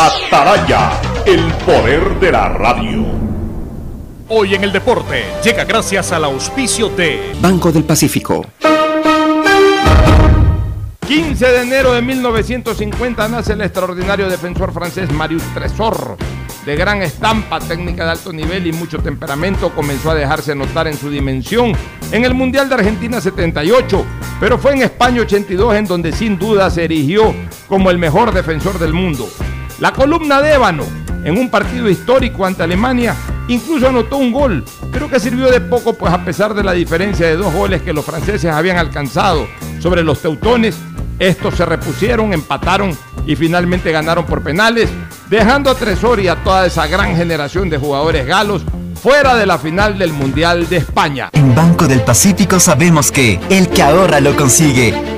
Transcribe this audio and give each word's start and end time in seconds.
Ataraya, 0.00 0.92
el 1.26 1.52
poder 1.66 2.20
de 2.20 2.30
la 2.30 2.50
radio. 2.50 3.04
Hoy 4.28 4.54
en 4.54 4.62
el 4.62 4.70
deporte 4.70 5.24
llega 5.42 5.64
gracias 5.64 6.12
al 6.12 6.22
auspicio 6.22 6.88
de 6.90 7.32
Banco 7.40 7.72
del 7.72 7.82
Pacífico. 7.82 8.46
15 11.04 11.44
de 11.44 11.62
enero 11.62 11.94
de 11.94 12.02
1950 12.02 13.26
nace 13.26 13.54
el 13.54 13.62
extraordinario 13.62 14.28
defensor 14.28 14.72
francés 14.72 15.10
Marius 15.10 15.42
Tresor. 15.52 16.16
De 16.64 16.76
gran 16.76 17.02
estampa, 17.02 17.58
técnica 17.58 18.04
de 18.04 18.12
alto 18.12 18.32
nivel 18.32 18.68
y 18.68 18.72
mucho 18.72 19.00
temperamento, 19.00 19.74
comenzó 19.74 20.12
a 20.12 20.14
dejarse 20.14 20.54
notar 20.54 20.86
en 20.86 20.96
su 20.96 21.10
dimensión 21.10 21.72
en 22.12 22.24
el 22.24 22.34
Mundial 22.34 22.68
de 22.68 22.76
Argentina 22.76 23.20
78, 23.20 24.06
pero 24.38 24.58
fue 24.58 24.74
en 24.74 24.82
España 24.82 25.22
82 25.22 25.74
en 25.74 25.86
donde 25.86 26.12
sin 26.12 26.38
duda 26.38 26.70
se 26.70 26.84
erigió 26.84 27.34
como 27.66 27.90
el 27.90 27.98
mejor 27.98 28.32
defensor 28.32 28.78
del 28.78 28.92
mundo. 28.92 29.28
La 29.80 29.92
columna 29.92 30.42
de 30.42 30.54
ébano 30.54 30.84
en 31.24 31.38
un 31.38 31.50
partido 31.50 31.88
histórico 31.88 32.44
ante 32.44 32.64
Alemania 32.64 33.14
incluso 33.46 33.88
anotó 33.88 34.16
un 34.16 34.32
gol, 34.32 34.64
pero 34.90 35.08
que 35.08 35.20
sirvió 35.20 35.50
de 35.50 35.60
poco 35.60 35.94
pues 35.94 36.12
a 36.12 36.24
pesar 36.24 36.52
de 36.52 36.64
la 36.64 36.72
diferencia 36.72 37.26
de 37.26 37.36
dos 37.36 37.52
goles 37.54 37.82
que 37.82 37.92
los 37.92 38.04
franceses 38.04 38.52
habían 38.52 38.76
alcanzado 38.76 39.46
sobre 39.78 40.02
los 40.02 40.20
teutones, 40.20 40.76
estos 41.20 41.54
se 41.54 41.64
repusieron, 41.64 42.32
empataron 42.32 42.96
y 43.24 43.36
finalmente 43.36 43.92
ganaron 43.92 44.26
por 44.26 44.42
penales, 44.42 44.90
dejando 45.30 45.70
a 45.70 45.76
Tresor 45.76 46.18
y 46.18 46.28
a 46.28 46.42
toda 46.42 46.66
esa 46.66 46.86
gran 46.88 47.16
generación 47.16 47.70
de 47.70 47.78
jugadores 47.78 48.26
galos 48.26 48.62
fuera 49.00 49.36
de 49.36 49.46
la 49.46 49.58
final 49.58 49.96
del 49.96 50.12
Mundial 50.12 50.68
de 50.68 50.78
España. 50.78 51.30
En 51.32 51.54
Banco 51.54 51.86
del 51.86 52.00
Pacífico 52.00 52.58
sabemos 52.58 53.12
que 53.12 53.38
el 53.48 53.68
que 53.68 53.82
ahorra 53.82 54.18
lo 54.18 54.34
consigue. 54.34 55.17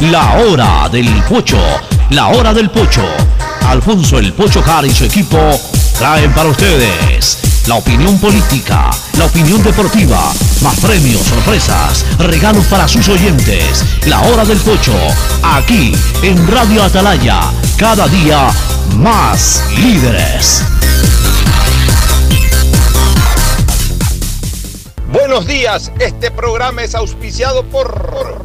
La 0.00 0.36
hora 0.36 0.90
del 0.90 1.08
pocho, 1.22 1.58
la 2.10 2.28
hora 2.28 2.52
del 2.52 2.68
pocho. 2.68 3.02
Alfonso 3.66 4.18
el 4.18 4.34
Pocho 4.34 4.62
Car 4.62 4.84
y 4.84 4.90
su 4.94 5.04
equipo 5.04 5.38
traen 5.98 6.32
para 6.34 6.50
ustedes 6.50 7.38
la 7.66 7.76
opinión 7.76 8.18
política, 8.18 8.90
la 9.16 9.24
opinión 9.24 9.62
deportiva, 9.62 10.34
más 10.60 10.78
premios, 10.80 11.22
sorpresas, 11.22 12.04
regalos 12.18 12.66
para 12.66 12.86
sus 12.86 13.08
oyentes. 13.08 13.84
La 14.06 14.20
hora 14.20 14.44
del 14.44 14.58
pocho, 14.58 14.92
aquí 15.42 15.92
en 16.22 16.46
Radio 16.46 16.82
Atalaya, 16.82 17.40
cada 17.78 18.06
día 18.06 18.50
más 18.96 19.64
líderes. 19.78 20.62
Buenos 25.10 25.46
días, 25.46 25.90
este 25.98 26.30
programa 26.30 26.82
es 26.82 26.94
auspiciado 26.94 27.64
por 27.64 28.44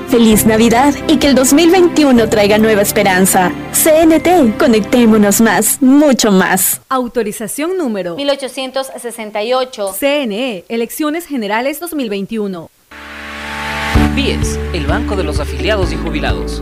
Feliz 0.11 0.45
Navidad 0.45 0.93
y 1.07 1.19
que 1.19 1.27
el 1.27 1.35
2021 1.35 2.27
traiga 2.27 2.57
nueva 2.57 2.81
esperanza. 2.81 3.49
CNT, 3.71 4.57
conectémonos 4.59 5.39
más, 5.39 5.81
mucho 5.81 6.33
más. 6.33 6.81
Autorización 6.89 7.77
número 7.77 8.17
1868. 8.17 9.95
CNE, 9.97 10.65
Elecciones 10.67 11.25
Generales 11.25 11.79
2021. 11.79 12.69
BIES, 14.13 14.59
el 14.73 14.85
Banco 14.85 15.15
de 15.15 15.23
los 15.23 15.39
Afiliados 15.39 15.93
y 15.93 15.95
Jubilados. 15.95 16.61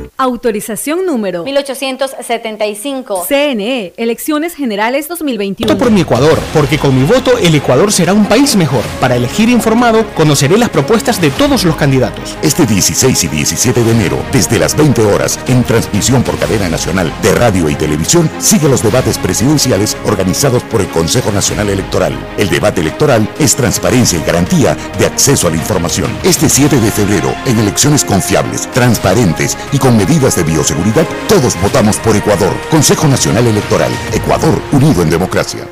Autorización 0.21 1.07
número 1.07 1.43
1875. 1.43 3.25
CNE, 3.27 3.91
Elecciones 3.97 4.53
Generales 4.53 5.07
2021. 5.07 5.73
Voto 5.73 5.83
por 5.83 5.91
mi 5.91 6.01
Ecuador, 6.01 6.37
porque 6.53 6.77
con 6.77 6.95
mi 6.95 7.03
voto 7.03 7.39
el 7.39 7.55
Ecuador 7.55 7.91
será 7.91 8.13
un 8.13 8.27
país 8.27 8.55
mejor. 8.55 8.83
Para 8.99 9.15
elegir 9.15 9.49
informado, 9.49 10.05
conoceré 10.13 10.59
las 10.59 10.69
propuestas 10.69 11.19
de 11.19 11.31
todos 11.31 11.65
los 11.65 11.75
candidatos. 11.75 12.37
Este 12.43 12.67
16 12.67 13.23
y 13.23 13.27
17 13.29 13.83
de 13.83 13.91
enero, 13.91 14.19
desde 14.31 14.59
las 14.59 14.77
20 14.77 15.03
horas, 15.05 15.39
en 15.47 15.63
transmisión 15.63 16.21
por 16.21 16.37
cadena 16.37 16.69
nacional 16.69 17.11
de 17.23 17.33
radio 17.33 17.67
y 17.67 17.73
televisión, 17.73 18.29
sigue 18.37 18.69
los 18.69 18.83
debates 18.83 19.17
presidenciales 19.17 19.97
organizados 20.05 20.61
por 20.65 20.81
el 20.81 20.87
Consejo 20.89 21.31
Nacional 21.31 21.67
Electoral. 21.67 22.13
El 22.37 22.51
debate 22.51 22.81
electoral 22.81 23.27
es 23.39 23.55
transparencia 23.55 24.19
y 24.19 24.23
garantía 24.23 24.77
de 24.99 25.07
acceso 25.07 25.47
a 25.47 25.49
la 25.49 25.57
información. 25.57 26.15
Este 26.23 26.47
7 26.47 26.79
de 26.79 26.91
febrero, 26.91 27.33
en 27.47 27.57
elecciones 27.57 28.05
confiables, 28.05 28.69
transparentes 28.71 29.57
y 29.71 29.79
con 29.79 29.97
medidas 29.97 30.10
de 30.19 30.43
bioseguridad, 30.43 31.07
todos 31.27 31.59
votamos 31.61 31.97
por 31.97 32.15
Ecuador. 32.15 32.53
Consejo 32.69 33.07
Nacional 33.07 33.47
Electoral. 33.47 33.91
Ecuador, 34.13 34.61
unido 34.73 35.01
en 35.03 35.09
democracia. 35.09 35.65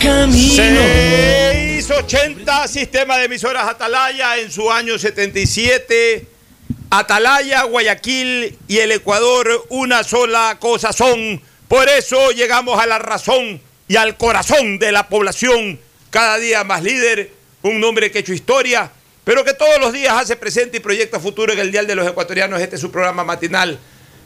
Camino. 0.00 0.54
680 0.54 2.42
Hola, 2.42 2.68
sistema 2.68 3.16
de 3.16 3.26
emisoras 3.26 3.68
Atalaya 3.68 4.36
en 4.38 4.50
su 4.50 4.72
año 4.72 4.98
77. 4.98 6.26
Atalaya, 6.90 7.62
Guayaquil 7.62 8.58
y 8.66 8.78
el 8.78 8.90
Ecuador 8.90 9.66
una 9.68 10.02
sola 10.02 10.58
cosa 10.58 10.92
son. 10.92 11.40
Por 11.68 11.88
eso 11.88 12.32
llegamos 12.32 12.80
a 12.82 12.86
la 12.86 12.98
razón 12.98 13.60
y 13.86 13.96
al 13.96 14.16
corazón 14.16 14.80
de 14.80 14.90
la 14.90 15.08
población. 15.08 15.78
Cada 16.10 16.38
día 16.38 16.64
más 16.64 16.82
líder, 16.82 17.30
un 17.62 17.80
nombre 17.80 18.10
que 18.10 18.18
ha 18.18 18.20
hecho 18.20 18.32
historia, 18.32 18.90
pero 19.22 19.44
que 19.44 19.54
todos 19.54 19.78
los 19.80 19.92
días 19.92 20.12
hace 20.14 20.34
presente 20.34 20.78
y 20.78 20.80
proyecta 20.80 21.20
futuro 21.20 21.52
en 21.52 21.60
el 21.60 21.70
Dial 21.70 21.86
de 21.86 21.94
los 21.94 22.08
Ecuatorianos. 22.08 22.60
Este 22.60 22.74
es 22.74 22.80
su 22.80 22.90
programa 22.90 23.22
matinal. 23.22 23.78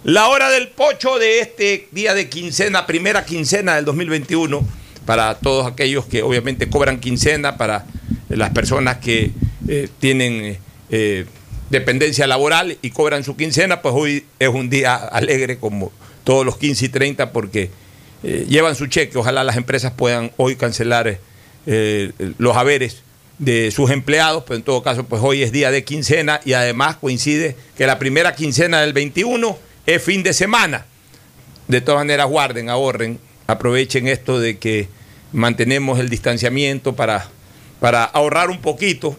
La 0.03 0.29
hora 0.29 0.49
del 0.49 0.69
pocho 0.69 1.19
de 1.19 1.41
este 1.41 1.89
día 1.93 2.15
de 2.15 2.31
quincena, 2.31 2.87
primera 2.87 3.27
quincena 3.27 3.77
del 3.77 3.85
2021, 3.85 4.67
para 5.05 5.35
todos 5.35 5.71
aquellos 5.71 6.07
que 6.07 6.23
obviamente 6.23 6.71
cobran 6.71 7.01
quincena, 7.01 7.59
para 7.59 7.85
las 8.31 8.51
personas 8.51 8.99
que 8.99 9.33
eh, 9.69 9.89
tienen 10.01 10.59
eh, 10.89 11.27
dependencia 11.69 12.27
laboral 12.27 12.79
y 12.81 12.91
cobran 12.91 13.25
su 13.25 13.37
quincena, 13.37 13.83
pues 13.83 13.95
hoy 13.95 14.25
es 14.39 14.49
un 14.49 14.71
día 14.71 14.95
alegre 14.95 15.59
como 15.59 15.93
todos 16.25 16.47
los 16.47 16.57
15 16.57 16.87
y 16.87 16.89
30 16.89 17.33
porque 17.33 17.71
eh, 18.23 18.47
llevan 18.49 18.75
su 18.75 18.87
cheque. 18.87 19.19
Ojalá 19.19 19.45
las 19.45 19.59
empresas 19.59 19.93
puedan 19.93 20.33
hoy 20.39 20.57
cancelar 20.57 21.19
los 21.67 22.57
haberes 22.57 23.03
de 23.39 23.71
sus 23.71 23.91
empleados, 23.91 24.45
pero 24.47 24.57
en 24.57 24.63
todo 24.63 24.83
caso, 24.83 25.05
pues 25.05 25.23
hoy 25.23 25.43
es 25.43 25.53
día 25.53 25.71
de 25.71 25.85
quincena 25.85 26.41
y 26.45 26.53
además 26.53 26.97
coincide 26.97 27.57
que 27.77 27.87
la 27.87 27.99
primera 27.99 28.35
quincena 28.35 28.81
del 28.81 28.93
21 28.93 29.59
es 29.87 30.03
fin 30.03 30.23
de 30.23 30.33
semana. 30.33 30.87
De 31.69 31.81
todas 31.81 32.01
maneras, 32.01 32.29
guarden, 32.29 32.69
ahorren, 32.69 33.19
aprovechen 33.47 34.09
esto 34.09 34.39
de 34.39 34.59
que 34.59 34.89
mantenemos 35.33 35.99
el 35.99 36.09
distanciamiento 36.09 36.95
para, 36.95 37.29
para 37.81 38.05
ahorrar 38.05 38.51
un 38.51 38.61
poquito, 38.61 39.17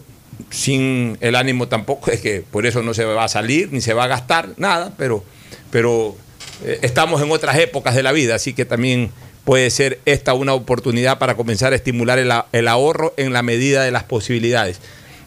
sin 0.50 1.18
el 1.20 1.34
ánimo 1.34 1.68
tampoco 1.68 2.10
es 2.10 2.20
que 2.20 2.42
por 2.42 2.66
eso 2.66 2.82
no 2.82 2.94
se 2.94 3.04
va 3.04 3.24
a 3.24 3.28
salir 3.28 3.72
ni 3.72 3.80
se 3.80 3.94
va 3.94 4.04
a 4.04 4.08
gastar 4.08 4.50
nada, 4.56 4.92
pero, 4.96 5.24
pero 5.70 6.16
eh, 6.64 6.78
estamos 6.82 7.20
en 7.22 7.30
otras 7.30 7.58
épocas 7.58 7.94
de 7.94 8.02
la 8.02 8.12
vida, 8.12 8.34
así 8.34 8.52
que 8.52 8.64
también 8.64 9.10
puede 9.46 9.70
ser 9.70 10.00
esta 10.06 10.34
una 10.34 10.54
oportunidad 10.54 11.18
para 11.18 11.36
comenzar 11.36 11.72
a 11.72 11.76
estimular 11.76 12.18
el, 12.18 12.68
ahorro 12.68 13.14
en 13.16 13.32
la 13.32 13.44
medida 13.44 13.84
de 13.84 13.92
las 13.92 14.02
posibilidades. 14.02 14.80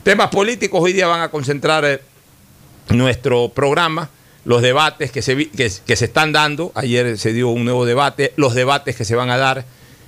Temas 0.03 0.27
políticos 0.27 0.81
hoy 0.83 0.91
día 0.91 1.07
van 1.07 1.21
a 1.21 1.29
concentrar 1.29 1.85
eh, 1.85 2.01
nuestro 2.89 3.47
programa 3.47 4.09
los 4.43 4.61
debates 4.61 5.11
que 5.11 5.21
se, 5.21 5.49
que, 5.49 5.69
se 5.69 6.05
están 6.05 6.33
dando, 6.33 6.73
ayer 6.75 7.17
se 7.17 7.31
dio 7.31 7.47
un 7.47 7.63
nuevo 7.63 7.85
debate, 7.85 8.33
los 8.35 8.55
debates 8.55 8.97
que 8.97 9.05
se 9.05 9.15
van 9.15 9.29
a 9.29 9.37
dar 9.37 9.63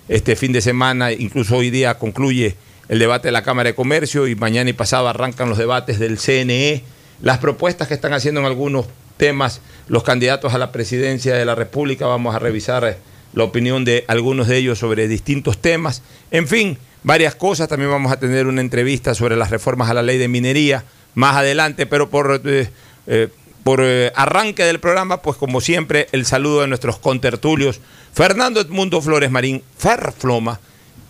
este 0.10 0.36
fin 0.36 0.52
de 0.52 0.60
semana, 0.60 1.14
incluso 1.14 1.56
hoy 1.56 1.70
día 1.70 1.98
concluye 1.98 2.58
el 2.90 3.00
debate 3.00 3.30
de 3.30 3.32
la 3.32 3.44
Cámara 3.44 3.70
de 3.70 3.76
Comercio 3.76 4.28
y 4.28 4.36
mañana 4.36 4.70
y 4.70 4.74
pasado 4.74 5.08
arrancan 5.08 5.48
los 5.48 5.58
debates 5.58 6.00
del 6.00 6.18
CNE, 6.18 6.84
las 7.22 7.38
propuestas 7.38 7.88
que 7.88 7.94
están 7.94 8.12
haciendo 8.12 8.42
en 8.42 8.48
algunos 8.48 8.88
temas 9.16 9.62
los 9.88 10.04
candidatos 10.04 10.54
a 10.54 10.58
la 10.58 10.74
presidencia 10.74 11.34
de 11.34 11.46
la 11.46 11.56
República, 11.56 12.08
vamos 12.08 12.36
a 12.36 12.40
revisar 12.40 12.98
la 13.34 13.44
opinión 13.44 13.86
de 13.86 14.06
algunos 14.08 14.48
de 14.48 14.58
ellos 14.58 14.80
sobre 14.80 15.08
distintos 15.08 15.58
temas, 15.58 16.04
en 16.32 16.48
fin, 16.48 16.78
varias 17.04 17.36
cosas, 17.36 17.68
también 17.68 17.92
vamos 17.92 18.12
a 18.12 18.20
tener 18.20 18.48
una 18.48 18.62
entrevista 18.62 19.14
sobre 19.14 19.36
las 19.36 19.50
reformas 19.50 19.90
a 19.90 19.94
la 19.94 20.02
ley 20.02 20.18
de 20.18 20.28
minería 20.28 20.84
más 21.16 21.36
adelante, 21.36 21.86
pero 21.86 22.10
por... 22.10 22.42
Eh, 22.46 22.70
eh, 23.08 23.30
por 23.64 23.80
eh, 23.84 24.12
arranque 24.16 24.64
del 24.64 24.80
programa, 24.80 25.22
pues 25.22 25.38
como 25.38 25.62
siempre, 25.62 26.08
el 26.14 26.26
saludo 26.26 26.62
de 26.62 26.68
nuestros 26.68 26.98
contertulios, 26.98 27.80
Fernando 28.12 28.60
Edmundo 28.60 29.04
Flores 29.04 29.30
Marín, 29.30 29.62
Ferfloma, 29.78 30.60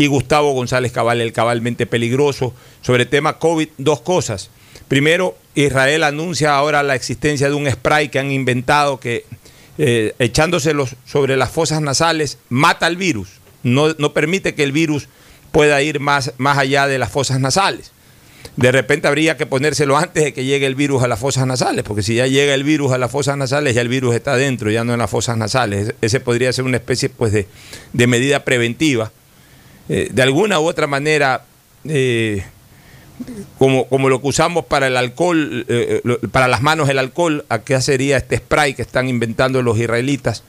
y 0.01 0.07
Gustavo 0.07 0.53
González 0.53 0.91
Cabal, 0.91 1.21
el 1.21 1.31
cabalmente 1.31 1.85
peligroso, 1.85 2.55
sobre 2.81 3.05
tema 3.05 3.37
COVID, 3.37 3.69
dos 3.77 4.01
cosas. 4.01 4.49
Primero, 4.87 5.37
Israel 5.53 6.03
anuncia 6.03 6.55
ahora 6.55 6.81
la 6.81 6.95
existencia 6.95 7.49
de 7.49 7.55
un 7.55 7.69
spray 7.69 8.09
que 8.09 8.17
han 8.17 8.31
inventado 8.31 8.99
que 8.99 9.25
eh, 9.83 10.13
echándoselos 10.19 10.95
sobre 11.05 11.37
las 11.37 11.49
fosas 11.49 11.81
nasales 11.81 12.37
mata 12.49 12.85
al 12.85 12.97
virus, 12.97 13.29
no, 13.63 13.93
no 13.97 14.13
permite 14.13 14.53
que 14.53 14.63
el 14.63 14.71
virus 14.71 15.07
pueda 15.51 15.81
ir 15.81 15.99
más, 15.99 16.33
más 16.37 16.57
allá 16.57 16.87
de 16.87 16.99
las 16.99 17.11
fosas 17.11 17.39
nasales 17.39 17.91
de 18.55 18.71
repente 18.71 19.07
habría 19.07 19.37
que 19.37 19.45
ponérselo 19.45 19.97
antes 19.97 20.23
de 20.23 20.33
que 20.33 20.43
llegue 20.43 20.65
el 20.65 20.75
virus 20.75 21.03
a 21.03 21.07
las 21.07 21.19
fosas 21.19 21.47
nasales, 21.47 21.83
porque 21.83 22.03
si 22.03 22.15
ya 22.15 22.27
llega 22.27 22.53
el 22.53 22.63
virus 22.63 22.91
a 22.91 22.97
las 22.97 23.09
fosas 23.09 23.37
nasales, 23.37 23.75
ya 23.75 23.81
el 23.81 23.87
virus 23.87 24.13
está 24.15 24.35
dentro, 24.35 24.69
ya 24.69 24.83
no 24.83 24.93
en 24.93 24.99
las 24.99 25.09
fosas 25.09 25.37
nasales. 25.37 25.93
Ese 26.01 26.19
podría 26.19 26.51
ser 26.51 26.65
una 26.65 26.77
especie 26.77 27.09
pues, 27.09 27.31
de, 27.31 28.07
medida 28.07 28.43
preventiva. 28.43 29.11
Eh, 29.89 30.09
de 30.11 30.21
alguna 30.21 30.59
u 30.59 30.67
otra 30.67 30.87
manera, 30.87 31.45
eh, 31.85 32.43
como, 33.57 33.87
como, 33.87 34.09
lo 34.09 34.21
que 34.21 34.27
usamos 34.27 34.65
para 34.65 34.87
el 34.87 34.97
alcohol, 34.97 35.65
eh, 35.67 36.01
para 36.31 36.47
las 36.47 36.61
manos 36.61 36.89
el 36.89 36.97
alcohol, 36.97 37.45
qué 37.65 37.79
sería 37.81 38.17
este 38.17 38.37
spray 38.37 38.73
que 38.73 38.81
están 38.81 39.07
inventando 39.09 39.61
los 39.61 39.77
israelitas 39.77 40.43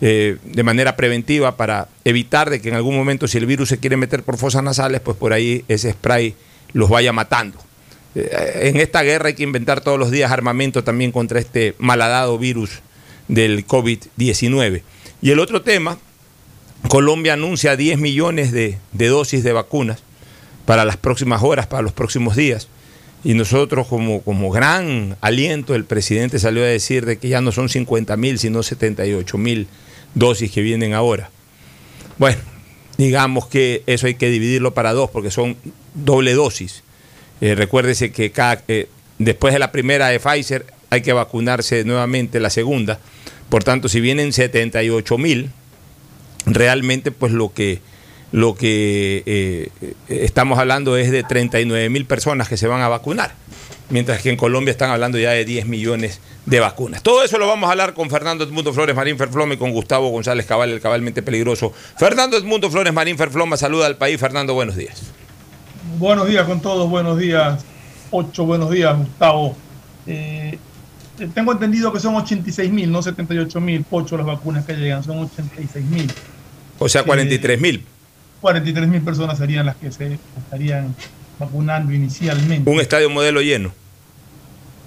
de 0.00 0.62
manera 0.64 0.96
preventiva 0.96 1.58
para 1.58 1.88
evitar 2.06 2.48
de 2.48 2.62
que 2.62 2.70
en 2.70 2.74
algún 2.74 2.96
momento 2.96 3.28
si 3.28 3.36
el 3.36 3.44
virus 3.44 3.68
se 3.68 3.76
quiere 3.76 3.98
meter 3.98 4.22
por 4.22 4.38
fosas 4.38 4.62
nasales, 4.62 5.02
pues 5.02 5.14
por 5.14 5.34
ahí 5.34 5.62
ese 5.68 5.92
spray 5.92 6.34
los 6.72 6.88
vaya 6.88 7.12
matando. 7.12 7.58
Eh, 8.14 8.70
en 8.74 8.76
esta 8.76 9.02
guerra 9.02 9.28
hay 9.28 9.34
que 9.34 9.42
inventar 9.42 9.80
todos 9.80 9.98
los 9.98 10.10
días 10.10 10.32
armamento 10.32 10.82
también 10.82 11.12
contra 11.12 11.38
este 11.38 11.74
malhadado 11.78 12.38
virus 12.38 12.80
del 13.28 13.66
COVID-19. 13.66 14.82
Y 15.22 15.30
el 15.30 15.38
otro 15.38 15.62
tema, 15.62 15.98
Colombia 16.88 17.34
anuncia 17.34 17.76
10 17.76 17.98
millones 17.98 18.52
de, 18.52 18.78
dosis 18.92 19.44
de 19.44 19.52
vacunas 19.52 20.02
para 20.70 20.84
las 20.84 20.96
próximas 20.96 21.42
horas, 21.42 21.66
para 21.66 21.82
los 21.82 21.92
próximos 21.92 22.36
días. 22.36 22.68
Y 23.24 23.34
nosotros 23.34 23.88
como, 23.88 24.22
como 24.22 24.52
gran 24.52 25.16
aliento, 25.20 25.74
el 25.74 25.84
presidente 25.84 26.38
salió 26.38 26.62
a 26.62 26.66
decir 26.66 27.06
de 27.06 27.18
que 27.18 27.28
ya 27.28 27.40
no 27.40 27.50
son 27.50 27.68
50 27.68 28.16
mil, 28.16 28.38
sino 28.38 28.62
78 28.62 29.36
mil 29.36 29.66
dosis 30.14 30.52
que 30.52 30.60
vienen 30.62 30.94
ahora. 30.94 31.28
Bueno, 32.18 32.38
digamos 32.98 33.48
que 33.48 33.82
eso 33.86 34.06
hay 34.06 34.14
que 34.14 34.30
dividirlo 34.30 34.72
para 34.72 34.92
dos, 34.92 35.10
porque 35.10 35.32
son 35.32 35.56
doble 35.94 36.34
dosis. 36.34 36.84
Eh, 37.40 37.56
recuérdese 37.56 38.12
que 38.12 38.30
cada, 38.30 38.62
eh, 38.68 38.86
después 39.18 39.52
de 39.52 39.58
la 39.58 39.72
primera 39.72 40.06
de 40.06 40.20
Pfizer 40.20 40.66
hay 40.88 41.00
que 41.00 41.12
vacunarse 41.12 41.82
nuevamente 41.82 42.38
la 42.38 42.48
segunda. 42.48 43.00
Por 43.48 43.64
tanto, 43.64 43.88
si 43.88 44.00
vienen 44.00 44.32
78 44.32 45.18
mil, 45.18 45.50
realmente 46.46 47.10
pues 47.10 47.32
lo 47.32 47.52
que, 47.52 47.80
lo 48.32 48.54
que 48.54 49.22
eh, 49.26 49.70
estamos 50.08 50.58
hablando 50.58 50.96
es 50.96 51.10
de 51.10 51.22
39 51.22 51.88
mil 51.88 52.04
personas 52.06 52.48
que 52.48 52.56
se 52.56 52.66
van 52.66 52.82
a 52.82 52.88
vacunar 52.88 53.32
mientras 53.90 54.22
que 54.22 54.30
en 54.30 54.36
Colombia 54.36 54.70
están 54.70 54.90
hablando 54.90 55.18
ya 55.18 55.30
de 55.30 55.44
10 55.44 55.66
millones 55.66 56.20
de 56.46 56.60
vacunas. 56.60 57.02
Todo 57.02 57.22
eso 57.22 57.38
lo 57.38 57.46
vamos 57.46 57.68
a 57.68 57.72
hablar 57.72 57.92
con 57.92 58.08
Fernando 58.08 58.44
Edmundo 58.44 58.72
Flores 58.72 58.96
Marín 58.96 59.18
Ferfloma 59.18 59.54
y 59.54 59.56
con 59.56 59.72
Gustavo 59.72 60.08
González 60.08 60.46
Cabal, 60.46 60.70
el 60.70 60.80
cabalmente 60.80 61.22
peligroso. 61.22 61.72
Fernando 61.98 62.36
Edmundo 62.36 62.70
Flores 62.70 62.92
Marín 62.92 63.18
Ferfloma, 63.18 63.56
saluda 63.56 63.86
al 63.86 63.96
país. 63.96 64.18
Fernando, 64.18 64.54
buenos 64.54 64.76
días. 64.76 65.02
Buenos 65.98 66.28
días 66.28 66.46
con 66.46 66.60
todos, 66.60 66.88
buenos 66.88 67.18
días. 67.18 67.64
Ocho, 68.10 68.44
buenos 68.44 68.70
días, 68.70 68.96
Gustavo. 68.96 69.56
Eh, 70.06 70.58
tengo 71.34 71.52
entendido 71.52 71.92
que 71.92 72.00
son 72.00 72.14
86 72.14 72.70
mil, 72.70 72.90
no 72.90 73.02
78 73.02 73.60
mil, 73.60 73.84
ocho 73.90 74.16
las 74.16 74.26
vacunas 74.26 74.64
que 74.64 74.74
llegan, 74.74 75.02
son 75.02 75.18
86 75.18 75.84
mil. 75.84 76.10
O 76.78 76.88
sea, 76.88 77.02
43 77.02 77.60
mil. 77.60 77.84
43 78.40 78.88
mil 78.88 79.02
personas 79.02 79.38
serían 79.38 79.66
las 79.66 79.76
que 79.76 79.92
se 79.92 80.18
estarían 80.36 80.94
vacunando 81.38 81.92
inicialmente. 81.92 82.70
Un 82.70 82.80
estadio 82.80 83.10
modelo 83.10 83.40
lleno. 83.40 83.72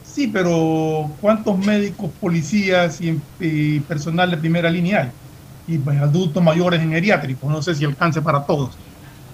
Sí, 0.05 0.27
pero 0.27 1.09
¿cuántos 1.19 1.57
médicos, 1.57 2.11
policías 2.21 2.99
y, 3.01 3.79
personal 3.81 4.29
de 4.29 4.37
primera 4.37 4.69
línea 4.69 5.01
hay? 5.01 5.09
Y 5.75 5.77
pues 5.79 5.99
adultos 5.99 6.43
mayores 6.43 6.81
en 6.81 6.91
geriátricos, 6.91 7.49
no 7.49 7.61
sé 7.61 7.73
si 7.73 7.85
alcance 7.85 8.21
para 8.21 8.43
todos. 8.43 8.77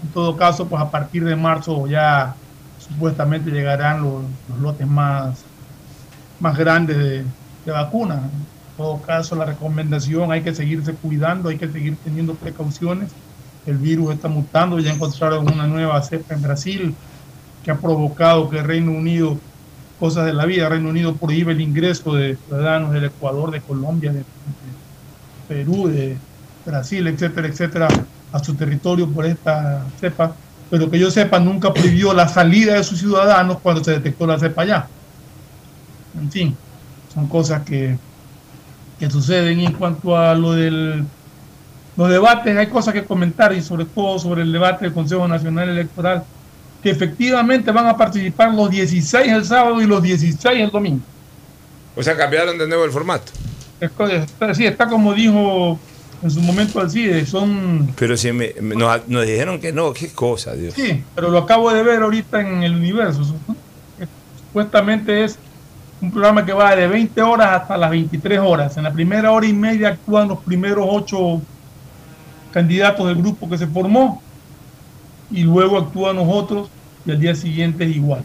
En 0.04 0.10
todo 0.10 0.38
caso, 0.38 0.68
pues 0.68 0.82
a 0.82 0.90
partir 0.90 1.26
de 1.26 1.36
marzo 1.36 1.86
ya 1.88 2.36
supuestamente 2.78 3.52
llegarán 3.52 4.04
los, 4.04 4.24
lotes 4.62 4.88
más, 4.88 5.44
más 6.40 6.58
grandes 6.58 6.98
de, 6.98 7.24
de 7.66 7.72
vacunas. 7.72 8.20
En 8.20 8.78
todo 8.78 9.02
caso, 9.02 9.36
la 9.36 9.46
recomendación 9.46 10.32
hay 10.32 10.42
que 10.42 10.56
seguirse 10.56 10.94
cuidando, 10.94 11.50
hay 11.50 11.58
que 11.58 11.68
seguir 11.68 11.98
teniendo 12.06 12.36
precauciones. 12.36 13.12
El 13.70 13.78
virus 13.78 14.16
está 14.16 14.28
mutando, 14.28 14.80
ya 14.80 14.92
encontraron 14.92 15.48
una 15.52 15.68
nueva 15.68 16.02
cepa 16.02 16.34
en 16.34 16.42
Brasil 16.42 16.96
que 17.64 17.70
ha 17.70 17.78
provocado 17.78 18.50
que 18.50 18.64
Reino 18.64 18.92
Unido 18.92 19.38
cosas 20.00 20.26
de 20.26 20.34
la 20.34 20.46
vida. 20.46 20.70
Reino 20.70 20.90
Unido 20.90 21.14
prohíbe 21.16 21.52
el 21.52 21.62
ingreso 21.62 22.16
de 22.16 22.36
ciudadanos 22.48 22.94
del 22.94 23.06
Ecuador, 23.06 23.52
de 23.52 23.62
Colombia, 23.62 24.12
de, 24.12 24.24
Perú, 25.48 25.88
de 25.88 26.18
Brasil, 26.66 27.06
etcétera, 27.08 27.48
etcétera, 27.48 27.88
a 28.32 28.44
su 28.44 28.56
territorio 28.56 29.08
por 29.08 29.26
esta 29.26 29.86
cepa. 30.00 30.34
Pero 30.72 30.90
que 30.90 30.98
yo 30.98 31.12
sepa, 31.12 31.40
nunca 31.40 31.72
prohibió 31.72 32.14
la 32.14 32.28
salida 32.28 32.76
de 32.76 32.84
sus 32.84 33.00
ciudadanos 33.00 33.60
cuando 33.60 33.84
se 33.84 33.92
detectó 33.92 34.26
la 34.26 34.40
cepa 34.40 34.64
allá. 34.64 34.88
En 36.20 36.32
fin, 36.32 36.56
son 37.14 37.28
cosas 37.28 37.64
que, 37.64 37.98
que 39.00 39.10
suceden. 39.12 39.60
Y 39.60 39.66
en 39.66 39.74
cuanto 39.74 40.18
a 40.18 40.34
lo 40.34 40.54
del 40.54 41.06
los 42.00 42.10
debates, 42.10 42.56
hay 42.58 42.68
cosas 42.68 42.94
que 42.94 43.04
comentar 43.04 43.54
y 43.54 43.62
sobre 43.62 43.84
todo 43.86 44.18
sobre 44.20 44.42
el 44.44 44.52
debate 44.52 44.86
del 44.86 44.94
Consejo 44.94 45.28
Nacional 45.28 45.70
Electoral 45.70 46.24
que 46.82 46.90
efectivamente 46.90 47.72
van 47.72 47.88
a 47.88 47.98
participar 47.98 48.54
los 48.54 48.70
16 48.70 49.28
el 49.32 49.44
sábado 49.44 49.82
y 49.82 49.86
los 49.86 50.02
16 50.02 50.62
el 50.62 50.72
domingo. 50.72 51.02
O 51.96 52.02
sea, 52.02 52.16
cambiaron 52.16 52.58
de 52.58 52.66
nuevo 52.68 52.86
el 52.86 52.92
formato. 52.92 53.34
Está, 53.82 54.54
sí, 54.54 54.66
está 54.66 54.88
como 54.88 55.14
dijo 55.14 55.78
en 56.24 56.32
su 56.32 56.40
momento 56.42 56.80
Alcide, 56.80 57.26
son... 57.26 57.94
Pero 57.98 58.16
si 58.16 58.32
me, 58.32 58.54
me- 58.62 58.76
nos, 58.76 59.08
nos 59.10 59.26
dijeron 59.26 59.60
que 59.60 59.72
no, 59.74 59.92
qué 59.94 60.10
cosa, 60.14 60.54
Dios. 60.54 60.74
Sí, 60.76 61.04
pero 61.16 61.30
lo 61.30 61.40
acabo 61.40 61.72
de 61.74 61.84
ver 61.84 62.02
ahorita 62.02 62.40
en 62.42 62.64
el 62.64 62.76
universo. 62.76 63.24
Supuestamente 64.48 65.24
es 65.24 65.38
un 66.02 66.12
programa 66.12 66.46
que 66.46 66.54
va 66.54 66.76
de 66.76 66.88
20 66.88 67.22
horas 67.22 67.62
hasta 67.62 67.78
las 67.78 67.90
23 67.92 68.40
horas. 68.40 68.78
En 68.78 68.84
la 68.84 68.92
primera 68.94 69.32
hora 69.32 69.46
y 69.46 69.54
media 69.54 69.90
actúan 69.90 70.28
los 70.30 70.40
primeros 70.40 70.86
ocho 70.90 71.42
candidatos 72.52 73.08
del 73.08 73.16
grupo 73.18 73.50
que 73.50 73.58
se 73.58 73.68
formó 73.68 74.22
y 75.32 75.44
luego 75.44 75.78
actúan 75.78 76.16
los 76.16 76.28
otros 76.28 76.70
y 77.06 77.12
al 77.12 77.20
día 77.20 77.36
siguiente 77.36 77.86
es 77.86 77.96
igual. 77.96 78.24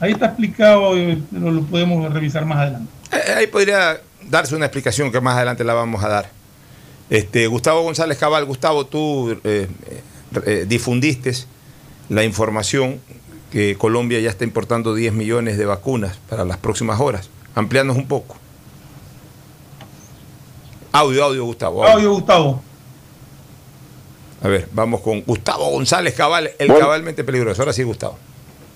Ahí 0.00 0.12
está 0.12 0.26
explicado, 0.26 0.96
eh, 0.96 1.20
lo, 1.32 1.50
lo 1.50 1.62
podemos 1.62 2.12
revisar 2.12 2.44
más 2.44 2.58
adelante. 2.58 2.90
Eh, 3.12 3.34
Ahí 3.36 3.46
podría 3.46 4.00
darse 4.28 4.54
una 4.54 4.66
explicación 4.66 5.10
que 5.12 5.20
más 5.20 5.36
adelante 5.36 5.64
la 5.64 5.74
vamos 5.74 6.02
a 6.04 6.08
dar. 6.08 6.30
Este, 7.10 7.46
Gustavo 7.46 7.82
González 7.82 8.18
Cabal, 8.18 8.44
Gustavo, 8.44 8.86
tú 8.86 9.30
eh, 9.30 9.38
eh, 9.44 9.68
eh, 10.46 10.64
difundiste 10.66 11.32
la 12.08 12.24
información 12.24 13.00
que 13.52 13.76
Colombia 13.76 14.20
ya 14.20 14.30
está 14.30 14.44
importando 14.44 14.94
10 14.94 15.12
millones 15.12 15.58
de 15.58 15.64
vacunas 15.66 16.18
para 16.28 16.44
las 16.44 16.56
próximas 16.58 17.00
horas. 17.00 17.28
Amplianos 17.54 17.96
un 17.96 18.08
poco. 18.08 18.36
Audio, 20.92 21.24
audio, 21.24 21.44
Gustavo. 21.44 21.84
Audio, 21.84 22.12
Gustavo. 22.12 22.62
A 24.44 24.48
ver, 24.48 24.68
vamos 24.72 25.00
con 25.00 25.22
Gustavo 25.22 25.70
González 25.70 26.12
Cabal, 26.12 26.50
el 26.58 26.68
Bueno. 26.68 26.84
cabalmente 26.84 27.24
peligroso. 27.24 27.62
Ahora 27.62 27.72
sí, 27.72 27.82
Gustavo. 27.82 28.18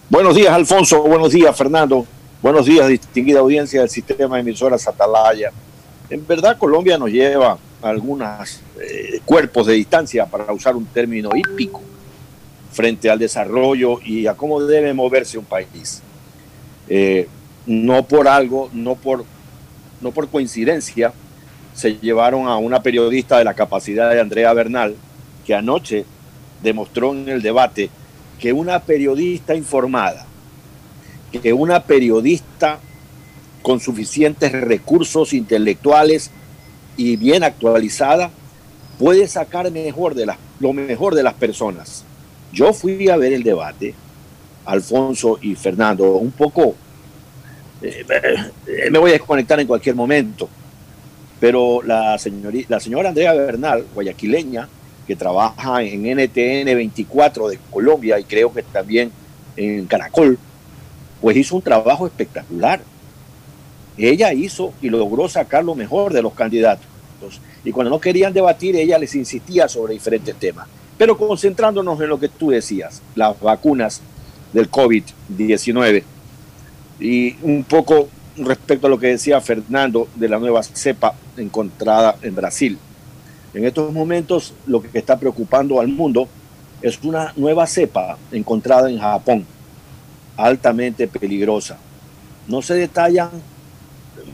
Buenos 0.09 0.35
días, 0.35 0.55
Alfonso. 0.55 1.03
Buenos 1.03 1.31
días, 1.31 1.55
Fernando. 1.55 2.07
Buenos 2.41 2.65
días, 2.65 2.89
distinguida 2.89 3.41
audiencia 3.41 3.81
del 3.81 3.91
sistema 3.91 4.37
de 4.37 4.41
emisoras 4.41 4.89
Atalaya. 4.89 5.53
En 6.09 6.27
verdad, 6.27 6.57
Colombia 6.57 6.97
nos 6.97 7.11
lleva 7.11 7.59
algunos 7.83 8.63
cuerpos 9.27 9.67
de 9.67 9.75
distancia, 9.75 10.25
para 10.25 10.51
usar 10.55 10.75
un 10.75 10.87
término 10.87 11.29
hípico, 11.37 11.83
frente 12.73 13.11
al 13.11 13.19
desarrollo 13.19 14.01
y 14.03 14.27
a 14.27 14.33
cómo 14.33 14.63
debe 14.63 14.95
moverse 14.95 15.37
un 15.37 15.45
país. 15.45 16.01
Eh, 16.89 17.29
no 17.67 18.05
por 18.05 18.27
algo, 18.27 18.71
no 18.73 18.95
por, 18.95 19.27
no 20.01 20.13
por 20.13 20.29
coincidencia, 20.29 21.13
se 21.75 21.99
llevaron 21.99 22.49
a 22.49 22.57
una 22.57 22.83
periodista 22.83 23.37
de 23.37 23.45
la 23.45 23.53
capacidad 23.53 24.11
de 24.11 24.19
Andrea 24.19 24.51
Bernal, 24.55 24.97
que 25.49 25.55
anoche 25.55 26.05
demostró 26.63 27.13
en 27.15 27.27
el 27.27 27.41
debate 27.41 27.89
que 28.39 28.53
una 28.53 28.81
periodista 28.81 29.55
informada, 29.55 30.27
que 31.33 31.55
una 31.55 31.85
periodista 31.85 32.79
con 33.63 33.81
suficientes 33.81 34.53
recursos 34.53 35.33
intelectuales 35.33 36.31
y 36.99 37.17
bien 37.17 37.45
actualizada 37.45 38.31
puede 38.99 39.27
sacar 39.27 39.71
mejor 39.71 40.15
de 40.15 40.27
las, 40.27 40.37
lo 40.61 40.75
mejor 40.75 41.15
de 41.15 41.23
las 41.23 41.33
personas. 41.33 42.05
Yo 42.53 42.75
fui 42.75 43.09
a 43.09 43.17
ver 43.17 43.33
el 43.33 43.43
debate, 43.43 43.95
Alfonso 44.67 45.39
y 45.41 45.55
Fernando, 45.55 46.17
un 46.17 46.33
poco, 46.33 46.75
eh, 47.81 48.05
eh, 48.67 48.91
me 48.91 48.99
voy 48.99 49.13
a 49.13 49.15
desconectar 49.15 49.59
en 49.61 49.67
cualquier 49.67 49.95
momento, 49.95 50.47
pero 51.41 51.81
la, 51.83 52.17
señori- 52.19 52.67
la 52.69 52.81
señora 52.81 53.09
Andrea 53.09 53.33
Bernal, 53.33 53.87
guayaquileña, 53.95 54.69
que 55.09 55.17
trabaja 55.17 55.83
en 55.83 56.03
NTN 56.03 56.67
24 56.67 57.49
de 57.49 57.59
Colombia 57.71 58.21
y 58.21 58.25
creo 58.25 58.53
que 58.53 58.63
también 58.63 59.11
en 59.57 59.87
Caracol, 59.87 60.39
pues 61.23 61.35
hizo 61.37 61.57
un 61.57 61.63
trabajo 61.63 62.07
espectacular. 62.07 62.83
Ella 63.97 64.35
hizo 64.35 64.75
y 64.83 64.91
logró 64.91 65.27
sacar 65.29 65.65
lo 65.65 65.75
mejor 65.75 66.13
de 66.13 66.21
los 66.21 66.35
candidatos. 66.35 66.87
Y 67.65 67.73
cuando 67.73 67.91
no 67.91 67.99
querían 67.99 68.35
debatir, 68.35 68.77
ella 68.77 68.99
les 68.99 69.15
insistía 69.15 69.67
sobre 69.67 69.95
diferentes 69.95 70.37
temas. 70.37 70.69
Pero 70.99 71.17
concentrándonos 71.17 71.99
en 72.03 72.11
lo 72.11 72.21
que 72.21 72.29
tú 72.29 72.51
decías, 72.51 73.01
las 73.15 73.41
vacunas 73.41 74.03
del 74.53 74.71
COVID-19 74.71 76.03
y 77.01 77.35
un 77.43 77.65
poco 77.65 78.09
respecto 78.37 78.87
a 78.87 78.91
lo 78.91 78.99
que 78.99 79.09
decía 79.09 79.41
Fernando 79.41 80.07
de 80.15 80.29
la 80.29 80.39
nueva 80.39 80.63
cepa 80.63 81.15
encontrada 81.39 82.17
en 82.21 82.35
Brasil. 82.35 82.79
En 83.55 83.65
estos 83.65 83.93
momentos 83.93 84.53
lo 84.67 84.83
que 84.83 84.99
está 84.99 85.19
preocupando 85.19 85.81
al 85.81 85.89
mundo 85.89 86.29
es 86.83 86.99
una 87.03 87.33
nueva 87.37 87.67
cepa 87.67 88.19
encontrada 88.31 88.91
en 88.91 88.99
Japón, 88.99 89.47
altamente 90.37 91.09
peligrosa. 91.09 91.79
No 92.47 92.63
se 92.63 92.75
detallan 92.75 93.31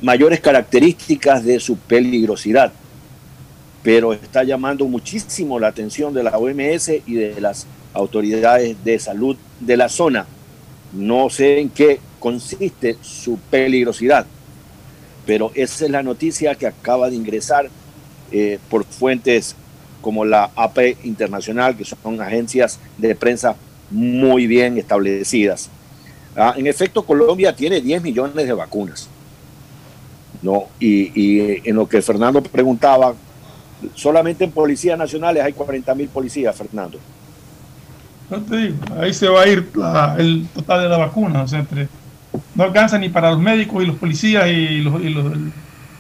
mayores 0.03 0.41
características 0.41 1.45
de 1.45 1.61
su 1.61 1.77
peligrosidad, 1.77 2.73
pero 3.83 4.13
está 4.13 4.43
llamando 4.45 4.87
muchísimo 4.87 5.59
la 5.59 5.69
atención 5.69 6.13
de 6.13 6.23
la 6.23 6.37
OMS 6.37 6.89
y 7.07 7.15
de 7.15 7.41
las 7.41 7.67
autoridades 7.93 8.83
de 8.85 8.99
salud 8.99 9.37
de 9.61 9.77
la 9.77 9.89
zona. 9.89 10.27
No 10.93 11.31
sé 11.31 11.61
en 11.61 11.71
qué 11.71 12.01
consiste 12.19 12.97
su 13.01 13.39
peligrosidad, 13.39 14.27
pero 15.25 15.53
esa 15.55 15.85
es 15.85 15.91
la 15.91 16.03
noticia 16.03 16.55
que 16.57 16.67
acaba 16.67 17.09
de 17.09 17.17
ingresar 17.17 17.71
eh, 18.37 18.59
por 18.69 18.85
fuentes 18.85 19.55
como 20.01 20.25
la 20.25 20.51
AP 20.57 20.97
Internacional, 21.05 21.77
que 21.77 21.85
son 21.85 22.21
agencias 22.21 22.81
de 22.99 23.15
prensa 23.15 23.55
muy 23.93 24.49
bien 24.49 24.77
establecidas. 24.77 25.71
Ah, 26.37 26.53
en 26.57 26.67
efecto, 26.67 27.05
Colombia 27.05 27.55
tiene 27.55 27.81
10 27.81 28.03
millones 28.03 28.45
de 28.45 28.53
vacunas. 28.53 29.09
¿no? 30.43 30.65
Y, 30.81 31.61
en 31.69 31.77
lo 31.77 31.89
que 31.89 32.03
Fernando 32.03 32.43
preguntaba, 32.43 33.15
solamente 33.95 34.43
en 34.43 34.51
policías 34.51 34.99
nacionales 34.99 35.45
hay 35.45 35.53
40 35.53 35.95
mil 35.95 36.09
policías, 36.09 36.57
Fernando. 36.57 36.99
No 38.29 38.43
te 38.43 38.57
digo, 38.57 38.77
ahí 39.01 39.15
se 39.15 39.29
va 39.29 39.43
a 39.43 39.47
ir 39.47 39.71
el 40.19 40.49
total 40.53 40.83
de 40.83 40.89
la 40.89 40.99
vacuna. 40.99 41.45
O 41.45 42.39
no 42.57 42.65
alcanza 42.65 42.99
ni 42.99 43.11
para 43.11 43.31
los 43.31 43.39
médicos 43.39 43.85
y 43.85 43.87
los 43.87 43.97
policías 43.97 44.49
y 44.49 44.81
los, 44.81 45.01
y 45.01 45.11
los- 45.11 45.33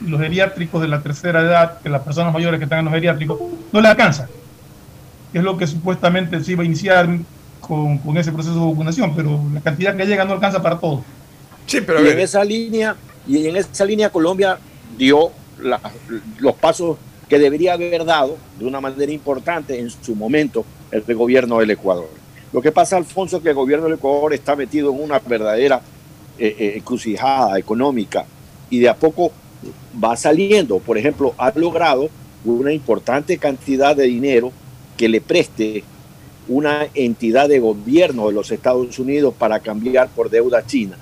los 0.00 0.20
geriátricos 0.20 0.80
de 0.82 0.88
la 0.88 1.02
tercera 1.02 1.40
edad, 1.40 1.80
que 1.80 1.88
las 1.88 2.02
personas 2.02 2.32
mayores 2.32 2.58
que 2.58 2.64
están 2.64 2.80
en 2.80 2.84
los 2.86 2.94
geriátricos, 2.94 3.38
no 3.72 3.80
le 3.80 3.88
alcanza. 3.88 4.28
Es 5.32 5.42
lo 5.42 5.56
que 5.56 5.66
supuestamente 5.66 6.42
se 6.42 6.52
iba 6.52 6.62
a 6.62 6.66
iniciar 6.66 7.08
con, 7.60 7.98
con 7.98 8.16
ese 8.16 8.30
proceso 8.32 8.54
de 8.54 8.70
vacunación, 8.72 9.14
pero 9.16 9.40
la 9.52 9.60
cantidad 9.60 9.96
que 9.96 10.06
llega 10.06 10.24
no 10.24 10.34
alcanza 10.34 10.62
para 10.62 10.78
todo. 10.78 11.02
Sí, 11.66 11.78
y 11.78 12.08
en 12.08 12.20
esa 12.20 12.44
línea, 12.44 12.94
y 13.26 13.46
en 13.46 13.56
esa 13.56 13.84
línea 13.84 14.10
Colombia 14.10 14.58
dio 14.98 15.30
la- 15.62 15.80
los 16.38 16.54
pasos 16.56 16.98
que 17.28 17.38
debería 17.38 17.72
haber 17.72 18.04
dado 18.04 18.36
de 18.58 18.66
una 18.66 18.80
manera 18.80 19.10
importante 19.10 19.78
en 19.80 19.88
su 19.90 20.14
momento 20.14 20.64
el 20.90 21.02
gobierno 21.14 21.58
del 21.58 21.70
Ecuador. 21.70 22.08
Lo 22.52 22.60
que 22.60 22.70
pasa, 22.70 22.96
Alfonso, 22.98 23.38
es 23.38 23.42
que 23.42 23.48
el 23.48 23.54
gobierno 23.54 23.86
del 23.86 23.94
Ecuador 23.94 24.34
está 24.34 24.54
metido 24.54 24.92
en 24.92 25.02
una 25.02 25.18
verdadera 25.18 25.80
eh, 26.38 26.54
eh, 26.58 26.72
encrucijada 26.76 27.58
económica 27.58 28.24
y 28.70 28.78
de 28.78 28.88
a 28.88 28.94
poco 28.94 29.32
va 30.02 30.16
saliendo. 30.16 30.78
Por 30.78 30.98
ejemplo, 30.98 31.34
ha 31.38 31.52
logrado 31.54 32.08
una 32.44 32.72
importante 32.72 33.38
cantidad 33.38 33.96
de 33.96 34.04
dinero 34.04 34.52
que 34.96 35.08
le 35.08 35.20
preste 35.20 35.84
una 36.46 36.86
entidad 36.94 37.48
de 37.48 37.58
gobierno 37.58 38.28
de 38.28 38.34
los 38.34 38.50
Estados 38.50 38.98
Unidos 38.98 39.34
para 39.38 39.60
cambiar 39.60 40.08
por 40.08 40.30
deuda 40.30 40.64
china. 40.66 40.96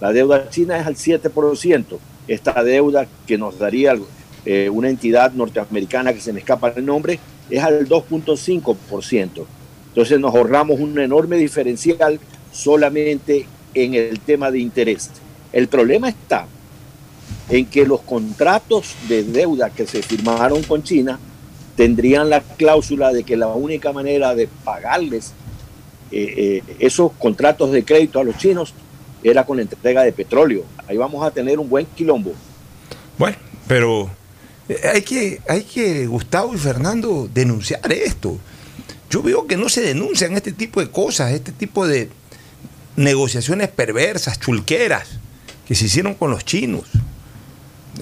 La 0.00 0.12
deuda 0.12 0.48
china 0.50 0.78
es 0.78 0.86
al 0.86 0.94
7%. 0.94 1.84
Esta 2.28 2.62
deuda 2.62 3.06
que 3.26 3.38
nos 3.38 3.58
daría 3.58 3.96
eh, 4.44 4.70
una 4.70 4.88
entidad 4.88 5.32
norteamericana 5.32 6.12
que 6.12 6.20
se 6.20 6.32
me 6.32 6.40
escapa 6.40 6.72
el 6.76 6.84
nombre 6.84 7.18
es 7.50 7.62
al 7.62 7.88
2.5%. 7.88 9.44
Entonces 9.88 10.20
nos 10.20 10.34
ahorramos 10.34 10.78
un 10.78 10.98
enorme 10.98 11.36
diferencial 11.36 12.20
solamente 12.52 13.46
en 13.74 13.94
el 13.94 14.20
tema 14.20 14.50
de 14.50 14.60
interés. 14.60 15.10
El 15.52 15.68
problema 15.68 16.08
está 16.08 16.46
en 17.48 17.66
que 17.66 17.86
los 17.86 18.00
contratos 18.00 18.94
de 19.08 19.22
deuda 19.22 19.70
que 19.70 19.86
se 19.86 20.02
firmaron 20.02 20.62
con 20.62 20.82
China 20.82 21.18
tendrían 21.76 22.30
la 22.30 22.40
cláusula 22.40 23.12
de 23.12 23.22
que 23.22 23.36
la 23.36 23.48
única 23.48 23.92
manera 23.92 24.34
de 24.34 24.48
pagarles 24.64 25.32
eh, 26.10 26.62
eh, 26.66 26.74
esos 26.78 27.12
contratos 27.12 27.72
de 27.72 27.84
crédito 27.84 28.20
a 28.20 28.24
los 28.24 28.36
chinos 28.38 28.74
era 29.22 29.44
con 29.44 29.56
la 29.56 29.64
entrega 29.64 30.02
de 30.02 30.12
petróleo. 30.12 30.64
Ahí 30.88 30.96
vamos 30.96 31.24
a 31.26 31.30
tener 31.30 31.58
un 31.58 31.68
buen 31.68 31.86
quilombo. 31.86 32.32
Bueno, 33.18 33.36
pero 33.66 34.10
eh, 34.68 34.80
hay 34.92 35.02
que, 35.02 35.40
hay 35.48 35.62
que, 35.62 36.06
Gustavo 36.06 36.54
y 36.54 36.58
Fernando, 36.58 37.28
denunciar 37.32 37.92
esto. 37.92 38.38
Yo 39.10 39.22
veo 39.22 39.46
que 39.46 39.56
no 39.56 39.68
se 39.68 39.80
denuncian 39.80 40.34
este 40.34 40.52
tipo 40.52 40.80
de 40.80 40.90
cosas, 40.90 41.32
este 41.32 41.52
tipo 41.52 41.86
de 41.86 42.08
negociaciones 42.96 43.68
perversas, 43.68 44.40
chulqueras, 44.40 45.18
que 45.66 45.74
se 45.74 45.86
hicieron 45.86 46.14
con 46.14 46.30
los 46.30 46.44
chinos. 46.44 46.84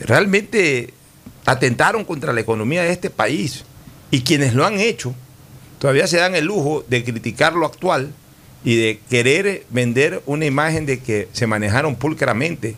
Realmente 0.01 0.93
atentaron 1.47 2.05
contra 2.05 2.33
la 2.33 2.41
economía 2.41 2.83
de 2.83 2.91
este 2.93 3.11
país. 3.11 3.65
Y 4.11 4.23
quienes 4.23 4.55
lo 4.55 4.65
han 4.65 4.79
hecho 4.81 5.15
todavía 5.79 6.07
se 6.07 6.19
dan 6.19 6.35
el 6.35 6.45
lujo 6.47 6.85
de 6.89 7.05
criticar 7.05 7.55
lo 7.55 7.67
actual 7.67 8.13
y 8.65 8.77
de 8.77 9.01
querer 9.11 9.67
vender 9.71 10.23
una 10.27 10.47
imagen 10.47 10.87
de 10.87 11.01
que 11.01 11.29
se 11.33 11.47
manejaron 11.47 11.97
pulcramente, 11.97 12.77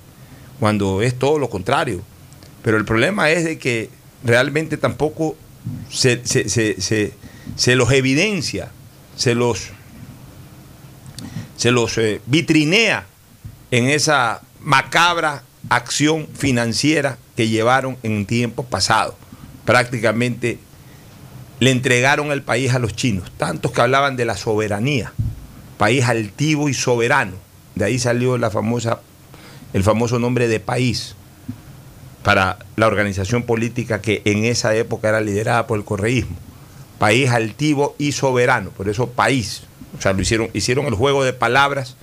cuando 0.58 1.02
es 1.02 1.16
todo 1.18 1.38
lo 1.38 1.49
contrario. 1.50 2.02
Pero 2.62 2.76
el 2.76 2.85
problema 2.85 3.30
es 3.30 3.44
de 3.44 3.58
que 3.58 3.90
realmente 4.25 4.76
tampoco 4.76 5.37
se, 5.90 6.26
se- 6.26 6.49
se- 6.49 7.12
se- 7.56 7.76
los 7.76 7.92
evidencia, 7.92 8.70
se 9.14 9.35
los, 9.37 9.68
se 11.56 11.70
los 11.70 11.96
eh, 11.99 12.20
vitrinea 12.26 13.06
en 13.70 13.88
esa 13.88 14.40
macabra 14.61 15.42
acción 15.68 16.28
financiera 16.35 17.18
que 17.37 17.49
llevaron 17.49 17.96
en 18.02 18.26
tiempos 18.26 18.66
pasados. 18.66 19.14
Prácticamente 19.64 20.58
le 21.61 21.70
entregaron 21.70 22.32
el 22.32 22.42
país 22.42 22.75
a 22.75 22.78
los 22.78 22.94
chinos, 22.94 23.32
tantos 23.37 23.73
que 23.73 23.80
hablaban 23.80 24.16
de 24.16 24.25
la 24.25 24.37
soberanía, 24.37 25.12
país 25.78 26.04
altivo 26.04 26.68
y 26.68 26.75
soberano. 26.75 27.32
De 27.75 27.85
ahí 27.85 27.99
salió 27.99 28.38
la 28.38 28.50
famosa, 28.50 29.00
el 29.73 29.82
famoso 29.82 30.18
nombre 30.18 30.49
de 30.49 30.61
país 30.61 31.14
para 32.23 32.58
la 32.76 32.87
organización 32.87 33.44
política 33.44 34.00
que 34.00 34.23
en 34.25 34.44
esa 34.44 34.75
época 34.75 35.08
era 35.08 35.20
liderada 35.20 35.66
por 35.66 35.78
el 35.78 35.85
correísmo. 35.85 36.37
País 36.99 37.30
altivo 37.30 37.94
y 37.99 38.12
soberano, 38.12 38.70
por 38.70 38.88
eso 38.88 39.11
país. 39.11 39.62
O 39.99 40.02
sea, 40.02 40.12
lo 40.12 40.23
hicieron, 40.23 40.50
hicieron 40.52 40.87
el 40.87 40.94
juego 40.94 41.25
de 41.25 41.32
palabras 41.32 41.96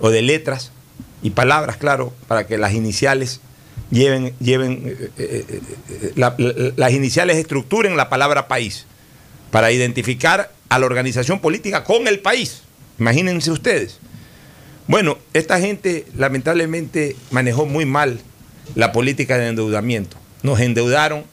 o 0.00 0.10
de 0.10 0.22
letras 0.22 0.72
y 1.24 1.30
palabras, 1.30 1.76
claro, 1.78 2.12
para 2.28 2.46
que 2.46 2.56
las 2.58 2.72
iniciales 2.74 3.40
lleven, 3.90 4.32
lleven 4.38 4.82
eh, 4.86 5.10
eh, 5.18 5.44
eh, 5.48 6.12
la- 6.14 6.36
la- 6.38 6.72
las 6.76 6.92
iniciales 6.92 7.36
estructuren 7.38 7.96
la 7.96 8.08
palabra 8.08 8.46
país, 8.46 8.86
para 9.50 9.72
identificar 9.72 10.52
a 10.68 10.78
la 10.78 10.86
organización 10.86 11.40
política 11.40 11.82
con 11.84 12.06
el 12.08 12.20
país. 12.20 12.62
Imagínense 12.98 13.50
ustedes. 13.50 13.98
Bueno, 14.86 15.16
esta 15.32 15.58
gente 15.58 16.06
lamentablemente 16.16 17.16
manejó 17.30 17.64
muy 17.66 17.86
mal 17.86 18.20
la 18.74 18.92
política 18.92 19.38
de 19.38 19.48
endeudamiento. 19.48 20.16
Nos 20.42 20.60
endeudaron 20.60 21.24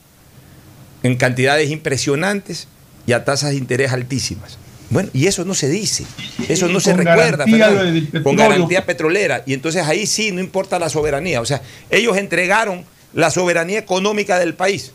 en 1.03 1.15
cantidades 1.17 1.69
impresionantes 1.69 2.67
y 3.07 3.13
a 3.13 3.25
tasas 3.25 3.49
de 3.51 3.57
interés 3.57 3.91
altísimas. 3.91 4.57
Bueno, 4.91 5.09
y 5.13 5.27
eso 5.27 5.45
no 5.45 5.53
se 5.53 5.69
dice, 5.69 6.03
eso 6.49 6.67
no 6.67 6.81
se 6.81 6.93
recuerda, 6.93 7.45
Fernando, 7.45 8.23
con 8.23 8.35
garantía 8.35 8.85
petrolera. 8.85 9.41
Y 9.45 9.53
entonces 9.53 9.87
ahí 9.87 10.05
sí 10.05 10.33
no 10.33 10.41
importa 10.41 10.77
la 10.79 10.89
soberanía. 10.89 11.39
O 11.39 11.45
sea, 11.45 11.61
ellos 11.89 12.17
entregaron 12.17 12.83
la 13.13 13.31
soberanía 13.31 13.79
económica 13.79 14.37
del 14.37 14.53
país. 14.53 14.91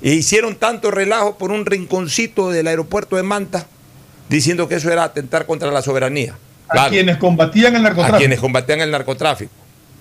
E 0.00 0.12
hicieron 0.12 0.54
tanto 0.54 0.92
relajo 0.92 1.38
por 1.38 1.50
un 1.50 1.66
rinconcito 1.66 2.50
del 2.50 2.68
aeropuerto 2.68 3.16
de 3.16 3.24
Manta, 3.24 3.66
diciendo 4.28 4.68
que 4.68 4.76
eso 4.76 4.92
era 4.92 5.02
atentar 5.02 5.44
contra 5.44 5.72
la 5.72 5.82
soberanía. 5.82 6.36
A 6.68 6.88
quienes 6.90 7.16
combatían 7.16 7.74
el 7.74 7.80
a 7.80 7.82
narcotráfico. 7.82 8.18
quienes 8.18 8.38
combatían 8.38 8.80
el 8.80 8.92
narcotráfico. 8.92 9.52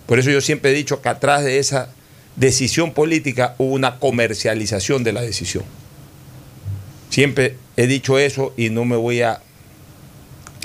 Por 0.06 0.20
eso 0.20 0.30
yo 0.30 0.40
siempre 0.40 0.70
he 0.70 0.74
dicho 0.76 1.02
que 1.02 1.10
atrás 1.10 1.44
de 1.44 1.58
esa 1.58 1.90
decisión 2.36 2.94
política 2.94 3.56
hubo 3.58 3.74
una 3.74 3.98
comercialización 3.98 5.04
de 5.04 5.14
la 5.14 5.22
decisión. 5.22 5.64
Siempre 7.14 7.58
he 7.78 7.86
dicho 7.86 8.18
eso 8.18 8.56
y 8.58 8.72
no 8.72 8.86
me 8.86 8.96
voy 8.96 9.22
a 9.22 9.40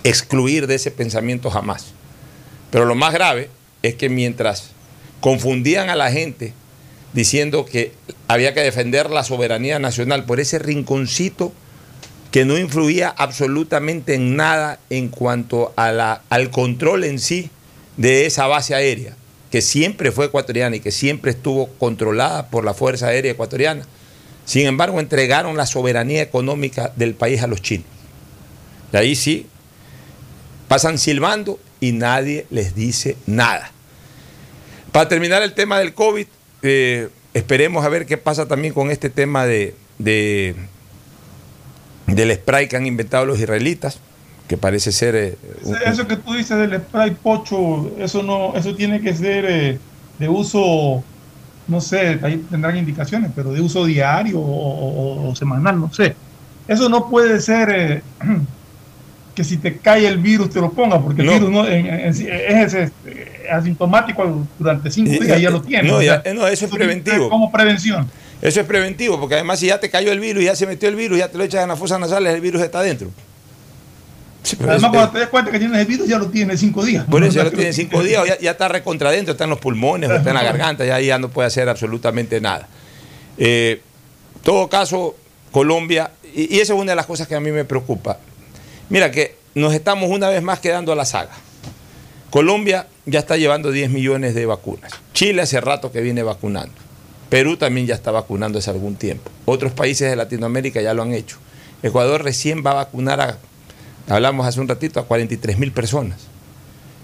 excluir 0.03 0.67
de 0.67 0.77
ese 0.77 0.91
pensamiento 0.91 1.51
jamás. 1.51 1.89
Pero 2.71 2.87
lo 2.87 2.95
más 2.95 3.13
grave 3.13 3.51
es 3.83 3.97
que 3.97 4.09
mientras 4.09 4.71
confundían 5.21 5.91
a 5.91 5.95
la 5.95 6.11
gente 6.11 6.55
diciendo 7.13 7.67
que 7.67 7.93
había 8.29 8.55
que 8.55 8.61
defender 8.63 9.11
la 9.11 9.25
soberanía 9.25 9.79
nacional 9.79 10.25
por 10.25 10.41
ese 10.41 10.59
rinconcito 10.59 11.53
que 12.31 12.47
no 12.47 12.57
influía 12.57 13.11
absolutamente 13.11 14.15
en 14.15 14.35
nada 14.35 14.81
en 14.89 15.09
cuanto 15.09 15.75
a 15.77 15.93
la- 15.93 16.23
al 16.31 16.49
control 16.51 17.05
en 17.05 17.19
sí 17.19 17.51
de 17.99 18.25
esa 18.25 18.47
base 18.47 18.75
aérea, 18.75 19.15
que 19.51 19.61
siempre 19.61 20.13
fue 20.13 20.25
ecuatoriana 20.25 20.77
y 20.77 20.81
que 20.81 20.93
siempre 20.93 21.31
estuvo 21.31 21.67
controlada 21.79 22.49
por 22.49 22.65
la 22.65 22.73
Fuerza 22.73 23.09
Aérea 23.09 23.33
Ecuatoriana. 23.33 23.85
Sin 24.49 24.67
embargo, 24.67 24.99
entregaron 24.99 25.59
la 25.59 25.67
soberanía 25.67 26.23
económica 26.23 26.91
del 26.97 27.13
país 27.15 27.43
a 27.43 27.47
los 27.47 27.61
chinos. 27.61 27.85
Y 28.95 28.97
ahí 28.97 29.15
sí, 29.15 29.47
pasan 30.69 30.97
silbando 30.97 31.61
y 31.81 31.93
nadie 31.93 32.47
les 32.49 32.75
dice 32.75 33.19
nada. 33.27 33.71
Para 34.91 35.07
terminar 35.07 35.43
el 35.43 35.53
tema 35.53 35.79
del 35.79 35.93
COVID, 35.93 36.27
eh, 36.63 37.11
esperemos 37.35 37.85
a 37.85 37.91
ver 37.91 38.07
qué 38.07 38.17
pasa 38.17 38.49
también 38.49 38.73
con 38.73 38.91
este 38.91 39.11
tema 39.11 39.45
de, 39.45 39.75
de- 39.99 40.57
del 42.07 42.35
spray 42.35 42.69
que 42.69 42.77
han 42.79 42.87
inventado 42.87 43.27
los 43.27 43.39
israelitas, 43.39 43.99
que 44.49 44.57
parece 44.57 44.93
ser... 44.93 45.15
eh, 45.15 45.37
Eso 45.85 46.09
que 46.09 46.17
tú 46.17 46.33
dices 46.33 46.57
del 46.57 46.81
spray 46.81 47.11
pocho, 47.11 47.93
eso 47.99 48.23
no, 48.23 48.57
eso 48.57 48.75
tiene 48.75 49.03
que 49.03 49.15
ser 49.15 49.45
eh, 49.47 49.79
de 50.19 50.29
uso, 50.31 51.05
no 51.69 51.81
sé, 51.81 52.19
ahí 52.23 52.45
tendrán 52.51 52.77
indicaciones, 52.77 53.31
pero 53.35 53.53
de 53.53 53.61
uso 53.61 53.85
diario 53.85 54.41
o, 54.41 54.43
o- 55.27 55.31
o 55.31 55.37
semanal, 55.37 55.79
no 55.79 55.93
sé. 55.93 56.15
Eso 56.67 56.89
no 56.89 57.09
puede 57.09 57.41
ser 57.41 57.71
eh, 57.71 58.03
que 59.35 59.45
si 59.45 59.57
te 59.59 59.77
cae 59.79 60.07
el 60.09 60.19
virus 60.19 60.51
te 60.51 60.61
lo 60.61 60.71
ponga, 60.73 61.01
porque 61.01 61.23
No. 61.23 61.33
el 61.33 61.39
virus 61.39 61.53
no, 61.55 61.67
en- 61.67 61.87
en 61.87 62.01
es, 62.09 62.21
es, 62.75 62.93
asintomático 63.51 64.47
durante 64.59 64.91
cinco 64.91 65.13
Eh, 65.13 65.21
días, 65.25 65.41
ya 65.41 65.49
eh, 65.49 65.53
lo 65.53 65.63
tiene. 65.63 65.89
no, 65.89 66.03
ya- 66.03 66.23
no, 66.35 66.47
eso 66.49 66.65
es 66.67 66.71
preventivo. 66.71 67.29
Como 67.29 67.51
prevención. 67.53 68.11
Eso 68.41 68.61
es 68.61 68.67
preventivo, 68.67 69.19
porque 69.19 69.35
además 69.35 69.59
si 69.59 69.67
ya 69.67 69.81
te 69.81 69.91
cayó 69.91 70.13
el 70.13 70.21
virus, 70.21 70.45
ya 70.45 70.55
se 70.55 70.67
metió 70.67 70.89
el 70.89 70.95
virus, 70.97 71.19
ya 71.19 71.29
te 71.29 71.39
lo 71.39 71.45
echas 71.45 71.63
en 71.63 71.69
las 71.69 71.79
fosas 71.79 71.99
nasales, 71.99 72.35
el 72.35 72.41
virus 72.41 72.63
está 72.63 72.81
adentro. 72.81 73.11
Sí, 74.43 74.57
Además, 74.61 74.83
es- 74.85 74.89
cuando 74.91 75.11
te 75.13 75.19
das 75.19 75.29
cuenta 75.29 75.51
que 75.51 75.59
tienes 75.59 75.79
el 75.81 75.87
virus, 75.87 76.09
ya 76.09 76.19
lo 76.19 76.27
tienes 76.29 76.61
cinco 76.61 76.85
días. 76.85 77.05
Por 77.05 77.23
eso 77.25 77.37
ya 77.37 77.45
lo 77.45 77.51
sea, 77.51 77.57
tiene 77.59 77.73
cinco 77.73 78.03
días, 78.03 78.27
ya, 78.27 78.39
ya 78.39 78.51
está 78.53 78.69
recontra 78.69 79.11
adentro, 79.11 79.33
está 79.33 79.45
en 79.45 79.51
los 79.51 79.59
pulmones, 79.59 80.11
está 80.11 80.31
en 80.31 80.37
la 80.37 80.43
garganta, 80.43 80.85
ya, 80.85 81.01
ya 81.01 81.19
no 81.19 81.29
puede 81.29 81.49
hacer 81.49 81.69
absolutamente 81.69 82.41
nada. 82.41 82.69
Eh, 83.37 83.83
todo 84.43 84.69
caso, 84.69 85.17
Colombia, 85.51 86.11
y, 86.35 86.57
y 86.57 86.61
esa 86.61 86.75
es 86.75 86.79
una 86.81 86.93
de 86.93 86.97
las 86.97 87.07
cosas 87.07 87.27
que 87.29 87.35
a 87.35 87.41
mí 87.41 87.51
me 87.51 87.65
preocupa. 87.65 88.19
Mira 88.89 89.11
que 89.11 89.37
nos 89.55 89.75
estamos 89.75 90.09
una 90.11 90.29
vez 90.29 90.43
más 90.43 90.61
quedando 90.61 90.93
a 90.93 90.97
la 90.97 91.05
saga. 91.05 91.31
Colombia 92.31 92.87
ya 93.07 93.19
está 93.21 93.37
llevando 93.37 93.71
10 93.71 93.91
millones 93.91 94.35
de 94.35 94.47
vacunas. 94.47 94.93
Chile 95.15 95.43
hace 95.43 95.61
rato 95.61 95.91
que 95.91 96.01
viene 96.01 96.23
vacunando. 96.23 96.73
Perú 97.31 97.57
también 97.57 97.87
ya 97.87 97.95
está 97.95 98.11
vacunando 98.11 98.59
hace 98.59 98.71
algún 98.71 98.97
tiempo. 98.97 99.31
Otros 99.47 99.73
países 99.73 100.09
de 100.11 100.17
Latinoamérica 100.17 100.81
ya 100.81 100.95
lo 100.95 101.03
han 101.03 101.13
hecho. 101.15 101.37
Ecuador 101.83 102.23
recién 102.23 102.63
va 102.65 102.73
a 102.73 102.75
vacunar 102.75 103.21
a, 103.21 103.39
hablamos 104.09 104.47
hace 104.47 104.61
un 104.61 104.69
ratito, 104.69 105.01
a 105.01 105.05
43 105.05 105.59
mil 105.59 105.73
personas. 105.73 106.27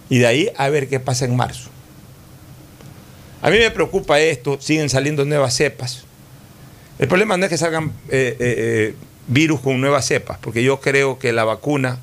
Y 0.08 0.18
de 0.18 0.26
ahí 0.26 0.50
a 0.56 0.68
ver 0.68 0.88
qué 0.88 1.00
pasa 1.00 1.24
en 1.24 1.36
marzo. 1.36 1.70
A 3.42 3.50
mí 3.50 3.58
me 3.58 3.70
preocupa 3.70 4.20
esto, 4.20 4.58
siguen 4.60 4.88
saliendo 4.88 5.24
nuevas 5.24 5.54
cepas. 5.54 6.04
El 6.98 7.08
problema 7.08 7.36
no 7.36 7.44
es 7.44 7.50
que 7.50 7.58
salgan 7.58 7.88
eh, 7.88 7.90
eh, 8.08 8.36
eh, 8.38 8.94
virus 9.26 9.60
con 9.60 9.80
nuevas 9.80 10.06
cepas, 10.06 10.38
porque 10.40 10.62
yo 10.62 10.80
creo 10.80 11.18
que 11.18 11.32
la 11.32 11.44
vacuna 11.44 11.98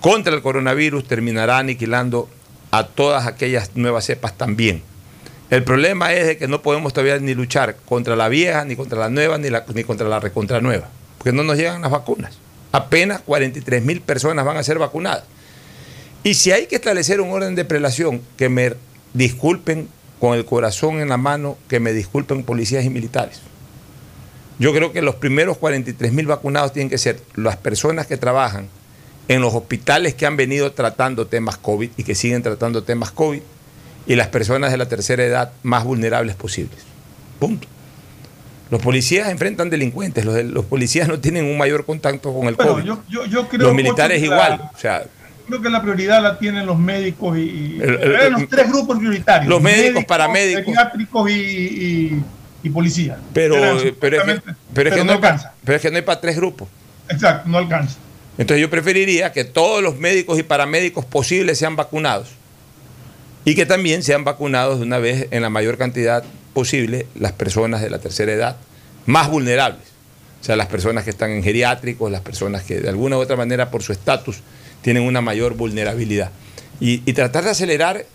contra 0.00 0.34
el 0.34 0.42
coronavirus 0.42 1.06
terminará 1.06 1.58
aniquilando 1.58 2.28
a 2.70 2.86
todas 2.86 3.26
aquellas 3.26 3.76
nuevas 3.76 4.06
cepas 4.06 4.36
también. 4.36 4.82
El 5.50 5.62
problema 5.62 6.12
es 6.12 6.26
de 6.26 6.36
que 6.36 6.48
no 6.48 6.62
podemos 6.62 6.92
todavía 6.92 7.18
ni 7.18 7.34
luchar 7.34 7.76
contra 7.84 8.16
la 8.16 8.28
vieja, 8.28 8.64
ni 8.64 8.74
contra 8.74 8.98
la 8.98 9.08
nueva, 9.08 9.38
ni, 9.38 9.48
ni 9.74 9.84
contra 9.84 10.08
la 10.08 10.18
recontra 10.18 10.60
nueva, 10.60 10.88
porque 11.18 11.32
no 11.32 11.44
nos 11.44 11.56
llegan 11.56 11.82
las 11.82 11.90
vacunas. 11.90 12.38
Apenas 12.76 13.22
43 13.22 13.82
mil 13.82 14.02
personas 14.02 14.44
van 14.44 14.58
a 14.58 14.62
ser 14.62 14.78
vacunadas. 14.78 15.24
Y 16.22 16.34
si 16.34 16.52
hay 16.52 16.66
que 16.66 16.76
establecer 16.76 17.22
un 17.22 17.30
orden 17.30 17.54
de 17.54 17.64
prelación, 17.64 18.20
que 18.36 18.50
me 18.50 18.74
disculpen 19.14 19.88
con 20.20 20.36
el 20.36 20.44
corazón 20.44 21.00
en 21.00 21.08
la 21.08 21.16
mano, 21.16 21.56
que 21.68 21.80
me 21.80 21.94
disculpen 21.94 22.42
policías 22.42 22.84
y 22.84 22.90
militares. 22.90 23.40
Yo 24.58 24.74
creo 24.74 24.92
que 24.92 25.00
los 25.00 25.14
primeros 25.14 25.56
43 25.56 26.12
mil 26.12 26.26
vacunados 26.26 26.74
tienen 26.74 26.90
que 26.90 26.98
ser 26.98 27.18
las 27.34 27.56
personas 27.56 28.06
que 28.06 28.18
trabajan 28.18 28.68
en 29.28 29.40
los 29.40 29.54
hospitales 29.54 30.12
que 30.12 30.26
han 30.26 30.36
venido 30.36 30.72
tratando 30.72 31.28
temas 31.28 31.56
COVID 31.56 31.92
y 31.96 32.04
que 32.04 32.14
siguen 32.14 32.42
tratando 32.42 32.82
temas 32.82 33.10
COVID 33.10 33.40
y 34.06 34.16
las 34.16 34.28
personas 34.28 34.70
de 34.70 34.76
la 34.76 34.86
tercera 34.86 35.24
edad 35.24 35.52
más 35.62 35.84
vulnerables 35.84 36.36
posibles. 36.36 36.80
Punto. 37.40 37.68
Los 38.70 38.82
policías 38.82 39.28
enfrentan 39.28 39.70
delincuentes, 39.70 40.24
los, 40.24 40.64
policías 40.64 41.06
no 41.06 41.20
tienen 41.20 41.44
un 41.44 41.56
mayor 41.56 41.84
contacto 41.84 42.34
con 42.34 42.48
el 42.48 42.54
Bueno, 42.56 42.72
COVID. 42.72 42.84
yo, 42.84 43.02
yo, 43.08 43.24
yo 43.26 43.48
creo 43.48 43.68
los 43.68 43.74
militares 43.74 44.20
igual. 44.22 44.58
la- 44.58 44.70
O 44.74 44.78
sea, 44.78 45.04
creo 45.46 45.62
que 45.62 45.70
la 45.70 45.80
prioridad 45.82 46.20
la 46.20 46.36
tienen 46.38 46.66
los 46.66 46.76
médicos 46.78 47.38
y, 47.38 47.78
El- 47.80 47.94
el- 48.02 48.32
los 48.32 48.48
tres 48.48 48.68
grupos 48.68 48.98
prioritarios. 48.98 49.48
los 49.48 49.62
médicos, 49.62 50.04
paramédicos. 50.04 50.64
Pediátricos 50.64 51.30
y, 51.30 51.34
y, 51.34 52.22
y 52.64 52.70
policía. 52.70 53.18
pero, 53.32 53.54
Eran 53.54 53.76
pero, 54.00 54.16
es 54.16 54.42
que, 54.42 54.54
pero 54.74 54.88
es 54.88 54.94
que 54.96 55.00
no, 55.00 55.06
no 55.06 55.12
alcanza. 55.12 55.52
pero 55.64 55.76
es 55.76 55.82
que 55.82 55.90
no 55.92 55.96
hay 55.98 56.02
para 56.02 56.20
tres 56.20 56.34
grupos. 56.36 56.68
Exacto, 57.08 57.48
no 57.48 57.58
alcanza. 57.58 57.98
Entonces 58.36 58.60
yo 58.60 58.68
preferiría 58.68 59.30
que 59.32 59.44
todos 59.44 59.80
los 59.80 59.96
médicos 59.96 60.40
y 60.40 60.42
paramédicos 60.42 61.04
posibles 61.04 61.56
sean 61.56 61.76
vacunados 61.76 62.30
y 63.44 63.54
que 63.54 63.64
también 63.64 64.02
sean 64.02 64.24
vacunados 64.24 64.80
de 64.80 64.84
una 64.86 64.98
vez 64.98 65.28
en 65.30 65.40
la 65.42 65.50
mayor 65.50 65.78
cantidad 65.78 66.24
posible 66.56 67.06
las 67.14 67.32
personas 67.32 67.82
de 67.82 67.90
la 67.90 67.98
tercera 67.98 68.32
edad 68.32 68.56
más 69.04 69.28
vulnerables. 69.28 69.82
O 70.40 70.44
sea, 70.46 70.56
las 70.56 70.68
personas 70.68 71.04
que 71.04 71.10
están 71.10 71.30
en 71.30 71.42
geriátricos, 71.42 72.10
las 72.10 72.22
personas 72.22 72.62
que 72.62 72.80
de 72.80 72.88
alguna 72.88 73.18
u 73.18 73.20
otra 73.20 73.36
manera 73.36 73.70
por 73.70 73.82
su 73.82 73.92
estatus 73.92 74.38
tienen 74.80 75.02
una 75.02 75.20
mayor 75.20 75.52
vulnerabilidad. 75.54 76.30
Y, 76.80 77.00
tratar 77.12 77.44
de 77.44 77.50
acelerar 77.50 78.06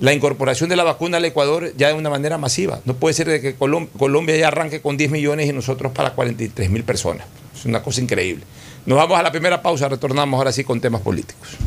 la 0.00 0.14
incorporación 0.14 0.70
de 0.70 0.76
la 0.76 0.84
vacuna 0.84 1.18
al 1.18 1.24
Ecuador 1.26 1.74
ya 1.76 1.88
de 1.88 1.94
una 1.94 2.08
manera 2.08 2.38
masiva. 2.38 2.80
No 2.86 2.94
puede 2.94 3.12
ser 3.12 3.28
de 3.28 3.42
que 3.42 3.58
Colom- 3.58 3.90
Colombia 3.98 4.36
ya 4.38 4.48
arranque 4.48 4.80
con 4.80 4.96
10 4.96 5.10
millones 5.10 5.50
y 5.50 5.52
nosotros 5.52 5.92
para 5.92 6.12
43 6.12 6.70
mil 6.70 6.84
personas. 6.84 7.26
Es 7.54 7.66
una 7.66 7.82
cosa 7.82 8.00
increíble. 8.00 8.44
Nos 8.86 8.96
vamos 8.96 9.18
a 9.18 9.22
la 9.22 9.30
primera 9.30 9.60
pausa, 9.60 9.86
retornamos 9.86 10.38
ahora 10.38 10.50
sí 10.50 10.64
con 10.64 10.80
temas 10.80 11.02
políticos. 11.02 11.58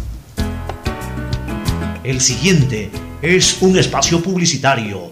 El 2.03 2.19
siguiente 2.19 2.89
es 3.21 3.61
un 3.61 3.77
espacio 3.77 4.21
publicitario 4.23 5.11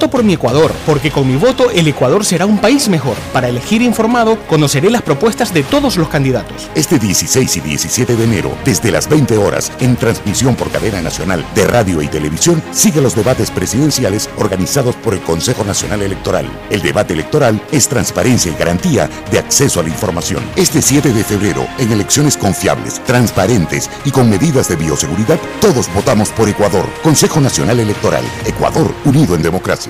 Voto 0.00 0.12
por 0.12 0.24
mi 0.24 0.32
Ecuador, 0.32 0.72
porque 0.86 1.10
con 1.10 1.28
mi 1.28 1.36
voto 1.36 1.70
el 1.70 1.86
Ecuador 1.86 2.24
será 2.24 2.46
un 2.46 2.56
país 2.56 2.88
mejor. 2.88 3.18
Para 3.34 3.50
elegir 3.50 3.82
informado, 3.82 4.38
conoceré 4.48 4.88
las 4.88 5.02
propuestas 5.02 5.52
de 5.52 5.62
todos 5.62 5.98
los 5.98 6.08
candidatos. 6.08 6.70
Este 6.74 6.98
16 6.98 7.58
y 7.58 7.60
17 7.60 8.16
de 8.16 8.24
enero, 8.24 8.50
desde 8.64 8.90
las 8.90 9.10
20 9.10 9.36
horas, 9.36 9.70
en 9.78 9.96
transmisión 9.96 10.56
por 10.56 10.70
cadena 10.70 11.02
nacional 11.02 11.44
de 11.54 11.66
radio 11.66 12.00
y 12.00 12.08
televisión, 12.08 12.62
sigue 12.72 13.02
los 13.02 13.14
debates 13.14 13.50
presidenciales 13.50 14.30
organizados 14.38 14.96
por 14.96 15.12
el 15.12 15.20
Consejo 15.20 15.64
Nacional 15.64 16.00
Electoral. 16.00 16.50
El 16.70 16.80
debate 16.80 17.12
electoral 17.12 17.60
es 17.70 17.86
transparencia 17.86 18.50
y 18.50 18.54
garantía 18.54 19.10
de 19.30 19.38
acceso 19.38 19.80
a 19.80 19.82
la 19.82 19.90
información. 19.90 20.42
Este 20.56 20.80
7 20.80 21.12
de 21.12 21.24
febrero, 21.24 21.66
en 21.76 21.92
elecciones 21.92 22.38
confiables, 22.38 23.04
transparentes 23.04 23.90
y 24.06 24.12
con 24.12 24.30
medidas 24.30 24.66
de 24.66 24.76
bioseguridad, 24.76 25.38
todos 25.60 25.92
votamos 25.92 26.30
por 26.30 26.48
Ecuador. 26.48 26.86
Consejo 27.02 27.38
Nacional 27.38 27.80
Electoral. 27.80 28.24
Ecuador, 28.46 28.94
unido 29.04 29.34
en 29.34 29.42
democracia. 29.42 29.89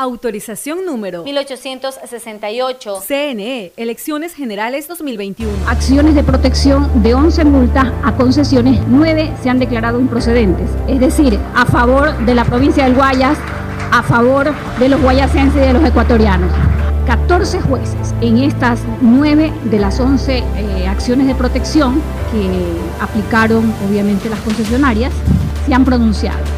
Autorización 0.00 0.86
número 0.86 1.24
1868. 1.24 3.00
CNE, 3.04 3.72
Elecciones 3.76 4.32
Generales 4.32 4.86
2021. 4.86 5.52
Acciones 5.66 6.14
de 6.14 6.22
protección 6.22 7.02
de 7.02 7.14
11 7.14 7.44
multas 7.44 7.92
a 8.04 8.14
concesiones, 8.14 8.80
9 8.86 9.32
se 9.42 9.50
han 9.50 9.58
declarado 9.58 9.98
improcedentes. 9.98 10.70
Es 10.86 11.00
decir, 11.00 11.36
a 11.52 11.66
favor 11.66 12.16
de 12.24 12.36
la 12.36 12.44
provincia 12.44 12.84
del 12.84 12.94
Guayas, 12.94 13.38
a 13.90 14.04
favor 14.04 14.54
de 14.78 14.88
los 14.88 15.02
guayasenses 15.02 15.56
y 15.56 15.66
de 15.66 15.72
los 15.72 15.84
ecuatorianos. 15.84 16.52
14 17.08 17.60
jueces 17.62 18.14
en 18.20 18.38
estas 18.38 18.78
9 19.00 19.52
de 19.64 19.78
las 19.80 19.98
11 19.98 20.38
eh, 20.38 20.86
acciones 20.86 21.26
de 21.26 21.34
protección 21.34 22.00
que 22.30 23.02
aplicaron 23.02 23.74
obviamente 23.88 24.28
las 24.28 24.38
concesionarias 24.42 25.12
se 25.66 25.74
han 25.74 25.84
pronunciado. 25.84 26.57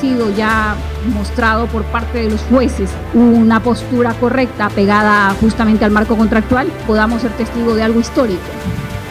sido 0.00 0.34
ya 0.34 0.76
mostrado 1.14 1.66
por 1.66 1.84
parte 1.84 2.18
de 2.18 2.30
los 2.30 2.40
jueces 2.42 2.90
una 3.14 3.62
postura 3.62 4.14
correcta 4.14 4.68
pegada 4.70 5.34
justamente 5.40 5.84
al 5.84 5.90
marco 5.90 6.16
contractual, 6.16 6.68
podamos 6.86 7.22
ser 7.22 7.32
testigos 7.32 7.76
de 7.76 7.82
algo 7.82 8.00
histórico, 8.00 8.40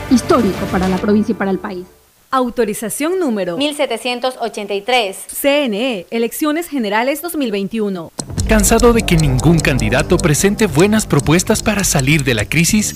histórico 0.10 0.66
para 0.72 0.88
la 0.88 0.98
provincia 0.98 1.34
y 1.34 1.36
para 1.36 1.52
el 1.52 1.60
país. 1.60 1.86
Autorización 2.32 3.20
número 3.20 3.58
1783. 3.58 5.18
CNE, 5.42 6.06
Elecciones 6.12 6.68
Generales 6.68 7.24
2021. 7.24 8.12
¿Cansado 8.48 8.94
de 8.94 9.02
que 9.02 9.16
ningún 9.16 9.60
candidato 9.60 10.18
presente 10.18 10.68
buenas 10.68 11.08
propuestas 11.08 11.64
para 11.64 11.84
salir 11.84 12.24
de 12.24 12.36
la 12.36 12.46
crisis? 12.46 12.96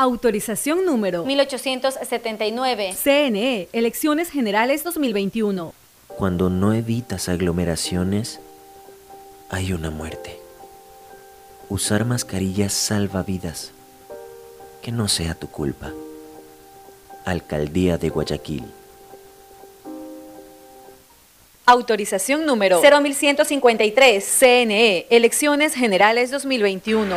Autorización 0.00 0.86
número 0.86 1.26
1879. 1.26 2.94
CNE, 2.94 3.68
Elecciones 3.74 4.30
Generales 4.30 4.82
2021. 4.82 5.74
Cuando 6.08 6.48
no 6.48 6.72
evitas 6.72 7.28
aglomeraciones, 7.28 8.40
hay 9.50 9.74
una 9.74 9.90
muerte. 9.90 10.40
Usar 11.68 12.06
mascarillas 12.06 12.72
salva 12.72 13.22
vidas. 13.22 13.72
Que 14.80 14.90
no 14.90 15.06
sea 15.06 15.34
tu 15.34 15.48
culpa. 15.48 15.92
Alcaldía 17.26 17.98
de 17.98 18.08
Guayaquil. 18.08 18.64
Autorización 21.66 22.46
número 22.46 22.80
0153. 22.80 24.24
CNE, 24.24 25.06
Elecciones 25.10 25.74
Generales 25.74 26.30
2021. 26.30 27.16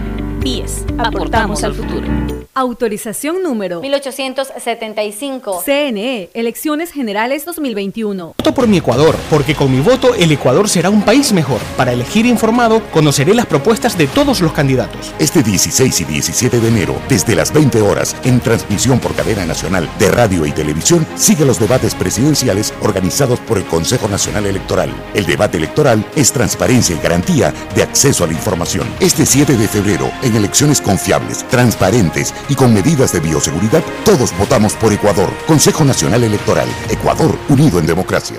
BIES, 0.41 0.85
aportamos 0.97 1.63
al 1.63 1.75
futuro. 1.75 2.07
Autorización 2.53 3.43
número 3.43 3.79
1875. 3.79 5.61
CNE, 5.63 6.29
Elecciones 6.33 6.91
Generales 6.91 7.45
2021. 7.45 8.35
Voto 8.37 8.53
por 8.53 8.67
mi 8.67 8.77
Ecuador, 8.77 9.15
porque 9.29 9.55
con 9.55 9.71
mi 9.71 9.79
voto 9.79 10.15
el 10.15 10.33
Ecuador 10.33 10.67
será 10.67 10.89
un 10.89 11.01
país 11.03 11.31
mejor. 11.31 11.61
Para 11.77 11.93
elegir 11.93 12.25
informado, 12.25 12.81
conoceré 12.91 13.33
las 13.33 13.45
propuestas 13.45 13.97
de 13.97 14.07
todos 14.07 14.41
los 14.41 14.51
candidatos. 14.51 15.13
Este 15.17 15.43
16 15.43 16.01
y 16.01 16.03
17 16.03 16.59
de 16.59 16.67
enero, 16.67 16.95
desde 17.07 17.35
las 17.35 17.53
20 17.53 17.81
horas, 17.83 18.17
en 18.25 18.41
transmisión 18.41 18.99
por 18.99 19.15
cadena 19.15 19.45
nacional 19.45 19.89
de 19.97 20.11
radio 20.11 20.45
y 20.45 20.51
televisión, 20.51 21.07
sigue 21.15 21.45
los 21.45 21.57
debates 21.57 21.95
presidenciales 21.95 22.73
organizados 22.81 23.39
por 23.39 23.59
el 23.59 23.63
Consejo 23.63 24.09
Nacional 24.09 24.45
Electoral. 24.45 24.93
El 25.13 25.25
debate 25.25 25.55
electoral 25.55 26.05
es 26.17 26.33
transparencia 26.33 26.97
y 26.97 26.99
garantía 26.99 27.53
de 27.75 27.83
acceso 27.83 28.25
a 28.25 28.27
la 28.27 28.33
información. 28.33 28.87
Este 28.99 29.25
7 29.25 29.55
de 29.55 29.67
febrero, 29.69 30.11
en 30.21 30.30
En 30.31 30.37
elecciones 30.37 30.79
confiables, 30.79 31.45
transparentes 31.49 32.33
y 32.47 32.55
con 32.55 32.73
medidas 32.73 33.11
de 33.11 33.19
bioseguridad, 33.19 33.83
todos 34.05 34.31
votamos 34.37 34.73
por 34.75 34.93
Ecuador. 34.93 35.29
Consejo 35.45 35.83
Nacional 35.83 36.23
Electoral. 36.23 36.69
Ecuador, 36.89 37.37
unido 37.49 37.79
en 37.79 37.85
democracia. 37.85 38.37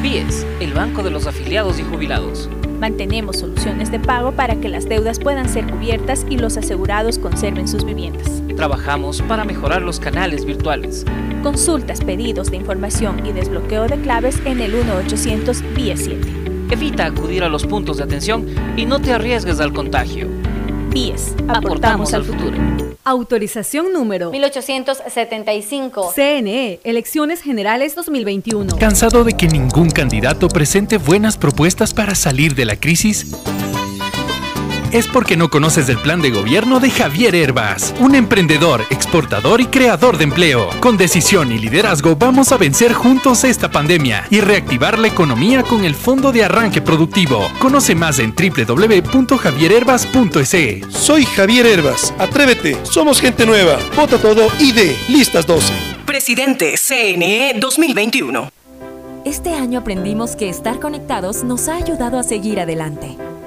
BIES, 0.00 0.46
el 0.60 0.72
banco 0.72 1.02
de 1.02 1.10
los 1.10 1.26
afiliados 1.26 1.78
y 1.78 1.82
jubilados. 1.82 2.48
Mantenemos 2.80 3.40
soluciones 3.40 3.90
de 3.90 4.00
pago 4.00 4.32
para 4.32 4.56
que 4.56 4.70
las 4.70 4.88
deudas 4.88 5.18
puedan 5.18 5.50
ser 5.50 5.70
cubiertas 5.70 6.24
y 6.30 6.38
los 6.38 6.56
asegurados 6.56 7.18
conserven 7.18 7.68
sus 7.68 7.84
viviendas. 7.84 8.42
Trabajamos 8.56 9.20
para 9.20 9.44
mejorar 9.44 9.82
los 9.82 10.00
canales 10.00 10.46
virtuales. 10.46 11.04
Consultas, 11.42 12.00
pedidos 12.00 12.50
de 12.50 12.56
información 12.56 13.26
y 13.26 13.32
desbloqueo 13.32 13.86
de 13.86 14.00
claves 14.00 14.40
en 14.46 14.62
el 14.62 14.72
1800 14.72 15.74
BIES 15.74 16.04
7. 16.04 16.57
Evita 16.70 17.06
acudir 17.06 17.44
a 17.44 17.48
los 17.48 17.66
puntos 17.66 17.96
de 17.96 18.04
atención 18.04 18.46
y 18.76 18.84
no 18.84 19.00
te 19.00 19.12
arriesgues 19.12 19.58
al 19.60 19.72
contagio. 19.72 20.28
BIES, 20.90 21.34
aportamos 21.48 22.12
al 22.14 22.24
futuro. 22.24 22.56
Autorización 23.04 23.92
número 23.92 24.30
1875. 24.30 26.12
CNE, 26.14 26.80
Elecciones 26.84 27.40
Generales 27.40 27.94
2021. 27.94 28.76
¿Cansado 28.76 29.24
de 29.24 29.32
que 29.32 29.48
ningún 29.48 29.88
candidato 29.88 30.48
presente 30.48 30.98
buenas 30.98 31.38
propuestas 31.38 31.94
para 31.94 32.14
salir 32.14 32.54
de 32.54 32.66
la 32.66 32.76
crisis? 32.76 33.34
Es 34.92 35.06
porque 35.06 35.36
no 35.36 35.50
conoces 35.50 35.88
el 35.88 35.98
plan 35.98 36.20
de 36.20 36.30
gobierno 36.30 36.80
de 36.80 36.90
Javier 36.90 37.34
Herbas, 37.34 37.94
un 38.00 38.14
emprendedor, 38.14 38.84
exportador 38.90 39.60
y 39.60 39.66
creador 39.66 40.18
de 40.18 40.24
empleo. 40.24 40.70
Con 40.80 40.96
decisión 40.96 41.52
y 41.52 41.58
liderazgo 41.58 42.16
vamos 42.16 42.50
a 42.52 42.56
vencer 42.56 42.92
juntos 42.92 43.44
esta 43.44 43.70
pandemia 43.70 44.26
y 44.30 44.40
reactivar 44.40 44.98
la 44.98 45.08
economía 45.08 45.62
con 45.62 45.84
el 45.84 45.94
Fondo 45.94 46.32
de 46.32 46.44
Arranque 46.44 46.80
Productivo. 46.80 47.50
Conoce 47.58 47.94
más 47.94 48.18
en 48.18 48.34
www.javierherbas.es. 48.34 50.94
Soy 50.94 51.24
Javier 51.24 51.66
Herbas. 51.66 52.14
Atrévete. 52.18 52.78
Somos 52.84 53.20
gente 53.20 53.44
nueva. 53.46 53.78
Vota 53.96 54.18
todo 54.18 54.48
y 54.58 54.72
de 54.72 54.96
listas 55.08 55.46
12. 55.46 55.72
Presidente 56.06 56.74
CNE 56.76 57.54
2021. 57.60 58.50
Este 59.24 59.54
año 59.54 59.80
aprendimos 59.80 60.36
que 60.36 60.48
estar 60.48 60.78
conectados 60.80 61.44
nos 61.44 61.68
ha 61.68 61.76
ayudado 61.76 62.18
a 62.18 62.22
seguir 62.22 62.60
adelante. 62.60 63.18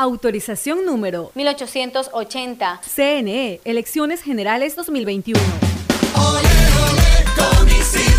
Autorización 0.00 0.84
número 0.86 1.32
1880. 1.34 2.82
CNE, 2.94 3.60
Elecciones 3.64 4.22
Generales 4.22 4.76
2021. 4.76 5.40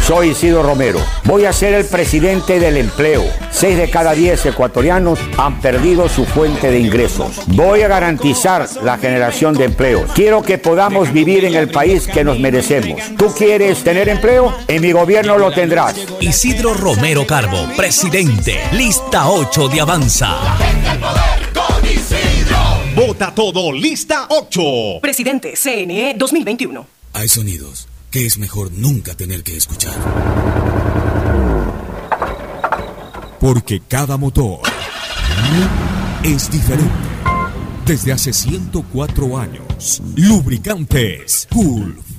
Soy 0.05 0.31
Isidro 0.31 0.61
Romero. 0.61 0.99
Voy 1.23 1.45
a 1.45 1.53
ser 1.53 1.73
el 1.75 1.85
presidente 1.85 2.59
del 2.59 2.75
empleo. 2.75 3.23
Seis 3.49 3.77
de 3.77 3.89
cada 3.89 4.11
diez 4.11 4.45
ecuatorianos 4.45 5.19
han 5.37 5.61
perdido 5.61 6.09
su 6.09 6.25
fuente 6.25 6.69
de 6.69 6.79
ingresos. 6.79 7.43
Voy 7.47 7.83
a 7.83 7.87
garantizar 7.87 8.67
la 8.83 8.97
generación 8.97 9.53
de 9.53 9.63
empleo. 9.63 10.05
Quiero 10.13 10.41
que 10.41 10.57
podamos 10.57 11.13
vivir 11.13 11.45
en 11.45 11.55
el 11.55 11.69
país 11.69 12.07
que 12.07 12.25
nos 12.25 12.39
merecemos. 12.39 12.99
¿Tú 13.17 13.27
quieres 13.37 13.85
tener 13.85 14.09
empleo? 14.09 14.53
En 14.67 14.81
mi 14.81 14.91
gobierno 14.91 15.37
lo 15.37 15.51
tendrás. 15.53 15.95
Isidro 16.19 16.73
Romero 16.73 17.25
Carbo, 17.25 17.69
presidente. 17.77 18.59
Lista 18.73 19.29
8 19.29 19.69
de 19.69 19.79
Avanza. 19.79 20.35
Vota 23.19 23.35
todo, 23.35 23.73
lista 23.73 24.27
8. 24.29 24.61
Presidente 25.01 25.53
CNE 25.61 26.15
2021. 26.17 26.87
Hay 27.11 27.27
sonidos 27.27 27.89
que 28.09 28.25
es 28.25 28.37
mejor 28.37 28.71
nunca 28.71 29.13
tener 29.13 29.43
que 29.43 29.57
escuchar. 29.57 29.93
Porque 33.41 33.81
cada 33.81 34.15
motor 34.15 34.61
es 36.23 36.49
diferente. 36.49 36.93
Desde 37.85 38.13
hace 38.13 38.31
104 38.31 39.37
años, 39.37 40.01
lubricantes 40.15 41.45
Gulf 41.51 42.18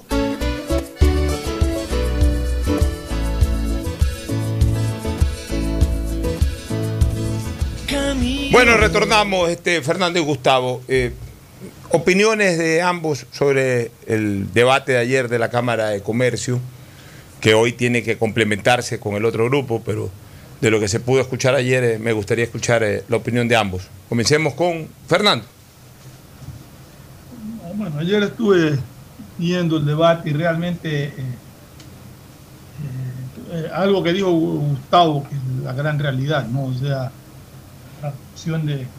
Bueno, 8.51 8.75
retornamos, 8.75 9.49
este, 9.49 9.81
Fernando 9.81 10.19
y 10.19 10.23
Gustavo. 10.23 10.81
Eh, 10.89 11.13
opiniones 11.91 12.57
de 12.57 12.81
ambos 12.81 13.25
sobre 13.31 13.91
el 14.07 14.51
debate 14.53 14.91
de 14.91 14.97
ayer 14.97 15.29
de 15.29 15.39
la 15.39 15.49
Cámara 15.49 15.87
de 15.87 16.01
Comercio, 16.01 16.59
que 17.39 17.53
hoy 17.53 17.71
tiene 17.71 18.03
que 18.03 18.17
complementarse 18.17 18.99
con 18.99 19.15
el 19.15 19.23
otro 19.23 19.45
grupo, 19.45 19.81
pero 19.85 20.09
de 20.59 20.69
lo 20.69 20.81
que 20.81 20.89
se 20.89 20.99
pudo 20.99 21.21
escuchar 21.21 21.55
ayer 21.55 21.83
eh, 21.83 21.97
me 21.97 22.11
gustaría 22.11 22.43
escuchar 22.43 22.83
eh, 22.83 23.03
la 23.07 23.15
opinión 23.15 23.47
de 23.47 23.55
ambos. 23.55 23.83
Comencemos 24.09 24.53
con 24.53 24.89
Fernando. 25.07 25.45
Bueno, 27.75 27.99
ayer 27.99 28.21
estuve 28.21 28.77
viendo 29.37 29.77
el 29.77 29.85
debate 29.85 30.29
y 30.29 30.33
realmente 30.33 31.05
eh, 31.05 31.13
eh, 33.53 33.69
algo 33.73 34.03
que 34.03 34.13
dijo 34.13 34.31
Gustavo, 34.31 35.27
que 35.27 35.35
es 35.35 35.41
la 35.63 35.73
gran 35.73 35.99
realidad, 35.99 36.47
¿no? 36.47 36.65
O 36.65 36.73
sea, 36.73 37.11
la 38.01 38.09
actuación 38.09 38.65
de, 38.65 38.95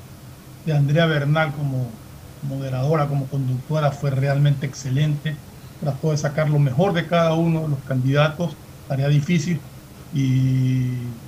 de 0.64 0.72
Andrea 0.74 1.06
Bernal 1.06 1.54
como 1.54 2.02
moderadora, 2.42 3.08
como 3.08 3.28
conductora 3.28 3.92
fue 3.92 4.10
realmente 4.12 4.66
excelente. 4.66 5.44
Trató 5.78 6.12
de 6.12 6.18
sacar 6.18 6.50
lo 6.50 6.58
mejor 6.60 6.92
de 6.94 7.06
cada 7.08 7.34
uno 7.34 7.62
de 7.62 7.68
los 7.70 7.84
candidatos, 7.84 8.58
tarea 8.86 9.08
difícil, 9.08 9.66
y, 10.10 11.20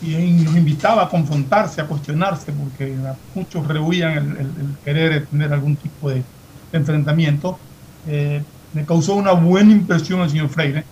y 0.00 0.32
nos 0.42 0.56
invitaba 0.56 1.04
a 1.04 1.08
confrontarse, 1.08 1.80
a 1.80 1.86
cuestionarse, 1.88 2.52
porque 2.52 2.96
muchos 3.32 3.66
rehuían 3.66 4.12
el, 4.18 4.36
el- 4.38 4.58
el 4.60 4.78
querer 4.80 5.28
tener 5.28 5.52
algún 5.52 5.78
tipo 5.78 6.10
de 6.10 6.28
enfrentamiento. 6.72 7.62
Eh, 8.04 8.46
me 8.72 8.84
causó 8.86 9.14
una 9.16 9.32
buena 9.32 9.72
impresión 9.72 10.20
el 10.20 10.30
señor 10.30 10.50
Freire. 10.50 10.88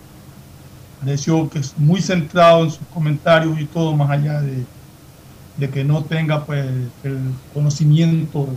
Pareció 0.99 1.49
que 1.51 1.59
es 1.59 1.77
muy 1.77 2.01
centrado 2.01 2.65
en 2.65 2.71
sus 2.71 2.89
comentarios 2.89 3.59
y 3.61 3.69
todo, 3.69 3.97
más 3.97 4.11
allá 4.11 4.41
de, 4.41 4.69
de 5.57 5.71
que 5.71 5.85
no 5.85 6.03
tenga 6.05 6.45
pues 6.45 6.65
el 7.05 7.19
conocimiento 7.53 8.49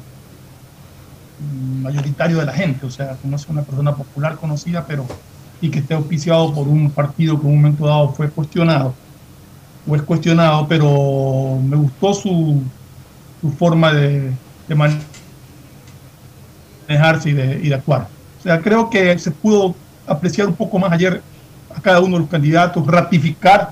mayoritario 1.81 2.37
de 2.37 2.45
la 2.45 2.53
gente, 2.53 2.85
o 2.85 2.91
sea, 2.91 3.17
que 3.21 3.27
una 3.27 3.61
persona 3.63 3.93
popular 3.95 4.37
conocida, 4.37 4.85
pero 4.87 5.05
y 5.61 5.69
que 5.69 5.79
esté 5.79 5.93
auspiciado 5.93 6.53
por 6.53 6.67
un 6.67 6.91
partido 6.91 7.39
que 7.39 7.47
en 7.47 7.53
un 7.53 7.61
momento 7.61 7.87
dado 7.87 8.09
fue 8.13 8.29
cuestionado 8.29 8.93
o 9.87 9.95
es 9.95 10.01
cuestionado, 10.01 10.67
pero 10.67 11.59
me 11.63 11.75
gustó 11.75 12.13
su, 12.13 12.61
su 13.41 13.51
forma 13.51 13.93
de, 13.93 14.31
manejarse 16.87 17.29
y 17.29 17.33
de, 17.33 17.59
y 17.63 17.69
de 17.69 17.75
actuar. 17.75 18.07
O 18.39 18.41
sea, 18.41 18.59
creo 18.61 18.89
que 18.89 19.17
se 19.19 19.31
pudo 19.31 19.75
apreciar 20.07 20.47
un 20.47 20.55
poco 20.55 20.79
más 20.79 20.91
ayer 20.91 21.21
cada 21.81 21.99
uno 21.99 22.15
de 22.15 22.21
los 22.21 22.29
candidatos, 22.29 22.85
ratificar 22.87 23.71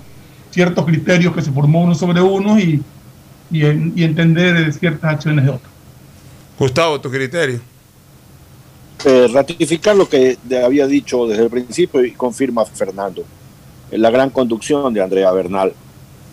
ciertos 0.52 0.86
criterios 0.86 1.34
que 1.34 1.42
se 1.42 1.52
formó 1.52 1.82
uno 1.82 1.96
sobre 1.96 2.22
uno 2.22 2.60
y, 2.60 2.84
y, 3.52 3.62
y 3.66 4.04
entender 4.04 4.72
ciertas 4.74 5.14
acciones 5.16 5.46
de 5.46 5.52
otros. 5.52 5.72
Gustavo, 6.58 7.00
tu 7.02 7.10
criterio. 7.10 7.60
Eh, 9.06 9.28
ratificar 9.34 9.96
lo 9.98 10.08
que 10.08 10.38
había 10.64 10.88
dicho 10.88 11.28
desde 11.28 11.44
el 11.44 11.50
principio 11.50 12.06
y 12.06 12.12
confirma 12.12 12.64
Fernando, 12.64 13.26
en 13.92 14.02
la 14.02 14.10
gran 14.10 14.30
conducción 14.30 14.94
de 14.94 15.02
Andrea 15.02 15.30
Bernal. 15.32 15.74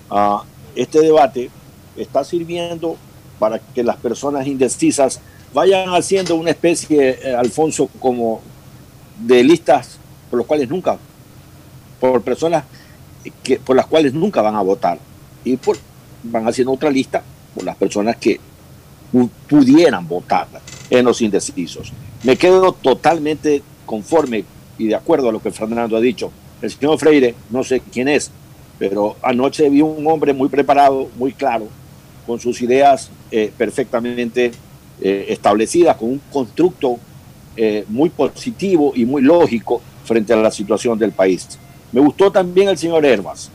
Ah, 0.08 0.44
este 0.76 1.00
debate 1.00 1.50
está 1.96 2.22
sirviendo 2.22 2.96
para 3.40 3.58
que 3.58 3.82
las 3.82 3.96
personas 3.96 4.46
indecisas 4.46 5.20
vayan 5.52 5.88
haciendo 5.88 6.36
una 6.36 6.50
especie, 6.50 7.18
eh, 7.22 7.34
Alfonso, 7.34 7.88
como 7.98 8.40
de 9.18 9.42
listas 9.42 9.98
por 10.30 10.38
los 10.38 10.46
cuales 10.46 10.68
nunca, 10.68 10.96
por 11.98 12.22
personas 12.22 12.64
que, 13.42 13.58
por 13.58 13.74
las 13.74 13.86
cuales 13.86 14.14
nunca 14.14 14.42
van 14.42 14.54
a 14.54 14.62
votar. 14.62 14.98
Y 15.42 15.56
por, 15.56 15.76
van 16.22 16.46
haciendo 16.46 16.72
otra 16.72 16.90
lista 16.90 17.22
por 17.54 17.64
las 17.64 17.76
personas 17.76 18.16
que 18.16 18.40
pudieran 19.48 20.06
votar 20.06 20.46
en 20.88 21.04
los 21.04 21.20
indecisos. 21.20 21.92
Me 22.22 22.36
quedo 22.36 22.72
totalmente 22.72 23.62
conforme 23.86 24.44
y 24.78 24.86
de 24.86 24.94
acuerdo 24.94 25.28
a 25.28 25.32
lo 25.32 25.42
que 25.42 25.50
Fernando 25.50 25.96
ha 25.96 26.00
dicho. 26.00 26.30
El 26.62 26.70
señor 26.70 26.98
Freire, 26.98 27.34
no 27.50 27.64
sé 27.64 27.80
quién 27.92 28.08
es, 28.08 28.30
pero 28.78 29.16
anoche 29.22 29.68
vi 29.68 29.82
un 29.82 30.06
hombre 30.06 30.32
muy 30.32 30.48
preparado, 30.48 31.08
muy 31.16 31.32
claro, 31.32 31.66
con 32.26 32.40
sus 32.40 32.60
ideas 32.62 33.10
eh, 33.30 33.52
perfectamente 33.56 34.52
eh, 35.00 35.26
establecidas, 35.28 35.96
con 35.96 36.10
un 36.10 36.20
constructo 36.32 36.98
eh, 37.56 37.84
muy 37.88 38.10
positivo 38.10 38.92
y 38.94 39.04
muy 39.04 39.22
lógico 39.22 39.80
frente 40.04 40.32
a 40.32 40.36
la 40.36 40.50
situación 40.50 40.98
del 40.98 41.12
país. 41.12 41.58
Me 41.92 42.00
gustó 42.00 42.30
también 42.30 42.68
el 42.68 42.78
señor 42.78 43.04
Herbas. 43.04 43.50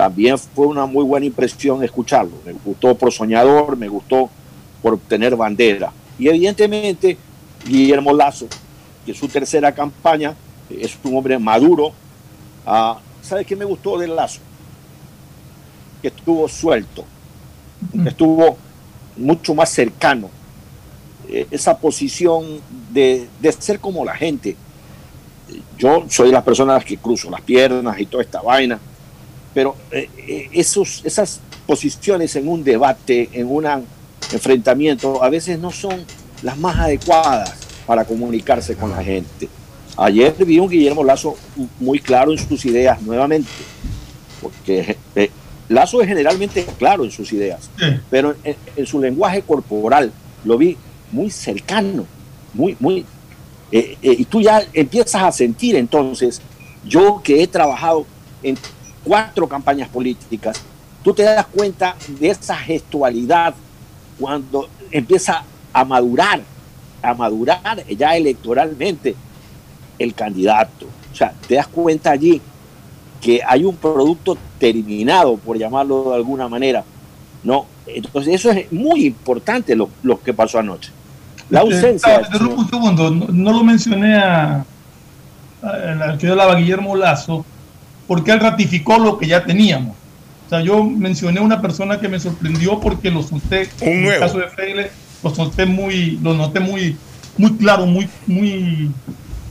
También 0.00 0.38
fue 0.38 0.66
una 0.66 0.86
muy 0.86 1.04
buena 1.04 1.26
impresión 1.26 1.84
escucharlo. 1.84 2.32
Me 2.46 2.54
gustó 2.54 2.94
por 2.94 3.12
soñador, 3.12 3.76
me 3.76 3.86
gustó 3.86 4.30
por 4.80 4.98
tener 4.98 5.36
bandera. 5.36 5.92
Y 6.18 6.26
evidentemente 6.26 7.18
Guillermo 7.66 8.14
Lazo, 8.14 8.46
que 9.04 9.12
su 9.12 9.28
tercera 9.28 9.72
campaña, 9.72 10.34
es 10.70 10.96
un 11.04 11.14
hombre 11.18 11.38
maduro. 11.38 11.92
Ah, 12.64 12.98
¿Sabe 13.20 13.44
qué 13.44 13.54
me 13.54 13.66
gustó 13.66 13.98
del 13.98 14.16
Lazo? 14.16 14.40
Que 16.00 16.08
estuvo 16.08 16.48
suelto, 16.48 17.04
estuvo 18.06 18.56
mucho 19.18 19.54
más 19.54 19.68
cercano. 19.68 20.30
Eh, 21.28 21.46
esa 21.50 21.76
posición 21.76 22.62
de, 22.90 23.28
de, 23.38 23.52
ser 23.52 23.78
como 23.78 24.02
la 24.02 24.14
gente. 24.14 24.56
Yo 25.76 26.06
soy 26.08 26.28
de 26.28 26.32
las 26.32 26.42
personas 26.42 26.86
que 26.86 26.96
cruzo 26.96 27.28
las 27.28 27.42
piernas 27.42 28.00
y 28.00 28.06
toda 28.06 28.22
esta 28.22 28.40
vaina, 28.40 28.80
pero 29.54 29.76
eh, 29.90 30.08
eh, 30.16 30.48
esos, 30.52 31.02
esas 31.04 31.40
posiciones 31.66 32.34
en 32.36 32.48
un 32.48 32.64
debate, 32.64 33.28
en 33.32 33.50
un 33.50 33.66
enfrentamiento, 34.32 35.22
a 35.22 35.28
veces 35.28 35.58
no 35.58 35.70
son 35.70 36.04
las 36.42 36.56
más 36.58 36.78
adecuadas 36.78 37.54
para 37.86 38.04
comunicarse 38.04 38.76
con 38.76 38.90
la 38.90 39.02
gente. 39.02 39.48
Ayer 39.96 40.34
vi 40.44 40.58
un 40.58 40.68
Guillermo 40.68 41.04
Lazo 41.04 41.36
muy 41.78 41.98
claro 41.98 42.32
en 42.32 42.38
sus 42.38 42.64
ideas 42.64 43.02
nuevamente, 43.02 43.50
porque 44.40 44.96
eh, 45.14 45.30
Lazo 45.68 46.00
es 46.00 46.08
generalmente 46.08 46.64
claro 46.78 47.04
en 47.04 47.10
sus 47.10 47.32
ideas, 47.32 47.68
pero 48.08 48.34
en, 48.44 48.56
en, 48.76 48.86
su 48.86 49.00
lenguaje 49.00 49.42
corporal 49.42 50.12
lo 50.44 50.56
vi 50.56 50.76
muy 51.12 51.30
cercano, 51.30 52.06
muy, 52.54 52.76
muy... 52.80 53.04
Eh, 53.72 53.96
eh, 54.02 54.16
y 54.18 54.24
tú 54.24 54.40
ya 54.40 54.62
empiezas 54.72 55.22
a 55.22 55.30
sentir 55.30 55.76
entonces, 55.76 56.40
yo 56.84 57.20
que 57.22 57.42
he 57.42 57.46
trabajado 57.46 58.04
en 58.42 58.56
cuatro 59.04 59.48
campañas 59.48 59.88
políticas, 59.88 60.60
tú 61.02 61.12
te 61.12 61.22
das 61.22 61.46
cuenta 61.46 61.96
de 62.18 62.28
esa 62.28 62.56
gestualidad 62.56 63.54
cuando 64.18 64.68
empieza 64.90 65.42
a 65.72 65.84
madurar, 65.84 66.40
a 67.02 67.14
madurar 67.14 67.84
ya 67.86 68.16
electoralmente 68.16 69.14
el 69.98 70.14
candidato. 70.14 70.86
O 71.12 71.16
sea, 71.16 71.32
te 71.46 71.54
das 71.54 71.66
cuenta 71.66 72.10
allí 72.10 72.40
que 73.20 73.40
hay 73.46 73.64
un 73.64 73.76
producto 73.76 74.36
terminado, 74.58 75.36
por 75.36 75.58
llamarlo 75.58 76.10
de 76.10 76.16
alguna 76.16 76.48
manera. 76.48 76.84
¿no? 77.42 77.66
Entonces, 77.86 78.34
eso 78.34 78.50
es 78.50 78.70
muy 78.72 79.06
importante 79.06 79.74
lo, 79.74 79.88
lo 80.02 80.20
que 80.20 80.34
pasó 80.34 80.58
anoche. 80.58 80.90
La 81.48 81.60
ausencia. 81.60 82.22
Te 82.22 82.44
un 82.44 82.68
segundo, 82.68 83.10
no, 83.10 83.26
no, 83.26 83.52
lo 83.52 83.64
mencioné 83.64 84.16
a, 84.16 84.64
al 85.62 86.18
que 86.18 86.28
hablaba 86.28 86.54
Guillermo 86.54 86.94
Lazo, 86.94 87.44
porque 88.10 88.32
él 88.32 88.40
ratificó 88.40 88.98
lo 88.98 89.18
que 89.18 89.28
ya 89.28 89.44
teníamos. 89.44 89.94
O 90.46 90.48
sea, 90.50 90.60
yo 90.62 90.82
mencioné 90.82 91.38
una 91.38 91.62
persona 91.62 92.00
que 92.00 92.08
me 92.08 92.18
sorprendió 92.18 92.80
porque 92.80 93.08
lo 93.08 93.22
solté, 93.22 93.68
un 93.82 93.88
en 93.88 94.02
nuevo. 94.02 94.14
el 94.16 94.20
caso 94.28 94.38
de 94.38 94.48
Freire, 94.48 94.90
lo 95.22 95.32
solté 95.32 95.64
muy, 95.64 96.18
lo 96.20 96.34
noté 96.34 96.58
muy, 96.58 96.96
muy 97.38 97.52
claro, 97.56 97.86
muy, 97.86 98.08
muy 98.26 98.90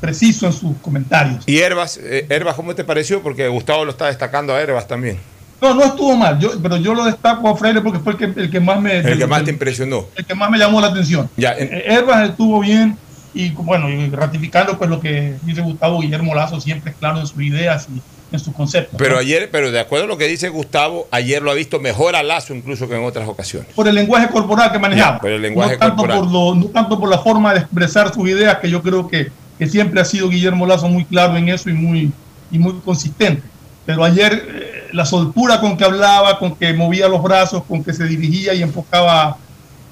preciso 0.02 0.46
en 0.46 0.52
sus 0.52 0.76
comentarios. 0.82 1.46
¿Y 1.48 1.60
Herbas, 1.60 2.02
eh, 2.04 2.26
Herbas, 2.28 2.56
cómo 2.56 2.76
te 2.76 2.84
pareció? 2.84 3.24
Porque 3.24 3.48
Gustavo 3.48 3.86
lo 3.86 3.92
está 3.92 4.08
destacando 4.08 4.54
a 4.54 4.60
Herbas 4.62 4.90
también. 4.90 5.18
No, 5.62 5.74
no 5.74 5.86
estuvo 5.86 6.18
mal, 6.18 6.38
yo, 6.38 6.52
pero 6.62 6.76
yo 6.76 6.94
lo 6.94 7.06
destaco 7.06 7.48
a 7.48 7.56
Freire 7.56 7.80
porque 7.80 8.00
fue 8.00 8.12
el 8.12 8.18
que, 8.18 8.42
el 8.42 8.52
que 8.52 8.60
más 8.60 8.82
me... 8.82 8.98
El 8.98 9.18
que 9.18 9.26
más 9.26 9.46
te 9.46 9.52
impresionó. 9.52 10.04
El 10.18 10.26
que 10.26 10.36
más 10.36 10.52
me 10.52 10.58
llamó 10.58 10.82
la 10.82 10.88
atención. 10.88 11.30
Ya, 11.38 11.54
en- 11.54 11.70
Eh, 11.72 11.84
Herbas 11.94 12.30
estuvo 12.32 12.60
bien 12.60 12.98
y 13.34 13.52
bueno, 13.52 13.90
y 13.90 14.10
ratificando 14.10 14.78
pues 14.78 14.90
lo 14.90 15.00
que 15.00 15.36
dice 15.44 15.62
Gustavo 15.62 16.02
Guillermo 16.02 16.36
Lazo, 16.36 16.60
siempre 16.60 16.92
es 16.92 16.98
claro 16.98 17.22
en 17.22 17.26
sus 17.28 17.42
ideas 17.42 17.88
y 17.88 18.02
en 18.32 18.40
sus 18.40 18.54
conceptos. 18.54 18.96
Pero 18.98 19.16
¿no? 19.16 19.20
ayer, 19.20 19.50
pero 19.52 19.72
de 19.72 19.80
acuerdo 19.80 20.06
a 20.06 20.08
lo 20.08 20.18
que 20.18 20.28
dice 20.28 20.50
Gustavo, 20.50 21.08
ayer 21.12 21.42
lo 21.42 21.52
ha 21.52 21.54
visto 21.54 21.80
mejor 21.80 22.16
a 22.16 22.24
Lazo 22.24 22.54
incluso 22.54 22.88
que 22.88 22.96
en 22.96 23.04
otras 23.04 23.28
ocasiones. 23.28 23.74
por 23.74 23.88
el 23.88 23.96
lenguaje 23.96 24.28
corporal 24.30 24.72
que 24.72 24.80
manejaba. 24.80 25.16
Ya, 25.16 25.22
por 25.22 25.32
el 25.32 25.42
lenguaje 25.42 25.74
no, 25.74 25.80
tanto 25.80 25.96
corporal. 25.98 26.20
Por 26.20 26.32
lo, 26.32 26.56
no 26.56 26.66
tanto 26.68 27.00
por 27.00 27.10
la 27.10 27.20
forma 27.20 27.54
de 27.54 27.60
expresar 27.62 28.14
sus 28.14 28.28
ideas, 28.30 28.58
que 28.60 28.70
yo 28.70 28.82
creo 28.82 29.08
que, 29.08 29.32
que 29.58 29.68
siempre 29.68 30.02
ha 30.02 30.06
sido 30.06 30.30
Guillermo 30.30 30.66
Lazo 30.66 30.88
muy 30.88 31.06
claro 31.06 31.38
en 31.38 31.50
eso 31.50 31.70
y 31.70 31.74
muy, 31.74 32.12
y 32.52 32.60
muy 32.60 32.74
consistente. 32.86 33.44
Pero 33.86 34.04
ayer 34.04 34.34
eh, 34.34 34.84
la 34.94 35.06
soltura 35.06 35.60
con 35.60 35.78
que 35.78 35.84
hablaba, 35.84 36.38
con 36.38 36.56
que 36.56 36.74
movía 36.74 37.08
los 37.08 37.24
brazos, 37.24 37.64
con 37.64 37.84
que 37.84 37.94
se 37.94 38.06
dirigía 38.06 38.54
y 38.54 38.62
enfocaba 38.62 39.38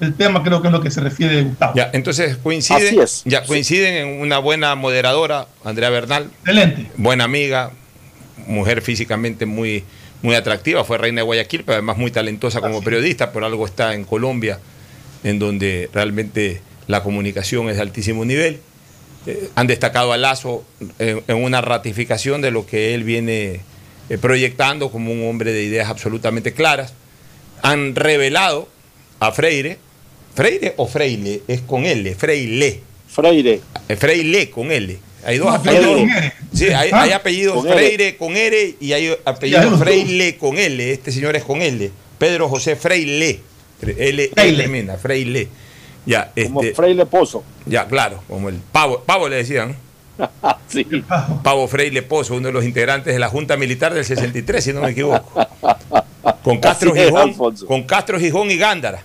el 0.00 0.14
tema, 0.14 0.42
creo 0.44 0.62
que 0.62 0.68
es 0.68 0.72
lo 0.72 0.80
que 0.80 0.90
se 0.90 1.00
refiere 1.00 1.42
Gustavo. 1.42 1.72
Ya, 1.74 1.90
entonces 1.92 2.36
coinciden, 2.36 2.86
Así 2.86 2.98
es. 3.00 3.22
ya 3.24 3.42
coinciden 3.44 3.94
en 3.94 4.20
una 4.20 4.38
buena 4.38 4.74
moderadora, 4.76 5.46
Andrea 5.64 5.90
Bernal, 5.90 6.30
Excelente. 6.40 6.90
buena 6.96 7.24
amiga, 7.24 7.72
mujer 8.46 8.82
físicamente 8.82 9.46
muy, 9.46 9.84
muy 10.22 10.34
atractiva, 10.34 10.84
fue 10.84 10.98
reina 10.98 11.20
de 11.20 11.24
Guayaquil, 11.24 11.64
pero 11.64 11.74
además 11.74 11.98
muy 11.98 12.10
talentosa 12.10 12.60
como 12.60 12.82
periodista, 12.82 13.32
por 13.32 13.44
algo 13.44 13.66
está 13.66 13.94
en 13.94 14.04
Colombia, 14.04 14.58
en 15.24 15.38
donde 15.38 15.90
realmente 15.92 16.60
la 16.86 17.02
comunicación 17.02 17.68
es 17.68 17.76
de 17.76 17.82
altísimo 17.82 18.24
nivel. 18.24 18.60
Eh, 19.26 19.50
han 19.54 19.66
destacado 19.66 20.12
a 20.12 20.16
Lazo 20.16 20.64
en, 20.98 21.22
en 21.26 21.36
una 21.36 21.60
ratificación 21.60 22.40
de 22.40 22.50
lo 22.50 22.66
que 22.66 22.94
él 22.94 23.04
viene 23.04 23.60
eh, 24.08 24.16
proyectando 24.16 24.90
como 24.90 25.12
un 25.12 25.28
hombre 25.28 25.52
de 25.52 25.62
ideas 25.62 25.88
absolutamente 25.88 26.52
claras. 26.52 26.94
Han 27.62 27.94
revelado 27.94 28.68
a 29.20 29.32
Freire, 29.32 29.78
Freire 30.34 30.74
o 30.76 30.86
Freile, 30.86 31.42
es 31.46 31.60
con 31.62 31.84
L, 31.84 32.14
Freile. 32.14 32.80
Freire. 33.08 33.60
Eh, 33.88 33.96
Freile 33.96 34.50
con 34.50 34.70
L. 34.70 34.98
Hay 35.28 35.36
dos 35.38 35.46
No, 35.48 35.54
apellidos. 35.54 36.00
R. 36.00 36.32
Sí, 36.54 36.66
hay, 36.68 36.90
Ah, 36.92 37.02
hay 37.02 37.12
apellidos 37.12 37.62
con. 37.62 37.72
Freire 37.72 38.16
con 38.16 38.34
R 38.36 38.76
y 38.80 38.92
hay 38.92 39.08
Ya, 39.08 39.16
apellidos. 39.26 39.78
Freile 39.78 40.36
con 40.38 40.56
L. 40.56 40.90
Este 40.92 41.12
señor 41.12 41.36
es 41.36 41.44
con 41.44 41.60
L. 41.60 41.90
Pedro 42.18 42.48
José 42.48 42.76
Freile. 42.76 43.40
L, 43.82 44.30
Freile. 44.34 44.62
termina, 44.62 44.96
Freile. 44.96 45.48
Ya, 46.06 46.32
Como 46.44 46.62
este, 46.62 46.74
Freile 46.74 47.04
Pozo. 47.04 47.44
ya, 47.66 47.86
claro, 47.86 48.22
como 48.26 48.48
el 48.48 48.56
pavo, 48.72 49.00
pavo 49.04 49.28
le 49.28 49.36
decían. 49.36 49.76
sí. 50.68 50.86
Pavo 51.44 51.68
Freile 51.68 52.00
Pozo, 52.02 52.34
uno 52.34 52.46
de 52.46 52.52
los 52.54 52.64
integrantes 52.64 53.12
de 53.12 53.18
la 53.18 53.28
Junta 53.28 53.56
Militar 53.58 53.92
del 53.92 54.04
63, 54.06 54.64
si 54.64 54.72
no 54.72 54.80
me 54.80 54.90
equivoco. 54.92 55.46
Con 56.42 56.58
Castro 56.58 56.94
es, 56.94 57.04
Gijón, 57.04 57.28
Alfonso. 57.28 57.66
con 57.66 57.82
Castro 57.82 58.18
Gijón 58.18 58.50
y 58.50 58.56
Gándara. 58.56 59.02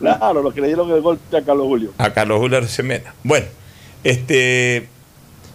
Claro, 0.00 0.42
los 0.42 0.52
que 0.52 0.60
le 0.62 0.66
dieron 0.66 0.90
el 0.90 1.00
golpe 1.00 1.36
a 1.36 1.42
Carlos 1.42 1.66
Julio. 1.66 1.92
a 1.98 2.10
Carlos 2.12 2.38
Julio 2.40 2.66
Semena. 2.66 3.14
Bueno, 3.22 3.46
este 4.02 4.88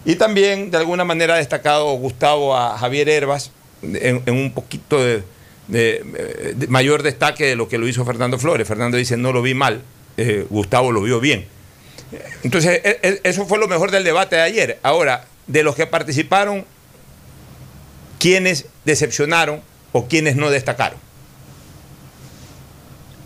y 0.10 0.16
también 0.16 0.72
de 0.72 0.78
alguna 0.78 1.06
manera 1.06 1.36
ha 1.36 1.38
destacado 1.38 1.94
Gustavo 1.94 2.58
a 2.58 2.80
Javier 2.80 3.08
Herbas 3.10 3.52
en, 3.84 4.24
un 4.28 4.52
poquito 4.54 4.98
de 5.04 5.24
mayor 6.68 7.04
destaque 7.04 7.46
de 7.46 7.56
lo 7.56 7.70
que 7.70 7.78
lo 7.78 7.88
hizo 7.88 8.04
Fernando 8.06 8.40
Flores. 8.40 8.68
Fernando 8.68 8.98
dice 8.98 9.18
no 9.18 9.32
lo 9.32 9.44
vi 9.44 9.54
mal, 9.54 9.84
eh, 10.18 10.48
Gustavo 10.50 10.92
lo 10.92 11.04
vio 11.04 11.20
bien. 11.20 11.46
Entonces, 12.44 12.82
e- 12.84 13.00
e- 13.04 13.22
eso 13.24 13.46
fue 13.46 13.60
lo 13.60 13.68
mejor 13.68 13.92
del 13.92 14.04
debate 14.04 14.36
de 14.38 14.42
ayer. 14.42 14.80
Ahora, 14.82 15.26
de 15.46 15.62
los 15.62 15.76
que 15.76 15.86
participaron, 15.86 16.66
¿quiénes 18.18 18.66
decepcionaron 18.86 19.62
o 19.92 20.08
quiénes 20.08 20.36
no 20.36 20.50
destacaron? 20.50 20.98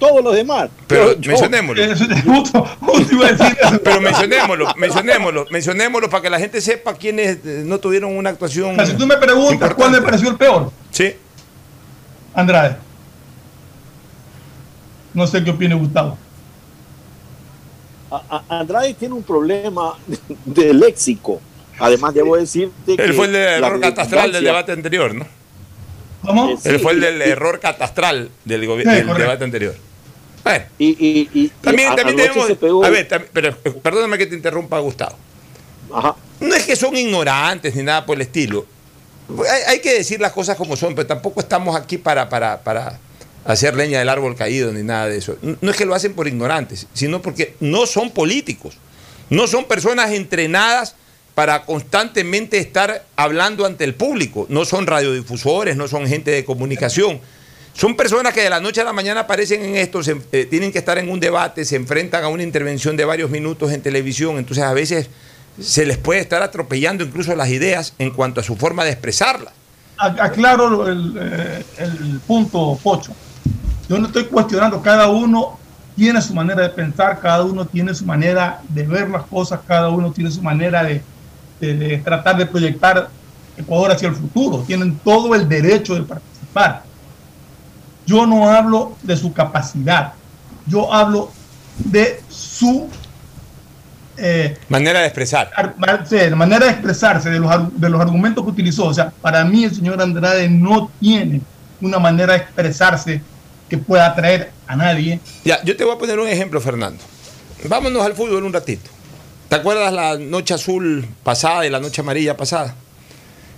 Todos 0.08 0.24
los 0.24 0.36
demás. 0.36 0.70
Pero 0.88 1.14
Yo- 1.20 1.30
mencionémoslo. 1.32 1.84
Justo, 2.26 2.66
justo 2.82 3.14
iba 3.16 3.28
a 3.28 3.32
decir 3.32 3.58
eso. 3.62 3.82
Pero 3.84 4.01
mencionémoslo, 4.01 4.68
mencionémoslo, 4.76 5.45
mencionémoslo 5.49 6.10
para 6.10 6.22
que 6.24 6.30
la 6.30 6.39
gente 6.39 6.60
sepa 6.62 6.93
quiénes 6.95 7.38
eh, 7.45 7.64
no 7.66 7.80
tuvieron 7.80 8.16
una 8.18 8.30
actuación. 8.32 8.72
O 8.72 8.76
sea, 8.76 8.86
si 8.86 8.93
tú 8.93 9.08
me 9.08 9.18
preguntas 9.18 9.74
cuál 9.76 9.91
me 9.91 10.01
pareció 10.01 10.30
el 10.30 10.36
peor, 10.36 10.72
Sí. 10.91 11.14
Andrade. 12.34 12.76
No 15.14 15.28
sé 15.28 15.43
qué 15.43 15.51
opina 15.51 15.76
Gustavo. 15.76 16.18
A- 18.12 18.43
a- 18.49 18.60
Andrade 18.60 18.93
tiene 18.95 19.14
un 19.16 19.24
problema 19.24 19.93
de 20.45 20.74
léxico. 20.74 21.39
Además, 21.80 22.14
debo 22.14 22.36
decirte 22.36 22.95
que. 22.97 23.04
Él 23.04 23.14
fue 23.14 23.28
el 23.28 23.34
del 23.34 23.62
la 23.62 23.68
error 23.68 23.80
catastral 23.80 24.32
del 24.32 24.43
debate 24.43 24.72
anterior, 24.72 25.16
¿no? 25.16 25.26
¿Cómo? 26.22 26.58
Él 26.64 26.80
fue 26.80 26.93
el 26.93 27.01
del 27.01 27.18
y- 27.20 27.30
error 27.30 27.60
catastral 27.60 28.30
del, 28.45 28.62
Sí, 28.62 28.68
del 28.68 29.08
debate 29.18 29.43
anterior. 29.43 29.76
Bueno, 30.44 30.66
Y, 30.78 30.88
y, 30.89 31.30
y- 31.34 31.48
también, 31.62 31.96
también 31.96 32.18
tenemos. 32.18 32.52
pegó- 32.58 32.84
A 32.86 32.89
ver, 32.89 33.08
tam- 33.08 33.26
pero 33.32 33.50
eh, 33.64 33.72
perdóname 33.82 34.18
que 34.18 34.26
te 34.26 34.36
interrumpa, 34.36 34.80
Gustavo. 34.80 35.16
Ajá. 35.94 36.16
No 36.39 36.54
es 36.56 36.64
que 36.66 36.76
son 36.76 36.96
ignorantes 36.98 37.76
ni 37.76 37.84
nada 37.84 38.06
por 38.06 38.16
el 38.18 38.22
estilo. 38.24 38.66
Hay, 39.50 39.62
hay 39.76 39.80
que 39.80 39.94
decir 39.94 40.20
las 40.20 40.34
cosas 40.34 40.58
como 40.58 40.76
son, 40.76 40.96
pero 40.96 41.08
tampoco 41.08 41.39
estamos 41.39 41.76
aquí 41.76 41.98
para, 41.98 42.28
para, 42.28 42.62
para 42.62 43.00
hacer 43.46 43.76
leña 43.76 44.00
del 44.00 44.10
árbol 44.10 44.36
caído 44.36 44.72
ni 44.74 44.84
nada 44.84 45.08
de 45.08 45.18
eso. 45.18 45.38
No 45.62 45.72
es 45.72 45.78
que 45.78 45.86
lo 45.86 45.96
hacen 45.96 46.14
por 46.14 46.28
ignorantes, 46.28 46.88
sino 46.94 47.22
porque 47.22 47.56
no 47.62 47.86
son 47.86 48.12
políticos. 48.12 48.76
No 49.30 49.48
son 49.48 49.64
personas 49.66 50.12
entrenadas 50.12 50.96
para 51.36 51.64
constantemente 51.66 52.58
estar 52.58 53.06
hablando 53.16 53.66
ante 53.66 53.86
el 53.86 53.96
público. 53.96 54.46
No 54.50 54.66
son 54.66 54.86
radiodifusores, 54.88 55.78
no 55.78 55.88
son 55.88 56.06
gente 56.08 56.32
de 56.32 56.44
comunicación. 56.44 57.22
Son 57.74 57.95
personas 57.95 58.34
que 58.34 58.41
de 58.41 58.49
la 58.49 58.59
noche 58.59 58.82
a 58.82 58.84
la 58.84 58.93
mañana 58.93 59.21
aparecen 59.21 59.63
en 59.63 59.76
esto, 59.76 60.03
se- 60.03 60.21
eh, 60.32 60.45
tienen 60.45 60.71
que 60.71 60.78
estar 60.78 60.97
en 60.99 61.09
un 61.09 61.19
debate, 61.19 61.65
se 61.65 61.76
enfrentan 61.76 62.24
a 62.24 62.28
una 62.28 62.43
intervención 62.43 62.95
de 62.95 63.03
varios 63.05 63.30
minutos 63.32 63.71
en 63.71 63.82
televisión, 63.82 64.38
entonces 64.38 64.63
a 64.63 64.74
veces 64.74 65.09
se 65.59 65.86
les 65.86 65.97
puede 65.97 66.19
estar 66.19 66.41
atropellando 66.43 67.03
incluso 67.03 67.36
las 67.36 67.49
ideas 67.49 67.93
en 67.97 68.11
cuanto 68.11 68.41
a 68.41 68.43
su 68.43 68.55
forma 68.55 68.84
de 68.84 68.91
expresarlas. 68.91 69.53
Aclaro 69.97 70.88
el, 70.88 71.13
eh, 71.19 71.63
el 71.80 72.19
punto, 72.28 72.78
Pocho. 72.82 73.11
Yo 73.89 73.97
no 73.97 74.07
estoy 74.07 74.26
cuestionando, 74.26 74.82
cada 74.82 75.09
uno 75.09 75.59
tiene 75.95 76.21
su 76.21 76.34
manera 76.34 76.61
de 76.63 76.69
pensar, 76.69 77.19
cada 77.21 77.43
uno 77.43 77.65
tiene 77.65 77.93
su 77.93 78.05
manera 78.05 78.61
de 78.69 78.84
ver 78.84 79.09
las 79.09 79.24
cosas, 79.24 79.59
cada 79.67 79.89
uno 79.89 80.11
tiene 80.11 80.30
su 80.32 80.41
manera 80.41 80.84
de- 80.84 81.01
de 81.59 81.97
tratar 82.03 82.38
de 82.38 82.45
proyectar 82.45 83.09
Ecuador 83.57 83.91
hacia 83.91 84.09
el 84.09 84.15
futuro. 84.15 84.63
Tienen 84.65 84.97
todo 85.03 85.34
el 85.36 85.47
derecho 85.47 85.93
de 85.95 86.01
participar. 86.01 86.84
Yo 88.06 88.26
no 88.26 88.49
hablo 88.49 88.97
de 89.01 89.16
su 89.18 89.34
capacidad, 89.34 90.14
yo 90.68 90.93
hablo 90.93 91.32
de 91.78 92.22
su 92.30 92.89
eh, 94.18 94.56
Manera 94.70 94.99
de 94.99 95.08
expresar. 95.08 95.51
la 95.58 96.36
manera 96.36 96.66
de 96.66 96.72
expresarse, 96.72 97.30
de 97.30 97.39
los, 97.39 97.80
de 97.80 97.89
los 97.89 97.99
argumentos 97.99 98.43
que 98.43 98.51
utilizó. 98.51 98.86
O 98.86 98.93
sea, 98.93 99.12
para 99.22 99.43
mí 99.43 99.64
el 99.64 99.74
señor 99.74 100.01
Andrade 100.01 100.47
no 100.49 100.91
tiene 100.99 101.41
una 101.82 101.99
manera 101.99 102.34
de 102.34 102.39
expresarse 102.39 103.22
que 103.70 103.78
pueda 103.78 104.08
atraer 104.08 104.51
a 104.68 104.76
nadie. 104.76 105.20
Ya, 105.43 105.64
yo 105.64 105.76
te 105.76 105.84
voy 105.84 105.95
a 105.95 105.97
poner 105.97 106.20
un 106.20 106.28
ejemplo, 106.28 106.62
Fernando. 106.62 107.04
Vámonos 107.68 108.06
al 108.06 108.14
fútbol 108.14 108.43
un 108.43 108.54
ratito. 108.54 108.89
¿Te 109.49 109.56
acuerdas 109.56 109.91
la 109.93 110.18
noche 110.18 110.54
azul 110.54 111.08
pasada 111.24 111.66
y 111.66 111.70
la 111.70 111.80
noche 111.80 112.01
amarilla 112.01 112.38
pasada? 112.38 112.76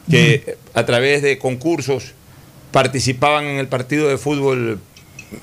Que 0.10 0.58
a 0.74 0.86
través 0.86 1.22
de 1.22 1.38
concursos 1.40 2.14
participaban 2.76 3.46
en 3.46 3.58
el 3.58 3.70
partido 3.70 4.10
de 4.10 4.18
fútbol 4.18 4.82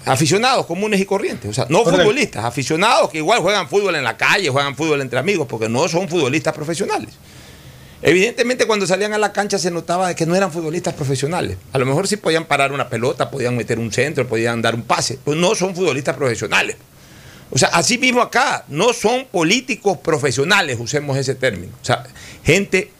aficionados 0.05 0.67
comunes 0.67 1.01
y 1.01 1.07
corrientes, 1.07 1.49
o 1.51 1.55
sea, 1.55 1.65
no 1.71 1.83
Correcto. 1.83 2.05
futbolistas, 2.05 2.45
aficionados 2.45 3.09
que 3.09 3.17
igual 3.17 3.41
juegan 3.41 3.71
fútbol 3.71 3.97
en 3.97 4.05
la 4.05 4.19
calle, 4.19 4.51
juegan 4.51 4.77
fútbol 4.77 5.01
entre 5.01 5.19
amigos, 5.19 5.47
porque 5.49 5.67
no 5.67 5.89
son 5.89 6.11
futbolistas 6.11 6.53
profesionales. 6.53 7.09
Evidentemente 8.03 8.67
cuando 8.67 8.87
salían 8.87 9.15
a 9.15 9.19
la 9.19 9.33
cancha 9.33 9.59
se 9.59 9.71
notaba 9.71 10.15
que 10.15 10.27
no 10.27 10.37
eran 10.37 10.53
futbolistas 10.53 10.93
profesionales. 10.93 11.57
A 11.73 11.79
lo 11.79 11.87
mejor 11.87 12.07
sí 12.07 12.19
podían 12.19 12.45
parar 12.45 12.71
una 12.71 12.91
pelota, 12.91 13.31
podían 13.31 13.57
meter 13.57 13.79
un 13.79 13.91
centro, 13.91 14.29
podían 14.29 14.61
dar 14.61 14.75
un 14.75 14.83
pase, 14.83 15.19
pero 15.25 15.35
no 15.35 15.55
son 15.55 15.75
futbolistas 15.75 16.15
profesionales. 16.15 16.77
O 17.51 17.57
sea, 17.57 17.71
así 17.73 17.97
mismo 17.97 18.21
acá, 18.21 18.67
no 18.69 18.93
son 18.93 19.25
políticos 19.33 19.97
profesionales, 20.05 20.77
usemos 20.79 21.17
ese 21.17 21.35
término. 21.35 21.73
O 21.81 21.85
sea, 21.85 22.05
gente 22.45 22.91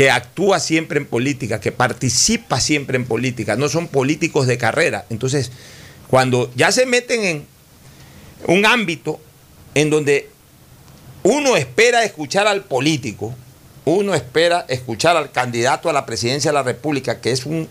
que 0.00 0.10
actúa 0.10 0.60
siempre 0.60 0.98
en 0.98 1.04
política, 1.04 1.60
que 1.60 1.72
participa 1.72 2.58
siempre 2.58 2.96
en 2.96 3.04
política, 3.04 3.56
no 3.56 3.68
son 3.68 3.86
políticos 3.86 4.46
de 4.46 4.56
carrera. 4.56 5.04
Entonces, 5.10 5.52
cuando 6.08 6.50
ya 6.56 6.72
se 6.72 6.86
meten 6.86 7.22
en 7.22 7.46
un 8.46 8.64
ámbito 8.64 9.20
en 9.74 9.90
donde 9.90 10.30
uno 11.22 11.54
espera 11.54 12.02
escuchar 12.02 12.46
al 12.46 12.64
político, 12.64 13.34
uno 13.84 14.14
espera 14.14 14.64
escuchar 14.70 15.18
al 15.18 15.32
candidato 15.32 15.90
a 15.90 15.92
la 15.92 16.06
presidencia 16.06 16.50
de 16.50 16.54
la 16.54 16.62
República, 16.62 17.20
que 17.20 17.32
es 17.32 17.44
un, 17.44 17.68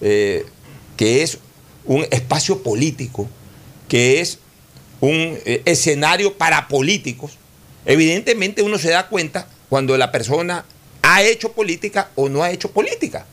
eh, 0.00 0.46
que 0.96 1.22
es 1.22 1.36
un 1.84 2.06
espacio 2.10 2.62
político, 2.62 3.28
que 3.90 4.22
es 4.22 4.38
un 5.02 5.38
eh, 5.44 5.60
escenario 5.66 6.32
para 6.38 6.66
políticos, 6.66 7.32
evidentemente 7.84 8.62
uno 8.62 8.78
se 8.78 8.88
da 8.88 9.08
cuenta 9.08 9.48
cuando 9.68 9.98
la 9.98 10.10
persona 10.10 10.64
ha 11.10 11.22
hecho 11.22 11.52
política 11.52 12.10
o 12.16 12.28
no 12.28 12.42
ha 12.42 12.50
hecho 12.50 12.70
política. 12.70 13.24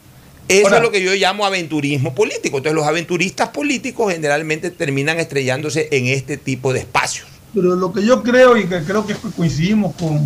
Eso 0.48 0.68
Ahora- 0.68 0.78
es 0.78 0.84
lo 0.84 0.92
que 0.92 1.04
yo 1.04 1.14
llamo 1.14 1.46
aventurismo 1.46 2.16
político. 2.16 2.58
Entonces 2.58 2.76
los 2.76 2.88
aventuristas 2.88 3.50
políticos 3.50 4.14
generalmente 4.14 4.72
terminan 4.72 5.20
estrellándose 5.20 5.90
en 5.92 6.08
este 6.08 6.38
tipo 6.38 6.72
de 6.72 6.80
espacios. 6.80 7.28
Pero 7.54 7.76
lo 7.76 7.92
que 7.92 8.06
yo 8.06 8.24
creo 8.24 8.56
y 8.56 8.66
que 8.66 8.82
creo 8.84 9.06
que 9.06 9.14
coincidimos 9.36 9.94
con, 9.96 10.22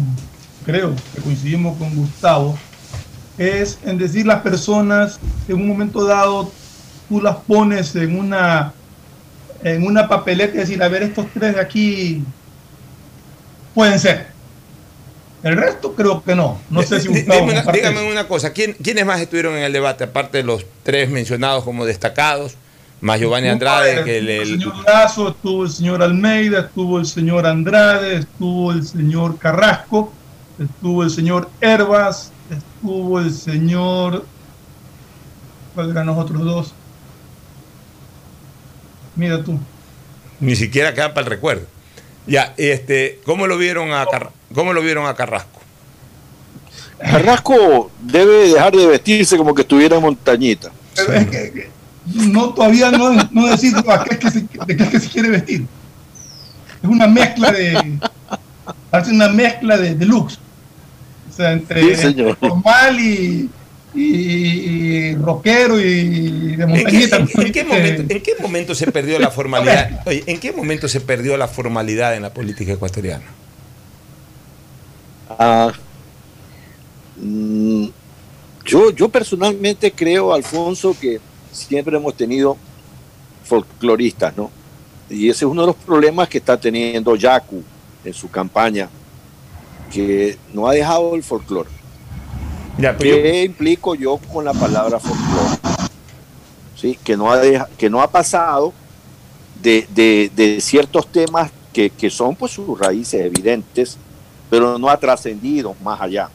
creo 0.65 0.95
que 1.15 1.21
coincidimos 1.21 1.77
con 1.77 1.95
Gustavo, 1.95 2.57
es 3.39 3.79
en 3.83 3.97
decir 3.97 4.27
las 4.27 4.41
personas 4.41 5.19
en 5.47 5.55
un 5.55 5.67
momento 5.67 6.03
dado 6.05 6.51
tú 7.07 7.21
las 7.21 7.37
pones 7.37 7.95
en 7.95 8.19
una 8.19 8.73
en 9.63 9.85
una 9.85 10.07
papeleta 10.07 10.53
y 10.55 10.59
decir, 10.59 10.81
a 10.83 10.87
ver, 10.87 11.03
estos 11.03 11.25
tres 11.33 11.55
de 11.55 11.61
aquí 11.61 12.23
pueden 13.73 13.99
ser. 13.99 14.27
El 15.43 15.55
resto 15.55 15.93
creo 15.95 16.21
que 16.23 16.35
no. 16.35 16.59
No 16.69 16.81
sé 16.81 16.99
si 16.99 17.07
Gustavo 17.07 17.39
dígame 17.45 17.61
una, 17.61 17.71
dígame 17.71 18.11
una 18.11 18.27
cosa, 18.27 18.51
¿quién- 18.51 18.73
¿quiénes 18.83 19.05
más 19.05 19.21
estuvieron 19.21 19.55
en 19.55 19.63
el 19.63 19.71
debate, 19.73 20.03
aparte 20.03 20.39
de 20.39 20.43
los 20.43 20.65
tres 20.83 21.09
mencionados 21.09 21.63
como 21.63 21.85
destacados, 21.85 22.55
más 23.01 23.19
Giovanni 23.21 23.47
Andrade, 23.47 24.03
que 24.03 24.17
el- 24.17 24.29
el- 24.29 24.47
señor 24.59 24.75
Lazo, 24.85 25.29
estuvo 25.29 25.63
el 25.63 25.69
señor 25.71 26.03
Almeida, 26.03 26.59
estuvo 26.59 26.99
el 26.99 27.05
señor 27.05 27.45
Andrade, 27.45 28.17
estuvo 28.17 28.73
el 28.73 28.85
señor 28.85 29.37
Carrasco, 29.37 30.11
estuvo 30.59 31.03
el 31.03 31.09
señor 31.09 31.49
Herbas, 31.61 32.33
estuvo 32.51 33.19
el 33.21 33.33
señor. 33.33 34.25
¿Cuál 35.73 35.91
eran 35.91 36.07
los 36.07 36.17
otros 36.17 36.43
dos? 36.43 36.73
Mira 39.15 39.43
tú. 39.43 39.59
ni 40.41 40.55
siquiera 40.55 40.93
quedan 40.93 41.13
para 41.13 41.25
el 41.25 41.31
recuerdo. 41.31 41.65
Ya, 42.25 42.53
este, 42.57 43.19
¿cómo 43.25 43.45
lo 43.47 43.57
vieron 43.57 43.91
a 43.93 44.05
Car- 44.05 44.31
cómo 44.53 44.73
lo 44.73 44.81
vieron 44.81 45.05
a 45.07 45.13
Carrasco? 45.15 45.59
Carrasco 46.99 47.91
debe 48.01 48.49
dejar 48.49 48.75
de 48.75 48.85
vestirse 48.87 49.37
como 49.37 49.53
que 49.55 49.61
estuviera 49.61 49.95
en 49.95 50.01
montañita. 50.01 50.69
Pero 50.95 51.13
es 51.13 51.27
que, 51.27 51.51
que 51.51 51.69
no 52.13 52.53
todavía 52.53 52.91
no, 52.91 53.13
no 53.31 53.47
decir 53.47 53.73
a 53.87 54.03
qué 54.03 54.15
es 54.15 54.19
que 54.19 54.31
se, 54.31 54.39
de 54.41 54.77
qué 54.77 54.83
es 54.83 54.89
que 54.89 54.99
se 54.99 55.09
quiere 55.09 55.29
vestir. 55.29 55.65
Es 56.83 56.89
una 56.89 57.07
mezcla 57.07 57.51
de. 57.51 57.97
Parece 58.89 59.11
una 59.11 59.29
mezcla 59.29 59.77
de, 59.77 59.95
de 59.95 60.05
looks. 60.05 60.39
O 61.29 61.33
sea, 61.35 61.53
entre, 61.53 61.81
Sí, 61.95 62.01
señor. 62.01 62.29
entre 62.31 62.49
formal 62.49 62.99
y, 62.99 63.49
y, 63.93 64.01
y 64.03 65.15
rockero 65.15 65.79
y 65.79 66.55
de 66.57 66.63
¿En 66.63 66.73
qué, 66.73 66.83
montañita. 66.83 67.15
en- 67.17 67.29
en 67.45 67.51
qué 67.53 67.63
momento, 67.63 68.01
en 68.13 68.21
qué 68.21 68.31
momento 68.41 68.75
se 68.75 68.91
perdió 68.91 69.19
la 69.19 69.29
formalidad? 69.31 70.01
Oye, 70.05 70.23
¿en 70.25 70.37
qué 70.39 70.51
momento 70.51 70.87
se 70.89 70.99
perdió 70.99 71.37
la 71.37 71.47
formalidad 71.47 72.15
en 72.15 72.23
la 72.23 72.33
política 72.33 72.73
ecuatoriana? 72.73 73.23
Ah, 75.29 75.71
mm, 77.17 77.85
yo, 78.65 78.91
yo 78.91 79.09
personalmente 79.09 79.91
creo, 79.91 80.33
Alfonso, 80.33 80.95
que 80.99 81.19
siempre 81.51 81.97
hemos 81.97 82.13
tenido 82.15 82.57
folcloristas, 83.43 84.35
¿no? 84.37 84.51
Y 85.09 85.29
ese 85.29 85.45
es 85.45 85.51
uno 85.51 85.61
de 85.61 85.67
los 85.67 85.75
problemas 85.75 86.29
que 86.29 86.37
está 86.37 86.59
teniendo 86.59 87.15
Yacu 87.15 87.63
en 88.05 88.13
su 88.13 88.29
campaña, 88.29 88.89
que 89.91 90.37
no 90.53 90.67
ha 90.67 90.73
dejado 90.73 91.15
el 91.15 91.23
folclore. 91.23 91.69
Ya, 92.77 92.95
pero 92.95 93.15
yo- 93.17 93.23
¿Qué 93.23 93.43
implico 93.43 93.95
yo 93.95 94.17
con 94.31 94.45
la 94.45 94.53
palabra 94.53 94.99
folclore? 94.99 95.57
¿Sí? 96.75 96.97
Que, 97.03 97.17
no 97.17 97.31
ha 97.31 97.37
deja- 97.37 97.67
que 97.77 97.89
no 97.89 98.01
ha 98.01 98.09
pasado 98.09 98.71
de, 99.61 99.85
de- 99.93 100.31
de 100.35 100.61
ciertos 100.61 101.07
temas 101.11 101.51
que, 101.73 101.89
que 101.89 102.09
son 102.09 102.35
pues 102.35 102.51
sus 102.53 102.79
raíces 102.79 103.19
evidentes, 103.25 103.97
pero 104.49 104.77
no 104.77 104.89
ha 104.89 104.97
trascendido 104.97 105.75
más 105.83 105.99
allá. 106.01 106.29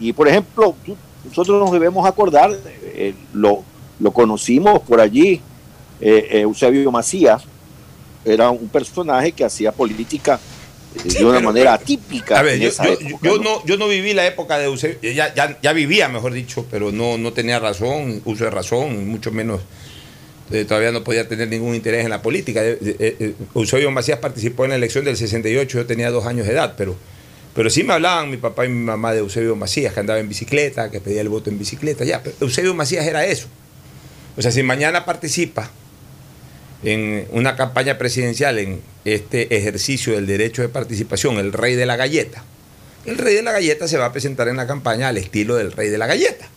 Y 0.00 0.12
por 0.12 0.28
ejemplo, 0.28 0.74
tú- 0.84 0.96
nosotros 1.28 1.60
nos 1.60 1.72
debemos 1.72 2.06
acordar, 2.06 2.50
eh, 2.82 3.14
lo, 3.32 3.62
lo 4.00 4.10
conocimos 4.12 4.80
por 4.80 5.00
allí, 5.00 5.40
eh, 6.00 6.28
eh, 6.30 6.40
Eusebio 6.40 6.90
Macías, 6.90 7.42
era 8.24 8.50
un 8.50 8.68
personaje 8.68 9.32
que 9.32 9.44
hacía 9.44 9.70
política 9.72 10.38
eh, 10.96 11.12
de 11.18 11.24
una 11.24 11.40
manera 11.40 11.74
atípica. 11.74 12.38
A 12.38 12.42
ver, 12.42 12.58
yo, 12.58 12.68
esa 12.68 12.84
yo- 12.86 12.92
época, 12.94 13.18
yo 13.22 13.36
¿no? 13.38 13.42
no, 13.42 13.64
yo 13.64 13.76
no 13.76 13.88
viví 13.88 14.12
la 14.12 14.26
época 14.26 14.58
de 14.58 14.66
Eusebio, 14.66 14.98
ya, 15.12 15.32
ya, 15.34 15.58
ya 15.62 15.72
vivía, 15.72 16.08
mejor 16.08 16.32
dicho, 16.32 16.66
pero 16.70 16.90
no, 16.92 17.16
no 17.18 17.32
tenía 17.32 17.58
razón, 17.58 18.20
uso 18.24 18.44
de 18.44 18.50
razón, 18.50 19.08
mucho 19.08 19.30
menos, 19.30 19.60
eh, 20.54 20.64
todavía 20.64 20.92
no 20.92 21.02
podía 21.02 21.26
tener 21.26 21.48
ningún 21.48 21.74
interés 21.74 22.04
en 22.04 22.10
la 22.10 22.22
política. 22.22 22.64
Eh, 22.64 22.78
eh, 22.80 23.16
eh, 23.18 23.34
Eusebio 23.54 23.90
Macías 23.90 24.18
participó 24.18 24.64
en 24.64 24.70
la 24.70 24.76
elección 24.76 25.04
del 25.04 25.16
68, 25.16 25.78
yo 25.78 25.86
tenía 25.86 26.10
dos 26.10 26.26
años 26.26 26.46
de 26.46 26.52
edad, 26.52 26.74
pero, 26.76 26.96
pero 27.54 27.70
sí 27.70 27.82
me 27.82 27.94
hablaban 27.94 28.30
mi 28.30 28.36
papá 28.36 28.64
y 28.64 28.68
mi 28.68 28.84
mamá 28.84 29.12
de 29.12 29.18
Eusebio 29.18 29.56
Macías, 29.56 29.92
que 29.92 30.00
andaba 30.00 30.20
en 30.20 30.28
bicicleta, 30.28 30.90
que 30.90 31.00
pedía 31.00 31.20
el 31.20 31.28
voto 31.28 31.50
en 31.50 31.58
bicicleta, 31.58 32.04
ya, 32.04 32.22
pero 32.22 32.36
Eusebio 32.40 32.74
Macías 32.74 33.06
era 33.06 33.26
eso. 33.26 33.48
O 34.36 34.42
sea, 34.42 34.50
si 34.50 34.62
mañana 34.62 35.04
participa 35.04 35.70
en 36.82 37.26
una 37.32 37.56
campaña 37.56 37.98
presidencial 37.98 38.58
en 38.58 38.80
este 39.04 39.56
ejercicio 39.56 40.14
del 40.14 40.26
derecho 40.26 40.62
de 40.62 40.68
participación, 40.68 41.38
el 41.38 41.52
rey 41.52 41.74
de 41.74 41.86
la 41.86 41.96
galleta. 41.96 42.44
El 43.06 43.18
rey 43.18 43.34
de 43.34 43.42
la 43.42 43.52
galleta 43.52 43.88
se 43.88 43.98
va 43.98 44.06
a 44.06 44.12
presentar 44.12 44.48
en 44.48 44.56
la 44.56 44.66
campaña 44.66 45.08
al 45.08 45.16
estilo 45.18 45.56
del 45.56 45.72
rey 45.72 45.88
de 45.88 45.98
la 45.98 46.06
galleta. 46.06 46.48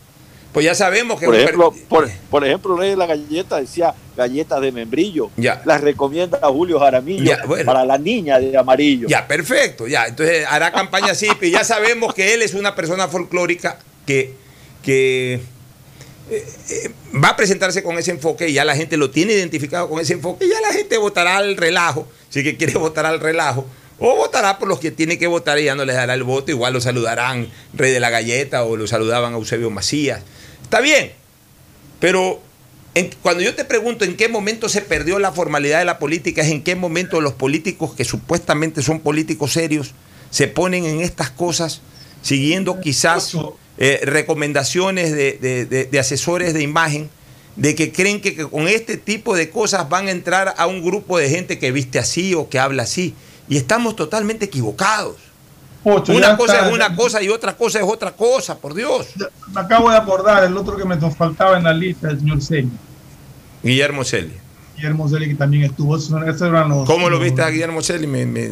Pues 0.52 0.64
ya 0.64 0.74
sabemos 0.74 1.20
que 1.20 1.26
Por 1.26 1.34
ejemplo, 1.36 1.70
per- 1.72 1.84
por, 1.84 2.10
por 2.30 2.44
ejemplo, 2.44 2.74
el 2.74 2.80
rey 2.80 2.90
de 2.90 2.96
la 2.96 3.06
galleta 3.06 3.60
decía 3.60 3.94
galletas 4.16 4.60
de 4.60 4.72
membrillo. 4.72 5.30
Ya. 5.36 5.62
Las 5.66 5.80
recomienda 5.82 6.38
a 6.42 6.48
Julio 6.48 6.80
Jaramillo 6.80 7.22
Ya, 7.24 7.44
bueno. 7.46 7.64
para 7.66 7.84
la 7.84 7.98
niña 7.98 8.38
de 8.40 8.56
amarillo. 8.56 9.08
Ya, 9.08 9.28
perfecto, 9.28 9.86
ya. 9.86 10.06
Entonces 10.06 10.46
hará 10.48 10.72
campaña 10.72 11.12
así, 11.12 11.28
y 11.42 11.50
ya 11.50 11.64
sabemos 11.64 12.14
que 12.14 12.34
él 12.34 12.42
es 12.42 12.54
una 12.54 12.74
persona 12.74 13.08
folclórica 13.08 13.78
que, 14.06 14.32
que 14.82 15.34
eh, 16.30 16.46
eh, 16.70 16.90
va 17.22 17.28
a 17.28 17.36
presentarse 17.36 17.82
con 17.82 17.98
ese 17.98 18.10
enfoque 18.10 18.48
y 18.48 18.54
ya 18.54 18.64
la 18.64 18.74
gente 18.74 18.96
lo 18.96 19.10
tiene 19.10 19.34
identificado 19.34 19.88
con 19.88 20.00
ese 20.00 20.14
enfoque 20.14 20.46
y 20.46 20.48
ya 20.48 20.60
la 20.60 20.72
gente 20.72 20.96
votará 20.96 21.36
al 21.36 21.56
relajo, 21.56 22.08
si 22.30 22.42
que 22.42 22.56
quiere 22.56 22.74
votar 22.78 23.06
al 23.06 23.20
relajo, 23.20 23.64
o 23.98 24.14
votará 24.16 24.58
por 24.58 24.68
los 24.68 24.78
que 24.80 24.90
tiene 24.90 25.18
que 25.18 25.26
votar 25.26 25.58
y 25.58 25.64
ya 25.64 25.74
no 25.74 25.84
les 25.84 25.94
dará 25.96 26.14
el 26.14 26.22
voto, 26.22 26.50
igual 26.50 26.72
lo 26.72 26.80
saludarán 26.80 27.48
Rey 27.74 27.92
de 27.92 28.00
la 28.00 28.10
Galleta 28.10 28.64
o 28.64 28.76
lo 28.76 28.86
saludaban 28.86 29.34
a 29.34 29.36
Eusebio 29.36 29.70
Macías. 29.70 30.22
Está 30.68 30.80
bien, 30.80 31.12
pero 31.98 32.42
en- 32.94 33.10
cuando 33.22 33.42
yo 33.42 33.54
te 33.54 33.64
pregunto 33.64 34.04
en 34.04 34.16
qué 34.16 34.28
momento 34.28 34.68
se 34.68 34.82
perdió 34.82 35.18
la 35.18 35.32
formalidad 35.32 35.78
de 35.78 35.86
la 35.86 35.98
política, 35.98 36.42
es 36.42 36.48
en 36.50 36.62
qué 36.62 36.76
momento 36.76 37.20
los 37.22 37.32
políticos 37.32 37.94
que 37.94 38.04
supuestamente 38.04 38.82
son 38.82 39.00
políticos 39.00 39.52
serios 39.54 39.92
se 40.30 40.46
ponen 40.46 40.84
en 40.84 41.00
estas 41.00 41.30
cosas 41.30 41.80
siguiendo 42.20 42.80
quizás 42.80 43.34
eh, 43.78 44.00
recomendaciones 44.02 45.10
de, 45.12 45.38
de- 45.40 45.64
de- 45.64 45.84
de 45.86 45.98
asesores 45.98 46.52
de 46.52 46.62
imagen 46.62 47.08
de 47.56 47.74
que 47.74 47.90
creen 47.90 48.20
que, 48.20 48.36
que 48.36 48.44
con 48.46 48.68
este 48.68 48.98
tipo 48.98 49.34
de 49.34 49.48
cosas 49.50 49.88
van 49.88 50.08
a 50.08 50.10
entrar 50.10 50.54
a 50.58 50.66
un 50.66 50.82
grupo 50.84 51.16
de 51.18 51.30
gente 51.30 51.58
que 51.58 51.72
viste 51.72 51.98
así 51.98 52.34
o 52.34 52.48
que 52.50 52.58
habla 52.58 52.82
así. 52.84 53.14
Y 53.48 53.56
estamos 53.56 53.96
totalmente 53.96 54.44
equivocados. 54.44 55.16
Pocho, 55.82 56.12
una 56.12 56.36
cosa 56.36 56.54
está. 56.54 56.68
es 56.68 56.74
una 56.74 56.96
cosa 56.96 57.22
y 57.22 57.28
otra 57.28 57.56
cosa 57.56 57.78
es 57.78 57.84
otra 57.88 58.10
cosa, 58.12 58.58
por 58.58 58.74
Dios. 58.74 59.06
Me 59.54 59.60
acabo 59.60 59.90
de 59.90 59.96
acordar, 59.96 60.44
el 60.44 60.56
otro 60.56 60.76
que 60.76 60.84
me 60.84 60.96
faltaba 61.10 61.56
en 61.56 61.64
la 61.64 61.72
lista, 61.72 62.10
el 62.10 62.18
señor 62.18 62.42
Celi. 62.42 62.70
Guillermo 63.62 64.04
Celi. 64.04 64.34
Guillermo 64.76 65.08
Celi, 65.08 65.28
que 65.28 65.34
también 65.36 65.64
estuvo. 65.64 65.94
Los- 65.96 66.86
¿Cómo 66.86 67.08
lo 67.08 67.18
viste 67.18 67.42
a 67.42 67.48
Guillermo 67.48 67.80
Celi? 67.82 68.06
Me, 68.06 68.26
me- 68.26 68.50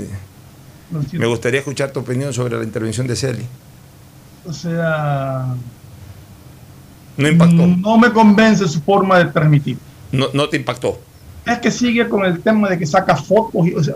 me 1.13 1.27
gustaría 1.27 1.61
escuchar 1.61 1.91
tu 1.91 2.01
opinión 2.01 2.33
sobre 2.33 2.57
la 2.57 2.63
intervención 2.65 3.07
de 3.09 3.17
Celi. 3.17 3.45
O 4.47 4.53
sea, 4.53 5.47
¿No 7.17 7.29
impactó? 7.29 7.67
no 7.67 7.99
me 7.99 8.13
convence 8.13 8.69
su 8.69 8.81
forma 8.81 9.19
de 9.19 9.25
transmitir. 9.27 9.79
No, 10.13 10.27
no 10.33 10.49
te 10.49 10.57
impactó. 10.57 11.01
Es 11.45 11.59
que 11.59 11.71
sigue 11.71 12.09
con 12.09 12.25
el 12.25 12.41
tema 12.41 12.69
de 12.69 12.79
que 12.79 12.87
saca 12.87 13.17
fotos. 13.17 13.67
Y, 13.67 13.75
o 13.75 13.83
sea, 13.83 13.95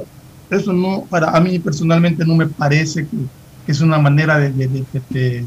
eso 0.51 0.73
no, 0.73 1.05
para 1.09 1.31
a 1.31 1.41
mí 1.41 1.59
personalmente 1.59 2.25
no 2.25 2.35
me 2.35 2.47
parece 2.47 3.03
que, 3.05 3.17
que 3.67 3.73
es 3.73 3.81
una 3.81 3.99
manera 3.99 4.39
de, 4.39 4.51
de- 4.53 4.69
de- 4.69 4.85
de- 4.93 5.03
de- 5.21 5.45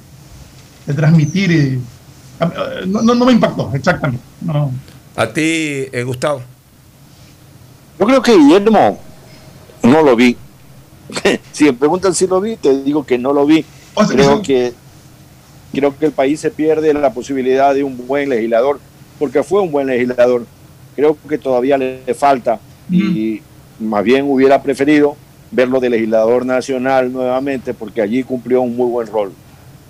de 0.86 0.94
transmitir. 0.94 1.52
eh, 1.52 1.80
eh, 2.40 2.86
no, 2.88 3.02
no, 3.02 3.16
no 3.16 3.26
me 3.26 3.32
impactó, 3.34 3.72
exactamente. 3.74 4.24
No. 4.42 4.72
¿A 5.16 5.28
ti, 5.28 5.42
eh, 5.92 6.04
Gustavo? 6.06 6.42
Yo 8.00 8.06
creo 8.06 8.22
que 8.22 8.36
Guillermo 8.38 9.00
no 9.84 10.02
lo 10.02 10.16
vi. 10.16 10.36
si 11.52 11.66
me 11.66 11.74
preguntan 11.74 12.14
si 12.16 12.28
lo 12.28 12.42
vi, 12.42 12.56
te 12.56 12.84
digo 12.84 13.06
que 13.06 13.18
no 13.18 13.34
lo 13.34 13.46
vi. 13.46 13.64
O 13.94 14.04
sea, 14.04 14.16
creo 14.16 14.42
que 14.42 14.74
creo 15.72 15.98
que 15.98 16.06
el 16.08 16.12
país 16.12 16.40
se 16.40 16.52
pierde 16.52 16.94
la 16.94 17.12
posibilidad 17.14 17.74
de 17.74 17.84
un 17.84 18.08
buen 18.08 18.30
legislador, 18.30 18.80
porque 19.20 19.44
fue 19.44 19.62
un 19.62 19.72
buen 19.72 19.88
legislador. 19.88 20.46
Creo 20.96 21.18
que 21.28 21.38
todavía 21.38 21.78
le 21.78 22.02
falta 22.14 22.60
y 22.90 23.42
más 23.80 24.04
bien 24.04 24.26
hubiera 24.30 24.62
preferido 24.62 25.16
verlo 25.52 25.80
de 25.80 25.90
legislador 25.90 26.46
nacional 26.46 27.12
nuevamente, 27.12 27.74
porque 27.74 28.02
allí 28.02 28.24
cumplió 28.24 28.62
un 28.62 28.76
muy 28.76 28.90
buen 28.90 29.08
rol. 29.08 29.32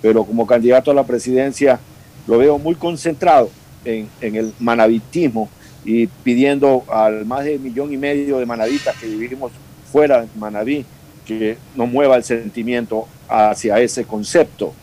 Pero 0.02 0.24
como 0.24 0.46
candidato 0.46 0.90
a 0.90 0.94
la 0.94 1.04
presidencia 1.04 1.80
lo 2.26 2.38
veo 2.38 2.58
muy 2.58 2.74
concentrado 2.74 3.50
en, 3.84 4.08
en 4.20 4.36
el 4.36 4.52
manavitismo 4.58 5.48
y 5.84 6.06
pidiendo 6.06 6.84
al 6.88 7.26
más 7.26 7.44
de 7.44 7.58
millón 7.58 7.92
y 7.92 7.96
medio 7.96 8.38
de 8.38 8.46
manavitas 8.46 8.96
que 8.96 9.06
vivimos 9.06 9.52
fuera 9.94 10.22
de 10.22 10.28
Manaví 10.36 10.84
que 11.24 11.56
nos 11.76 11.88
mueva 11.88 12.16
el 12.16 12.24
sentimiento 12.24 13.06
hacia 13.28 13.78
ese 13.78 14.04
concepto 14.04 14.74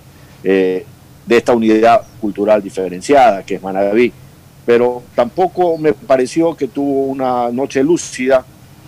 eh, 0.44 0.86
de 1.26 1.38
esta 1.38 1.54
unidad 1.54 2.02
cultural 2.20 2.64
diferenciada 2.64 3.44
que 3.44 3.56
es 3.56 3.62
Manaví. 3.62 4.14
Pero 4.66 5.04
tampoco 5.14 5.78
me 5.78 5.94
pareció 5.94 6.56
que 6.56 6.68
tuvo 6.68 7.08
una 7.08 7.52
noche 7.52 7.84
lúcida, 7.84 8.46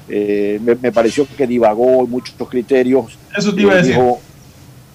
eh, 0.10 0.60
me, 0.64 0.76
me 0.76 0.92
pareció 0.92 1.28
que 1.38 1.48
divagó 1.48 2.06
muchos 2.08 2.36
criterios. 2.50 3.18
Eso 3.36 3.54
te 3.54 3.62
iba 3.62 3.72
a 3.74 3.76
eh, 3.76 3.78
decir. 3.80 3.94
dijo 3.96 4.20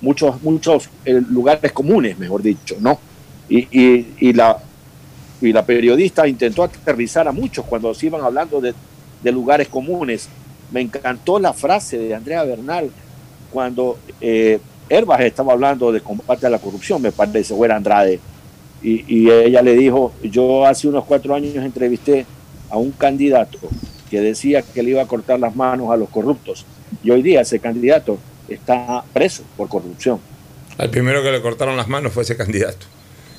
muchos, 0.00 0.42
muchos 0.42 0.88
eh, 1.04 1.20
lugares 1.30 1.72
comunes, 1.72 2.18
mejor 2.18 2.42
dicho, 2.42 2.76
¿no? 2.80 2.98
Y, 3.48 3.58
y- 3.78 4.06
y 4.20 4.32
la, 4.32 4.58
y 5.40 5.52
la 5.52 5.64
periodista 5.64 6.26
intentó 6.28 6.62
aterrizar 6.64 7.26
a 7.28 7.32
muchos 7.32 7.64
cuando 7.64 7.92
se 7.94 8.06
iban 8.06 8.22
hablando 8.22 8.60
de, 8.60 8.74
de 9.22 9.32
lugares 9.32 9.68
comunes. 9.68 10.28
Me 10.70 10.82
encantó 10.82 11.38
la 11.38 11.52
frase 11.54 11.96
de 11.98 12.14
Andrea 12.14 12.44
Bernal 12.44 12.90
cuando 13.50 13.98
eh, 14.20 14.58
Herbas 14.90 15.20
estaba 15.20 15.54
hablando 15.54 15.90
de 15.92 16.00
combate 16.00 16.46
a 16.46 16.50
la 16.50 16.58
corrupción, 16.58 17.00
me 17.00 17.10
parece, 17.12 17.54
o 17.54 17.64
era 17.64 17.76
Andrade. 17.76 18.20
Y, 18.82 19.04
y 19.08 19.30
ella 19.30 19.62
le 19.62 19.74
dijo, 19.74 20.12
yo 20.22 20.64
hace 20.66 20.86
unos 20.86 21.04
cuatro 21.04 21.34
años 21.34 21.56
entrevisté 21.56 22.26
a 22.70 22.76
un 22.76 22.90
candidato 22.92 23.58
que 24.10 24.20
decía 24.20 24.62
que 24.62 24.82
le 24.82 24.90
iba 24.90 25.02
a 25.02 25.06
cortar 25.06 25.38
las 25.38 25.54
manos 25.54 25.90
a 25.90 25.96
los 25.96 26.08
corruptos. 26.08 26.64
Y 27.02 27.10
hoy 27.10 27.22
día 27.22 27.40
ese 27.40 27.60
candidato 27.60 28.18
está 28.48 29.04
preso 29.12 29.42
por 29.56 29.68
corrupción. 29.68 30.20
Al 30.78 30.90
primero 30.90 31.22
que 31.22 31.30
le 31.30 31.42
cortaron 31.42 31.76
las 31.76 31.88
manos 31.88 32.12
fue 32.12 32.22
ese 32.22 32.36
candidato. 32.36 32.86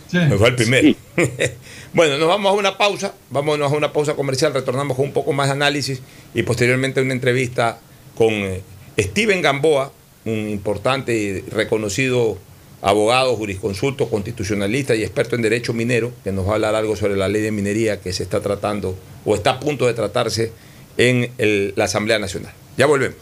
Fue 0.10 0.50
el 0.50 0.56
primero. 0.56 0.96
bueno, 1.94 2.18
nos 2.18 2.28
vamos 2.28 2.52
a 2.52 2.56
una 2.56 2.78
pausa. 2.78 3.14
Vámonos 3.30 3.72
a 3.72 3.76
una 3.76 3.94
pausa 3.94 4.16
comercial. 4.16 4.54
Retornamos 4.54 4.98
con 4.98 5.06
un 5.06 5.14
poco 5.14 5.34
más 5.34 5.48
de 5.48 5.54
análisis 5.54 6.02
y 6.34 6.44
posteriormente 6.44 7.02
una 7.02 7.14
entrevista 7.14 7.80
con 8.16 8.34
eh, 8.34 8.62
Steven 8.98 9.42
Gamboa, 9.42 9.92
un 10.26 10.50
importante 10.50 11.16
y 11.16 11.42
reconocido 11.42 12.38
abogado, 12.82 13.36
jurisconsulto, 13.36 14.10
constitucionalista 14.10 14.96
y 14.96 15.04
experto 15.04 15.36
en 15.36 15.42
derecho 15.42 15.74
minero, 15.74 16.12
que 16.24 16.32
nos 16.32 16.46
va 16.46 16.52
a 16.52 16.56
hablar 16.56 16.76
algo 16.76 16.96
sobre 16.96 17.16
la 17.16 17.28
ley 17.28 17.42
de 17.42 17.52
minería 17.52 18.00
que 18.00 18.14
se 18.14 18.24
está 18.24 18.40
tratando 18.42 18.96
o 19.26 19.36
está 19.36 19.52
a 19.52 19.60
punto 19.60 19.88
de 19.88 19.94
tratarse 19.94 20.52
en 20.98 21.32
la 21.76 21.86
Asamblea 21.86 22.20
Nacional. 22.20 22.54
Ya 22.78 22.86
volvemos. 22.86 23.18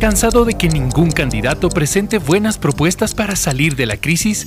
¿Cansado 0.00 0.44
de 0.44 0.54
que 0.54 0.68
ningún 0.68 1.10
candidato 1.10 1.68
presente 1.68 2.18
buenas 2.18 2.58
propuestas 2.58 3.14
para 3.14 3.34
salir 3.34 3.74
de 3.76 3.86
la 3.86 3.96
crisis? 3.96 4.46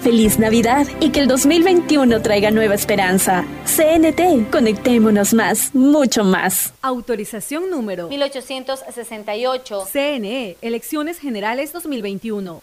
Feliz 0.00 0.38
Navidad 0.38 0.86
y 0.98 1.10
que 1.10 1.20
el 1.20 1.28
2021 1.28 2.22
traiga 2.22 2.50
nueva 2.50 2.74
esperanza. 2.74 3.44
CNT, 3.66 4.50
conectémonos 4.50 5.34
más, 5.34 5.74
mucho 5.74 6.24
más. 6.24 6.72
Autorización 6.80 7.68
número 7.68 8.08
1868. 8.08 9.86
CNE, 9.92 10.56
Elecciones 10.62 11.18
Generales 11.18 11.72
2021. 11.72 12.62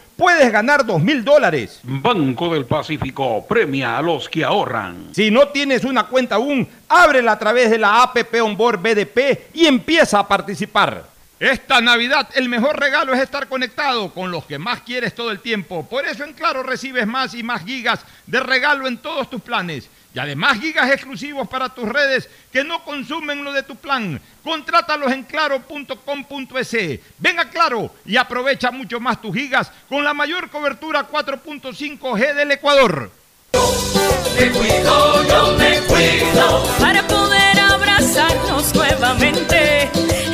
puedes 0.15 0.51
ganar 0.51 0.85
2 0.85 1.01
mil 1.01 1.23
dólares. 1.23 1.79
Banco 1.83 2.53
del 2.53 2.65
Pacífico 2.65 3.45
premia 3.47 3.97
a 3.97 4.01
los 4.01 4.29
que 4.29 4.43
ahorran. 4.43 5.09
Si 5.13 5.31
no 5.31 5.47
tienes 5.49 5.83
una 5.83 6.07
cuenta 6.07 6.35
aún, 6.35 6.67
ábrela 6.87 7.33
a 7.33 7.39
través 7.39 7.69
de 7.69 7.77
la 7.77 8.03
APP 8.03 8.41
Onboard 8.41 8.81
BDP 8.81 9.53
y 9.53 9.65
empieza 9.65 10.19
a 10.19 10.27
participar. 10.27 11.11
Esta 11.41 11.81
Navidad 11.81 12.29
el 12.35 12.49
mejor 12.49 12.79
regalo 12.79 13.15
es 13.15 13.19
estar 13.19 13.47
conectado 13.47 14.13
con 14.13 14.29
los 14.29 14.45
que 14.45 14.59
más 14.59 14.81
quieres 14.81 15.15
todo 15.15 15.31
el 15.31 15.39
tiempo. 15.39 15.87
Por 15.89 16.05
eso 16.05 16.23
en 16.23 16.33
Claro 16.33 16.61
recibes 16.61 17.07
más 17.07 17.33
y 17.33 17.41
más 17.41 17.65
gigas 17.65 18.05
de 18.27 18.39
regalo 18.41 18.87
en 18.87 18.99
todos 18.99 19.27
tus 19.27 19.41
planes. 19.41 19.89
Y 20.13 20.19
además 20.19 20.59
gigas 20.59 20.91
exclusivos 20.91 21.47
para 21.47 21.69
tus 21.69 21.87
redes 21.87 22.29
que 22.51 22.63
no 22.63 22.83
consumen 22.83 23.43
lo 23.43 23.53
de 23.53 23.63
tu 23.63 23.75
plan. 23.75 24.19
Contrátalos 24.43 25.11
en 25.11 25.23
claro.com.es. 25.23 26.99
Venga 27.17 27.49
Claro 27.49 27.93
y 28.05 28.17
aprovecha 28.17 28.71
mucho 28.71 28.99
más 28.99 29.21
tus 29.21 29.33
gigas 29.35 29.71
con 29.87 30.03
la 30.03 30.13
mayor 30.13 30.49
cobertura 30.49 31.07
4.5G 31.09 32.35
del 32.35 32.51
Ecuador. 32.51 33.11
Me 33.53 34.49
cuido, 34.49 35.23
yo 35.27 35.57
me 35.57 35.79
cuido 35.81 36.63
para 36.79 37.05
poder 37.07 37.59
abrazarnos 37.59 38.73
nuevamente 38.73 39.89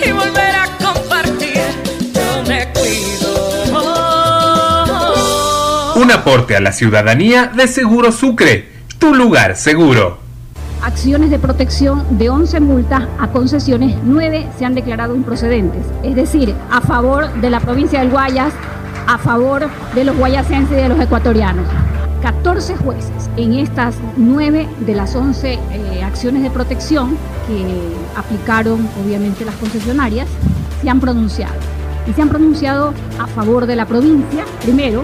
y 0.05 0.11
volver 0.11 0.55
a 0.55 0.78
compartir. 0.78 1.61
Yo 2.13 2.43
me 2.43 2.71
cuido. 2.73 3.07
Un 5.95 6.11
aporte 6.11 6.55
a 6.55 6.59
la 6.59 6.71
ciudadanía 6.71 7.47
de 7.47 7.67
Seguro 7.67 8.11
Sucre, 8.11 8.76
tu 8.99 9.13
lugar 9.13 9.55
seguro. 9.55 10.17
Acciones 10.81 11.29
de 11.29 11.39
protección 11.39 12.17
de 12.17 12.29
11 12.29 12.59
multas 12.59 13.03
a 13.19 13.27
concesiones, 13.27 13.95
9 14.03 14.47
se 14.57 14.65
han 14.65 14.75
declarado 14.75 15.15
improcedentes. 15.15 15.85
Es 16.03 16.15
decir, 16.15 16.53
a 16.71 16.81
favor 16.81 17.31
de 17.41 17.49
la 17.49 17.59
provincia 17.59 17.99
del 17.99 18.09
Guayas, 18.09 18.53
a 19.07 19.17
favor 19.17 19.69
de 19.95 20.03
los 20.03 20.15
guayasenses 20.17 20.77
y 20.77 20.81
de 20.81 20.89
los 20.89 20.99
ecuatorianos. 20.99 21.65
14 22.21 22.75
jueces 22.77 23.29
en 23.37 23.53
estas 23.53 23.95
9 24.17 24.67
de 24.79 24.95
las 24.95 25.15
11 25.15 25.53
eh, 25.53 26.03
acciones 26.03 26.43
de 26.43 26.49
protección 26.49 27.17
que 27.47 27.93
aplicaron 28.17 28.87
obviamente 29.03 29.45
las 29.45 29.55
concesionarias 29.55 30.27
se 30.81 30.89
han 30.89 30.99
pronunciado. 30.99 31.55
Y 32.07 32.13
se 32.13 32.21
han 32.21 32.29
pronunciado 32.29 32.93
a 33.19 33.27
favor 33.27 33.65
de 33.65 33.75
la 33.75 33.85
provincia. 33.85 34.45
Primero, 34.61 35.03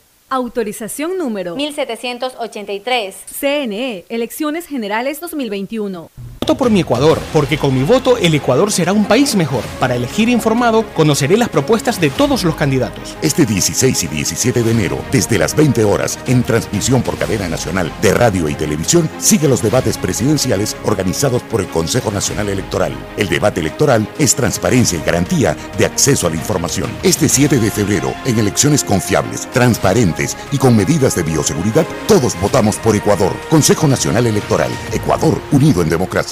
Autorización 0.33 1.17
número 1.17 1.57
1783. 1.57 3.15
CNE, 3.37 4.05
Elecciones 4.07 4.65
Generales 4.65 5.19
2021. 5.19 6.09
Voto 6.43 6.57
por 6.57 6.71
mi 6.71 6.79
Ecuador, 6.79 7.19
porque 7.33 7.59
con 7.59 7.71
mi 7.71 7.83
voto 7.83 8.17
el 8.17 8.33
Ecuador 8.33 8.71
será 8.71 8.93
un 8.93 9.05
país 9.05 9.35
mejor. 9.35 9.61
Para 9.79 9.95
elegir 9.95 10.27
informado, 10.27 10.83
conoceré 10.95 11.37
las 11.37 11.49
propuestas 11.49 12.01
de 12.01 12.09
todos 12.09 12.43
los 12.43 12.55
candidatos. 12.55 13.15
Este 13.21 13.45
16 13.45 14.05
y 14.05 14.07
17 14.07 14.63
de 14.63 14.71
enero, 14.71 14.97
desde 15.11 15.37
las 15.37 15.55
20 15.55 15.83
horas, 15.83 16.17
en 16.25 16.41
transmisión 16.41 17.03
por 17.03 17.15
cadena 17.19 17.47
nacional 17.47 17.93
de 18.01 18.15
radio 18.15 18.49
y 18.49 18.55
televisión, 18.55 19.07
sigue 19.19 19.47
los 19.47 19.61
debates 19.61 19.99
presidenciales 19.99 20.75
organizados 20.83 21.43
por 21.43 21.61
el 21.61 21.67
Consejo 21.67 22.09
Nacional 22.09 22.49
Electoral. 22.49 22.95
El 23.17 23.29
debate 23.29 23.59
electoral 23.59 24.07
es 24.17 24.33
transparencia 24.33 24.97
y 24.97 25.03
garantía 25.03 25.55
de 25.77 25.85
acceso 25.85 26.25
a 26.25 26.31
la 26.31 26.37
información. 26.37 26.89
Este 27.03 27.29
7 27.29 27.59
de 27.59 27.69
febrero, 27.69 28.15
en 28.25 28.39
elecciones 28.39 28.83
confiables, 28.83 29.47
transparentes 29.51 30.35
y 30.51 30.57
con 30.57 30.75
medidas 30.75 31.13
de 31.13 31.21
bioseguridad, 31.21 31.85
todos 32.07 32.33
votamos 32.41 32.77
por 32.77 32.95
Ecuador. 32.95 33.33
Consejo 33.47 33.87
Nacional 33.87 34.25
Electoral. 34.25 34.71
Ecuador, 34.91 35.39
unido 35.51 35.83
en 35.83 35.89
democracia. 35.89 36.31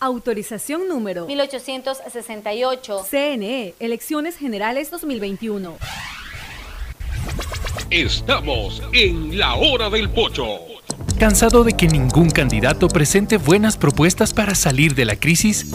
Autorización 0.00 0.88
número 0.88 1.26
1868. 1.26 3.04
CNE, 3.10 3.74
Elecciones 3.80 4.36
Generales 4.36 4.90
2021. 4.90 5.76
Estamos 7.90 8.82
en 8.92 9.38
la 9.38 9.54
hora 9.54 9.88
del 9.90 10.10
pocho. 10.10 10.44
¿Cansado 11.18 11.64
de 11.64 11.72
que 11.72 11.88
ningún 11.88 12.30
candidato 12.30 12.88
presente 12.88 13.38
buenas 13.38 13.76
propuestas 13.76 14.32
para 14.32 14.54
salir 14.54 14.94
de 14.94 15.04
la 15.04 15.16
crisis? 15.16 15.74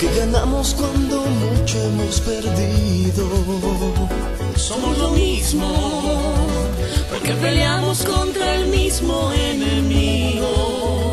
porque 0.00 0.16
ganamos 0.18 0.74
cuando 0.74 1.20
mucho 1.26 1.82
hemos 1.82 2.20
perdido. 2.20 3.28
Somos 4.56 4.96
lo 4.98 5.10
mismo, 5.10 5.68
porque 7.10 7.32
peleamos 7.32 8.02
contra 8.04 8.54
el 8.54 8.68
mismo 8.68 9.30
enemigo. 9.32 11.12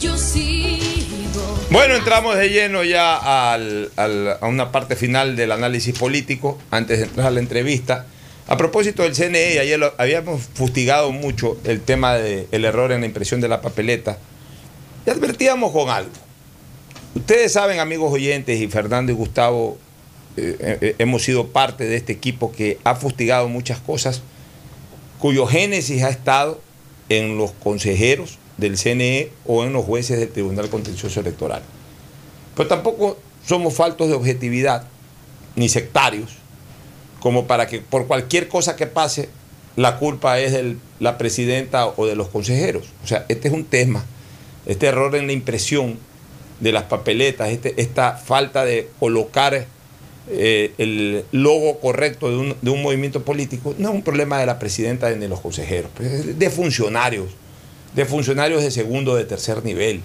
Yo 0.00 0.16
sigo. 0.16 1.58
Bueno, 1.70 1.94
entramos 1.96 2.36
de 2.36 2.48
lleno 2.48 2.84
ya 2.84 3.52
al- 3.52 3.90
al- 3.96 4.38
a 4.40 4.46
una 4.46 4.72
parte 4.72 4.96
final 4.96 5.36
del 5.36 5.52
análisis 5.52 5.98
político, 5.98 6.58
antes 6.70 6.98
de 7.00 7.04
entrar 7.04 7.26
a 7.26 7.30
la 7.30 7.40
entrevista. 7.40 8.06
A 8.46 8.56
propósito 8.56 9.02
del 9.02 9.14
CNE, 9.14 9.58
ayer 9.60 9.78
lo- 9.78 9.92
habíamos 9.98 10.40
fustigado 10.54 11.12
mucho 11.12 11.58
el 11.64 11.80
tema 11.82 12.14
del 12.14 12.64
error 12.64 12.92
en 12.92 13.00
la 13.00 13.06
impresión 13.06 13.40
de 13.42 13.48
la 13.48 13.60
papeleta. 13.60 14.16
Y 15.06 15.10
advertíamos 15.10 15.70
con 15.72 15.90
algo. 15.90 16.10
Ustedes 17.14 17.52
saben, 17.52 17.80
amigos 17.80 18.12
oyentes, 18.12 18.60
y 18.60 18.68
Fernando 18.68 19.10
y 19.10 19.16
Gustavo, 19.16 19.78
eh, 20.36 20.78
eh, 20.80 20.94
hemos 20.98 21.24
sido 21.24 21.48
parte 21.48 21.84
de 21.84 21.96
este 21.96 22.12
equipo 22.12 22.52
que 22.52 22.78
ha 22.84 22.94
fustigado 22.94 23.48
muchas 23.48 23.78
cosas, 23.80 24.22
cuyo 25.18 25.46
génesis 25.46 26.04
ha 26.04 26.08
estado 26.08 26.60
en 27.08 27.36
los 27.36 27.50
consejeros 27.50 28.38
del 28.58 28.78
CNE 28.78 29.30
o 29.44 29.64
en 29.64 29.72
los 29.72 29.84
jueces 29.84 30.20
del 30.20 30.30
Tribunal 30.30 30.70
Contencioso 30.70 31.18
Electoral. 31.18 31.62
Pero 32.54 32.68
tampoco 32.68 33.18
somos 33.44 33.74
faltos 33.74 34.08
de 34.08 34.14
objetividad 34.14 34.86
ni 35.56 35.68
sectarios, 35.68 36.36
como 37.18 37.46
para 37.48 37.66
que 37.66 37.80
por 37.80 38.06
cualquier 38.06 38.46
cosa 38.46 38.76
que 38.76 38.86
pase, 38.86 39.28
la 39.74 39.98
culpa 39.98 40.38
es 40.38 40.52
de 40.52 40.76
la 41.00 41.18
presidenta 41.18 41.88
o 41.88 42.06
de 42.06 42.14
los 42.14 42.28
consejeros. 42.28 42.86
O 43.02 43.06
sea, 43.08 43.26
este 43.28 43.48
es 43.48 43.54
un 43.54 43.64
tema, 43.64 44.04
este 44.66 44.86
error 44.86 45.16
en 45.16 45.26
la 45.26 45.32
impresión 45.32 45.98
de 46.60 46.72
las 46.72 46.84
papeletas, 46.84 47.50
este- 47.50 47.74
esta 47.80 48.12
falta 48.16 48.64
de 48.64 48.88
colocar 48.98 49.66
eh, 50.32 50.72
el 50.78 51.24
logo 51.32 51.80
correcto 51.80 52.30
de 52.30 52.36
un, 52.36 52.56
de 52.62 52.70
un 52.70 52.82
movimiento 52.82 53.24
político, 53.24 53.74
no 53.78 53.88
es 53.88 53.94
un 53.94 54.02
problema 54.02 54.38
de 54.38 54.46
la 54.46 54.58
presidenta 54.58 55.10
ni 55.10 55.18
de 55.18 55.28
los 55.28 55.40
consejeros, 55.40 55.90
pues, 55.96 56.12
es 56.12 56.38
de 56.38 56.50
funcionarios, 56.50 57.30
de 57.96 58.04
funcionarios 58.04 58.62
de 58.62 58.70
segundo, 58.70 59.16
de 59.16 59.24
tercer 59.24 59.64
nivel, 59.64 60.02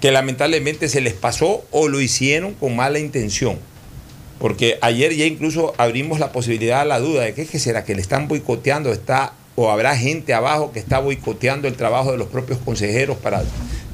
que 0.00 0.10
lamentablemente 0.10 0.88
se 0.90 1.00
les 1.00 1.14
pasó 1.14 1.64
o 1.70 1.88
lo 1.88 2.00
hicieron 2.00 2.52
con 2.54 2.76
mala 2.76 2.98
intención. 2.98 3.58
Porque 4.38 4.76
ayer 4.82 5.14
ya 5.14 5.24
incluso 5.24 5.72
abrimos 5.78 6.18
la 6.18 6.32
posibilidad 6.32 6.82
a 6.82 6.84
la 6.84 6.98
duda 6.98 7.22
de 7.22 7.32
que, 7.32 7.46
¿qué 7.46 7.58
será 7.58 7.84
que 7.84 7.94
le 7.94 8.02
están 8.02 8.28
boicoteando, 8.28 8.92
está 8.92 9.32
o 9.56 9.70
habrá 9.70 9.96
gente 9.96 10.34
abajo 10.34 10.72
que 10.72 10.78
está 10.78 10.98
boicoteando 10.98 11.68
el 11.68 11.74
trabajo 11.74 12.12
de 12.12 12.18
los 12.18 12.28
propios 12.28 12.58
consejeros 12.58 13.16
para 13.18 13.42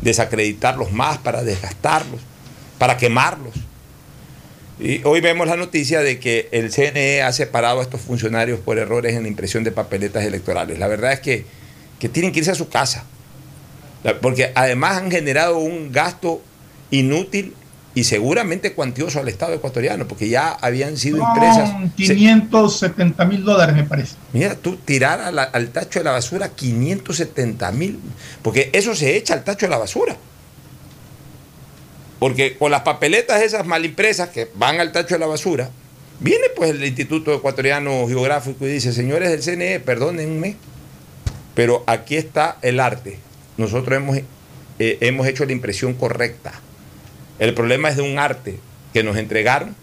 desacreditarlos 0.00 0.92
más, 0.92 1.18
para 1.18 1.42
desgastarlos, 1.42 2.20
para 2.78 2.96
quemarlos. 2.96 3.54
Y 4.78 5.02
hoy 5.04 5.20
vemos 5.20 5.46
la 5.46 5.56
noticia 5.56 6.00
de 6.00 6.18
que 6.18 6.48
el 6.52 6.72
CNE 6.72 7.22
ha 7.22 7.32
separado 7.32 7.80
a 7.80 7.82
estos 7.82 8.00
funcionarios 8.00 8.60
por 8.60 8.78
errores 8.78 9.14
en 9.14 9.24
la 9.24 9.28
impresión 9.28 9.62
de 9.62 9.72
papeletas 9.72 10.24
electorales. 10.24 10.78
La 10.78 10.88
verdad 10.88 11.12
es 11.12 11.20
que, 11.20 11.44
que 11.98 12.08
tienen 12.08 12.32
que 12.32 12.38
irse 12.38 12.50
a 12.50 12.54
su 12.54 12.70
casa, 12.70 13.04
porque 14.22 14.52
además 14.54 14.96
han 14.96 15.10
generado 15.10 15.58
un 15.58 15.92
gasto 15.92 16.40
inútil 16.90 17.54
y 17.94 18.04
seguramente 18.04 18.72
cuantioso 18.72 19.18
al 19.18 19.28
Estado 19.28 19.54
ecuatoriano, 19.54 20.06
porque 20.06 20.28
ya 20.28 20.50
habían 20.52 20.96
sido 20.96 21.18
impresas. 21.18 21.70
Son 21.70 21.92
se- 21.96 22.14
570 22.14 23.24
mil 23.24 23.44
dólares, 23.44 23.74
me 23.74 23.82
parece. 23.84 24.14
Mira, 24.32 24.54
tú 24.54 24.76
tirar 24.76 25.20
a 25.20 25.32
la- 25.32 25.42
al 25.42 25.70
tacho 25.70 25.98
de 25.98 26.04
la 26.04 26.12
basura 26.12 26.50
570 26.50 27.72
mil, 27.72 27.98
porque 28.42 28.70
eso 28.72 28.94
se 28.94 29.16
echa 29.16 29.34
al 29.34 29.42
tacho 29.42 29.66
de 29.66 29.70
la 29.70 29.78
basura. 29.78 30.16
Porque 32.18 32.56
con 32.58 32.70
las 32.70 32.82
papeletas 32.82 33.42
esas 33.42 33.66
mal 33.66 33.84
impresas 33.84 34.28
que 34.28 34.48
van 34.54 34.78
al 34.78 34.92
tacho 34.92 35.14
de 35.14 35.18
la 35.20 35.26
basura, 35.26 35.70
viene 36.20 36.46
pues 36.54 36.70
el 36.70 36.84
Instituto 36.84 37.34
Ecuatoriano 37.34 38.06
Geográfico 38.06 38.66
y 38.66 38.72
dice, 38.72 38.92
señores 38.92 39.30
del 39.30 39.42
CNE, 39.42 39.80
perdónenme, 39.80 40.56
pero 41.54 41.82
aquí 41.86 42.16
está 42.16 42.58
el 42.62 42.78
arte. 42.78 43.18
Nosotros 43.56 43.96
hemos, 43.96 44.18
eh, 44.78 44.98
hemos 45.00 45.26
hecho 45.26 45.44
la 45.46 45.52
impresión 45.52 45.94
correcta. 45.94 46.52
El 47.40 47.54
problema 47.54 47.88
es 47.88 47.96
de 47.96 48.02
un 48.02 48.18
arte 48.18 48.60
que 48.92 49.02
nos 49.02 49.16
entregaron 49.16 49.74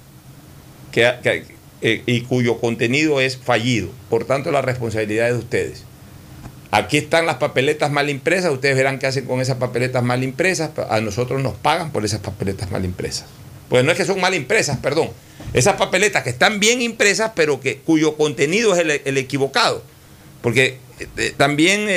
eh, 0.94 2.04
y 2.06 2.22
cuyo 2.22 2.60
contenido 2.60 3.20
es 3.20 3.38
fallido. 3.38 3.90
Por 4.10 4.26
tanto, 4.26 4.52
la 4.52 4.62
responsabilidad 4.62 5.28
es 5.28 5.34
de 5.34 5.40
ustedes. 5.40 5.84
Aquí 6.70 6.98
están 6.98 7.26
las 7.26 7.38
papeletas 7.38 7.92
mal 7.92 8.10
impresas, 8.12 8.52
ustedes 8.52 8.76
verán 8.76 9.00
qué 9.00 9.08
hacen 9.08 9.26
con 9.26 9.42
esas 9.42 9.58
papeletas 9.58 10.04
mal 10.04 10.24
impresas, 10.24 10.70
a 10.90 11.02
nosotros 11.02 11.42
nos 11.42 11.56
pagan 11.56 11.92
por 11.92 12.06
esas 12.06 12.20
papeletas 12.20 12.70
mal 12.72 12.86
impresas. 12.86 13.26
Pues 13.70 13.84
no 13.84 13.92
es 13.92 13.98
que 13.98 14.06
son 14.06 14.22
mal 14.22 14.36
impresas, 14.36 14.78
perdón. 14.78 15.10
Esas 15.54 15.78
papeletas 15.78 16.24
que 16.24 16.30
están 16.30 16.60
bien 16.60 16.82
impresas, 16.82 17.32
pero 17.36 17.60
que, 17.60 17.78
cuyo 17.78 18.18
contenido 18.18 18.76
es 18.76 19.02
el, 19.04 19.18
equivocado. 19.18 19.82
Porque 20.42 20.78
eh, 21.00 21.08
eh, 21.18 21.34
también 21.36 21.88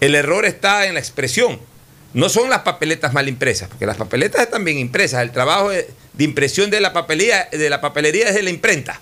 el 0.00 0.14
error 0.14 0.46
está 0.46 0.86
en 0.86 0.94
la 0.94 1.00
expresión. 1.00 1.58
No 2.14 2.28
son 2.28 2.50
las 2.50 2.60
papeletas 2.60 3.12
mal 3.14 3.28
impresas, 3.28 3.68
porque 3.68 3.86
las 3.86 3.96
papeletas 3.96 4.42
están 4.42 4.64
bien 4.64 4.78
impresas. 4.78 5.22
El 5.22 5.30
trabajo 5.32 5.70
de, 5.70 5.88
impresión 6.18 6.70
de 6.70 6.80
la, 6.80 6.92
papelería, 6.92 7.48
de 7.50 7.70
la 7.70 7.80
papelería 7.80 8.28
es 8.28 8.34
de 8.34 8.42
la 8.42 8.50
imprenta. 8.50 9.00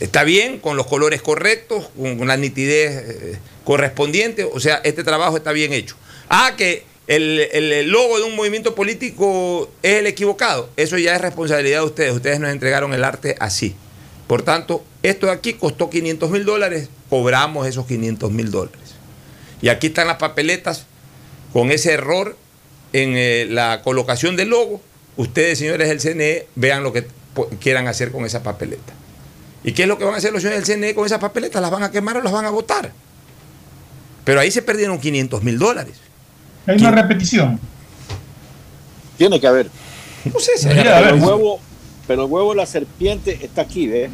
Está 0.00 0.24
bien, 0.24 0.58
con 0.58 0.76
los 0.76 0.86
colores 0.86 1.20
correctos, 1.20 1.90
con, 1.96 2.26
la 2.26 2.36
nitidez 2.36 2.90
eh, 2.92 3.38
correspondiente. 3.64 4.44
O 4.44 4.60
sea, 4.60 4.80
este 4.84 5.04
trabajo 5.04 5.36
está 5.36 5.52
bien 5.52 5.72
hecho. 5.72 5.96
Ah, 6.28 6.54
que 6.56 6.84
el, 7.06 7.38
el- 7.52 7.72
el 7.72 7.88
logo 7.90 8.18
de 8.18 8.24
un 8.24 8.34
movimiento 8.34 8.74
político 8.74 9.70
es 9.82 9.96
el 9.96 10.06
equivocado. 10.06 10.70
Eso 10.76 10.96
ya 10.96 11.14
es 11.14 11.20
responsabilidad 11.20 11.80
de 11.80 11.86
ustedes. 11.86 12.12
Ustedes 12.14 12.40
nos 12.40 12.50
entregaron 12.50 12.94
el 12.94 13.04
arte 13.04 13.36
así. 13.40 13.74
Por 14.26 14.42
tanto, 14.42 14.82
esto 15.02 15.26
de 15.26 15.32
aquí 15.32 15.52
costó 15.52 15.90
500 15.90 16.30
mil 16.30 16.44
dólares, 16.46 16.88
cobramos 17.10 17.66
esos 17.66 17.86
500 17.86 18.30
mil 18.30 18.50
dólares. 18.50 18.80
Y 19.60 19.68
aquí 19.68 19.88
están 19.88 20.06
las 20.06 20.16
papeletas 20.16 20.86
con 21.52 21.70
ese 21.70 21.92
error 21.92 22.36
en 22.92 23.14
eh, 23.16 23.46
la 23.48 23.82
colocación 23.82 24.36
del 24.36 24.50
logo. 24.50 24.80
Ustedes, 25.16 25.58
señores 25.58 25.88
del 25.88 26.00
CNE, 26.00 26.46
vean 26.54 26.82
lo 26.82 26.92
que 26.92 27.06
quieran 27.60 27.86
hacer 27.88 28.10
con 28.12 28.24
esa 28.24 28.42
papeleta. 28.42 28.92
¿Y 29.64 29.72
qué 29.72 29.82
es 29.82 29.88
lo 29.88 29.98
que 29.98 30.04
van 30.04 30.14
a 30.14 30.16
hacer 30.16 30.32
los 30.32 30.42
señores 30.42 30.66
del 30.66 30.76
CNE 30.78 30.94
con 30.94 31.06
esas 31.06 31.18
papeletas? 31.18 31.60
¿Las 31.62 31.70
van 31.70 31.82
a 31.82 31.90
quemar 31.90 32.16
o 32.16 32.22
las 32.22 32.32
van 32.32 32.44
a 32.46 32.50
votar? 32.50 32.92
Pero 34.24 34.40
ahí 34.40 34.50
se 34.50 34.62
perdieron 34.62 34.98
500 34.98 35.42
mil 35.42 35.58
dólares. 35.58 35.96
Hay 36.66 36.76
una 36.78 36.90
repetición. 36.92 37.58
Tiene 39.18 39.40
que 39.40 39.46
haber. 39.46 39.68
No 40.32 40.38
sé 40.38 40.52
si 40.56 40.68
pero, 40.68 40.94
haber. 40.94 41.14
el 41.14 41.20
huevo, 41.20 41.60
pero 42.06 42.24
el 42.24 42.30
huevo 42.30 42.50
de 42.50 42.56
la 42.56 42.66
serpiente 42.66 43.38
está 43.42 43.62
aquí, 43.62 43.88
¿ves? 43.88 44.10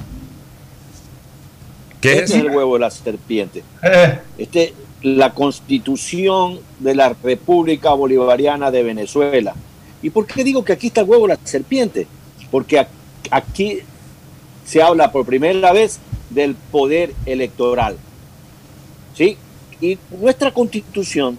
¿Qué 2.00 2.12
este 2.12 2.24
es? 2.24 2.30
es 2.30 2.36
el 2.36 2.50
huevo 2.50 2.74
de 2.74 2.80
la 2.80 2.90
serpiente. 2.90 3.62
Eh, 3.82 4.18
Este, 4.38 4.74
la 5.02 5.34
constitución 5.34 6.60
de 6.78 6.94
la 6.94 7.14
República 7.22 7.92
Bolivariana 7.92 8.70
de 8.70 8.82
Venezuela. 8.82 9.54
¿Y 10.02 10.10
por 10.10 10.26
qué 10.26 10.44
digo 10.44 10.64
que 10.64 10.72
aquí 10.72 10.88
está 10.88 11.02
el 11.02 11.08
huevo 11.08 11.26
la 11.26 11.38
serpiente? 11.44 12.06
Porque 12.50 12.86
aquí 13.30 13.78
se 14.64 14.82
habla 14.82 15.10
por 15.12 15.26
primera 15.26 15.72
vez 15.72 15.98
del 16.30 16.54
poder 16.54 17.14
electoral. 17.26 17.96
¿Sí? 19.14 19.36
Y 19.80 19.98
nuestra 20.20 20.52
constitución 20.52 21.38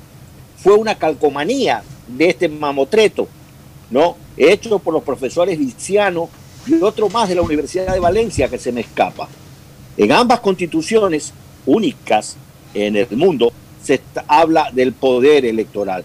fue 0.57 0.73
una 0.73 0.95
calcomanía 0.95 1.83
de 2.07 2.29
este 2.29 2.49
mamotreto 2.49 3.27
¿no? 3.89 4.17
Hecho 4.37 4.79
por 4.79 4.93
los 4.93 5.03
profesores 5.03 5.57
Viciano 5.57 6.29
y 6.67 6.81
otro 6.81 7.09
más 7.09 7.29
de 7.29 7.35
la 7.35 7.41
Universidad 7.41 7.93
de 7.93 7.99
Valencia 7.99 8.47
que 8.47 8.57
se 8.57 8.71
me 8.71 8.81
escapa. 8.81 9.27
En 9.97 10.11
ambas 10.11 10.39
constituciones 10.39 11.33
únicas 11.65 12.37
en 12.73 12.95
el 12.95 13.07
mundo 13.11 13.51
se 13.81 14.01
habla 14.27 14.69
del 14.71 14.93
poder 14.93 15.45
electoral. 15.45 16.03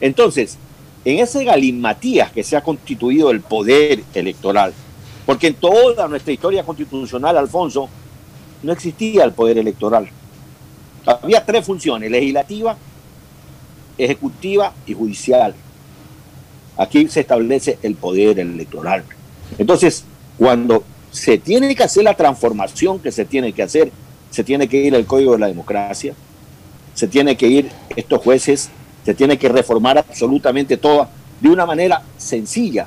Entonces, 0.00 0.58
en 1.04 1.18
ese 1.18 1.44
galimatías 1.44 2.32
que 2.32 2.42
se 2.42 2.56
ha 2.56 2.62
constituido 2.62 3.30
el 3.30 3.40
poder 3.40 4.02
electoral, 4.14 4.72
porque 5.24 5.48
en 5.48 5.54
toda 5.54 6.08
nuestra 6.08 6.32
historia 6.32 6.64
constitucional, 6.64 7.36
Alfonso, 7.36 7.88
no 8.62 8.72
existía 8.72 9.24
el 9.24 9.32
poder 9.32 9.58
electoral. 9.58 10.08
Había 11.04 11.44
tres 11.44 11.64
funciones, 11.64 12.10
legislativa, 12.10 12.76
ejecutiva 13.98 14.72
y 14.86 14.94
judicial. 14.94 15.54
Aquí 16.76 17.08
se 17.08 17.20
establece 17.20 17.78
el 17.82 17.94
poder 17.94 18.40
electoral. 18.40 19.04
Entonces, 19.58 20.04
cuando 20.36 20.84
se 21.10 21.38
tiene 21.38 21.74
que 21.74 21.84
hacer 21.84 22.04
la 22.04 22.14
transformación 22.14 22.98
que 22.98 23.12
se 23.12 23.24
tiene 23.24 23.52
que 23.52 23.62
hacer, 23.62 23.90
se 24.30 24.44
tiene 24.44 24.68
que 24.68 24.78
ir 24.78 24.94
el 24.94 25.06
código 25.06 25.32
de 25.32 25.38
la 25.38 25.46
democracia, 25.46 26.14
se 26.94 27.08
tiene 27.08 27.36
que 27.36 27.46
ir 27.46 27.70
estos 27.94 28.22
jueces, 28.22 28.70
se 29.04 29.14
tiene 29.14 29.38
que 29.38 29.48
reformar 29.48 29.98
absolutamente 29.98 30.76
todo 30.76 31.08
de 31.40 31.48
una 31.48 31.66
manera 31.66 32.02
sencilla, 32.16 32.86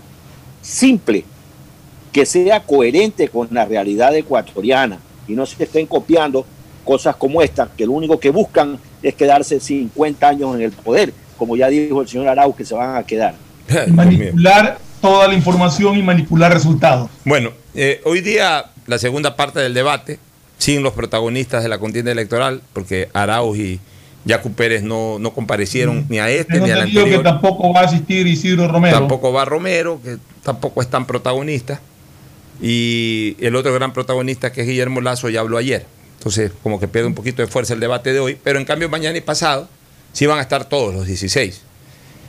simple, 0.61 1.23
que 2.11 2.25
sea 2.25 2.61
coherente 2.61 3.29
con 3.29 3.47
la 3.51 3.65
realidad 3.65 4.15
ecuatoriana 4.15 4.99
y 5.27 5.33
no 5.33 5.45
se 5.45 5.63
estén 5.63 5.85
copiando 5.85 6.45
cosas 6.83 7.15
como 7.15 7.41
esta, 7.41 7.69
que 7.77 7.85
lo 7.85 7.91
único 7.91 8.19
que 8.19 8.31
buscan 8.31 8.79
es 9.03 9.13
quedarse 9.13 9.59
50 9.59 10.27
años 10.27 10.55
en 10.55 10.61
el 10.61 10.71
poder, 10.71 11.13
como 11.37 11.55
ya 11.55 11.67
dijo 11.67 12.01
el 12.01 12.07
señor 12.07 12.27
Arau, 12.27 12.55
que 12.55 12.65
se 12.65 12.73
van 12.73 12.95
a 12.95 13.03
quedar. 13.03 13.35
manipular 13.93 14.79
toda 14.99 15.27
la 15.27 15.35
información 15.35 15.97
y 15.97 16.01
manipular 16.01 16.51
resultados. 16.51 17.09
Bueno, 17.23 17.51
eh, 17.75 18.01
hoy 18.05 18.21
día 18.21 18.65
la 18.87 18.97
segunda 18.97 19.35
parte 19.35 19.59
del 19.59 19.73
debate, 19.73 20.19
sin 20.59 20.83
los 20.83 20.93
protagonistas 20.93 21.63
de 21.63 21.69
la 21.69 21.79
contienda 21.79 22.11
electoral, 22.11 22.61
porque 22.73 23.09
Arauz 23.13 23.57
y 23.57 23.79
Yacu 24.25 24.51
Pérez 24.53 24.83
no, 24.83 25.17
no 25.17 25.33
comparecieron 25.33 26.05
ni 26.09 26.19
a 26.19 26.29
este 26.29 26.53
Tengo 26.53 26.65
ni 26.67 26.71
al 26.71 26.79
entendido 26.79 27.05
que 27.05 27.15
anterior. 27.15 27.33
tampoco 27.33 27.73
va 27.73 27.79
a 27.81 27.85
asistir 27.85 28.27
Isidro 28.27 28.67
Romero. 28.67 28.97
Tampoco 28.99 29.33
va 29.33 29.45
Romero, 29.45 29.99
que 30.03 30.17
tampoco 30.43 30.81
es 30.83 30.87
tan 30.89 31.07
protagonista. 31.07 31.79
Y 32.61 33.37
el 33.39 33.55
otro 33.55 33.73
gran 33.73 33.93
protagonista, 33.93 34.51
que 34.51 34.61
es 34.61 34.67
Guillermo 34.67 35.01
Lazo, 35.01 35.29
ya 35.29 35.39
habló 35.39 35.57
ayer. 35.57 35.85
Entonces, 36.17 36.51
como 36.61 36.79
que 36.79 36.87
pierde 36.89 37.07
un 37.07 37.15
poquito 37.15 37.41
de 37.41 37.47
fuerza 37.47 37.73
el 37.73 37.79
debate 37.79 38.11
de 38.11 38.19
hoy. 38.19 38.37
Pero 38.43 38.59
en 38.59 38.65
cambio, 38.65 38.89
mañana 38.89 39.17
y 39.17 39.21
pasado, 39.21 39.69
sí 40.11 40.25
van 40.25 40.39
a 40.39 40.41
estar 40.41 40.65
todos 40.65 40.93
los 40.93 41.07
16. 41.07 41.61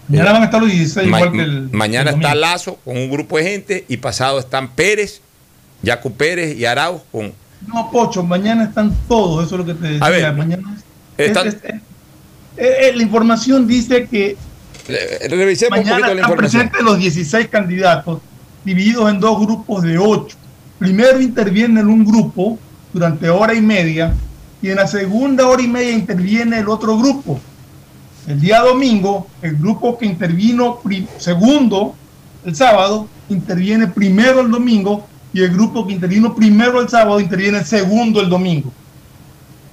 Mañana 0.09 0.33
van 0.33 0.43
a 0.43 0.45
estar 0.47 0.61
los 0.61 0.71
16 0.71 1.09
Ma- 1.09 1.19
igual 1.19 1.33
que 1.33 1.43
el. 1.43 1.69
mañana 1.73 2.11
el 2.11 2.17
está. 2.17 2.35
Lazo 2.37 2.77
con 2.85 2.97
un 2.97 3.11
grupo 3.11 3.39
de 3.39 3.45
gente 3.45 3.85
y 3.89 3.97
pasado 3.97 4.39
están 4.39 4.69
Pérez, 4.75 5.21
Yacu 5.83 6.13
Pérez 6.13 6.57
y 6.57 6.65
Arauz 6.65 7.03
con... 7.11 7.33
No, 7.67 7.91
Pocho, 7.91 8.23
mañana 8.23 8.65
están 8.65 8.95
todos, 9.09 9.47
eso 9.47 9.55
es 9.57 9.59
lo 9.61 9.67
que 9.67 9.75
te 9.75 9.87
decía. 9.93 10.07
A 10.07 10.11
ver, 10.11 10.33
mañana 10.35 10.75
es- 11.17 11.27
están- 11.29 11.47
es- 11.49 11.55
es- 11.55 11.63
eh, 11.65 11.81
eh, 12.57 12.93
la 12.95 13.03
información 13.03 13.67
dice 13.67 14.07
que 14.11 14.37
Revisemos 15.29 15.79
un 15.79 15.85
mañana 15.85 15.97
poquito 15.99 16.15
la 16.15 16.21
están 16.21 16.31
información. 16.31 16.37
presentes 16.69 16.83
los 16.83 16.99
16 16.99 17.49
candidatos, 17.49 18.21
divididos 18.65 19.11
en 19.11 19.21
dos 19.21 19.39
grupos 19.41 19.83
de 19.83 19.99
8. 19.99 20.37
Primero 20.79 21.21
interviene 21.21 21.81
en 21.81 21.87
un 21.89 22.05
grupo 22.05 22.59
durante 22.93 23.29
hora 23.31 23.55
y 23.55 23.61
media, 23.61 24.15
y 24.63 24.69
en 24.71 24.77
la 24.77 24.87
segunda 24.87 25.47
hora 25.47 25.63
y 25.63 25.69
media 25.69 25.93
interviene 25.93 26.59
el 26.59 26.69
otro 26.69 26.97
grupo. 26.99 27.39
El 28.27 28.41
día 28.41 28.61
domingo, 28.61 29.27
el 29.43 29.57
grupo 29.57 29.97
que 29.99 30.07
intervino 30.07 30.81
segundo 31.19 31.95
el 32.45 32.57
sábado, 32.57 33.07
interviene 33.29 33.87
primero 33.87 34.41
el 34.41 34.51
domingo, 34.51 35.07
y 35.33 35.43
el 35.43 35.51
grupo 35.53 35.87
que 35.87 35.93
intervino 35.93 36.35
primero 36.35 36.81
el 36.81 36.89
sábado 36.89 37.21
interviene 37.21 37.65
segundo 37.65 38.21
el 38.21 38.29
domingo. 38.29 38.73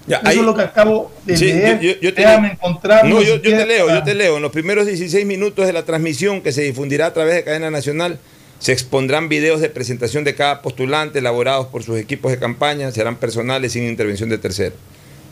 Ya, 0.05 0.17
Eso 0.17 0.27
ahí- 0.29 0.39
es 0.39 0.45
lo 0.45 0.55
que 0.55 0.61
acabo 0.61 1.11
de 1.25 1.35
Sí, 1.35 1.45
leer. 1.45 1.79
yo- 1.81 1.99
yo- 1.99 2.13
te 2.13 2.21
Déjame 2.21 2.47
leo. 2.47 2.53
encontrarlo. 2.53 3.15
No, 3.15 3.21
yo, 3.21 3.35
yo 3.35 3.41
te 3.57 3.65
leo, 3.65 3.89
yo 3.89 4.03
te 4.03 4.15
leo. 4.15 4.37
En 4.37 4.41
los 4.41 4.51
primeros 4.53 4.85
16 4.85 5.25
minutos 5.25 5.65
de 5.65 5.73
la 5.73 5.83
transmisión 5.83 6.41
que 6.41 6.53
se 6.53 6.61
difundirá 6.61 7.07
a 7.07 7.13
través 7.13 7.35
de 7.35 7.43
cadena 7.43 7.69
nacional, 7.71 8.17
se 8.59 8.71
expondrán 8.71 9.27
videos 9.27 9.59
de 9.59 9.69
presentación 9.69 10.23
de 10.23 10.33
cada 10.33 10.61
postulante 10.61 11.19
elaborados 11.19 11.67
por 11.67 11.83
sus 11.83 11.97
equipos 11.99 12.31
de 12.31 12.39
campaña, 12.39 12.89
serán 12.91 13.17
personales 13.17 13.73
sin 13.73 13.83
intervención 13.83 14.29
de 14.29 14.37
terceros. 14.37 14.77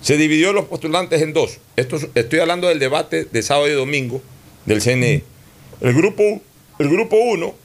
Se 0.01 0.17
dividió 0.17 0.51
los 0.53 0.65
postulantes 0.65 1.21
en 1.21 1.31
dos. 1.33 1.57
Esto, 1.77 1.95
es- 1.95 2.07
estoy 2.13 2.39
hablando 2.39 2.67
del 2.67 2.77
debate 2.79 3.25
de 3.31 3.41
sábado 3.43 3.69
y 3.69 3.73
domingo 3.73 4.21
del 4.65 4.81
CNE. 4.81 5.23
El 5.81 5.93
grupo, 5.93 6.41
el 6.79 6.89
grupo 6.89 7.15
1, 7.15 7.55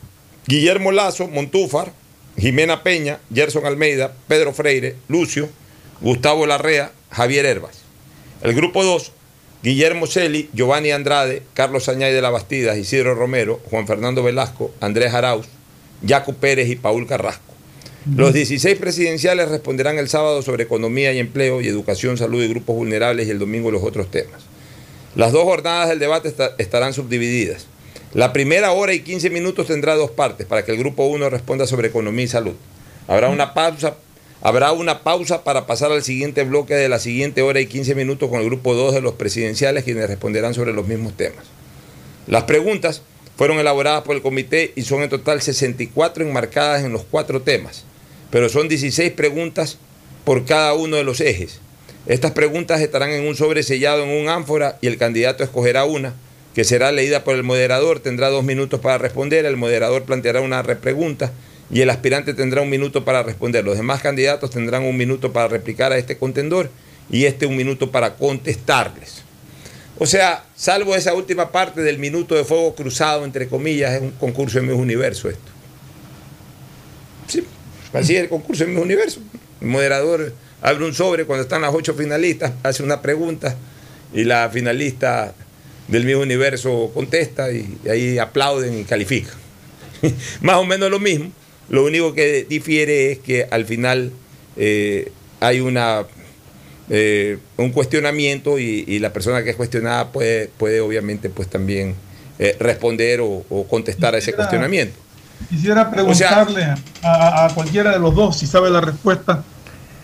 Guillermo 0.46 0.92
Lazo, 0.92 1.26
Montúfar, 1.28 1.92
Jimena 2.38 2.82
Peña, 2.82 3.18
Gerson 3.34 3.66
Almeida, 3.66 4.12
Pedro 4.28 4.52
Freire, 4.52 4.96
Lucio, 5.08 5.48
Gustavo 6.00 6.46
Larrea, 6.46 6.92
Javier 7.10 7.44
Herbas. 7.46 7.78
El 8.42 8.54
grupo 8.54 8.82
2, 8.84 9.12
Guillermo 9.62 10.06
Celi, 10.06 10.48
Giovanni 10.54 10.90
Andrade, 10.90 11.42
Carlos 11.54 11.88
Añay 11.88 12.12
de 12.14 12.22
la 12.22 12.30
Bastida, 12.30 12.76
Isidro 12.78 13.14
Romero, 13.14 13.60
Juan 13.70 13.86
Fernando 13.86 14.22
Velasco, 14.22 14.72
Andrés 14.80 15.12
Arauz, 15.12 15.46
Yacu 16.02 16.34
Pérez 16.34 16.68
y 16.70 16.76
Paul 16.76 17.06
Carrasco. 17.06 17.42
Los 18.16 18.32
16 18.32 18.78
presidenciales 18.78 19.50
responderán 19.50 19.98
el 19.98 20.08
sábado 20.08 20.40
sobre 20.40 20.62
economía 20.64 21.12
y 21.12 21.18
empleo 21.18 21.60
y 21.60 21.68
educación, 21.68 22.16
salud 22.16 22.42
y 22.42 22.48
grupos 22.48 22.74
vulnerables 22.76 23.28
y 23.28 23.30
el 23.30 23.38
domingo 23.38 23.70
los 23.70 23.82
otros 23.82 24.10
temas. 24.10 24.40
Las 25.16 25.32
dos 25.32 25.42
jornadas 25.44 25.90
del 25.90 25.98
debate 25.98 26.28
esta- 26.28 26.54
estarán 26.56 26.94
subdivididas. 26.94 27.66
La 28.12 28.32
primera 28.32 28.72
hora 28.72 28.92
y 28.92 29.00
15 29.00 29.30
minutos 29.30 29.68
tendrá 29.68 29.94
dos 29.94 30.10
partes 30.10 30.44
para 30.44 30.64
que 30.64 30.72
el 30.72 30.78
grupo 30.78 31.04
1 31.04 31.30
responda 31.30 31.68
sobre 31.68 31.88
economía 31.88 32.24
y 32.24 32.28
salud. 32.28 32.54
Habrá 33.06 33.28
una 33.28 33.54
pausa, 33.54 33.94
habrá 34.42 34.72
una 34.72 35.04
pausa 35.04 35.44
para 35.44 35.64
pasar 35.68 35.92
al 35.92 36.02
siguiente 36.02 36.42
bloque 36.42 36.74
de 36.74 36.88
la 36.88 36.98
siguiente 36.98 37.42
hora 37.42 37.60
y 37.60 37.66
15 37.66 37.94
minutos 37.94 38.28
con 38.28 38.40
el 38.40 38.46
grupo 38.46 38.74
2 38.74 38.94
de 38.94 39.00
los 39.00 39.14
presidenciales 39.14 39.84
quienes 39.84 40.08
responderán 40.08 40.54
sobre 40.54 40.72
los 40.72 40.88
mismos 40.88 41.16
temas. 41.16 41.44
Las 42.26 42.44
preguntas 42.44 43.02
fueron 43.36 43.60
elaboradas 43.60 44.02
por 44.02 44.16
el 44.16 44.22
comité 44.22 44.72
y 44.74 44.82
son 44.82 45.02
en 45.02 45.08
total 45.08 45.40
64 45.40 46.24
enmarcadas 46.24 46.82
en 46.82 46.92
los 46.92 47.04
cuatro 47.08 47.42
temas, 47.42 47.84
pero 48.32 48.48
son 48.48 48.66
16 48.66 49.12
preguntas 49.12 49.78
por 50.24 50.44
cada 50.44 50.74
uno 50.74 50.96
de 50.96 51.04
los 51.04 51.20
ejes. 51.20 51.60
Estas 52.06 52.32
preguntas 52.32 52.80
estarán 52.80 53.10
en 53.10 53.24
un 53.28 53.36
sobre 53.36 53.62
sellado 53.62 54.02
en 54.02 54.20
un 54.20 54.28
ánfora 54.28 54.78
y 54.80 54.88
el 54.88 54.98
candidato 54.98 55.44
escogerá 55.44 55.84
una 55.84 56.16
que 56.60 56.64
será 56.64 56.92
leída 56.92 57.24
por 57.24 57.36
el 57.36 57.42
moderador, 57.42 58.00
tendrá 58.00 58.28
dos 58.28 58.44
minutos 58.44 58.80
para 58.80 58.98
responder, 58.98 59.46
el 59.46 59.56
moderador 59.56 60.02
planteará 60.02 60.42
una 60.42 60.60
repregunta 60.60 61.32
y 61.70 61.80
el 61.80 61.88
aspirante 61.88 62.34
tendrá 62.34 62.60
un 62.60 62.68
minuto 62.68 63.02
para 63.02 63.22
responder. 63.22 63.64
Los 63.64 63.78
demás 63.78 64.02
candidatos 64.02 64.50
tendrán 64.50 64.82
un 64.82 64.94
minuto 64.94 65.32
para 65.32 65.48
replicar 65.48 65.90
a 65.90 65.96
este 65.96 66.18
contendor 66.18 66.68
y 67.08 67.24
este 67.24 67.46
un 67.46 67.56
minuto 67.56 67.90
para 67.90 68.16
contestarles. 68.16 69.22
O 69.98 70.04
sea, 70.04 70.44
salvo 70.54 70.94
esa 70.94 71.14
última 71.14 71.50
parte 71.50 71.80
del 71.80 71.98
minuto 71.98 72.34
de 72.34 72.44
fuego 72.44 72.74
cruzado, 72.74 73.24
entre 73.24 73.48
comillas, 73.48 73.94
es 73.94 74.02
un 74.02 74.10
concurso 74.10 74.58
en 74.58 74.66
Miss 74.66 74.76
Universo 74.76 75.30
esto. 75.30 75.50
Sí, 77.26 77.42
así 77.94 78.16
es 78.16 78.24
el 78.24 78.28
concurso 78.28 78.64
en 78.64 78.74
Miss 78.74 78.82
Universo. 78.82 79.20
El 79.62 79.68
moderador 79.68 80.34
abre 80.60 80.84
un 80.84 80.92
sobre 80.92 81.24
cuando 81.24 81.44
están 81.44 81.62
las 81.62 81.72
ocho 81.72 81.94
finalistas, 81.94 82.52
hace 82.62 82.82
una 82.82 83.00
pregunta 83.00 83.56
y 84.12 84.24
la 84.24 84.50
finalista 84.50 85.32
del 85.90 86.04
Miss 86.04 86.16
Universo 86.16 86.90
contesta 86.94 87.50
y, 87.52 87.78
ahí 87.90 88.18
aplauden 88.18 88.78
y 88.80 88.84
califican. 88.84 89.34
Más 90.40 90.56
o 90.56 90.64
menos 90.64 90.90
lo 90.90 90.98
mismo. 91.00 91.30
Lo 91.68 91.84
único 91.84 92.14
que 92.14 92.44
difiere 92.48 93.12
es 93.12 93.18
que 93.18 93.46
al 93.50 93.64
final 93.64 94.12
eh, 94.56 95.12
hay 95.40 95.60
una 95.60 96.02
eh, 96.88 97.38
un 97.56 97.70
cuestionamiento 97.70 98.58
y, 98.58 98.84
y 98.86 98.98
la 98.98 99.12
persona 99.12 99.44
que 99.44 99.50
es 99.50 99.56
cuestionada 99.56 100.10
puede, 100.10 100.48
puede 100.58 100.80
obviamente 100.80 101.30
pues 101.30 101.48
también 101.48 101.94
eh, 102.38 102.56
responder 102.58 103.20
o, 103.20 103.44
o 103.48 103.66
contestar 103.68 104.14
a 104.14 104.18
ese 104.18 104.32
cuestionamiento. 104.32 104.98
Quisiera 105.48 105.90
preguntarle 105.90 106.64
a- 106.64 106.76
a, 107.02 107.46
a 107.46 107.54
cualquiera 107.54 107.92
de 107.92 107.98
los 108.00 108.14
dos 108.14 108.36
si 108.38 108.46
sabe 108.46 108.68
la 108.70 108.80
respuesta, 108.80 109.42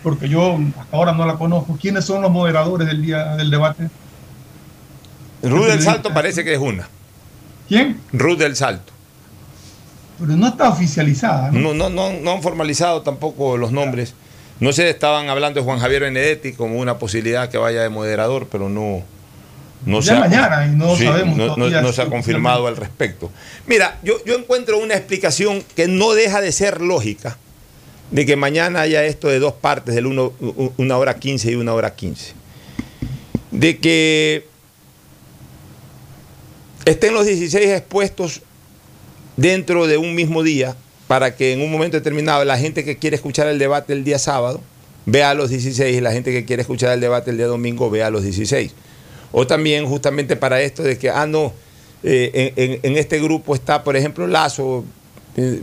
porque 0.01 0.29
yo 0.29 0.57
hasta 0.79 0.95
ahora 0.95 1.11
no 1.11 1.25
la 1.25 1.35
conozco. 1.37 1.77
¿Quiénes 1.79 2.05
son 2.05 2.21
los 2.21 2.31
moderadores 2.31 2.87
del 2.87 3.01
día 3.01 3.35
del 3.35 3.51
debate? 3.51 3.89
Ruth 5.43 5.67
del 5.67 5.81
Salto 5.81 6.13
parece 6.13 6.43
que 6.43 6.53
es 6.53 6.59
una. 6.59 6.87
¿Quién? 7.67 7.99
Ruth 8.13 8.37
del 8.39 8.55
Salto. 8.55 8.93
Pero 10.19 10.35
no 10.35 10.47
está 10.47 10.69
oficializada. 10.69 11.51
¿no? 11.51 11.73
No, 11.73 11.73
no, 11.73 11.89
no, 11.89 12.19
no 12.19 12.31
han 12.31 12.41
formalizado 12.41 13.01
tampoco 13.03 13.57
los 13.57 13.71
nombres. 13.71 14.13
No 14.59 14.73
sé, 14.73 14.89
estaban 14.89 15.29
hablando 15.29 15.59
de 15.59 15.63
Juan 15.65 15.77
Javier 15.79 16.01
Benedetti 16.01 16.53
como 16.53 16.79
una 16.79 16.97
posibilidad 16.97 17.49
que 17.49 17.59
vaya 17.59 17.83
de 17.83 17.89
moderador, 17.89 18.47
pero 18.51 18.67
no, 18.69 19.03
no 19.85 19.99
Ya 19.99 20.05
se 20.05 20.11
ha- 20.13 20.19
mañana 20.21 20.65
y 20.65 20.75
no 20.75 20.95
sabemos 20.95 21.37
no- 21.37 21.55
no- 21.55 21.93
se 21.93 22.01
ha 22.01 22.07
confirmado 22.07 22.65
al 22.65 22.75
respecto. 22.77 23.29
Mira, 23.67 23.99
yo, 24.01 24.15
yo 24.25 24.35
encuentro 24.35 24.79
una 24.79 24.95
explicación 24.95 25.63
que 25.75 25.87
no 25.87 26.13
deja 26.13 26.41
de 26.41 26.51
ser 26.51 26.81
lógica 26.81 27.37
de 28.09 28.25
que 28.25 28.35
mañana 28.35 28.81
haya 28.81 29.03
esto 29.03 29.27
de 29.27 29.37
dos 29.37 29.53
partes, 29.53 29.93
del 29.93 30.07
uno, 30.07 30.33
una 30.77 30.97
hora 30.97 31.17
15 31.19 31.51
y 31.51 31.55
una 31.55 31.73
hora 31.75 31.93
15. 31.93 32.33
De 33.51 33.77
que 33.77 34.46
estén 36.89 37.13
los 37.13 37.25
16 37.25 37.69
expuestos 37.69 38.41
dentro 39.35 39.87
de 39.87 39.97
un 39.97 40.15
mismo 40.15 40.43
día 40.43 40.75
para 41.07 41.35
que 41.35 41.53
en 41.53 41.61
un 41.61 41.71
momento 41.71 41.97
determinado 41.97 42.43
la 42.45 42.57
gente 42.57 42.83
que 42.83 42.97
quiere 42.97 43.15
escuchar 43.15 43.47
el 43.47 43.59
debate 43.59 43.93
el 43.93 44.03
día 44.03 44.19
sábado 44.19 44.61
vea 45.05 45.29
a 45.29 45.33
los 45.33 45.49
16 45.49 45.95
y 45.97 46.01
la 46.01 46.11
gente 46.11 46.31
que 46.31 46.43
quiere 46.45 46.61
escuchar 46.61 46.91
el 46.93 46.99
debate 46.99 47.31
el 47.31 47.37
día 47.37 47.47
domingo 47.47 47.89
vea 47.89 48.07
a 48.07 48.09
los 48.09 48.23
16. 48.23 48.71
O 49.31 49.45
también 49.47 49.85
justamente 49.85 50.35
para 50.35 50.61
esto 50.61 50.83
de 50.83 50.97
que, 50.97 51.09
ah, 51.09 51.25
no, 51.27 51.53
eh, 52.03 52.53
en, 52.55 52.79
en- 52.83 52.97
este 52.97 53.19
grupo 53.19 53.55
está, 53.55 53.83
por 53.83 53.95
ejemplo, 53.95 54.27
Lazo, 54.27 54.83
eh, 55.37 55.61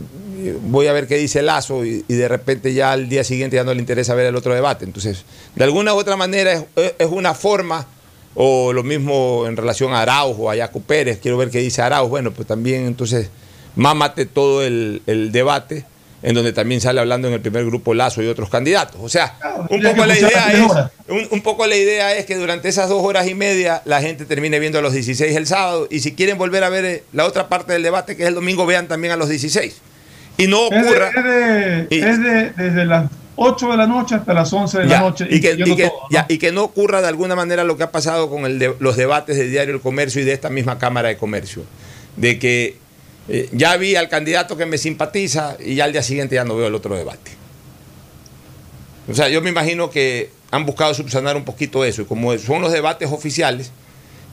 voy 0.63 0.87
a 0.87 0.93
ver 0.93 1.07
qué 1.07 1.17
dice 1.17 1.41
Lazo 1.41 1.85
y, 1.85 2.01
de 2.07 2.27
repente 2.27 2.73
ya 2.73 2.91
al 2.91 3.09
día 3.09 3.23
siguiente 3.23 3.55
ya 3.55 3.63
no 3.63 3.73
le 3.73 3.79
interesa 3.79 4.15
ver 4.15 4.27
el 4.27 4.35
otro 4.35 4.53
debate. 4.53 4.85
Entonces, 4.85 5.25
de 5.55 5.63
alguna 5.63 5.93
u 5.93 5.97
otra 5.97 6.15
manera 6.15 6.63
es 6.75 7.07
una 7.09 7.33
forma, 7.33 7.87
o 8.35 8.73
lo 8.73 8.83
mismo 8.83 9.45
en 9.47 9.55
relación 9.57 9.93
a 9.93 10.01
Arauz 10.01 10.35
o 10.39 10.49
a 10.49 10.55
Yacu 10.55 10.81
Pérez, 10.81 11.19
quiero 11.21 11.37
ver 11.37 11.49
qué 11.49 11.59
dice 11.59 11.81
Arauz, 11.81 12.09
bueno, 12.09 12.31
pues 12.31 12.47
también 12.47 12.85
entonces 12.85 13.29
mámate 13.75 14.25
todo 14.25 14.63
el, 14.63 15.01
el 15.07 15.31
debate 15.31 15.85
en 16.23 16.33
donde 16.33 16.53
también 16.53 16.81
sale 16.81 16.99
hablando 16.99 17.27
en 17.27 17.35
el 17.35 17.41
primer 17.41 17.65
grupo 17.65 17.93
Lazo 17.93 18.23
y 18.23 18.27
otros 18.27 18.49
candidatos. 18.49 18.99
O 19.03 19.09
sea, 19.09 19.37
un 19.69 19.79
poco 19.81 20.05
la 20.07 20.17
idea 20.17 20.51
es, 20.51 20.61
un, 21.07 21.27
un 21.29 21.41
poco 21.41 21.67
la 21.67 21.75
idea 21.75 22.15
es 22.15 22.25
que 22.25 22.35
durante 22.35 22.67
esas 22.67 22.89
dos 22.89 23.03
horas 23.03 23.27
y 23.27 23.35
media 23.35 23.83
la 23.85 24.01
gente 24.01 24.25
termine 24.25 24.57
viendo 24.57 24.79
a 24.79 24.81
los 24.81 24.93
16 24.93 25.35
el 25.35 25.45
sábado. 25.45 25.87
Y 25.91 25.99
si 25.99 26.13
quieren 26.15 26.39
volver 26.39 26.63
a 26.63 26.69
ver 26.69 26.85
eh, 26.85 27.03
la 27.13 27.25
otra 27.25 27.47
parte 27.47 27.73
del 27.73 27.83
debate 27.83 28.15
que 28.17 28.23
es 28.23 28.29
el 28.29 28.33
domingo 28.35 28.65
vean 28.65 28.87
también 28.87 29.13
a 29.13 29.17
los 29.17 29.29
16 29.29 29.75
y 30.37 30.47
no 30.47 30.63
Es, 30.71 30.71
de- 30.71 30.89
ocurra 30.89 31.09
es 31.15 31.23
de- 31.23 31.87
Y- 31.95 31.99
es 31.99 32.19
de- 32.23 32.49
desde 32.57 32.85
las 32.85 33.11
8 33.37 33.71
de 33.71 33.77
la 33.77 33.87
noche 33.87 34.15
hasta 34.15 34.33
las 34.33 34.51
11 34.53 34.79
de 34.79 34.87
Ya, 34.87 34.93
la 34.93 34.99
noche. 35.01 35.27
y, 35.29 35.41
que, 35.41 35.53
y 35.57 35.75
que- 35.75 35.87
todo, 35.87 35.99
¿no? 36.03 36.07
ya, 36.09 36.25
y 36.29 36.37
que 36.37 36.51
no 36.51 36.63
ocurra 36.63 37.01
de 37.01 37.07
alguna 37.07 37.35
manera 37.35 37.63
lo 37.63 37.75
que 37.77 37.83
ha 37.83 37.91
pasado 37.91 38.29
con 38.29 38.45
el 38.45 38.59
de- 38.59 38.75
los 38.79 38.95
debates 38.95 39.35
de 39.37 39.47
Diario 39.47 39.73
El 39.75 39.81
Comercio 39.81 40.21
y 40.21 40.25
de 40.25 40.33
esta 40.33 40.49
misma 40.49 40.77
Cámara 40.79 41.09
de 41.09 41.17
Comercio. 41.17 41.63
De 42.15 42.39
que 42.39 42.77
eh, 43.27 43.49
ya 43.51 43.75
vi 43.77 43.95
al 43.95 44.07
candidato 44.07 44.55
que 44.55 44.65
me 44.65 44.77
simpatiza 44.77 45.57
y 45.59 45.75
ya 45.75 45.85
al 45.85 45.91
día 45.91 46.03
siguiente 46.03 46.35
ya 46.35 46.43
no 46.45 46.55
veo 46.55 46.67
el 46.67 46.75
otro 46.75 46.95
debate. 46.95 47.31
O 49.09 49.13
sea, 49.13 49.29
yo 49.29 49.41
me 49.41 49.49
imagino 49.49 49.89
que 49.89 50.29
han 50.51 50.65
buscado 50.65 50.93
subsanar 50.93 51.35
un 51.35 51.43
poquito 51.43 51.83
eso 51.85 52.01
y 52.03 52.05
como 52.05 52.37
son 52.37 52.61
los 52.61 52.71
debates 52.71 53.11
oficiales, 53.11 53.71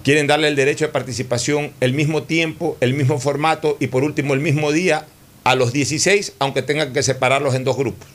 quieren 0.05 0.27
darle 0.27 0.49
el 0.49 0.57
derecho 0.57 0.85
de 0.87 0.93
participación 0.93 1.73
el 1.81 1.93
mismo 1.93 2.23
tiempo, 2.23 2.77
el 2.81 2.95
mismo 2.95 3.19
formato 3.19 3.77
y 3.81 3.89
por 3.89 4.05
último 4.05 4.35
el 4.35 4.41
mismo 4.41 4.73
día 4.73 5.07
a 5.45 5.55
los 5.55 5.73
16, 5.73 6.35
aunque 6.39 6.63
tengan 6.63 6.93
que 6.93 7.03
separarlos 7.03 7.55
en 7.55 7.65
dos 7.65 7.77
grupos. 7.77 8.09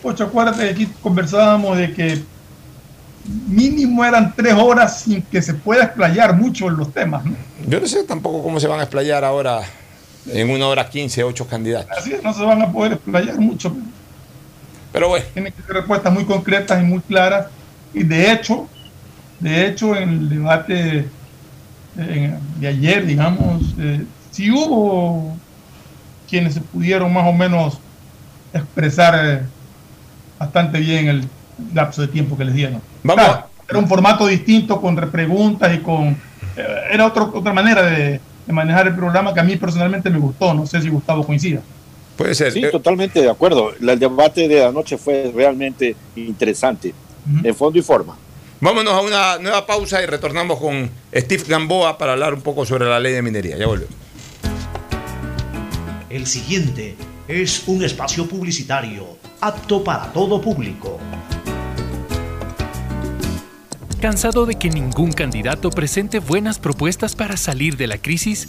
Pocho, 0.00 0.24
acuérdate 0.24 0.68
aquí 0.68 0.86
conversábamos 1.00 1.78
de 1.78 1.92
que 1.92 2.22
mínimo 3.48 4.04
eran 4.04 4.34
tres 4.34 4.54
horas 4.54 5.00
sin 5.02 5.22
que 5.22 5.40
se 5.42 5.54
pueda 5.54 5.84
explayar 5.84 6.34
mucho 6.34 6.68
en 6.68 6.76
los 6.76 6.92
temas. 6.92 7.24
¿no? 7.24 7.34
Yo 7.66 7.80
no 7.80 7.86
sé 7.86 8.04
tampoco 8.04 8.42
cómo 8.42 8.58
se 8.58 8.66
van 8.66 8.80
a 8.80 8.84
explayar 8.84 9.24
ahora 9.24 9.62
en 10.26 10.50
una 10.50 10.66
hora 10.66 10.88
15, 10.88 11.24
ocho 11.24 11.46
candidatos. 11.46 11.96
Así 11.96 12.12
es, 12.12 12.22
no 12.22 12.32
se 12.32 12.44
van 12.44 12.62
a 12.62 12.72
poder 12.72 12.94
explayar 12.94 13.38
mucho. 13.38 13.76
Pero 14.92 15.08
bueno. 15.08 15.24
Tienen 15.32 15.52
que 15.52 15.62
ser 15.62 15.74
respuestas 15.74 16.12
muy 16.12 16.24
concretas 16.24 16.80
y 16.80 16.84
muy 16.84 17.00
claras. 17.00 17.46
Y 17.94 18.04
de 18.04 18.32
hecho, 18.32 18.68
de 19.40 19.66
hecho, 19.66 19.96
en 19.96 20.08
el 20.10 20.28
debate 20.28 21.08
de 21.94 22.66
ayer, 22.68 23.04
digamos, 23.04 23.74
eh, 23.78 24.04
sí 24.30 24.50
hubo 24.50 25.36
quienes 26.28 26.54
se 26.54 26.60
pudieron 26.60 27.12
más 27.12 27.26
o 27.28 27.32
menos 27.32 27.78
expresar 28.54 29.14
eh, 29.26 29.42
bastante 30.42 30.78
bien 30.80 31.08
el 31.08 31.24
lapso 31.74 32.02
de 32.02 32.08
tiempo 32.08 32.36
que 32.36 32.44
les 32.44 32.54
dieron. 32.54 32.80
Vamos. 33.02 33.24
Claro, 33.24 33.46
era 33.68 33.78
un 33.78 33.88
formato 33.88 34.26
distinto 34.26 34.80
con 34.80 34.96
repreguntas 34.96 35.72
y 35.74 35.78
con... 35.78 36.08
eh, 36.56 36.66
era 36.90 37.06
otro- 37.06 37.30
otra 37.34 37.52
manera 37.52 37.82
de, 37.82 38.20
de 38.46 38.52
manejar 38.52 38.88
el 38.88 38.94
programa 38.96 39.32
que 39.32 39.40
a 39.40 39.44
mí 39.44 39.56
personalmente 39.56 40.10
me 40.10 40.18
gustó. 40.18 40.52
No 40.52 40.66
sé 40.66 40.80
si 40.82 40.88
Gustavo 40.88 41.24
coincida. 41.24 41.60
Puede 42.16 42.34
ser. 42.34 42.52
Sí, 42.52 42.62
totalmente 42.70 43.22
de 43.22 43.30
acuerdo. 43.30 43.72
El 43.80 43.98
debate 43.98 44.48
de 44.48 44.64
anoche 44.64 44.98
fue 44.98 45.32
realmente 45.34 45.94
interesante, 46.16 46.92
en 47.42 47.54
fondo 47.54 47.78
y 47.78 47.82
forma. 47.82 48.16
Vámonos 48.60 48.92
a 48.94 49.00
una 49.00 49.38
nueva 49.38 49.64
pausa 49.66 50.02
y 50.02 50.06
retornamos 50.06 50.60
con 50.60 50.90
Steve 51.14 51.44
Gamboa 51.48 51.96
para 51.98 52.12
hablar 52.12 52.34
un 52.34 52.42
poco 52.42 52.66
sobre 52.66 52.86
la 52.86 53.00
ley 53.00 53.12
de 53.12 53.22
minería. 53.22 53.56
Ya 53.56 53.66
volvemos. 53.66 53.94
El 56.10 56.26
siguiente 56.26 56.96
es 57.26 57.62
un 57.66 57.82
espacio 57.82 58.26
publicitario 58.28 59.21
apto 59.42 59.82
para 59.82 60.12
todo 60.12 60.40
público. 60.40 61.00
¿Cansado 64.00 64.46
de 64.46 64.54
que 64.54 64.70
ningún 64.70 65.10
candidato 65.10 65.70
presente 65.70 66.20
buenas 66.20 66.60
propuestas 66.60 67.16
para 67.16 67.36
salir 67.36 67.76
de 67.76 67.88
la 67.88 67.98
crisis? 67.98 68.48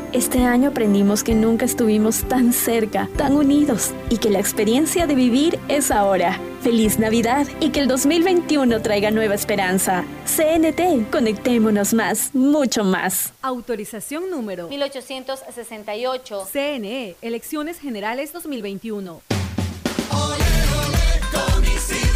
Este 0.13 0.43
año 0.43 0.71
aprendimos 0.71 1.23
que 1.23 1.33
nunca 1.33 1.63
estuvimos 1.63 2.23
tan 2.25 2.51
cerca, 2.51 3.07
tan 3.15 3.33
unidos 3.33 3.93
y 4.09 4.17
que 4.17 4.29
la 4.29 4.39
experiencia 4.39 5.07
de 5.07 5.15
vivir 5.15 5.57
es 5.69 5.89
ahora. 5.89 6.37
Feliz 6.61 6.99
Navidad 6.99 7.47
y 7.61 7.69
que 7.69 7.79
el 7.79 7.87
2021 7.87 8.81
traiga 8.81 9.09
nueva 9.09 9.35
esperanza. 9.35 10.03
CNT, 10.25 11.09
conectémonos 11.09 11.93
más, 11.93 12.35
mucho 12.35 12.83
más. 12.83 13.31
Autorización 13.41 14.29
número 14.29 14.67
1868. 14.67 16.45
CNE, 16.51 17.15
Elecciones 17.21 17.79
Generales 17.79 18.33
2021. 18.33 19.40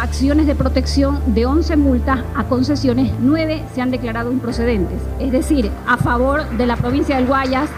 Acciones 0.00 0.46
de 0.46 0.54
protección 0.54 1.20
de 1.34 1.44
11 1.44 1.76
multas 1.76 2.20
a 2.34 2.44
concesiones, 2.44 3.12
9 3.20 3.64
se 3.74 3.82
han 3.82 3.90
declarado 3.90 4.32
improcedentes. 4.32 4.98
Es 5.18 5.30
decir, 5.30 5.70
a 5.86 5.98
favor 5.98 6.48
de 6.56 6.64
la 6.64 6.78
provincia 6.78 7.16
del 7.16 7.26
Guayas, 7.26 7.68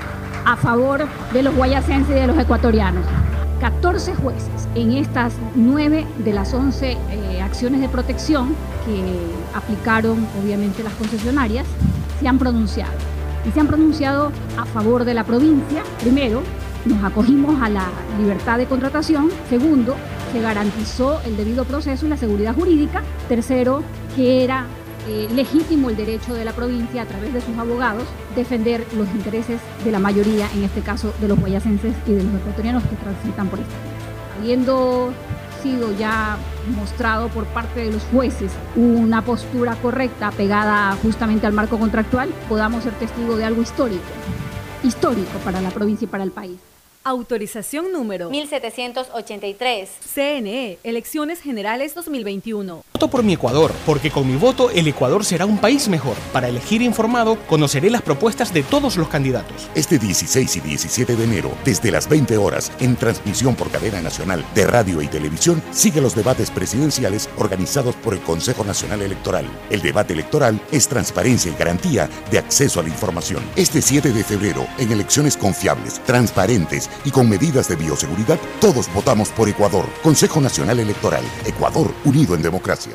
a 0.44 0.56
favor 0.56 1.08
de 1.32 1.42
los 1.42 1.52
guayasenses 1.56 2.14
y 2.14 2.20
de 2.20 2.28
los 2.28 2.38
ecuatorianos. 2.38 3.04
14 3.58 4.14
jueces 4.14 4.68
en 4.76 4.92
estas 4.92 5.32
9 5.56 6.06
de 6.18 6.32
las 6.32 6.54
11 6.54 6.92
eh, 6.92 7.42
acciones 7.42 7.80
de 7.80 7.88
protección 7.88 8.54
que 8.86 9.02
aplicaron 9.58 10.24
obviamente 10.40 10.84
las 10.84 10.94
concesionarias 10.94 11.66
se 12.20 12.28
han 12.28 12.38
pronunciado. 12.38 12.92
Y 13.44 13.50
se 13.50 13.58
han 13.58 13.66
pronunciado 13.66 14.30
a 14.56 14.64
favor 14.64 15.04
de 15.04 15.14
la 15.14 15.24
provincia, 15.24 15.82
primero, 16.00 16.42
nos 16.84 17.02
acogimos 17.02 17.60
a 17.60 17.68
la 17.68 17.86
libertad 18.16 18.58
de 18.58 18.66
contratación. 18.66 19.28
Segundo, 19.48 19.96
se 20.32 20.40
garantizó 20.40 21.20
el 21.24 21.36
debido 21.36 21.64
proceso 21.64 22.06
y 22.06 22.08
la 22.08 22.16
seguridad 22.16 22.54
jurídica. 22.54 23.02
Tercero, 23.28 23.82
que 24.16 24.42
era 24.42 24.66
eh, 25.08 25.28
legítimo 25.34 25.90
el 25.90 25.96
derecho 25.96 26.32
de 26.34 26.44
la 26.44 26.52
provincia 26.52 27.02
a 27.02 27.06
través 27.06 27.34
de 27.34 27.40
sus 27.40 27.56
abogados 27.58 28.04
defender 28.34 28.86
los 28.96 29.08
intereses 29.10 29.60
de 29.84 29.90
la 29.90 29.98
mayoría, 29.98 30.48
en 30.54 30.64
este 30.64 30.80
caso 30.80 31.12
de 31.20 31.28
los 31.28 31.38
guayasenses 31.38 31.94
y 32.06 32.12
de 32.12 32.22
los 32.22 32.34
ecuatorianos 32.34 32.82
que 32.84 32.96
transitan 32.96 33.48
por 33.48 33.58
esta. 33.60 33.74
Habiendo 34.38 35.12
sido 35.62 35.92
ya 35.96 36.36
mostrado 36.76 37.28
por 37.28 37.44
parte 37.46 37.80
de 37.84 37.92
los 37.92 38.02
jueces 38.04 38.52
una 38.74 39.22
postura 39.22 39.76
correcta 39.76 40.30
pegada 40.32 40.96
justamente 41.02 41.46
al 41.46 41.52
marco 41.52 41.78
contractual, 41.78 42.30
podamos 42.48 42.84
ser 42.84 42.92
testigo 42.94 43.36
de 43.36 43.44
algo 43.44 43.62
histórico, 43.62 44.02
histórico 44.82 45.38
para 45.44 45.60
la 45.60 45.70
provincia 45.70 46.06
y 46.06 46.08
para 46.08 46.24
el 46.24 46.30
país. 46.30 46.71
Autorización 47.04 47.90
número 47.90 48.30
1783. 48.30 49.90
CNE, 50.14 50.78
Elecciones 50.84 51.40
Generales 51.40 51.96
2021. 51.96 52.84
Voto 52.92 53.08
por 53.10 53.24
mi 53.24 53.32
Ecuador, 53.32 53.72
porque 53.84 54.12
con 54.12 54.28
mi 54.28 54.36
voto 54.36 54.70
el 54.70 54.86
Ecuador 54.86 55.24
será 55.24 55.44
un 55.44 55.58
país 55.58 55.88
mejor. 55.88 56.14
Para 56.32 56.48
elegir 56.48 56.80
informado, 56.80 57.36
conoceré 57.48 57.90
las 57.90 58.02
propuestas 58.02 58.54
de 58.54 58.62
todos 58.62 58.96
los 58.96 59.08
candidatos. 59.08 59.68
Este 59.74 59.98
16 59.98 60.56
y 60.56 60.60
17 60.60 61.16
de 61.16 61.24
enero, 61.24 61.50
desde 61.64 61.90
las 61.90 62.08
20 62.08 62.36
horas, 62.36 62.70
en 62.78 62.94
transmisión 62.94 63.56
por 63.56 63.70
cadena 63.70 64.00
nacional 64.00 64.44
de 64.54 64.68
radio 64.68 65.02
y 65.02 65.08
televisión, 65.08 65.60
sigue 65.72 66.00
los 66.00 66.14
debates 66.14 66.52
presidenciales 66.52 67.28
organizados 67.36 67.96
por 67.96 68.14
el 68.14 68.20
Consejo 68.20 68.62
Nacional 68.62 69.02
Electoral. 69.02 69.46
El 69.70 69.82
debate 69.82 70.12
electoral 70.12 70.60
es 70.70 70.86
transparencia 70.86 71.50
y 71.50 71.56
garantía 71.56 72.08
de 72.30 72.38
acceso 72.38 72.78
a 72.78 72.84
la 72.84 72.90
información. 72.90 73.42
Este 73.56 73.82
7 73.82 74.12
de 74.12 74.22
febrero, 74.22 74.68
en 74.78 74.92
elecciones 74.92 75.36
confiables, 75.36 75.98
transparentes 76.04 76.88
y 77.04 77.10
con 77.10 77.28
medidas 77.28 77.68
de 77.68 77.76
bioseguridad, 77.76 78.38
todos 78.60 78.92
votamos 78.92 79.30
por 79.30 79.48
Ecuador. 79.48 79.86
Consejo 80.02 80.40
Nacional 80.40 80.80
Electoral. 80.80 81.24
Ecuador, 81.44 81.92
unido 82.04 82.34
en 82.34 82.42
democracia. 82.42 82.94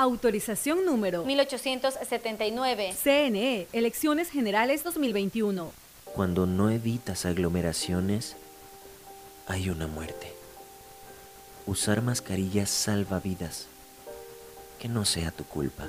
Autorización 0.00 0.86
número 0.86 1.26
1879. 1.26 2.94
CNE, 3.04 3.66
Elecciones 3.74 4.30
Generales 4.30 4.82
2021. 4.82 5.70
Cuando 6.14 6.46
no 6.46 6.70
evitas 6.70 7.26
aglomeraciones, 7.26 8.34
hay 9.46 9.68
una 9.68 9.86
muerte. 9.88 10.32
Usar 11.66 12.00
mascarillas 12.00 12.70
salva 12.70 13.20
vidas. 13.20 13.66
Que 14.78 14.88
no 14.88 15.04
sea 15.04 15.32
tu 15.32 15.44
culpa. 15.44 15.86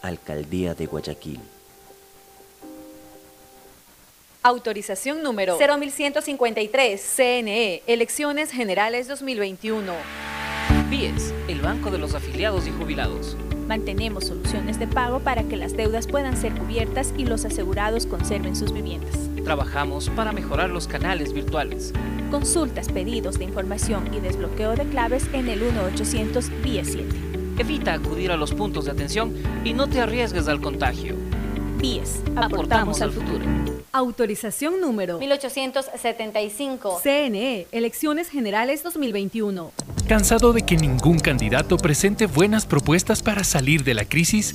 Alcaldía 0.00 0.74
de 0.74 0.86
Guayaquil. 0.86 1.40
Autorización 4.42 5.22
número 5.22 5.58
0153. 5.58 6.98
CNE, 6.98 7.82
Elecciones 7.86 8.50
Generales 8.50 9.06
2021. 9.06 10.39
BIES, 10.90 11.32
el 11.46 11.60
Banco 11.60 11.92
de 11.92 11.98
los 11.98 12.14
Afiliados 12.14 12.66
y 12.66 12.72
Jubilados. 12.72 13.36
Mantenemos 13.68 14.24
soluciones 14.24 14.80
de 14.80 14.88
pago 14.88 15.20
para 15.20 15.44
que 15.44 15.56
las 15.56 15.76
deudas 15.76 16.08
puedan 16.08 16.36
ser 16.36 16.52
cubiertas 16.54 17.14
y 17.16 17.26
los 17.26 17.44
asegurados 17.44 18.06
conserven 18.06 18.56
sus 18.56 18.72
viviendas. 18.72 19.16
Trabajamos 19.44 20.10
para 20.10 20.32
mejorar 20.32 20.70
los 20.70 20.88
canales 20.88 21.32
virtuales. 21.32 21.92
Consultas, 22.32 22.88
pedidos 22.88 23.38
de 23.38 23.44
información 23.44 24.12
y 24.12 24.18
desbloqueo 24.18 24.74
de 24.74 24.84
claves 24.86 25.28
en 25.32 25.48
el 25.48 25.62
1-800 25.62 26.50
BIES 26.60 26.88
7. 26.90 27.08
Evita 27.58 27.94
acudir 27.94 28.32
a 28.32 28.36
los 28.36 28.52
puntos 28.52 28.86
de 28.86 28.90
atención 28.90 29.32
y 29.64 29.74
no 29.74 29.86
te 29.86 30.00
arriesgues 30.00 30.48
al 30.48 30.60
contagio. 30.60 31.14
BIES, 31.78 32.22
aportamos, 32.34 33.00
al 33.00 33.12
futuro. 33.12 33.44
Autorización 33.92 34.80
número 34.80 35.18
1875. 35.18 37.00
CNE, 37.02 37.66
Elecciones 37.72 38.28
Generales 38.28 38.84
2021. 38.84 39.72
¿Cansado 40.08 40.52
de 40.52 40.62
que 40.62 40.76
ningún 40.76 41.18
candidato 41.18 41.76
presente 41.76 42.26
buenas 42.26 42.66
propuestas 42.66 43.22
para 43.22 43.42
salir 43.42 43.82
de 43.82 43.94
la 43.94 44.04
crisis? 44.04 44.54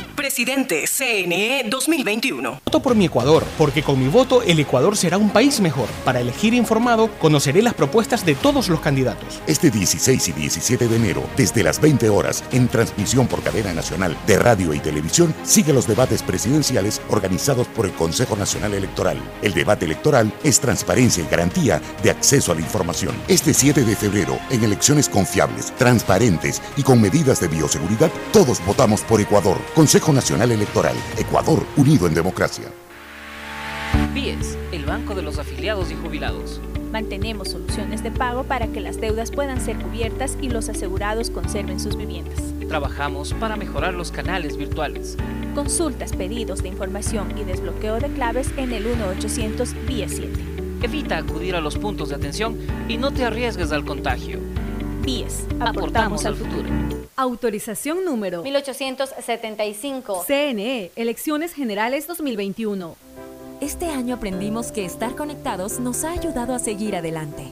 Presidente 0.31 0.85
CNE 0.87 1.65
2021. 1.69 2.61
Voto 2.65 2.81
por 2.81 2.95
mi 2.95 3.03
Ecuador, 3.03 3.43
porque 3.57 3.83
con 3.83 3.99
mi 3.99 4.07
voto 4.07 4.41
el 4.43 4.61
Ecuador 4.61 4.95
será 4.95 5.17
un 5.17 5.29
país 5.29 5.59
mejor. 5.59 5.89
Para 6.05 6.21
elegir 6.21 6.53
informado, 6.53 7.09
conoceré 7.19 7.61
las 7.61 7.73
propuestas 7.73 8.25
de 8.25 8.35
todos 8.35 8.69
los 8.69 8.79
candidatos. 8.79 9.41
Este 9.45 9.69
16 9.69 10.29
y 10.29 10.31
17 10.31 10.87
de 10.87 10.95
enero, 10.95 11.21
desde 11.35 11.63
las 11.63 11.81
20 11.81 12.07
horas, 12.07 12.45
en 12.53 12.69
transmisión 12.69 13.27
por 13.27 13.43
cadena 13.43 13.73
nacional 13.73 14.15
de 14.25 14.39
radio 14.39 14.73
y 14.73 14.79
televisión, 14.79 15.35
sigue 15.43 15.73
los 15.73 15.85
debates 15.85 16.23
presidenciales 16.23 17.01
organizados 17.09 17.67
por 17.67 17.85
el 17.85 17.91
Consejo 17.91 18.37
Nacional 18.37 18.73
Electoral. 18.73 19.17
El 19.41 19.53
debate 19.53 19.83
electoral 19.83 20.31
es 20.45 20.61
transparencia 20.61 21.25
y 21.25 21.27
garantía 21.29 21.81
de 22.03 22.09
acceso 22.09 22.53
a 22.53 22.55
la 22.55 22.61
información. 22.61 23.13
Este 23.27 23.53
7 23.53 23.83
de 23.83 23.97
febrero, 23.97 24.39
en 24.49 24.63
elecciones 24.63 25.09
confiables, 25.09 25.75
transparentes 25.75 26.61
y 26.77 26.83
con 26.83 27.01
medidas 27.01 27.41
de 27.41 27.49
bioseguridad, 27.49 28.09
todos 28.31 28.65
votamos 28.65 29.01
por 29.01 29.19
Ecuador. 29.19 29.57
Consejo 29.75 30.13
Nacional 30.13 30.20
Electoral. 30.29 30.95
Ecuador, 31.17 31.65
unido 31.75 32.05
en 32.05 32.13
democracia. 32.13 32.65
BIES, 34.13 34.55
el 34.71 34.85
Banco 34.85 35.15
de 35.15 35.23
los 35.23 35.39
Afiliados 35.39 35.89
y 35.89 35.95
Jubilados. 35.95 36.61
Mantenemos 36.91 37.49
soluciones 37.49 38.03
de 38.03 38.11
pago 38.11 38.43
para 38.43 38.67
que 38.67 38.81
las 38.81 39.01
deudas 39.01 39.31
puedan 39.31 39.59
ser 39.59 39.77
cubiertas 39.77 40.37
y 40.39 40.49
los 40.49 40.69
asegurados 40.69 41.31
conserven 41.31 41.79
sus 41.79 41.97
viviendas. 41.97 42.39
Trabajamos 42.67 43.33
para 43.33 43.55
mejorar 43.55 43.95
los 43.95 44.11
canales 44.11 44.57
virtuales. 44.57 45.17
Consultas, 45.55 46.13
pedidos 46.13 46.61
de 46.61 46.69
información 46.69 47.35
y 47.37 47.43
desbloqueo 47.43 47.99
de 47.99 48.09
claves 48.09 48.51
en 48.57 48.73
el 48.73 48.85
1-800 48.85 49.73
BIES 49.87 50.11
7. 50.17 50.39
Evita 50.83 51.17
acudir 51.17 51.55
a 51.55 51.61
los 51.61 51.77
puntos 51.77 52.09
de 52.09 52.15
atención 52.15 52.57
y 52.87 52.97
no 52.97 53.11
te 53.11 53.25
arriesgues 53.25 53.71
al 53.71 53.85
contagio. 53.85 54.50
BIES, 55.01 55.47
aportamos 55.59 56.25
al 56.25 56.35
futuro. 56.35 56.69
Autorización 57.15 58.05
número 58.05 58.43
1875. 58.43 60.23
CNE, 60.27 60.91
Elecciones 60.95 61.53
Generales 61.53 62.05
2021. 62.07 62.95
Este 63.61 63.87
año 63.87 64.15
aprendimos 64.15 64.71
que 64.71 64.85
estar 64.85 65.15
conectados 65.15 65.79
nos 65.79 66.03
ha 66.03 66.11
ayudado 66.11 66.53
a 66.53 66.59
seguir 66.59 66.95
adelante. 66.95 67.51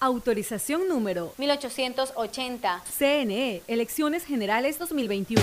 Autorización 0.00 0.86
número 0.88 1.32
1880. 1.38 2.82
CNE, 2.98 3.62
Elecciones 3.66 4.24
Generales 4.24 4.78
2021. 4.78 5.42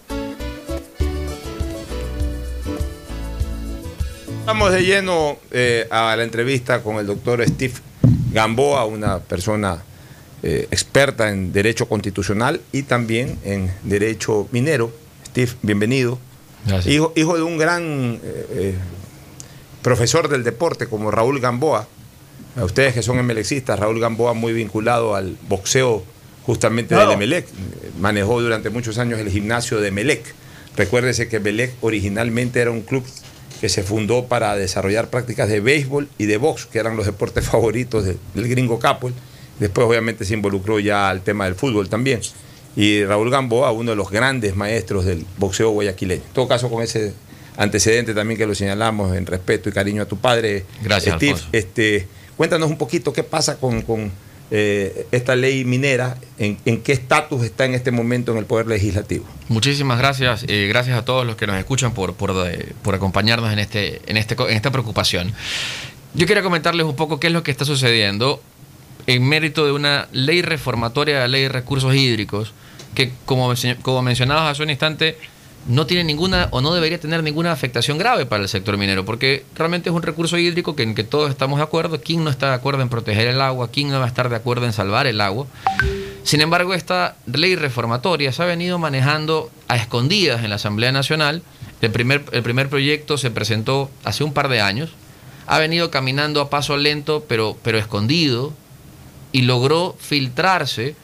Vamos 4.51 4.73
de 4.73 4.83
lleno 4.83 5.37
eh, 5.51 5.87
a 5.89 6.13
la 6.13 6.23
entrevista 6.23 6.83
con 6.83 6.97
el 6.97 7.07
doctor 7.07 7.41
Steve 7.47 7.75
Gamboa, 8.33 8.83
una 8.83 9.19
persona 9.19 9.81
eh, 10.43 10.67
experta 10.69 11.29
en 11.29 11.53
derecho 11.53 11.87
constitucional 11.87 12.59
y 12.73 12.83
también 12.83 13.39
en 13.45 13.71
derecho 13.83 14.49
minero. 14.51 14.91
Steve, 15.25 15.53
bienvenido. 15.61 16.19
Gracias. 16.65 16.93
Hijo, 16.93 17.13
hijo 17.15 17.37
de 17.37 17.43
un 17.43 17.57
gran 17.57 18.19
eh, 18.21 18.75
profesor 19.81 20.27
del 20.27 20.43
deporte 20.43 20.85
como 20.87 21.11
Raúl 21.11 21.39
Gamboa. 21.39 21.87
A 22.57 22.65
ustedes 22.65 22.93
que 22.93 23.03
son 23.03 23.19
emelexistas, 23.19 23.79
Raúl 23.79 24.01
Gamboa 24.01 24.33
muy 24.33 24.51
vinculado 24.51 25.15
al 25.15 25.37
boxeo 25.47 26.03
justamente 26.43 26.93
del 26.93 27.11
Emelec. 27.11 27.47
Manejó 28.01 28.41
durante 28.41 28.69
muchos 28.69 28.97
años 28.97 29.17
el 29.21 29.29
gimnasio 29.29 29.79
de 29.79 29.87
Emelec. 29.87 30.25
Recuérdese 30.75 31.29
que 31.29 31.37
Emelec 31.37 31.73
originalmente 31.79 32.59
era 32.59 32.71
un 32.71 32.81
club 32.81 33.05
que 33.61 33.69
se 33.69 33.83
fundó 33.83 34.25
para 34.25 34.55
desarrollar 34.55 35.09
prácticas 35.09 35.47
de 35.47 35.59
béisbol 35.61 36.09
y 36.17 36.25
de 36.25 36.37
box, 36.37 36.65
que 36.65 36.79
eran 36.79 36.97
los 36.97 37.05
deportes 37.05 37.45
favoritos 37.49 38.03
de- 38.05 38.17
del 38.33 38.47
gringo 38.49 38.79
Capel. 38.79 39.13
Después 39.59 39.87
obviamente 39.87 40.25
se 40.25 40.33
involucró 40.33 40.79
ya 40.79 41.07
al 41.09 41.21
tema 41.21 41.45
del 41.45 41.53
fútbol 41.55 41.87
también. 41.87 42.19
Y 42.75 43.03
Raúl 43.05 43.29
Gamboa, 43.29 43.71
uno 43.71 43.91
de 43.91 43.95
los 43.97 44.09
grandes 44.09 44.55
maestros 44.55 45.05
del 45.05 45.25
boxeo 45.37 45.69
guayaquileño. 45.71 46.23
En 46.25 46.33
todo 46.33 46.47
caso, 46.47 46.69
con 46.69 46.81
ese 46.81 47.13
antecedente 47.57 48.13
también 48.15 48.37
que 48.39 48.47
lo 48.47 48.55
señalamos 48.55 49.15
en 49.15 49.25
respeto 49.27 49.69
y 49.69 49.71
cariño 49.73 50.01
a 50.01 50.05
tu 50.05 50.17
padre, 50.17 50.65
Gracias, 50.81 51.17
Steve. 51.17 51.37
Este, 51.51 52.07
cuéntanos 52.37 52.69
un 52.69 52.77
poquito 52.77 53.13
qué 53.13 53.23
pasa 53.23 53.57
con, 53.57 53.81
con, 53.83 54.09
eh, 54.53 55.07
esta 55.11 55.35
ley 55.37 55.63
minera, 55.63 56.17
en, 56.37 56.57
qué 56.57 56.91
estatus 56.91 57.43
está 57.43 57.63
en 57.63 57.73
este 57.73 57.91
momento 57.91 58.33
en 58.33 58.37
el 58.37 58.45
Poder 58.45 58.67
Legislativo. 58.67 59.25
Muchísimas 59.47 59.97
gracias. 59.97 60.43
eh, 60.47 60.67
gracias 60.67 60.97
a 60.97 61.05
todos 61.05 61.25
los 61.25 61.37
que 61.37 61.47
nos 61.47 61.57
escuchan 61.57 61.93
por, 61.93 62.15
por, 62.15 62.31
eh, 62.45 62.73
acompañarnos 62.93 63.51
en, 63.53 63.59
este, 63.59 64.01
en, 64.07 64.17
este, 64.17 64.35
en 64.35 64.55
esta 64.55 64.69
preocupación. 64.69 65.33
Yo 66.13 66.27
quería 66.27 66.43
comentarles 66.43 66.85
un 66.85 66.97
poco 66.97 67.17
qué 67.19 67.27
es 67.27 67.33
lo 67.33 67.43
que 67.43 67.51
está 67.51 67.63
sucediendo 67.63 68.41
en 69.07 69.27
mérito 69.27 69.65
de 69.65 69.71
una 69.71 70.09
ley 70.11 70.41
reformatoria 70.41 71.15
de 71.15 71.21
la 71.21 71.27
ley 71.29 71.43
de 71.43 71.49
recursos 71.49 71.95
hídricos 71.95 72.53
que, 72.93 73.13
como, 73.25 73.53
como 73.81 74.01
mencionabas 74.01 74.51
hace 74.51 74.63
un 74.63 74.69
instante, 74.69 75.17
no 75.67 75.85
tiene 75.85 76.03
ninguna 76.03 76.47
o 76.51 76.61
no 76.61 76.73
debería 76.73 76.99
tener 76.99 77.23
ninguna 77.23 77.51
afectación 77.51 77.97
grave 77.97 78.25
para 78.25 78.43
el 78.43 78.49
sector 78.49 78.77
minero, 78.77 79.05
porque 79.05 79.45
realmente 79.55 79.89
es 79.89 79.95
un 79.95 80.01
recurso 80.01 80.37
hídrico 80.37 80.75
que, 80.75 80.83
en 80.83 80.95
que 80.95 81.03
todos 81.03 81.29
estamos 81.29 81.59
de 81.59 81.63
acuerdo. 81.63 82.01
¿Quién 82.01 82.23
no 82.23 82.29
está 82.29 82.49
de 82.49 82.55
acuerdo 82.55 82.81
en 82.81 82.89
proteger 82.89 83.27
el 83.27 83.41
agua? 83.41 83.69
¿Quién 83.71 83.89
no 83.89 83.99
va 83.99 84.05
a 84.05 84.07
estar 84.07 84.29
de 84.29 84.35
acuerdo 84.35 84.65
en 84.65 84.73
salvar 84.73 85.07
el 85.07 85.21
agua? 85.21 85.47
Sin 86.23 86.41
embargo, 86.41 86.73
esta 86.73 87.15
ley 87.25 87.55
reformatoria 87.55 88.31
se 88.31 88.43
ha 88.43 88.45
venido 88.45 88.79
manejando 88.79 89.51
a 89.67 89.75
escondidas 89.75 90.43
en 90.43 90.49
la 90.49 90.55
Asamblea 90.57 90.91
Nacional. 90.91 91.41
El 91.81 91.91
primer, 91.91 92.23
el 92.31 92.43
primer 92.43 92.69
proyecto 92.69 93.17
se 93.17 93.31
presentó 93.31 93.89
hace 94.03 94.23
un 94.23 94.33
par 94.33 94.49
de 94.49 94.61
años. 94.61 94.91
Ha 95.47 95.59
venido 95.59 95.91
caminando 95.91 96.41
a 96.41 96.49
paso 96.49 96.77
lento, 96.77 97.25
pero, 97.27 97.57
pero 97.63 97.77
escondido, 97.77 98.53
y 99.31 99.41
logró 99.41 99.95
filtrarse 99.99 100.95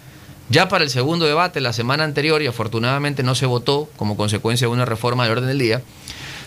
ya 0.49 0.67
para 0.69 0.83
el 0.83 0.89
segundo 0.89 1.25
debate 1.25 1.61
la 1.61 1.73
semana 1.73 2.03
anterior, 2.03 2.41
y 2.41 2.47
afortunadamente 2.47 3.23
no 3.23 3.35
se 3.35 3.45
votó 3.45 3.89
como 3.97 4.17
consecuencia 4.17 4.67
de 4.67 4.73
una 4.73 4.85
reforma 4.85 5.23
del 5.23 5.33
orden 5.33 5.47
del 5.47 5.59
día, 5.59 5.81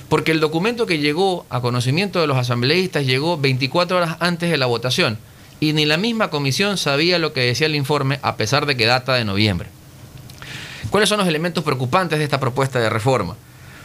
porque 0.09 0.33
el 0.33 0.41
documento 0.41 0.87
que 0.87 0.99
llegó 0.99 1.47
a 1.51 1.61
conocimiento 1.61 2.21
de 2.21 2.27
los 2.27 2.37
asambleístas 2.37 3.07
llegó 3.07 3.39
24 3.39 3.97
horas 3.97 4.17
antes 4.21 4.51
de 4.51 4.59
la 4.59 4.67
votación 4.67 5.19
y 5.61 5.75
ni 5.75 5.85
la 5.85 5.99
misma 5.99 6.31
comisión 6.31 6.79
sabía 6.79 7.19
lo 7.19 7.33
que 7.33 7.43
decía 7.43 7.67
el 7.67 7.77
informe 7.77 8.19
a 8.23 8.37
pesar 8.37 8.67
de 8.67 8.77
que 8.77 8.87
data 8.87 9.15
de 9.15 9.25
noviembre. 9.25 9.69
¿Cuáles 10.89 11.09
son 11.09 11.19
los 11.19 11.29
elementos 11.29 11.63
preocupantes 11.63 12.19
de 12.19 12.25
esta 12.25 12.41
propuesta 12.41 12.81
de 12.81 12.91
reforma? 12.91 13.37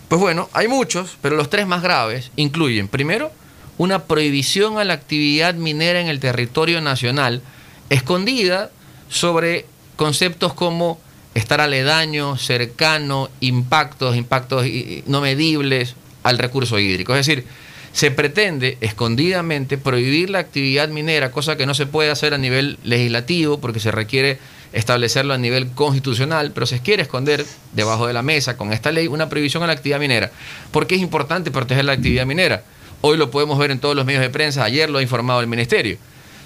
Pues 0.07 0.19
bueno, 0.19 0.49
hay 0.53 0.67
muchos, 0.67 1.17
pero 1.21 1.35
los 1.35 1.49
tres 1.49 1.67
más 1.67 1.83
graves 1.83 2.31
incluyen, 2.35 2.87
primero, 2.87 3.31
una 3.77 4.03
prohibición 4.05 4.79
a 4.79 4.83
la 4.83 4.93
actividad 4.93 5.53
minera 5.55 5.99
en 5.99 6.07
el 6.07 6.19
territorio 6.19 6.79
nacional, 6.81 7.41
escondida 7.89 8.71
sobre 9.09 9.65
conceptos 9.95 10.53
como 10.53 10.99
estar 11.33 11.61
aledaño, 11.61 12.37
cercano, 12.37 13.29
impactos, 13.41 14.15
impactos 14.15 14.65
no 15.05 15.21
medibles 15.21 15.95
al 16.23 16.37
recurso 16.37 16.79
hídrico. 16.79 17.13
Es 17.15 17.25
decir, 17.25 17.45
se 17.91 18.11
pretende 18.11 18.77
escondidamente 18.81 19.77
prohibir 19.77 20.29
la 20.29 20.39
actividad 20.39 20.89
minera, 20.89 21.31
cosa 21.31 21.55
que 21.55 21.65
no 21.65 21.73
se 21.73 21.85
puede 21.85 22.09
hacer 22.09 22.33
a 22.33 22.37
nivel 22.37 22.77
legislativo 22.83 23.59
porque 23.59 23.79
se 23.79 23.91
requiere 23.91 24.37
establecerlo 24.73 25.33
a 25.33 25.37
nivel 25.37 25.71
constitucional, 25.71 26.51
pero 26.51 26.65
se 26.65 26.81
quiere 26.81 27.03
esconder 27.03 27.45
debajo 27.71 28.07
de 28.07 28.13
la 28.13 28.21
mesa 28.21 28.57
con 28.57 28.73
esta 28.73 28.91
ley 28.91 29.07
una 29.07 29.29
prohibición 29.29 29.63
a 29.63 29.67
la 29.67 29.73
actividad 29.73 29.99
minera. 29.99 30.31
¿Por 30.71 30.87
qué 30.87 30.95
es 30.95 31.01
importante 31.01 31.51
proteger 31.51 31.85
la 31.85 31.93
actividad 31.93 32.25
minera? 32.25 32.63
Hoy 32.99 33.17
lo 33.17 33.31
podemos 33.31 33.57
ver 33.57 33.71
en 33.71 33.79
todos 33.79 33.95
los 33.95 34.05
medios 34.05 34.21
de 34.21 34.29
prensa, 34.29 34.63
ayer 34.63 34.89
lo 34.89 34.97
ha 34.97 35.01
informado 35.01 35.39
el 35.39 35.47
ministerio. 35.47 35.97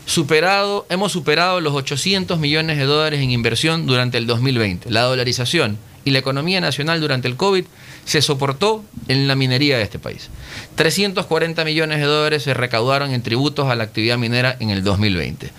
Superado, 0.10 0.88
hemos 0.90 1.12
superado 1.12 1.62
los 1.62 1.76
800 1.76 2.40
millones 2.40 2.80
de 2.80 2.86
dólares 2.86 3.20
en 3.22 3.30
inversión 3.30 3.86
durante 3.86 4.18
el 4.18 4.26
2020. 4.26 4.90
La 4.90 5.04
dolarización 5.04 5.78
y 6.04 6.10
la 6.10 6.18
economía 6.18 6.60
nacional 6.60 7.00
durante 7.00 7.28
el 7.28 7.36
COVID 7.36 7.66
se 8.06 8.24
soportó 8.24 8.84
en 9.08 9.28
la 9.28 9.36
minería 9.36 9.78
de 9.78 9.84
este 9.84 10.00
país. 10.00 10.32
340 10.74 11.64
millones 11.64 12.00
de 12.00 12.06
dólares 12.06 12.42
se 12.42 12.56
recaudaron 12.56 13.14
en 13.14 13.22
tributos 13.22 13.70
a 13.70 13.76
la 13.76 13.84
actividad 13.84 14.18
minera 14.18 14.58
en 14.60 14.72
el 14.72 14.84
2020. 14.84 15.52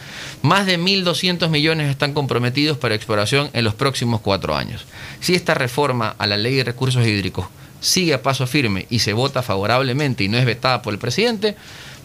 Más 0.43 0.67
de 0.67 0.81
1.200 0.81 1.49
millones 1.49 1.89
están 1.89 2.13
comprometidos 2.13 2.77
para 2.77 2.97
exploración 2.97 3.51
en 3.53 3.63
los 3.63 3.75
próximos 3.75 4.21
cuatro 4.21 4.57
años. 4.57 4.85
Si 5.21 5.37
esta 5.37 5.55
reforma 5.55 6.17
a 6.19 6.27
la 6.27 6.37
ley 6.37 6.57
de 6.57 6.65
recursos 6.65 7.07
hídricos 7.07 7.47
sigue 7.81 8.15
a 8.15 8.23
paso 8.23 8.49
firme 8.49 8.87
y 8.91 8.99
se 8.99 9.13
vota 9.13 9.43
favorablemente 9.43 10.25
y 10.25 10.29
no 10.29 10.39
es 10.39 10.45
vetada 10.45 10.83
por 10.83 10.93
el 10.93 10.99
presidente, 10.99 11.55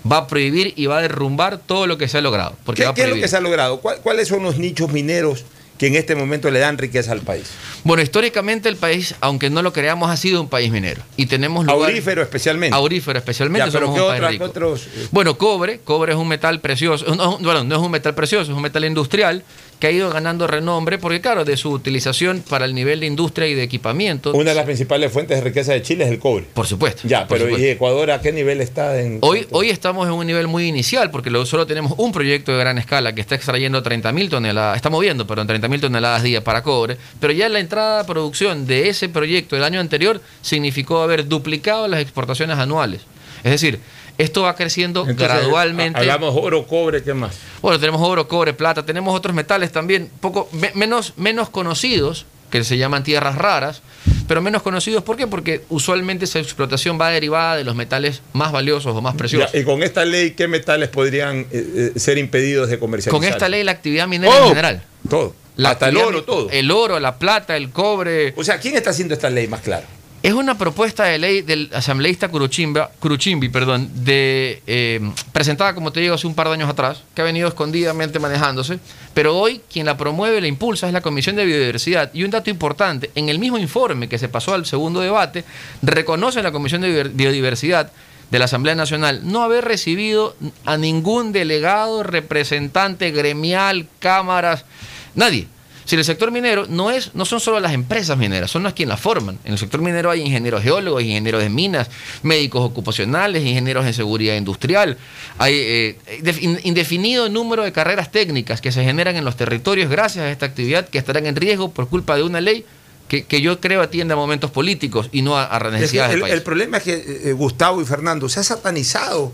va 0.09 0.17
a 0.17 0.27
prohibir 0.27 0.73
y 0.75 0.85
va 0.85 0.99
a 0.99 1.01
derrumbar 1.01 1.57
todo 1.57 1.87
lo 1.87 1.97
que 1.97 2.07
se 2.07 2.17
ha 2.17 2.21
logrado. 2.21 2.55
Porque 2.65 2.81
¿Qué, 2.81 2.85
va 2.85 2.91
a 2.91 2.93
qué 2.93 3.03
es 3.03 3.09
lo 3.09 3.15
que 3.15 3.27
se 3.27 3.37
ha 3.37 3.41
logrado? 3.41 3.79
¿Cuál- 3.81 3.97
¿Cuáles 4.01 4.27
son 4.27 4.43
los 4.43 4.57
nichos 4.57 4.91
mineros 4.91 5.45
que 5.77 5.87
en 5.87 5.95
este 5.95 6.15
momento 6.15 6.49
le 6.51 6.59
dan 6.59 6.77
riqueza 6.77 7.11
al 7.11 7.21
país? 7.21 7.47
Bueno, 7.83 8.01
históricamente 8.01 8.69
el 8.69 8.77
país, 8.77 9.15
aunque 9.19 9.49
no 9.49 9.61
lo 9.61 9.73
creamos, 9.73 10.09
ha 10.09 10.15
sido 10.17 10.41
un 10.41 10.47
país 10.47 10.71
minero. 10.71 11.01
Y 11.17 11.25
tenemos 11.25 11.65
lugar- 11.65 11.89
Aurífero 11.89 12.21
especialmente. 12.21 12.75
Aurífero 12.75 13.19
especialmente. 13.19 13.67
Ya, 13.67 13.71
pero 13.73 13.87
somos 13.87 13.95
¿qué 13.99 14.01
un 14.03 14.07
país 14.09 14.19
otra- 14.19 14.29
rico. 14.31 14.43
qué 14.45 14.49
otros, 14.49 14.81
eh? 14.87 15.07
Bueno, 15.11 15.37
cobre. 15.37 15.79
Cobre 15.83 16.13
es 16.13 16.17
un 16.17 16.27
metal 16.27 16.61
precioso. 16.61 17.13
No, 17.15 17.37
bueno, 17.39 17.63
no 17.63 17.75
es 17.75 17.81
un 17.81 17.91
metal 17.91 18.15
precioso, 18.15 18.51
es 18.51 18.55
un 18.55 18.61
metal 18.63 18.85
industrial 18.85 19.43
que 19.79 19.87
ha 19.87 19.91
ido 19.91 20.09
ganando 20.09 20.47
renombre 20.47 20.97
porque, 20.97 21.19
claro, 21.21 21.43
de 21.45 21.57
su 21.57 21.69
utilización 21.71 22.43
para 22.49 22.65
el 22.65 22.73
nivel 22.73 23.01
de 23.01 23.07
industria 23.07 23.47
y 23.47 23.53
de 23.53 23.63
equipamiento. 23.63 24.31
Una 24.33 24.51
de 24.51 24.55
las 24.55 24.65
principales 24.65 25.11
fuentes 25.11 25.37
de 25.37 25.43
riqueza 25.43 25.73
de 25.73 25.81
Chile 25.81 26.05
es 26.05 26.11
el 26.11 26.19
cobre. 26.19 26.45
Por 26.53 26.65
supuesto. 26.65 27.01
Ya, 27.05 27.27
por 27.27 27.37
pero 27.37 27.45
supuesto. 27.49 27.65
¿y 27.67 27.69
Ecuador 27.71 28.11
a 28.11 28.21
qué 28.21 28.31
nivel 28.31 28.61
está 28.61 28.99
en 29.01 29.19
Hoy, 29.21 29.45
hoy 29.51 29.69
estamos 29.69 30.07
en 30.07 30.13
un 30.13 30.25
nivel 30.25 30.47
muy 30.47 30.67
inicial 30.67 31.11
porque 31.11 31.29
lo- 31.29 31.45
solo 31.45 31.67
tenemos 31.67 31.93
un 31.97 32.11
proyecto 32.11 32.51
de 32.53 32.57
gran 32.59 32.77
escala 32.77 33.13
que 33.13 33.21
está 33.21 33.35
extrayendo 33.35 33.83
30.000 33.83 34.29
toneladas, 34.29 34.77
está 34.77 34.89
moviendo, 34.89 35.27
perdón, 35.27 35.47
30.000 35.47 35.81
toneladas 35.81 36.23
día 36.23 36.43
para 36.43 36.63
cobre, 36.63 36.97
pero 37.19 37.33
ya 37.33 37.49
la 37.49 37.59
entrada 37.59 37.99
a 38.01 38.05
producción 38.05 38.65
de 38.67 38.89
ese 38.89 39.09
proyecto 39.09 39.55
del 39.55 39.65
año 39.65 39.79
anterior 39.79 40.21
significó 40.41 41.01
haber 41.01 41.27
duplicado 41.27 41.87
las 41.87 41.99
exportaciones 42.01 42.57
anuales. 42.57 43.01
Es 43.43 43.51
decir, 43.51 43.79
esto 44.17 44.43
va 44.43 44.55
creciendo 44.55 45.01
Entonces, 45.07 45.27
gradualmente. 45.27 45.97
ha- 45.97 46.01
Hablamos 46.01 46.35
oro, 46.37 46.65
cobre, 46.67 47.03
¿qué 47.03 47.13
más? 47.13 47.35
Bueno, 47.61 47.79
tenemos 47.79 48.01
oro, 48.01 48.27
cobre, 48.27 48.53
plata, 48.53 48.85
tenemos 48.85 49.15
otros 49.15 49.35
metales 49.35 49.71
también 49.71 50.09
poco 50.21 50.47
me- 50.51 50.71
menos, 50.75 51.13
menos 51.17 51.49
conocidos, 51.49 52.25
que 52.51 52.63
se 52.63 52.77
llaman 52.77 53.03
tierras 53.03 53.35
raras, 53.37 53.81
pero 54.27 54.41
menos 54.41 54.61
conocidos. 54.61 55.03
¿Por 55.03 55.17
qué? 55.17 55.27
Porque 55.27 55.63
usualmente 55.69 56.25
esa 56.25 56.39
explotación 56.39 56.97
va 57.01 57.09
derivada 57.09 57.57
de 57.57 57.63
los 57.65 57.75
metales 57.75 58.21
más 58.33 58.51
valiosos 58.51 58.95
o 58.95 59.01
más 59.01 59.15
preciosos. 59.15 59.51
Ya, 59.51 59.59
y 59.59 59.63
con 59.63 59.83
esta 59.83 60.05
ley, 60.05 60.31
¿qué 60.31 60.47
metales 60.47 60.87
podrían 60.89 61.39
eh, 61.51 61.91
eh, 61.95 61.99
ser 61.99 62.17
impedidos 62.17 62.69
de 62.69 62.79
comercializar? 62.79 63.19
Con 63.19 63.27
esta 63.29 63.49
ley, 63.49 63.63
la 63.63 63.71
actividad 63.71 64.07
minera 64.07 64.33
Oh, 64.33 64.43
en 64.43 64.49
general. 64.49 64.83
Todo. 65.09 65.35
La 65.57 65.71
Hasta 65.71 65.89
el 65.89 65.97
oro, 65.97 66.23
todo. 66.23 66.49
El 66.49 66.69
oro, 66.71 66.99
la 66.99 67.17
plata, 67.17 67.55
el 67.57 67.71
cobre. 67.71 68.33
O 68.37 68.43
sea, 68.43 68.59
¿quién 68.59 68.75
está 68.75 68.91
haciendo 68.91 69.13
esta 69.13 69.29
ley 69.29 69.47
más 69.47 69.61
clara? 69.61 69.85
Es 70.25 70.33
una 70.33 70.57
propuesta 70.57 71.03
de 71.03 71.19
ley 71.19 71.43
del 71.43 71.69
asambleísta 71.71 72.29
Curuchimba, 72.29 72.89
Curuchimbi, 72.99 73.47
perdón, 73.49 73.91
de, 73.93 74.59
eh, 74.65 74.99
presentada, 75.31 75.75
como 75.75 75.91
te 75.91 75.99
digo, 75.99 76.15
hace 76.15 76.25
un 76.25 76.33
par 76.33 76.47
de 76.47 76.55
años 76.55 76.67
atrás, 76.67 77.03
que 77.13 77.21
ha 77.21 77.25
venido 77.25 77.47
escondidamente 77.47 78.17
manejándose, 78.17 78.79
pero 79.13 79.37
hoy 79.37 79.61
quien 79.71 79.85
la 79.85 79.97
promueve 79.97 80.39
y 80.39 80.41
la 80.41 80.47
impulsa 80.47 80.87
es 80.87 80.93
la 80.93 81.01
Comisión 81.01 81.35
de 81.35 81.45
Biodiversidad. 81.45 82.09
Y 82.11 82.23
un 82.23 82.31
dato 82.31 82.49
importante, 82.49 83.11
en 83.13 83.29
el 83.29 83.37
mismo 83.37 83.59
informe 83.59 84.09
que 84.09 84.17
se 84.17 84.27
pasó 84.27 84.55
al 84.55 84.65
segundo 84.65 84.99
debate, 84.99 85.43
reconoce 85.83 86.41
la 86.41 86.51
Comisión 86.51 86.81
de 86.81 86.89
Biodiver- 86.89 87.11
Biodiversidad 87.13 87.91
de 88.31 88.39
la 88.39 88.45
Asamblea 88.45 88.73
Nacional 88.73 89.19
no 89.31 89.43
haber 89.43 89.63
recibido 89.63 90.35
a 90.65 90.75
ningún 90.77 91.33
delegado, 91.33 92.01
representante 92.01 93.11
gremial, 93.11 93.85
cámaras, 93.99 94.65
nadie. 95.13 95.47
Si 95.85 95.95
el 95.95 96.03
sector 96.03 96.31
minero 96.31 96.65
no 96.67 96.89
es, 96.89 97.13
no 97.13 97.25
son 97.25 97.39
solo 97.39 97.59
las 97.59 97.71
empresas 97.73 98.17
mineras, 98.17 98.49
son 98.49 98.63
las 98.63 98.73
quienes 98.73 98.89
las 98.89 98.99
forman. 98.99 99.37
En 99.45 99.53
el 99.53 99.59
sector 99.59 99.81
minero 99.81 100.09
hay 100.09 100.21
ingenieros 100.21 100.63
geólogos, 100.63 101.03
ingenieros 101.03 101.43
de 101.43 101.49
minas, 101.49 101.89
médicos 102.23 102.61
ocupacionales, 102.63 103.43
ingenieros 103.45 103.85
en 103.85 103.93
seguridad 103.93 104.35
industrial. 104.35 104.97
Hay 105.37 105.53
eh, 105.55 105.97
def- 106.21 106.41
in- 106.41 106.59
indefinido 106.63 107.29
número 107.29 107.63
de 107.63 107.71
carreras 107.71 108.11
técnicas 108.11 108.61
que 108.61 108.71
se 108.71 108.83
generan 108.83 109.15
en 109.15 109.25
los 109.25 109.35
territorios 109.37 109.89
gracias 109.89 110.25
a 110.25 110.31
esta 110.31 110.47
actividad 110.47 110.89
que 110.89 110.97
estarán 110.97 111.27
en 111.27 111.35
riesgo 111.35 111.69
por 111.71 111.87
culpa 111.87 112.15
de 112.15 112.23
una 112.23 112.41
ley 112.41 112.65
que, 113.07 113.23
que 113.25 113.39
yo 113.39 113.59
creo 113.61 113.83
atiende 113.83 114.15
a 114.15 114.17
momentos 114.17 114.49
políticos 114.49 115.09
y 115.11 115.21
no 115.21 115.37
a, 115.37 115.45
a 115.55 115.59
necesidades 115.69 116.09
el, 116.09 116.15
del 116.15 116.21
país. 116.21 116.33
el 116.33 116.41
problema 116.41 116.77
es 116.77 116.83
que 116.83 117.29
eh, 117.29 117.33
Gustavo 117.33 117.79
y 117.79 117.85
Fernando 117.85 118.27
se 118.29 118.39
ha 118.39 118.43
satanizado 118.43 119.31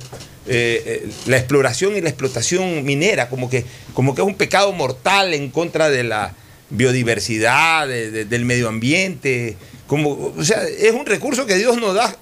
eh, 0.48 0.84
eh, 1.06 1.10
la 1.28 1.38
exploración 1.38 1.96
y 1.96 2.02
la 2.02 2.10
explotación 2.10 2.84
minera, 2.84 3.30
como 3.30 3.50
que, 3.50 3.64
como 3.94 4.14
que 4.14 4.22
es 4.22 4.28
un 4.28 4.36
pecado 4.36 4.74
mortal 4.74 5.34
en 5.34 5.50
contra 5.50 5.90
de 5.90 6.04
la 6.04 6.34
biodiversidad, 6.72 7.88
de- 7.88 8.12
de- 8.12 8.26
del 8.26 8.46
medio 8.46 8.68
ambiente. 8.70 9.56
Como, 9.88 10.34
o 10.38 10.44
sea, 10.44 10.64
es 10.64 10.94
un 10.94 11.06
recurso 11.06 11.46
que 11.46 11.56
Dios 11.58 11.78
nos 11.78 11.94
da. 11.94 12.16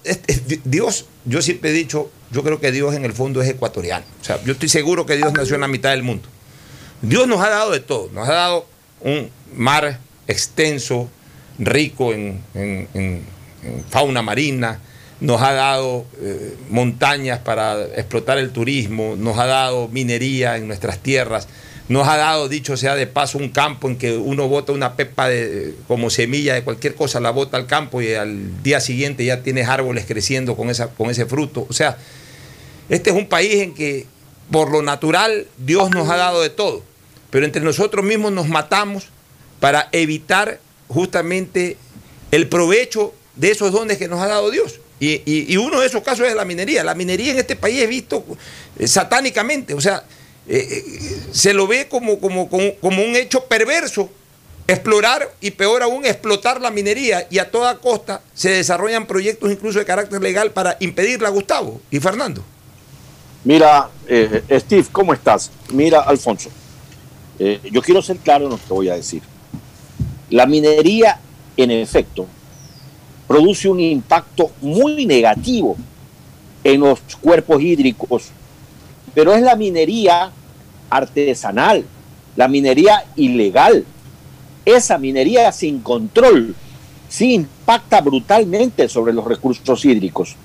Dios, 0.66 1.06
yo 1.26 1.42
siempre 1.42 1.70
he 1.70 1.74
dicho, 1.74 2.12
yo 2.32 2.44
creo 2.44 2.60
que 2.60 2.72
Dios 2.72 2.96
en 2.96 3.06
el 3.06 3.14
fondo 3.14 3.42
es 3.42 3.50
ecuatoriano. 3.50 4.06
O 4.22 4.24
sea, 4.26 4.44
yo 4.44 4.54
estoy 4.54 4.70
seguro 4.70 5.06
que 5.06 5.16
Dios 5.18 5.32
nació 5.34 5.56
en 5.56 5.62
la 5.62 5.68
mitad 5.68 5.92
del 5.92 6.04
mundo. 6.04 6.28
Dios 7.02 7.28
nos 7.28 7.42
ha 7.42 7.50
dado 7.50 7.72
de 7.72 7.80
todo. 7.80 8.10
Nos 8.14 8.28
ha 8.28 8.34
dado 8.34 8.68
un 9.02 9.30
mar 9.56 10.00
extenso, 10.28 11.10
rico 11.60 12.14
en 12.14 12.42
fauna 13.90 14.22
marina, 14.22 14.80
nos 15.20 15.42
ha 15.42 15.52
dado 15.54 16.06
eh, 16.22 16.56
montañas 16.70 17.40
para 17.40 17.84
explotar 17.96 18.38
el 18.38 18.52
turismo, 18.52 19.16
nos 19.18 19.38
ha 19.38 19.46
dado 19.46 19.88
minería 19.90 20.56
en 20.58 20.68
nuestras 20.68 21.00
tierras, 21.00 21.48
nos 21.90 22.08
ha 22.08 22.18
dado, 22.18 22.48
dicho 22.48 22.78
sea 22.78 22.96
de 22.96 23.08
paso, 23.08 23.38
un 23.38 23.50
campo 23.50 23.88
en 23.90 23.98
que 23.98 24.16
uno 24.16 24.48
bota 24.48 24.72
una 24.72 24.96
pepa 24.96 25.28
de, 25.28 25.74
como 25.88 26.10
semilla 26.10 26.54
de 26.54 26.64
cualquier 26.64 26.96
cosa, 26.96 27.20
la 27.20 27.32
bota 27.32 27.58
al 27.58 27.66
campo 27.68 28.02
y 28.02 28.14
al 28.14 28.62
día 28.64 28.80
siguiente 28.80 29.26
ya 29.26 29.42
tienes 29.42 29.68
árboles 29.68 30.06
creciendo 30.08 30.56
con, 30.56 30.70
esa, 30.70 30.88
con 30.90 31.10
ese 31.10 31.26
fruto. 31.26 31.66
O 31.68 31.74
sea, 31.74 31.98
este 32.90 33.10
es 33.10 33.16
un 33.16 33.28
país 33.28 33.56
en 33.56 33.74
que 33.74 34.06
por 34.52 34.72
lo 34.72 34.82
natural 34.82 35.48
Dios 35.58 35.90
nos 35.92 36.10
ha 36.10 36.16
dado 36.16 36.42
de 36.42 36.50
todo, 36.52 36.84
pero 37.32 37.46
entre 37.46 37.62
nosotros 37.62 38.06
mismos 38.06 38.32
nos 38.32 38.48
matamos 38.48 39.06
para 39.60 39.90
evitar 39.92 40.60
justamente 40.88 41.76
el 42.32 42.48
provecho 42.48 43.14
de 43.36 43.52
esos 43.52 43.72
dones 43.72 43.98
que 43.98 44.08
nos 44.08 44.22
ha 44.22 44.28
dado 44.28 44.52
Dios. 44.52 44.80
Y, 45.00 45.22
y- 45.26 45.56
uno 45.58 45.80
de 45.80 45.88
esos 45.88 46.04
casos 46.04 46.28
es 46.28 46.36
la 46.36 46.44
minería. 46.46 46.84
La 46.84 46.94
minería 46.94 47.32
en 47.32 47.40
este 47.40 47.56
país 47.56 47.82
es 47.82 47.88
visto 47.90 48.24
eh, 48.78 48.86
satánicamente, 48.86 49.74
o 49.74 49.80
sea, 49.82 50.04
eh, 50.52 50.68
eh, 50.68 51.22
se 51.32 51.54
lo 51.54 51.68
ve 51.68 51.88
como, 51.88 52.20
como, 52.20 52.50
un 52.82 53.16
hecho 53.16 53.46
perverso 53.46 54.10
explorar 54.66 55.32
y 55.42 55.52
peor 55.52 55.84
aún 55.84 56.08
explotar 56.08 56.60
la 56.60 56.72
minería 56.72 57.28
y 57.30 57.38
a 57.38 57.52
toda 57.52 57.78
costa 57.78 58.24
se 58.34 58.50
desarrollan 58.50 59.06
proyectos 59.06 59.52
incluso 59.52 59.78
de 59.78 59.86
carácter 59.86 60.20
legal 60.20 60.50
para 60.50 60.76
impedirla, 60.80 61.30
Gustavo 61.30 61.80
y 61.92 62.00
Fernando. 62.00 62.44
Mira, 63.44 63.92
eh, 64.08 64.44
Steve, 64.60 64.88
¿cómo 64.92 65.14
estás? 65.14 65.52
Mira, 65.72 66.02
Alfonso, 66.02 66.50
yo 67.72 67.82
quiero 67.84 68.02
ser 68.02 68.18
claro 68.18 68.46
en 68.46 68.52
lo 68.52 68.58
que 68.58 68.74
voy 68.74 68.90
a 68.90 68.96
decir. 68.96 69.22
La 70.32 70.48
minería, 70.48 71.20
en 71.58 71.70
efecto, 71.70 72.26
produce 73.28 73.70
un 73.70 73.80
impacto 73.80 74.52
muy 74.62 75.06
negativo 75.06 75.78
en 76.64 76.82
los 76.82 77.00
cuerpos 77.22 77.62
hídricos, 77.62 78.30
pero 79.14 79.34
es 79.34 79.44
la 79.44 79.56
minería 79.56 80.34
artesanal, 80.90 81.86
la 82.36 82.48
minería 82.48 83.06
ilegal. 83.16 83.86
Esa 84.66 84.98
minería 84.98 85.52
sin 85.52 85.80
control 85.80 86.56
sí 87.08 87.34
impacta 87.34 88.02
brutalmente 88.02 88.88
sobre 88.88 89.14
los 89.14 89.26
recursos 89.26 89.84
hídricos 89.86 90.36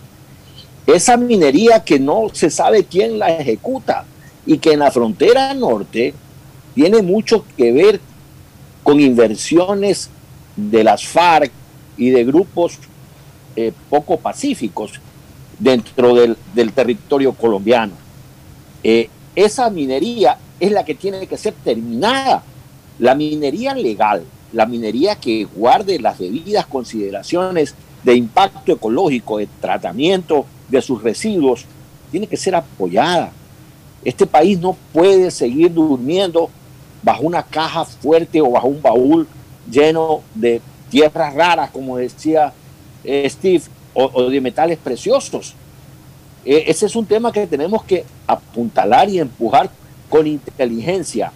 esa 0.87 1.17
minería 1.17 1.83
que 1.83 1.99
no 1.99 2.29
se 2.33 2.51
sabe 2.51 2.85
quién 2.85 3.19
la 3.19 3.31
ejecuta 3.37 4.05
y 4.45 4.59
que 4.59 4.73
en 4.73 4.81
la 4.81 4.91
frontera 4.91 5.55
norte 5.55 6.15
tiene 6.75 7.03
mucho 7.03 7.45
que 7.57 7.73
ver 7.73 8.01
con 8.83 9.01
inversiones 9.01 10.11
de 10.57 10.85
las 10.85 11.07
FARC 11.07 11.51
y 11.97 12.11
de 12.11 12.25
grupos 12.25 12.79
eh, 13.57 13.73
poco 13.89 14.19
pacíficos 14.19 15.01
dentro 15.59 16.15
del, 16.15 16.37
territorio 16.75 17.33
colombiano. 17.33 17.95
Eh, 18.83 19.09
esa 19.37 19.71
minería 19.71 20.39
es 20.61 20.71
la 20.71 20.85
que 20.85 20.95
tiene 20.95 21.27
que 21.27 21.37
ser 21.37 21.55
terminada. 21.65 22.43
La 22.99 23.15
minería 23.15 23.75
legal, 23.75 24.23
la 24.53 24.67
minería 24.67 25.17
que 25.17 25.45
guarde 25.45 25.99
las 25.99 26.19
debidas 26.19 26.67
consideraciones 26.67 27.75
de 28.05 28.15
impacto 28.15 28.73
ecológico, 28.73 29.39
de 29.39 29.49
tratamiento 29.61 30.47
de 30.69 30.81
sus 30.81 31.03
residuos, 31.03 31.65
tiene 32.11 32.27
que 32.27 32.37
ser 32.37 32.55
apoyada. 32.55 33.33
Este 34.05 34.27
país 34.27 34.61
no 34.61 34.77
puede 34.93 35.31
seguir 35.31 35.73
durmiendo 35.73 36.51
bajo 37.03 37.23
una 37.23 37.43
caja 37.43 37.85
fuerte 37.85 38.41
o 38.41 38.51
bajo 38.51 38.69
un 38.69 38.81
baúl 38.81 39.27
lleno 39.71 40.21
de 40.35 40.61
tierras 40.91 41.35
raras, 41.35 41.71
como 41.71 41.97
decía 41.97 42.53
eh, 43.03 43.29
Steve, 43.29 43.65
o, 43.95 44.11
o 44.13 44.31
de 44.31 44.41
metales 44.41 44.79
preciosos. 44.79 45.55
Eh, 46.45 46.65
ese 46.67 46.87
es 46.87 46.97
un 46.97 47.07
tema 47.07 47.33
que 47.33 47.47
tenemos 47.47 47.85
que 47.85 48.05
apuntalar 48.27 49.09
y 49.09 49.19
empujar 49.19 49.71
con 50.09 50.27
inteligencia, 50.27 51.33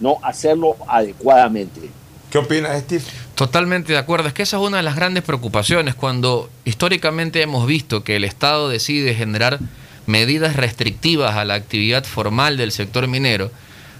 no 0.00 0.18
hacerlo 0.22 0.76
adecuadamente. 0.88 1.90
¿Qué 2.30 2.38
opinas, 2.38 2.78
Steve? 2.80 3.04
Totalmente 3.34 3.92
de 3.92 3.98
acuerdo. 3.98 4.28
Es 4.28 4.34
que 4.34 4.42
esa 4.42 4.56
es 4.56 4.62
una 4.62 4.78
de 4.78 4.82
las 4.82 4.96
grandes 4.96 5.22
preocupaciones 5.22 5.94
cuando 5.94 6.50
históricamente 6.64 7.40
hemos 7.42 7.66
visto 7.66 8.02
que 8.02 8.16
el 8.16 8.24
Estado 8.24 8.68
decide 8.68 9.14
generar 9.14 9.60
medidas 10.06 10.56
restrictivas 10.56 11.36
a 11.36 11.44
la 11.44 11.54
actividad 11.54 12.04
formal 12.04 12.56
del 12.56 12.72
sector 12.72 13.06
minero. 13.08 13.50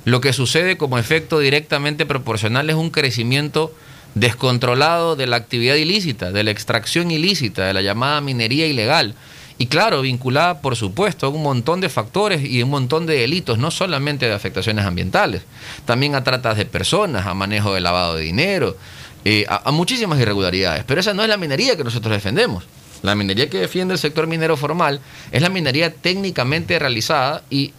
Lo 0.05 0.21
que 0.21 0.33
sucede 0.33 0.77
como 0.77 0.99
efecto 0.99 1.39
directamente 1.39 2.07
proporcional 2.07 2.71
es 2.71 2.77
un 2.77 2.91
crecimiento 2.91 3.73
descontrolado 4.15 5.17
de 5.17 5.27
la 5.27 5.37
actividad 5.37 5.75
ilícita, 5.75 6.33
de 6.33 6.45
la 6.45 6.51
extracción 6.51 7.11
ilícita, 7.11 7.67
de 7.67 7.75
la 7.75 7.83
llamada 7.83 8.21
minería 8.21 8.67
ilegal. 8.67 9.15
Y 9.59 9.67
claro, 9.67 10.03
vinculada, 10.03 10.61
por 10.61 10.77
supuesto, 10.77 11.27
a 11.27 11.29
un 11.31 11.43
montón 11.43 11.81
de 11.81 11.89
factores 11.89 12.45
y 12.45 12.63
un 12.63 12.71
montón 12.71 13.07
de 13.07 13.17
delitos, 13.19 13.59
no 13.59 13.71
solamente 13.71 14.27
de 14.27 14.35
afectaciones 14.35 14.85
ambientales, 14.85 15.43
también 15.87 16.15
a 16.15 16.25
tratas 16.25 16.59
de 16.59 16.67
personas, 16.67 17.27
a 17.27 17.35
manejo 17.35 17.73
de 17.73 17.81
lavado 17.81 18.17
de 18.17 18.25
dinero, 18.25 18.77
eh, 19.25 19.47
a, 19.49 19.69
a 19.69 19.73
muchísimas 19.73 20.21
irregularidades. 20.21 20.85
Pero 20.85 21.01
esa 21.01 21.15
no 21.15 21.23
es 21.23 21.29
la 21.29 21.39
minería 21.39 21.77
que 21.77 21.85
nosotros 21.85 22.13
defendemos. 22.13 22.65
La 23.03 23.15
minería 23.15 23.49
que 23.49 23.59
defiende 23.59 23.95
el 23.95 24.01
sector 24.01 24.27
minero 24.27 24.57
formal 24.57 25.01
es 25.31 25.41
la 25.41 25.49
minería 25.49 25.93
técnicamente 25.93 26.79
realizada 26.79 27.43
y 27.49 27.73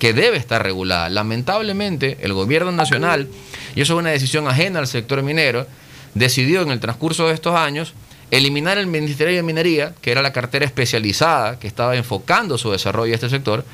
que 0.00 0.12
debe 0.12 0.38
estar 0.38 0.62
regulada. 0.62 1.08
Lamentablemente, 1.10 2.18
el 2.22 2.32
gobierno 2.32 2.72
nacional, 2.72 3.28
y 3.76 3.82
eso 3.82 3.94
es 3.94 3.98
una 4.00 4.10
decisión 4.10 4.48
ajena 4.48 4.78
al 4.78 4.86
sector 4.86 5.22
minero, 5.22 5.66
decidió 6.14 6.62
en 6.62 6.70
el 6.70 6.80
transcurso 6.80 7.28
de 7.28 7.34
estos 7.34 7.54
años 7.54 7.92
eliminar 8.30 8.78
el 8.78 8.86
Ministerio 8.86 9.34
de 9.34 9.42
Minería, 9.42 9.94
que 10.00 10.12
era 10.12 10.22
la 10.22 10.32
cartera 10.32 10.64
especializada 10.64 11.58
que 11.58 11.66
estaba 11.66 11.96
enfocando 11.96 12.58
su 12.58 12.70
desarrollo 12.70 13.12
a 13.12 13.14
este 13.16 13.28
sector, 13.28 13.64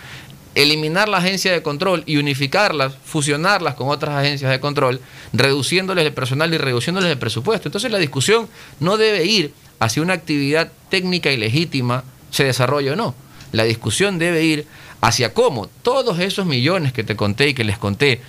eliminar 0.54 1.08
la 1.08 1.18
agencia 1.18 1.52
de 1.52 1.62
control 1.62 2.02
y 2.06 2.16
unificarlas, 2.16 2.94
fusionarlas 3.04 3.74
con 3.74 3.90
otras 3.90 4.16
agencias 4.16 4.50
de 4.50 4.58
control, 4.58 5.00
reduciéndoles 5.34 6.06
el 6.06 6.14
personal 6.14 6.52
y 6.54 6.58
reduciéndoles 6.58 7.10
el 7.10 7.18
presupuesto. 7.18 7.68
Entonces 7.68 7.92
la 7.92 7.98
discusión 7.98 8.48
no 8.80 8.96
debe 8.96 9.26
ir 9.26 9.52
hacia 9.78 10.02
una 10.02 10.14
actividad 10.14 10.72
técnica 10.88 11.30
y 11.30 11.36
legítima, 11.36 12.04
se 12.30 12.44
desarrolla 12.44 12.94
o 12.94 12.96
no. 12.96 13.14
La 13.52 13.64
discusión 13.64 14.18
debe 14.18 14.44
ir 14.44 14.66
hacia 15.02 15.34
cómo 15.34 15.68
todos 15.82 16.18
esos 16.20 16.46
millones 16.46 16.94
que 16.94 17.04
te 17.04 17.16
conté 17.16 17.48
y 17.48 17.54
que 17.54 17.64
les 17.64 17.76
conté 17.76 18.22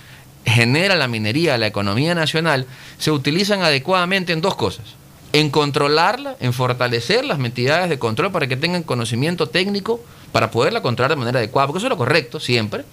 genera 0.44 0.96
la 0.96 1.08
minería, 1.08 1.56
la 1.56 1.66
economía 1.66 2.14
nacional, 2.14 2.66
se 2.98 3.10
utilizan 3.10 3.62
adecuadamente 3.62 4.34
en 4.34 4.42
dos 4.42 4.54
cosas. 4.54 4.97
En 5.32 5.50
controlarla, 5.50 6.36
en 6.40 6.52
fortalecer 6.52 7.24
las 7.24 7.38
entidades 7.38 7.90
de 7.90 7.98
control 7.98 8.32
para 8.32 8.46
que 8.46 8.56
tengan 8.56 8.82
conocimiento 8.82 9.48
técnico 9.48 10.00
para 10.32 10.50
poderla 10.50 10.82
controlar 10.82 11.10
de 11.10 11.16
manera 11.16 11.38
adecuada, 11.38 11.66
porque 11.66 11.78
eso 11.78 11.86
es 11.86 11.90
lo 11.90 11.96
correcto 11.96 12.40
siempre. 12.40 12.84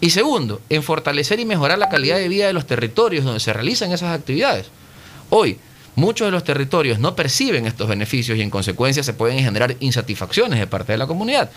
Y 0.00 0.10
segundo, 0.10 0.60
en 0.70 0.82
fortalecer 0.82 1.40
y 1.40 1.44
mejorar 1.44 1.78
la 1.78 1.88
calidad 1.88 2.16
de 2.16 2.28
vida 2.28 2.46
de 2.46 2.52
los 2.52 2.66
territorios 2.66 3.24
donde 3.24 3.40
se 3.40 3.52
realizan 3.52 3.92
esas 3.92 4.18
actividades. 4.18 4.66
Hoy, 5.30 5.58
muchos 5.94 6.26
de 6.26 6.32
los 6.32 6.44
territorios 6.44 6.98
no 6.98 7.14
perciben 7.14 7.66
estos 7.66 7.88
beneficios 7.88 8.36
y 8.38 8.42
en 8.42 8.50
consecuencia 8.50 9.02
se 9.02 9.14
pueden 9.14 9.38
generar 9.38 9.76
insatisfacciones 9.80 10.58
de 10.58 10.66
parte 10.66 10.92
de 10.92 10.98
la 10.98 11.06
comunidad. 11.06 11.50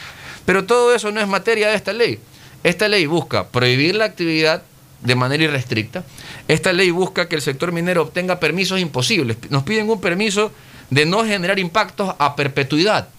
Pero 0.46 0.66
todo 0.66 0.94
eso 0.94 1.12
no 1.12 1.20
es 1.20 1.28
materia 1.28 1.70
de 1.70 1.76
esta 1.76 1.94
ley. 1.94 2.20
Esta 2.64 2.88
ley 2.88 3.06
busca 3.06 3.48
prohibir 3.48 3.96
la 3.96 4.06
actividad 4.06 4.64
de 5.02 5.16
manera 5.16 5.44
irrestricta. 5.44 6.04
Esta 6.48 6.74
ley 6.74 6.92
busca 6.92 7.28
que 7.28 7.36
el 7.36 7.42
sector 7.42 7.72
minero 7.72 8.02
obtenga 8.02 8.40
permisos 8.40 8.80
imposibles. 8.80 9.38
Nos 9.50 9.64
piden 9.64 9.90
un 9.90 10.02
permiso 10.02 10.52
de 10.90 11.06
no 11.06 11.24
generar 11.24 11.60
impactos 11.60 12.16
a 12.18 12.36
perpetuidad. 12.36 13.10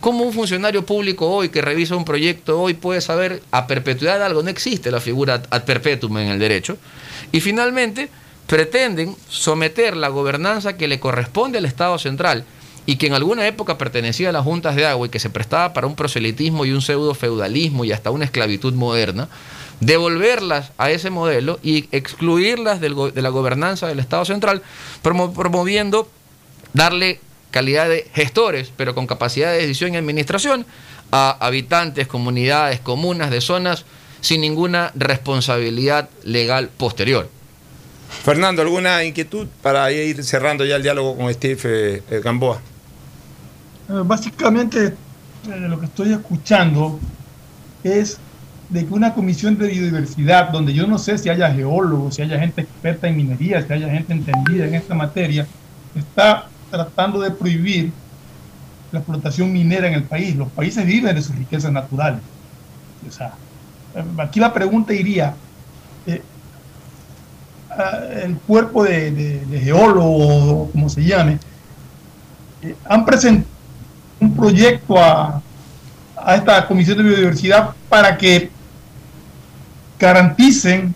¿Cómo 0.00 0.24
un 0.24 0.32
funcionario 0.32 0.84
público 0.84 1.28
hoy 1.28 1.50
que 1.50 1.62
revisa 1.62 1.94
un 1.94 2.04
proyecto 2.04 2.60
hoy 2.60 2.74
puede 2.74 3.00
saber 3.00 3.40
a 3.52 3.68
perpetuidad 3.68 4.22
algo? 4.22 4.42
No 4.42 4.50
existe 4.50 4.90
la 4.90 5.00
figura 5.00 5.42
ad 5.48 5.62
perpetuum 5.62 6.18
en 6.18 6.28
el 6.28 6.40
derecho. 6.40 6.76
Y 7.30 7.40
finalmente, 7.40 8.08
pretenden 8.48 9.14
someter 9.28 9.96
la 9.96 10.08
gobernanza 10.08 10.76
que 10.76 10.88
le 10.88 10.98
corresponde 10.98 11.58
al 11.58 11.64
Estado 11.66 11.98
central 11.98 12.44
y 12.84 12.96
que 12.96 13.06
en 13.06 13.14
alguna 13.14 13.46
época 13.46 13.78
pertenecía 13.78 14.30
a 14.30 14.32
las 14.32 14.44
juntas 14.44 14.74
de 14.74 14.86
agua 14.86 15.06
y 15.06 15.10
que 15.10 15.20
se 15.20 15.30
prestaba 15.30 15.72
para 15.72 15.86
un 15.86 15.94
proselitismo 15.94 16.64
y 16.64 16.72
un 16.72 16.82
pseudo 16.82 17.14
feudalismo 17.14 17.84
y 17.84 17.92
hasta 17.92 18.10
una 18.10 18.24
esclavitud 18.24 18.74
moderna, 18.74 19.28
devolverlas 19.82 20.70
a 20.78 20.90
ese 20.90 21.10
modelo 21.10 21.58
y 21.62 21.88
excluirlas 21.90 22.80
del 22.80 22.94
de 23.12 23.20
la 23.20 23.30
gobernanza 23.30 23.88
del 23.88 23.98
Estado 23.98 24.24
central, 24.24 24.62
promoviendo 25.02 26.08
darle 26.72 27.18
calidad 27.50 27.88
de 27.88 28.08
gestores, 28.14 28.72
pero 28.76 28.94
con 28.94 29.08
capacidad 29.08 29.50
de 29.50 29.58
decisión 29.58 29.94
y 29.94 29.96
administración, 29.96 30.64
a 31.10 31.36
habitantes, 31.44 32.06
comunidades, 32.06 32.78
comunas 32.78 33.30
de 33.30 33.40
zonas 33.40 33.84
sin 34.20 34.40
ninguna 34.40 34.92
responsabilidad 34.94 36.08
legal 36.22 36.70
posterior. 36.76 37.28
Fernando, 38.22 38.62
¿alguna 38.62 39.02
inquietud 39.02 39.48
para 39.62 39.90
ir 39.90 40.22
cerrando 40.22 40.64
ya 40.64 40.76
el 40.76 40.82
diálogo 40.84 41.16
con 41.16 41.32
Steve 41.34 41.60
eh, 41.64 42.02
eh, 42.08 42.20
Gamboa? 42.22 42.60
Eh, 43.88 43.94
básicamente 44.04 44.94
lo 45.48 45.80
que 45.80 45.86
estoy 45.86 46.12
escuchando 46.12 47.00
es 47.82 48.18
de 48.72 48.86
que 48.86 48.94
una 48.94 49.12
comisión 49.12 49.58
de 49.58 49.68
biodiversidad, 49.68 50.48
donde 50.48 50.72
yo 50.72 50.86
no 50.86 50.98
sé 50.98 51.18
si 51.18 51.28
haya 51.28 51.52
geólogos, 51.52 52.14
si 52.14 52.22
haya 52.22 52.38
gente 52.38 52.62
experta 52.62 53.06
en 53.06 53.18
minería, 53.18 53.62
si 53.66 53.70
haya 53.70 53.90
gente 53.90 54.14
entendida 54.14 54.66
en 54.66 54.74
esta 54.74 54.94
materia, 54.94 55.46
está 55.94 56.46
tratando 56.70 57.20
de 57.20 57.30
prohibir 57.30 57.92
la 58.90 59.00
explotación 59.00 59.52
minera 59.52 59.88
en 59.88 59.94
el 59.94 60.04
país. 60.04 60.34
Los 60.36 60.48
países 60.48 60.86
viven 60.86 61.14
de 61.14 61.20
sus 61.20 61.36
riquezas 61.36 61.70
naturales. 61.70 62.22
O 63.06 63.12
sea, 63.12 63.34
aquí 64.16 64.40
la 64.40 64.54
pregunta 64.54 64.94
iría, 64.94 65.34
eh, 66.06 66.22
el 68.24 68.36
cuerpo 68.38 68.84
de, 68.84 69.42
geólogos, 69.62 70.70
como 70.70 70.88
se 70.88 71.04
llame, 71.04 71.38
eh, 72.62 72.74
han 72.88 73.04
presentado 73.04 73.52
un 74.18 74.34
proyecto 74.34 74.96
a 74.98 75.42
esta 76.34 76.66
Comisión 76.66 76.96
de 76.96 77.02
Biodiversidad 77.02 77.72
para 77.90 78.16
que 78.16 78.50
garanticen 80.02 80.94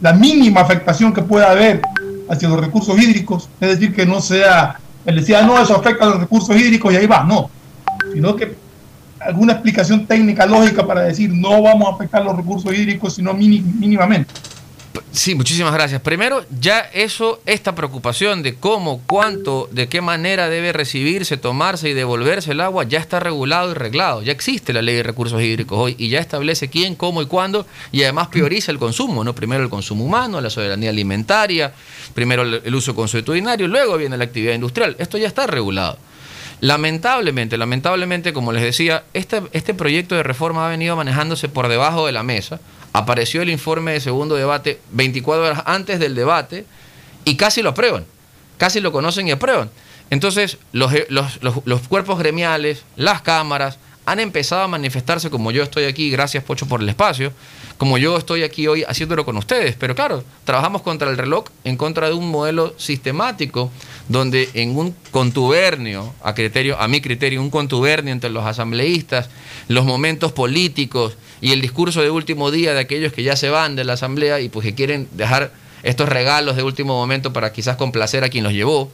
la 0.00 0.12
mínima 0.12 0.60
afectación 0.60 1.12
que 1.12 1.22
pueda 1.22 1.52
haber 1.52 1.80
hacia 2.28 2.48
los 2.48 2.60
recursos 2.60 3.00
hídricos, 3.00 3.48
es 3.60 3.68
decir, 3.68 3.94
que 3.94 4.04
no 4.04 4.20
sea, 4.20 4.78
él 5.06 5.16
decía, 5.16 5.42
no, 5.42 5.60
eso 5.60 5.76
afecta 5.76 6.04
a 6.04 6.08
los 6.08 6.20
recursos 6.20 6.56
hídricos 6.56 6.92
y 6.92 6.96
ahí 6.96 7.06
va, 7.06 7.22
no, 7.22 7.48
sino 8.12 8.34
que 8.34 8.56
alguna 9.20 9.52
explicación 9.52 10.06
técnica 10.06 10.46
lógica 10.46 10.84
para 10.84 11.02
decir 11.02 11.30
no 11.32 11.62
vamos 11.62 11.88
a 11.88 11.94
afectar 11.94 12.24
los 12.24 12.36
recursos 12.36 12.74
hídricos, 12.74 13.14
sino 13.14 13.34
mínimamente. 13.34 14.32
Sí, 15.12 15.34
muchísimas 15.34 15.72
gracias. 15.72 16.00
Primero, 16.00 16.44
ya 16.60 16.80
eso, 16.80 17.40
esta 17.46 17.74
preocupación 17.74 18.42
de 18.42 18.54
cómo, 18.54 19.02
cuánto, 19.06 19.68
de 19.70 19.88
qué 19.88 20.00
manera 20.00 20.48
debe 20.48 20.72
recibirse, 20.72 21.36
tomarse 21.36 21.88
y 21.88 21.94
devolverse 21.94 22.52
el 22.52 22.60
agua, 22.60 22.84
ya 22.84 22.98
está 22.98 23.20
regulado 23.20 23.70
y 23.70 23.74
reglado. 23.74 24.22
Ya 24.22 24.32
existe 24.32 24.72
la 24.72 24.82
ley 24.82 24.96
de 24.96 25.02
recursos 25.02 25.40
hídricos 25.42 25.78
hoy 25.78 25.94
y 25.98 26.08
ya 26.08 26.18
establece 26.18 26.68
quién, 26.68 26.94
cómo 26.94 27.22
y 27.22 27.26
cuándo 27.26 27.66
y 27.92 28.02
además 28.02 28.28
prioriza 28.28 28.72
el 28.72 28.78
consumo, 28.78 29.22
¿no? 29.22 29.34
Primero 29.34 29.62
el 29.62 29.70
consumo 29.70 30.04
humano, 30.04 30.40
la 30.40 30.50
soberanía 30.50 30.90
alimentaria, 30.90 31.72
primero 32.14 32.42
el 32.42 32.74
uso 32.74 32.94
consuetudinario, 32.94 33.68
luego 33.68 33.96
viene 33.96 34.16
la 34.16 34.24
actividad 34.24 34.54
industrial. 34.54 34.96
Esto 34.98 35.18
ya 35.18 35.28
está 35.28 35.46
regulado. 35.46 35.98
Lamentablemente, 36.60 37.56
lamentablemente, 37.56 38.32
como 38.32 38.52
les 38.52 38.62
decía, 38.62 39.04
este, 39.14 39.42
este 39.52 39.72
proyecto 39.72 40.14
de 40.14 40.22
reforma 40.22 40.66
ha 40.66 40.70
venido 40.70 40.94
manejándose 40.94 41.48
por 41.48 41.68
debajo 41.68 42.06
de 42.06 42.12
la 42.12 42.22
mesa 42.22 42.60
apareció 42.92 43.42
el 43.42 43.50
informe 43.50 43.92
de 43.92 44.00
segundo 44.00 44.34
debate 44.34 44.80
24 44.92 45.44
horas 45.44 45.62
antes 45.66 45.98
del 46.00 46.14
debate 46.14 46.64
y 47.24 47.36
casi 47.36 47.62
lo 47.62 47.70
aprueban, 47.70 48.04
casi 48.58 48.80
lo 48.80 48.92
conocen 48.92 49.28
y 49.28 49.32
aprueban. 49.32 49.70
Entonces, 50.10 50.58
los, 50.72 50.92
los, 51.10 51.80
cuerpos 51.88 52.18
gremiales, 52.18 52.84
las 52.96 53.22
cámaras, 53.22 53.78
han 54.06 54.18
empezado 54.18 54.62
a 54.62 54.68
manifestarse 54.68 55.30
como 55.30 55.52
yo 55.52 55.62
estoy 55.62 55.84
aquí, 55.84 56.10
gracias 56.10 56.42
Pocho 56.42 56.66
por 56.66 56.80
el 56.80 56.88
espacio, 56.88 57.32
como 57.78 57.96
yo 57.96 58.16
estoy 58.16 58.42
aquí 58.42 58.66
hoy 58.66 58.82
haciéndolo 58.82 59.24
con 59.24 59.36
ustedes. 59.36 59.76
Pero 59.78 59.94
claro, 59.94 60.24
trabajamos 60.44 60.82
contra 60.82 61.08
el 61.10 61.16
reloj 61.16 61.44
en 61.62 61.76
contra 61.76 62.08
de 62.08 62.14
un 62.14 62.28
modelo 62.28 62.74
sistemático 62.76 63.70
donde 64.08 64.50
en 64.54 64.76
un 64.76 64.96
contubernio, 65.12 66.12
a, 66.24 66.34
criterio, 66.34 66.80
a 66.80 66.88
mi 66.88 67.00
criterio, 67.00 67.40
un 67.40 67.50
contubernio 67.50 68.12
entre 68.12 68.30
los 68.30 68.44
asambleístas, 68.44 69.30
los 69.68 69.84
momentos 69.84 70.32
políticos 70.32 71.16
y 71.40 71.52
el 71.52 71.60
discurso 71.60 72.02
de 72.02 72.10
último 72.10 72.50
día 72.50 72.74
de 72.74 72.80
aquellos 72.80 73.12
que 73.12 73.22
ya 73.22 73.36
se 73.36 73.48
van 73.48 73.76
de 73.76 73.84
la 73.84 73.94
asamblea 73.94 74.40
y 74.40 74.48
pues 74.48 74.66
que 74.66 74.74
quieren 74.74 75.08
dejar 75.12 75.52
estos 75.82 76.08
regalos 76.08 76.56
de 76.56 76.62
último 76.62 76.94
momento 76.94 77.32
para 77.32 77.52
quizás 77.52 77.76
complacer 77.76 78.24
a 78.24 78.28
quien 78.28 78.44
los 78.44 78.52
llevó, 78.52 78.90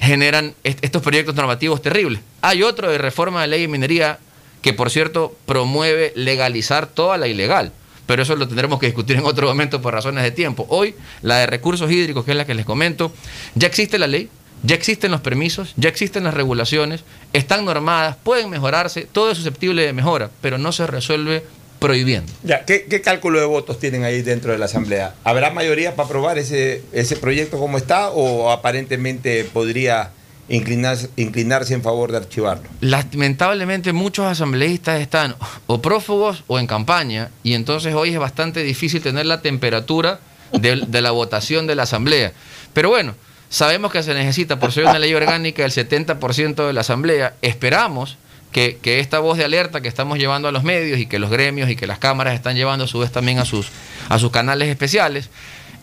generan 0.00 0.54
estos 0.64 1.02
proyectos 1.02 1.34
normativos 1.34 1.82
terribles. 1.82 2.20
Hay 2.40 2.62
otro 2.62 2.90
de 2.90 2.98
reforma 2.98 3.42
de 3.42 3.48
ley 3.48 3.60
de 3.62 3.68
minería 3.68 4.18
que, 4.60 4.72
por 4.72 4.90
cierto, 4.90 5.36
promueve 5.46 6.12
legalizar 6.16 6.86
toda 6.86 7.18
la 7.18 7.28
ilegal. 7.28 7.72
Pero 8.06 8.22
eso 8.22 8.34
lo 8.34 8.48
tendremos 8.48 8.80
que 8.80 8.86
discutir 8.86 9.16
en 9.16 9.24
otro 9.24 9.46
momento 9.46 9.80
por 9.80 9.94
razones 9.94 10.24
de 10.24 10.32
tiempo. 10.32 10.66
Hoy, 10.70 10.94
la 11.22 11.38
de 11.38 11.46
recursos 11.46 11.90
hídricos, 11.90 12.24
que 12.24 12.32
es 12.32 12.36
la 12.36 12.46
que 12.46 12.54
les 12.54 12.66
comento, 12.66 13.12
ya 13.54 13.68
existe 13.68 13.98
la 13.98 14.06
ley, 14.06 14.28
ya 14.62 14.74
existen 14.74 15.10
los 15.10 15.20
permisos, 15.20 15.72
ya 15.76 15.88
existen 15.88 16.24
las 16.24 16.34
regulaciones, 16.34 17.04
están 17.32 17.64
normadas, 17.64 18.16
pueden 18.22 18.50
mejorarse, 18.50 19.06
todo 19.10 19.30
es 19.30 19.38
susceptible 19.38 19.82
de 19.82 19.92
mejora, 19.92 20.30
pero 20.40 20.58
no 20.58 20.72
se 20.72 20.86
resuelve 20.86 21.42
prohibiendo. 21.78 22.32
Ya, 22.44 22.64
¿qué, 22.64 23.02
cálculo 23.02 23.40
de 23.40 23.46
votos 23.46 23.80
tienen 23.80 24.04
ahí 24.04 24.22
dentro 24.22 24.52
de 24.52 24.58
la 24.58 24.66
Asamblea? 24.66 25.14
¿Habrá 25.24 25.50
mayoría 25.50 25.96
para 25.96 26.06
aprobar 26.06 26.38
ese, 26.38 26.82
ese 26.92 27.16
proyecto 27.16 27.58
como 27.58 27.76
está 27.76 28.10
o 28.10 28.52
aparentemente 28.52 29.44
podría 29.44 30.12
inclinarse, 30.48 31.10
inclinarse 31.16 31.74
en 31.74 31.82
favor 31.82 32.12
de 32.12 32.18
archivarlo? 32.18 32.68
Lamentablemente 32.80 33.92
muchos 33.92 34.26
asambleístas 34.26 35.00
están 35.00 35.34
o 35.66 35.82
prófugos 35.82 36.44
o 36.46 36.60
en 36.60 36.68
campaña 36.68 37.30
y 37.42 37.54
entonces 37.54 37.94
hoy 37.94 38.10
es 38.10 38.18
bastante 38.18 38.62
difícil 38.62 39.02
tener 39.02 39.26
la 39.26 39.42
temperatura 39.42 40.20
de, 40.52 40.84
de 40.86 41.02
la 41.02 41.10
votación 41.10 41.66
de 41.66 41.74
la 41.74 41.82
Asamblea. 41.82 42.32
Pero 42.72 42.90
bueno, 42.90 43.16
Sabemos 43.52 43.92
que 43.92 44.02
se 44.02 44.14
necesita, 44.14 44.58
por 44.58 44.72
ser 44.72 44.86
una 44.86 44.98
ley 44.98 45.12
orgánica, 45.12 45.62
el 45.62 45.72
70% 45.72 46.66
de 46.66 46.72
la 46.72 46.80
Asamblea. 46.80 47.34
Esperamos 47.42 48.16
que, 48.50 48.78
esta 48.82 49.18
voz 49.18 49.36
de 49.36 49.44
alerta 49.44 49.82
que 49.82 49.88
estamos 49.88 50.16
llevando 50.16 50.48
a 50.48 50.52
los 50.52 50.64
medios 50.64 50.98
y 50.98 51.04
que 51.04 51.18
los 51.18 51.28
gremios 51.28 51.68
y 51.68 51.76
que 51.76 51.86
las 51.86 51.98
cámaras 51.98 52.32
están 52.32 52.56
llevando 52.56 52.86
a 52.86 52.88
su 52.88 52.98
vez 52.98 53.12
también 53.12 53.38
a 53.38 53.44
sus, 53.44 53.68
a 54.08 54.18
sus 54.18 54.30
canales 54.30 54.70
especiales, 54.70 55.28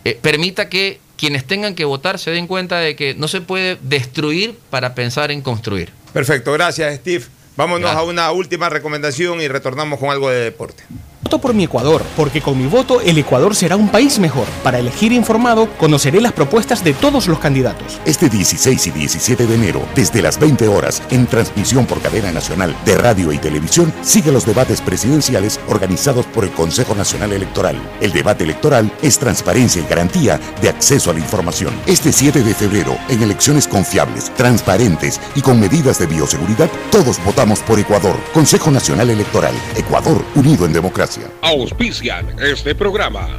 eh, 0.04 0.18
permita 0.20 0.68
que 0.68 0.98
quienes 1.16 1.44
tengan 1.44 1.76
que 1.76 1.84
votar 1.84 2.18
se 2.18 2.32
den 2.32 2.48
cuenta 2.48 2.80
de 2.80 2.96
que 2.96 3.14
no 3.14 3.28
se 3.28 3.40
puede 3.40 3.78
destruir 3.82 4.58
para 4.70 4.96
pensar 4.96 5.30
en 5.30 5.40
construir. 5.40 5.92
Perfecto, 6.12 6.52
gracias 6.52 6.96
Steve. 6.96 7.24
Vámonos 7.54 7.92
a 7.92 8.02
una 8.02 8.32
última 8.32 8.68
recomendación 8.68 9.40
y 9.40 9.46
retornamos 9.46 10.00
con 10.00 10.10
algo 10.10 10.28
de 10.28 10.40
deporte. 10.40 10.82
Voto 11.22 11.38
por 11.38 11.52
mi 11.52 11.64
Ecuador, 11.64 12.02
porque 12.16 12.40
con 12.40 12.56
mi 12.56 12.66
voto 12.66 13.02
el 13.02 13.18
Ecuador 13.18 13.54
será 13.54 13.76
un 13.76 13.90
país 13.90 14.18
mejor. 14.18 14.46
Para 14.62 14.78
elegir 14.78 15.12
informado, 15.12 15.68
conoceré 15.76 16.18
las 16.18 16.32
propuestas 16.32 16.82
de 16.82 16.94
todos 16.94 17.28
los 17.28 17.38
candidatos. 17.38 18.00
Este 18.06 18.30
16 18.30 18.86
y 18.86 18.90
17 18.90 19.46
de 19.46 19.54
enero, 19.54 19.82
desde 19.94 20.22
las 20.22 20.40
20 20.40 20.66
horas, 20.68 21.02
en 21.10 21.26
transmisión 21.26 21.84
por 21.84 22.00
cadena 22.00 22.32
nacional 22.32 22.74
de 22.86 22.96
radio 22.96 23.32
y 23.32 23.38
televisión, 23.38 23.92
sigue 24.00 24.32
los 24.32 24.46
debates 24.46 24.80
presidenciales 24.80 25.60
organizados 25.68 26.24
por 26.24 26.44
el 26.44 26.52
Consejo 26.52 26.94
Nacional 26.94 27.34
Electoral. 27.34 27.76
El 28.00 28.12
debate 28.12 28.44
electoral 28.44 28.90
es 29.02 29.18
transparencia 29.18 29.82
y 29.82 29.86
garantía 29.86 30.40
de 30.62 30.70
acceso 30.70 31.10
a 31.10 31.14
la 31.14 31.20
información. 31.20 31.74
Este 31.86 32.12
7 32.12 32.42
de 32.42 32.54
febrero, 32.54 32.96
en 33.10 33.22
elecciones 33.22 33.68
confiables, 33.68 34.34
transparentes 34.36 35.20
y 35.34 35.42
con 35.42 35.60
medidas 35.60 35.98
de 35.98 36.06
bioseguridad, 36.06 36.70
todos 36.90 37.22
votamos 37.26 37.60
por 37.60 37.78
Ecuador. 37.78 38.16
Consejo 38.32 38.70
Nacional 38.70 39.10
Electoral. 39.10 39.54
Ecuador, 39.76 40.24
unido 40.34 40.64
en 40.64 40.72
democracia. 40.72 41.09
Auspician 41.42 42.36
este 42.40 42.74
programa. 42.74 43.38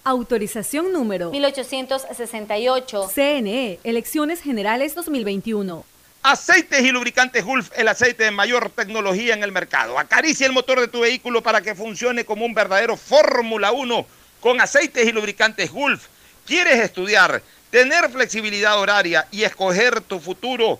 Autorización 0.03 0.91
número 0.91 1.29
1868. 1.29 3.11
CNE, 3.13 3.79
Elecciones 3.83 4.41
Generales 4.41 4.95
2021. 4.95 5.85
Aceites 6.23 6.81
y 6.81 6.91
lubricantes 6.91 7.45
Gulf, 7.45 7.69
el 7.75 7.87
aceite 7.87 8.23
de 8.23 8.31
mayor 8.31 8.71
tecnología 8.71 9.35
en 9.35 9.43
el 9.43 9.51
mercado. 9.51 9.99
Acaricia 9.99 10.47
el 10.47 10.53
motor 10.53 10.79
de 10.79 10.87
tu 10.87 11.01
vehículo 11.01 11.43
para 11.43 11.61
que 11.61 11.75
funcione 11.75 12.25
como 12.25 12.45
un 12.45 12.55
verdadero 12.55 12.97
Fórmula 12.97 13.71
1 13.71 14.05
con 14.39 14.59
aceites 14.59 15.07
y 15.07 15.11
lubricantes 15.11 15.71
Gulf. 15.71 16.07
¿Quieres 16.47 16.79
estudiar, 16.79 17.43
tener 17.69 18.09
flexibilidad 18.09 18.79
horaria 18.79 19.27
y 19.29 19.43
escoger 19.43 20.01
tu 20.01 20.19
futuro? 20.19 20.79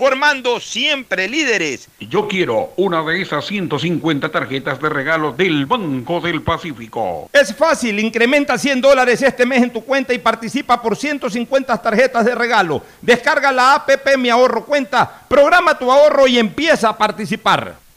formando 0.00 0.58
siempre 0.60 1.28
líderes. 1.28 1.86
Yo 2.00 2.26
quiero 2.26 2.72
una 2.78 3.02
de 3.02 3.20
esas 3.20 3.44
150 3.44 4.30
tarjetas 4.30 4.80
de 4.80 4.88
regalo 4.88 5.32
del 5.32 5.66
Banco 5.66 6.22
del 6.22 6.40
Pacífico. 6.40 7.28
Es 7.30 7.54
fácil, 7.54 7.98
incrementa 7.98 8.56
100 8.56 8.80
dólares 8.80 9.20
este 9.20 9.44
mes 9.44 9.62
en 9.62 9.70
tu 9.70 9.84
cuenta 9.84 10.14
y 10.14 10.18
participa 10.18 10.80
por 10.80 10.96
150 10.96 11.82
tarjetas 11.82 12.24
de 12.24 12.34
regalo. 12.34 12.82
Descarga 13.02 13.52
la 13.52 13.74
APP 13.74 14.16
Mi 14.16 14.30
Ahorro 14.30 14.64
Cuenta, 14.64 15.20
programa 15.28 15.78
tu 15.78 15.92
ahorro 15.92 16.26
y 16.26 16.38
empieza 16.38 16.88
a 16.88 16.96
participar. 16.96 17.79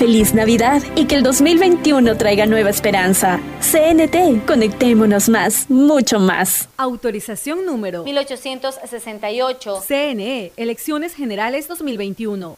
Feliz 0.00 0.32
Navidad 0.32 0.80
y 0.96 1.04
que 1.04 1.16
el 1.16 1.22
2021 1.22 2.16
traiga 2.16 2.46
nueva 2.46 2.70
esperanza. 2.70 3.38
CNT, 3.60 4.46
conectémonos 4.46 5.28
más, 5.28 5.68
mucho 5.68 6.18
más. 6.18 6.70
Autorización 6.78 7.66
número 7.66 8.02
1868. 8.04 9.82
CNE, 9.86 10.52
Elecciones 10.56 11.14
Generales 11.14 11.68
2021. 11.68 12.56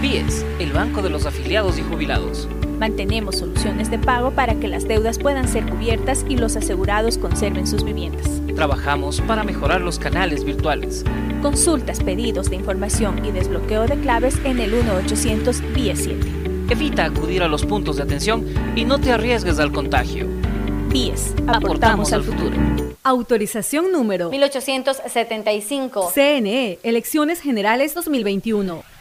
BIES, 0.00 0.46
el 0.60 0.72
Banco 0.72 1.02
de 1.02 1.10
los 1.10 1.26
Afiliados 1.26 1.76
y 1.76 1.82
Jubilados. 1.82 2.48
Mantenemos 2.78 3.38
soluciones 3.38 3.90
de 3.90 3.98
pago 3.98 4.30
para 4.30 4.54
que 4.54 4.68
las 4.68 4.86
deudas 4.86 5.18
puedan 5.18 5.48
ser 5.48 5.68
cubiertas 5.68 6.24
y 6.28 6.36
los 6.36 6.54
asegurados 6.54 7.18
conserven 7.18 7.66
sus 7.66 7.82
viviendas. 7.82 8.24
Trabajamos 8.54 9.20
para 9.22 9.42
mejorar 9.42 9.80
los 9.80 9.98
canales 9.98 10.44
virtuales. 10.44 11.04
Consultas, 11.42 12.00
pedidos 12.00 12.48
de 12.48 12.56
información 12.56 13.24
y 13.24 13.32
desbloqueo 13.32 13.88
de 13.88 13.98
claves 13.98 14.38
en 14.44 14.60
el 14.60 14.72
1-800 14.72 15.74
BIES 15.74 16.04
7. 16.04 16.26
Evita 16.70 17.04
acudir 17.04 17.42
a 17.42 17.48
los 17.48 17.66
puntos 17.66 17.96
de 17.96 18.04
atención 18.04 18.46
y 18.76 18.84
no 18.84 19.00
te 19.00 19.10
arriesgues 19.10 19.58
al 19.58 19.72
contagio. 19.72 20.28
BIES, 20.90 21.34
aportamos 21.48 22.12
al 22.12 22.22
futuro. 22.22 22.56
Autorización 23.02 23.90
número 23.90 24.30
1875. 24.30 26.12
CNE, 26.14 26.78
Elecciones 26.84 27.40
Generales 27.40 27.94
2021. 27.94 28.97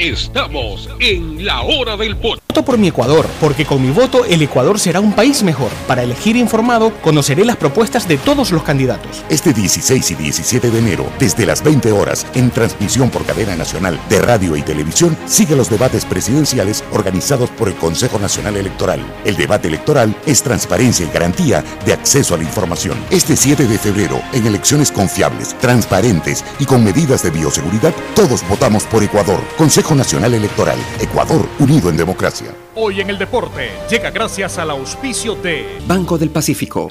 Estamos 0.00 0.88
en 0.98 1.44
la 1.44 1.60
hora 1.60 1.94
del 1.94 2.16
pocho. 2.16 2.40
Voto 2.50 2.64
por 2.64 2.78
mi 2.78 2.88
Ecuador, 2.88 3.28
porque 3.40 3.64
con 3.64 3.80
mi 3.80 3.92
voto 3.92 4.24
el 4.24 4.42
Ecuador 4.42 4.80
será 4.80 4.98
un 4.98 5.12
país 5.12 5.44
mejor. 5.44 5.70
Para 5.86 6.02
elegir 6.02 6.34
informado, 6.34 6.92
conoceré 7.00 7.44
las 7.44 7.54
propuestas 7.54 8.08
de 8.08 8.18
todos 8.18 8.50
los 8.50 8.64
candidatos. 8.64 9.22
Este 9.28 9.52
16 9.52 10.10
y 10.10 10.14
17 10.16 10.68
de 10.68 10.78
enero, 10.80 11.06
desde 11.20 11.46
las 11.46 11.62
20 11.62 11.92
horas, 11.92 12.26
en 12.34 12.50
transmisión 12.50 13.08
por 13.08 13.24
cadena 13.24 13.54
nacional 13.54 14.00
de 14.08 14.20
radio 14.20 14.56
y 14.56 14.62
televisión, 14.62 15.16
sigue 15.26 15.54
los 15.54 15.70
debates 15.70 16.04
presidenciales 16.04 16.82
organizados 16.90 17.50
por 17.50 17.68
el 17.68 17.76
Consejo 17.76 18.18
Nacional 18.18 18.56
Electoral. 18.56 19.00
El 19.24 19.36
debate 19.36 19.68
electoral 19.68 20.12
es 20.26 20.42
transparencia 20.42 21.06
y 21.06 21.10
garantía 21.10 21.62
de 21.86 21.92
acceso 21.92 22.34
a 22.34 22.38
la 22.38 22.42
información. 22.42 22.98
Este 23.12 23.36
7 23.36 23.64
de 23.64 23.78
febrero, 23.78 24.20
en 24.32 24.44
elecciones 24.44 24.90
confiables, 24.90 25.56
transparentes 25.60 26.44
y 26.58 26.64
con 26.64 26.82
medidas 26.82 27.22
de 27.22 27.30
bioseguridad, 27.30 27.94
todos 28.16 28.42
votamos 28.48 28.82
por 28.86 29.04
Ecuador. 29.04 29.40
Consejo 29.56 29.94
Nacional 29.94 30.34
Electoral. 30.34 30.80
Ecuador 30.98 31.48
unido 31.60 31.90
en 31.90 31.96
democracia. 31.96 32.39
Hoy 32.74 33.00
en 33.00 33.10
el 33.10 33.18
deporte 33.18 33.70
llega 33.88 34.10
gracias 34.10 34.58
al 34.58 34.70
auspicio 34.70 35.34
de 35.34 35.78
Banco 35.86 36.16
del 36.18 36.30
Pacífico. 36.30 36.90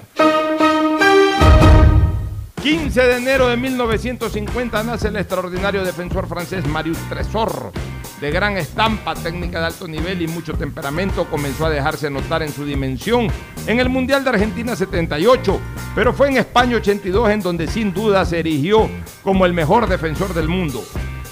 15 2.62 3.02
de 3.02 3.18
enero 3.18 3.48
de 3.48 3.56
1950 3.56 4.84
nace 4.84 5.08
el 5.08 5.16
extraordinario 5.16 5.84
defensor 5.84 6.28
francés 6.28 6.68
Marius 6.68 6.98
Tresor. 7.10 7.72
De 8.20 8.32
gran 8.32 8.58
estampa, 8.58 9.16
técnica 9.16 9.62
de 9.62 9.68
alto 9.68 9.88
nivel 9.88 10.22
y 10.22 10.28
mucho 10.28 10.54
temperamento, 10.54 11.26
comenzó 11.30 11.68
a 11.68 11.70
dejarse 11.70 12.10
notar 12.10 12.44
en 12.44 12.52
su 12.52 12.66
dimensión 12.66 13.30
en 13.66 13.80
el 13.80 13.88
Mundial 13.88 14.26
de 14.26 14.32
Argentina 14.32 14.76
78, 14.76 15.58
pero 15.96 16.14
fue 16.14 16.28
en 16.28 16.38
España 16.38 16.76
82 16.76 17.30
en 17.30 17.40
donde 17.40 17.68
sin 17.68 17.94
duda 17.94 18.26
se 18.26 18.40
erigió 18.40 18.90
como 19.24 19.46
el 19.46 19.54
mejor 19.54 19.88
defensor 19.88 20.34
del 20.34 20.50
mundo. 20.50 20.84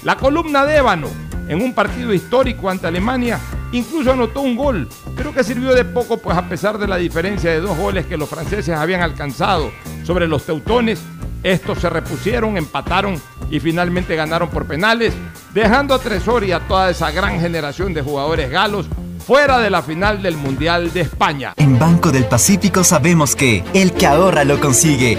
La 0.04 0.16
columna 0.16 0.64
de 0.64 0.76
ébano 0.76 1.08
en 1.48 1.62
un 1.62 1.74
partido 1.74 2.12
histórico 2.12 2.70
ante 2.70 2.86
Alemania 2.86 3.40
incluso 3.72 4.12
anotó 4.12 4.42
un 4.42 4.56
gol. 4.56 4.88
Creo 5.16 5.32
que 5.34 5.44
sirvió 5.44 5.74
de 5.74 5.84
poco, 5.84 6.18
pues 6.18 6.36
a 6.36 6.48
pesar 6.48 6.78
de 6.78 6.86
la 6.86 6.96
diferencia 6.96 7.50
de 7.50 7.60
dos 7.60 7.76
goles 7.76 8.06
que 8.06 8.16
los 8.16 8.28
franceses 8.28 8.76
habían 8.76 9.02
alcanzado 9.02 9.70
sobre 10.04 10.28
los 10.28 10.44
teutones, 10.44 11.00
estos 11.42 11.78
se 11.80 11.90
repusieron, 11.90 12.56
empataron 12.56 13.20
y 13.50 13.60
finalmente 13.60 14.16
ganaron 14.16 14.48
por 14.48 14.66
penales, 14.66 15.14
dejando 15.54 15.94
a 15.94 15.98
Tresor 15.98 16.44
y 16.44 16.52
a 16.52 16.60
toda 16.60 16.90
esa 16.90 17.10
gran 17.10 17.40
generación 17.40 17.94
de 17.94 18.02
jugadores 18.02 18.50
galos 18.50 18.86
fuera 19.24 19.58
de 19.58 19.70
la 19.70 19.82
final 19.82 20.22
del 20.22 20.36
Mundial 20.36 20.92
de 20.92 21.02
España. 21.02 21.52
En 21.56 21.78
Banco 21.78 22.10
del 22.10 22.24
Pacífico 22.24 22.82
sabemos 22.82 23.36
que 23.36 23.62
el 23.74 23.92
que 23.92 24.06
ahorra 24.06 24.44
lo 24.44 24.58
consigue. 24.60 25.18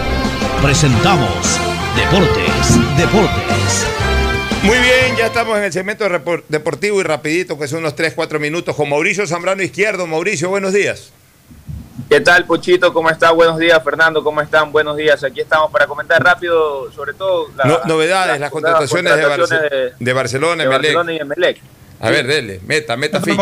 presentamos 0.61 1.59
Deportes, 1.95 2.97
Deportes. 2.97 3.87
Muy 4.63 4.77
bien, 4.77 5.15
ya 5.17 5.25
estamos 5.27 5.57
en 5.57 5.63
el 5.63 5.73
segmento 5.73 6.05
deportivo 6.47 6.99
y 7.01 7.03
rapidito, 7.03 7.57
que 7.57 7.67
son 7.67 7.79
unos 7.79 7.95
3, 7.95 8.13
4 8.13 8.39
minutos, 8.39 8.75
con 8.75 8.89
Mauricio 8.89 9.25
Zambrano 9.27 9.63
Izquierdo. 9.63 10.05
Mauricio, 10.07 10.49
buenos 10.49 10.71
días. 10.73 11.11
¿Qué 12.09 12.21
tal, 12.21 12.45
Pochito? 12.45 12.93
¿Cómo 12.93 13.09
está? 13.09 13.31
Buenos 13.31 13.57
días, 13.57 13.81
Fernando. 13.83 14.23
¿Cómo 14.23 14.41
están? 14.41 14.71
Buenos 14.71 14.97
días. 14.97 15.23
Aquí 15.23 15.41
estamos 15.41 15.71
para 15.71 15.87
comentar 15.87 16.21
rápido, 16.23 16.91
sobre 16.91 17.13
todo 17.13 17.47
la- 17.57 17.65
No- 17.65 17.79
novedades, 17.85 18.39
las 18.39 18.51
contrataciones, 18.51 19.15
de, 19.15 19.21
Barce- 19.23 19.37
contrataciones 19.39 19.93
de 19.99 20.13
Barcelona, 20.13 20.55
de 20.57 20.63
Emelec. 20.63 20.81
Barcelona 20.81 21.13
y 21.13 21.17
Emelec. 21.17 21.57
A 21.99 22.09
ver, 22.09 22.27
dele, 22.27 22.59
meta, 22.65 22.95
meta 22.97 23.19
ficha. 23.21 23.41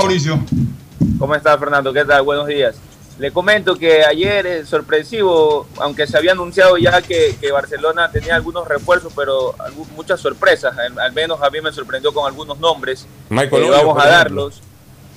¿Cómo 1.18 1.36
está, 1.36 1.58
Fernando? 1.58 1.92
¿Qué 1.94 2.06
tal? 2.06 2.22
Buenos 2.24 2.48
días. 2.48 2.76
Le 3.20 3.32
comento 3.32 3.76
que 3.76 4.06
ayer 4.06 4.48
es 4.48 4.70
sorpresivo, 4.70 5.68
aunque 5.78 6.08
se 6.08 6.18
había 6.18 6.32
anunciado 6.32 6.78
ya 6.78 7.02
que, 7.02 7.36
que 7.40 7.52
Barcelona 7.52 8.10
tenía 8.10 8.34
algunos 8.36 8.66
refuerzos, 8.66 9.12
pero 9.14 9.54
muchas 9.94 10.22
sorpresas. 10.22 10.78
Al, 10.78 10.98
al 10.98 11.12
menos 11.12 11.42
a 11.42 11.50
mí 11.50 11.60
me 11.60 11.72
sorprendió 11.74 12.14
con 12.14 12.26
algunos 12.26 12.58
nombres. 12.60 13.06
Michael 13.30 13.64
Eh, 13.64 13.70
vamos 13.70 14.02
a 14.02 14.08
darlos. 14.08 14.62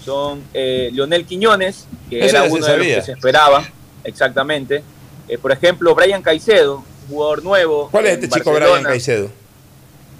Son 0.04 0.42
eh, 0.52 0.90
Lionel 0.92 1.24
Quiñones, 1.24 1.86
que 2.10 2.26
Eso 2.26 2.38
era 2.38 2.52
uno 2.52 2.66
de 2.66 2.76
los 2.76 2.86
que 2.86 3.02
se 3.02 3.12
esperaba, 3.12 3.62
exactamente. 4.02 4.82
Eh, 5.28 5.38
por 5.38 5.52
ejemplo, 5.52 5.94
Brian 5.94 6.22
Caicedo, 6.22 6.82
jugador 7.08 7.44
nuevo. 7.44 7.88
¿Cuál 7.92 8.06
es 8.06 8.14
este 8.14 8.28
chico 8.28 8.50
Barcelona, 8.50 8.72
Brian 8.80 8.84
Caicedo? 8.90 9.30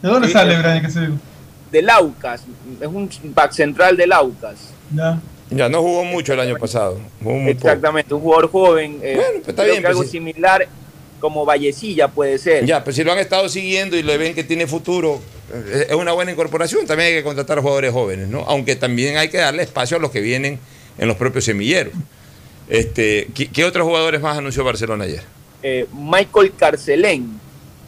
¿De 0.01 0.09
dónde 0.09 0.29
Sí, 0.29 0.33
sale 0.35 0.55
eh, 0.55 0.59
Brian 0.59 0.81
Caicedo? 0.83 1.15
Del 1.73 1.91
Aucas, 1.91 2.43
es 2.81 2.87
un 2.87 3.11
back 3.35 3.51
central 3.51 3.97
del 3.97 4.13
Aucas. 4.13 4.71
Ya. 4.95 5.19
Ya 5.55 5.69
no 5.69 5.81
jugó 5.83 6.05
mucho 6.05 6.33
el 6.35 6.41
año 6.41 6.57
pasado. 6.57 6.99
Jugó 7.23 7.37
muy 7.37 7.55
poco. 7.55 7.69
Exactamente, 7.69 8.15
un 8.15 8.21
jugador 8.21 8.51
joven. 8.51 8.99
eh, 9.03 9.21
pues 9.37 9.49
está 9.49 9.63
creo 9.63 9.67
bien, 9.73 9.83
que 9.83 9.87
algo 9.89 10.01
pues 10.01 10.11
sí. 10.11 10.19
similar 10.19 10.67
como 11.21 11.45
Vallecilla 11.45 12.09
puede 12.09 12.39
ser. 12.39 12.65
Ya, 12.67 12.83
pues 12.83 12.97
si 12.97 13.05
lo 13.05 13.13
han 13.13 13.19
estado 13.19 13.49
siguiendo 13.49 13.97
y 13.97 14.03
lo 14.03 14.17
ven 14.19 14.35
que 14.35 14.43
tiene 14.45 14.67
futuro, 14.67 15.21
eh, 15.53 15.87
es 15.91 15.95
una 15.95 16.13
buena 16.13 16.33
incorporación. 16.33 16.87
También 16.87 17.09
hay 17.11 17.15
que 17.15 17.23
contratar 17.23 17.61
jugadores 17.61 17.93
jóvenes, 17.93 18.29
¿no? 18.29 18.41
Aunque 18.49 18.75
también 18.77 19.17
hay 19.19 19.29
que 19.29 19.39
darle 19.39 19.63
espacio 19.63 19.99
a 19.99 20.01
los 20.01 20.11
que 20.11 20.21
vienen 20.21 20.59
en 20.99 21.09
los 21.09 21.17
propios 21.17 21.45
semilleros. 21.45 21.93
Este, 22.69 23.29
¿qué, 23.35 23.49
qué 23.49 23.65
otros 23.65 23.87
jugadores 23.87 24.21
más 24.21 24.39
anunció 24.39 24.65
Barcelona 24.65 25.05
ayer? 25.05 25.23
Eh, 25.63 25.87
Michael 25.93 26.53
Carcelén, 26.57 27.39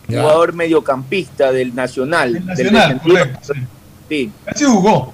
Ya. 0.07 0.21
jugador 0.23 0.53
mediocampista 0.53 1.51
del 1.53 1.75
Nacional. 1.75 2.35
del 2.35 2.45
Nacional, 2.47 2.89
Descendido. 3.03 3.19
correcto, 3.25 3.55
sí. 4.09 4.31
Casi 4.45 4.65
jugó. 4.65 5.13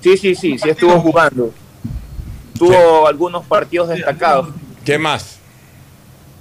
Sí, 0.00 0.16
sí, 0.16 0.34
sí, 0.34 0.58
sí 0.58 0.68
estuvo 0.68 1.00
jugando. 1.00 1.52
Tuvo 2.58 3.06
algunos 3.06 3.44
partidos 3.46 3.88
destacados. 3.88 4.48
¿Qué 4.84 4.98
más? 4.98 5.38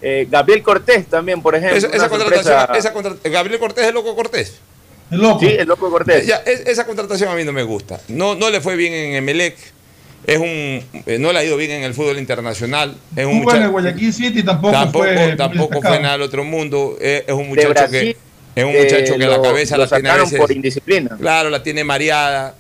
Eh, 0.02 0.28
Gabriel 0.30 0.62
Cortés 0.62 1.08
también, 1.08 1.42
por 1.42 1.56
ejemplo. 1.56 1.78
Esa, 1.78 1.88
contratación, 2.10 2.44
sorpresa. 2.44 2.78
esa 2.78 2.94
contra- 2.94 3.16
Gabriel 3.24 3.60
Cortés 3.60 3.86
es 3.88 3.94
loco 3.94 4.16
Cortés. 4.16 4.60
El 5.12 5.20
loco. 5.22 5.40
Sí, 5.40 5.48
el 5.48 5.68
loco 5.68 5.90
Cortés. 5.90 6.26
Ya, 6.28 6.38
es- 6.46 6.62
esa 6.68 6.86
contratación 6.86 7.30
a 7.32 7.36
mí 7.36 7.44
no 7.44 7.54
me 7.54 7.64
gusta. 7.64 8.00
No, 8.10 8.36
no 8.36 8.50
le 8.50 8.60
fue 8.62 8.76
bien 8.76 8.94
en 8.94 9.16
Emelec. 9.16 9.56
Es 10.26 10.38
un, 10.40 10.46
eh, 11.06 11.18
no 11.20 11.34
le 11.34 11.40
ha 11.40 11.44
ido 11.44 11.58
bien 11.58 11.72
en 11.72 11.84
el 11.84 11.94
fútbol 11.94 12.18
internacional. 12.18 12.96
Es 13.16 13.26
un 13.26 13.40
Jugó 13.40 13.52
en 13.52 13.64
el 13.64 13.70
muchacho, 13.70 13.72
Guayaquil 13.72 14.14
City 14.14 14.44
tampoco, 14.44 14.72
tampoco, 14.74 15.06
fue. 15.06 15.36
tampoco 15.36 15.82
fue 15.82 16.00
nada 16.00 16.14
del 16.14 16.22
otro 16.22 16.44
mundo. 16.46 16.98
Es, 17.02 17.24
es 17.28 17.34
un 17.34 17.50
muchacho 17.50 17.70
Brasil, 17.70 18.16
que 18.56 18.62
es 18.62 18.64
un 18.66 18.72
eh, 18.72 18.84
muchacho 18.84 19.14
que 19.14 19.20
la 19.20 19.38
lo- 19.38 19.42
cabeza 19.42 19.78
lo 19.78 19.84
la 19.86 19.90
tiene 19.90 20.10
a 20.10 20.16
veces. 20.18 20.40
por 20.40 20.52
indisciplina. 20.52 21.18
Claro, 21.20 21.50
la 21.50 21.62
tiene 21.64 21.84
mareada. 21.84 22.56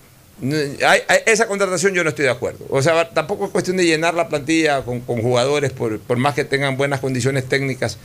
Esa 1.26 1.48
contratación 1.48 1.94
yo 1.94 2.04
no 2.04 2.10
estoy 2.10 2.26
de 2.26 2.32
acuerdo. 2.32 2.66
O 2.70 2.82
sea, 2.82 3.10
tampoco 3.10 3.46
es 3.46 3.52
cuestión 3.52 3.78
de 3.78 3.86
llenar 3.86 4.14
la 4.14 4.28
plantilla 4.28 4.82
con, 4.84 5.02
jugadores, 5.02 5.72
por, 5.72 6.00
por 6.00 6.18
más 6.18 6.34
que 6.36 6.44
tengan 6.44 6.78
buenas 6.78 7.00
condiciones 7.00 7.48
técnicas, 7.48 7.98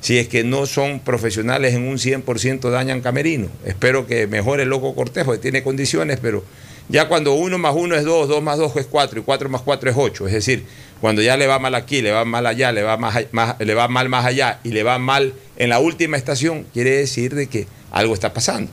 si 0.00 0.18
es 0.18 0.28
que 0.28 0.44
no 0.44 0.66
son 0.66 1.00
profesionales 1.00 1.74
en 1.74 1.86
un 1.86 1.96
100% 1.98 2.70
dañan 2.70 3.00
camerino. 3.00 3.48
Espero 3.64 4.06
que 4.06 4.26
mejore 4.26 4.64
el 4.64 4.68
loco 4.68 4.94
Cortés, 4.94 5.24
porque 5.24 5.40
tiene 5.40 5.62
condiciones, 5.62 6.18
pero 6.20 6.44
ya 6.88 7.08
cuando 7.08 7.32
uno 7.34 7.56
más 7.58 7.74
uno 7.76 7.94
es 7.96 8.04
dos, 8.04 8.28
dos 8.28 8.42
más 8.42 8.58
dos 8.58 8.76
es 8.76 8.86
cuatro 8.86 9.20
y 9.20 9.22
cuatro 9.22 9.48
más 9.48 9.62
cuatro 9.62 9.88
es 9.90 9.96
ocho, 9.96 10.26
es 10.26 10.34
decir, 10.34 10.66
cuando 11.00 11.22
ya 11.22 11.36
le 11.38 11.46
va 11.46 11.58
mal 11.58 11.74
aquí, 11.74 12.02
le 12.02 12.10
va 12.10 12.24
mal 12.26 12.46
allá, 12.46 12.72
le 12.72 12.82
va, 12.82 12.96
más, 12.98 13.24
más- 13.32 13.56
le 13.58 13.74
va 13.74 13.88
mal 13.88 14.08
más 14.10 14.26
allá 14.26 14.60
y 14.64 14.70
le 14.70 14.82
va 14.82 14.98
mal 14.98 15.32
en 15.56 15.70
la 15.70 15.78
última 15.78 16.16
estación, 16.18 16.66
quiere 16.74 16.90
decir 16.90 17.34
de 17.34 17.46
que 17.46 17.66
algo 17.90 18.12
está 18.12 18.34
pasando. 18.34 18.70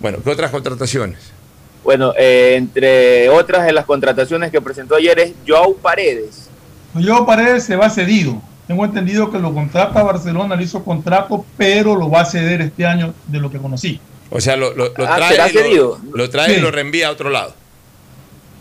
Bueno, 0.00 0.18
¿qué 0.22 0.30
otras 0.30 0.50
contrataciones? 0.52 1.18
Bueno, 1.84 2.14
eh, 2.18 2.54
entre 2.56 3.28
otras 3.28 3.66
de 3.66 3.72
las 3.72 3.84
contrataciones 3.84 4.50
que 4.50 4.60
presentó 4.60 4.96
ayer 4.96 5.18
es 5.20 5.32
Joao 5.46 5.74
Paredes. 5.76 6.48
Yo 6.94 7.24
Paredes 7.26 7.64
se 7.64 7.76
va 7.76 7.90
cedido. 7.90 8.40
Tengo 8.66 8.84
entendido 8.86 9.30
que 9.30 9.38
lo 9.38 9.52
contrata 9.52 10.02
Barcelona, 10.02 10.56
le 10.56 10.62
hizo 10.64 10.82
contrato, 10.82 11.44
pero 11.58 11.94
lo 11.94 12.08
va 12.10 12.22
a 12.22 12.24
ceder 12.24 12.62
este 12.62 12.86
año 12.86 13.12
de 13.26 13.38
lo 13.38 13.50
que 13.50 13.58
conocí. 13.58 14.00
O 14.30 14.40
sea, 14.40 14.56
lo, 14.56 14.74
lo- 14.74 14.92
lo 14.96 15.06
Ah, 15.06 15.16
trae, 15.16 15.30
¿será 15.32 15.48
y 15.50 15.52
lo- 15.52 15.60
cedido? 15.60 15.98
lo, 16.14 16.30
trae 16.30 16.56
y 16.56 16.60
lo 16.60 16.70
reenvía 16.70 17.08
a 17.08 17.10
otro 17.10 17.28
lado. 17.28 17.54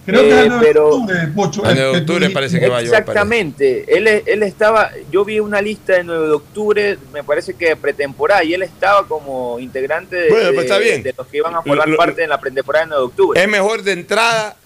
Creo 0.06 0.22
que 0.22 0.30
Eh, 0.30 0.34
es 0.34 0.44
el 0.44 0.50
9 0.50 0.66
de 0.68 0.74
pero- 0.74 0.88
octubre, 0.90 1.28
Pocho. 1.36 1.64
El 1.64 1.70
el 1.70 1.76
9 1.76 1.92
de 1.92 1.98
octubre 2.00 2.30
parece 2.32 2.60
que 2.60 2.68
va 2.70 2.82
Exactamente. 2.82 3.86
Él, 3.98 4.08
él 4.08 4.44
estaba, 4.44 4.92
yo 5.12 5.24
vi 5.24 5.40
una 5.40 5.62
lista 5.62 5.94
de 5.94 6.04
9 6.04 6.28
de 6.28 6.34
octubre, 6.34 6.98
me 7.14 7.24
parece 7.24 7.54
que 7.54 7.76
pretemporada, 7.76 8.44
y 8.44 8.54
él 8.54 8.64
estaba 8.64 9.08
como 9.08 9.60
integrante 9.60 10.16
de, 10.16 10.30
Bueno, 10.30 10.50
pues 10.54 10.66
está 10.66 10.78
de- 10.80 10.84
bien. 10.86 11.04
de 11.04 11.14
los 11.18 11.28
que 11.28 11.38
iban 11.38 11.56
a 11.56 11.62
formar 11.62 11.88
Lo- 11.88 11.94
lo- 11.94 11.98
parte 11.98 12.22
de 12.22 12.28
la 12.28 12.40
pretemporada 12.40 12.86
de 12.86 12.90
9 12.90 13.02
de 13.02 13.06
octubre. 13.06 13.42
Es 13.42 13.48
mejor 13.48 13.84
de 13.84 13.92
entrada 13.94 14.58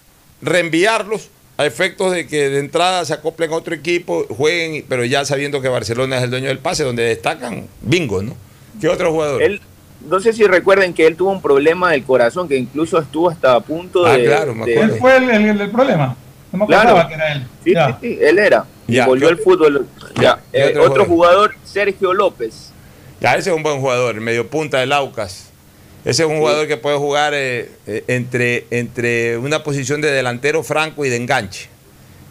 reenviarlos 0.42 1.30
a 1.56 1.66
efectos 1.66 2.12
de 2.12 2.26
que 2.26 2.48
de 2.50 2.58
entrada 2.60 3.04
se 3.04 3.12
acoplen 3.12 3.50
a 3.52 3.56
otro 3.56 3.74
equipo, 3.74 4.26
jueguen, 4.28 4.74
y- 4.76 4.82
pero 4.82 5.04
ya 5.04 5.24
sabiendo 5.24 5.60
que 5.60 5.68
Barcelona 5.68 6.18
es 6.18 6.24
el 6.24 6.30
dueño 6.30 6.48
del 6.48 6.58
pase, 6.58 6.84
donde 6.84 7.02
destacan 7.02 7.66
bingo, 7.80 8.22
¿no? 8.22 8.36
¿Qué 8.80 8.88
otro 8.88 9.10
jugador? 9.10 9.42
Él, 9.42 9.60
no 10.08 10.20
sé 10.20 10.32
si 10.32 10.44
recuerden 10.44 10.94
que 10.94 11.06
él 11.06 11.16
tuvo 11.16 11.30
un 11.30 11.42
problema 11.42 11.90
del 11.90 12.04
corazón, 12.04 12.48
que 12.48 12.56
incluso 12.56 12.98
estuvo 12.98 13.28
hasta 13.30 13.54
a 13.54 13.60
punto 13.60 14.06
Ah, 14.06 14.16
de... 14.16 14.24
claro, 14.24 14.54
me 14.54 14.66
de- 14.66 14.72
acuerdo. 14.74 14.94
Él 14.94 15.00
fue 15.00 15.16
el, 15.16 15.30
el- 15.30 15.60
el 15.60 15.70
problema. 15.70 16.16
No 16.52 16.58
me 16.60 16.66
Claro. 16.66 16.90
acordaba 16.90 17.08
que 17.08 17.14
era 17.14 17.32
él. 17.32 17.46
Sí, 17.64 17.72
Ya. 17.74 17.88
sí, 17.88 17.94
sí, 18.00 18.18
él 18.22 18.38
era. 18.38 18.64
Y 18.86 18.94
Ya, 18.94 19.06
volvió 19.06 19.28
¿qué- 19.28 19.34
al 19.34 19.38
fútbol. 19.40 19.86
Ya, 20.16 20.22
Ya, 20.22 20.40
¿qué 20.52 20.58
eh, 20.60 20.68
otro 20.70 20.84
otro 20.84 21.04
jugador? 21.04 21.54
Sergio 21.64 22.14
López. 22.14 22.72
Ya, 23.20 23.34
ese 23.36 23.50
es 23.50 23.56
un 23.56 23.62
buen 23.62 23.80
jugador, 23.80 24.14
el 24.14 24.20
medio 24.20 24.46
punta 24.48 24.78
del 24.78 24.92
Aucas. 24.92 25.50
Ese 26.04 26.22
es 26.22 26.28
un 26.28 26.38
jugador 26.38 26.66
que 26.68 26.76
puede 26.76 26.96
jugar 26.96 27.34
eh, 27.34 27.70
eh, 27.86 28.04
entre, 28.06 28.66
entre 28.70 29.36
una 29.36 29.62
posición 29.62 30.00
de 30.00 30.10
delantero 30.10 30.62
franco 30.62 31.04
y 31.04 31.10
de 31.10 31.16
enganche. 31.16 31.68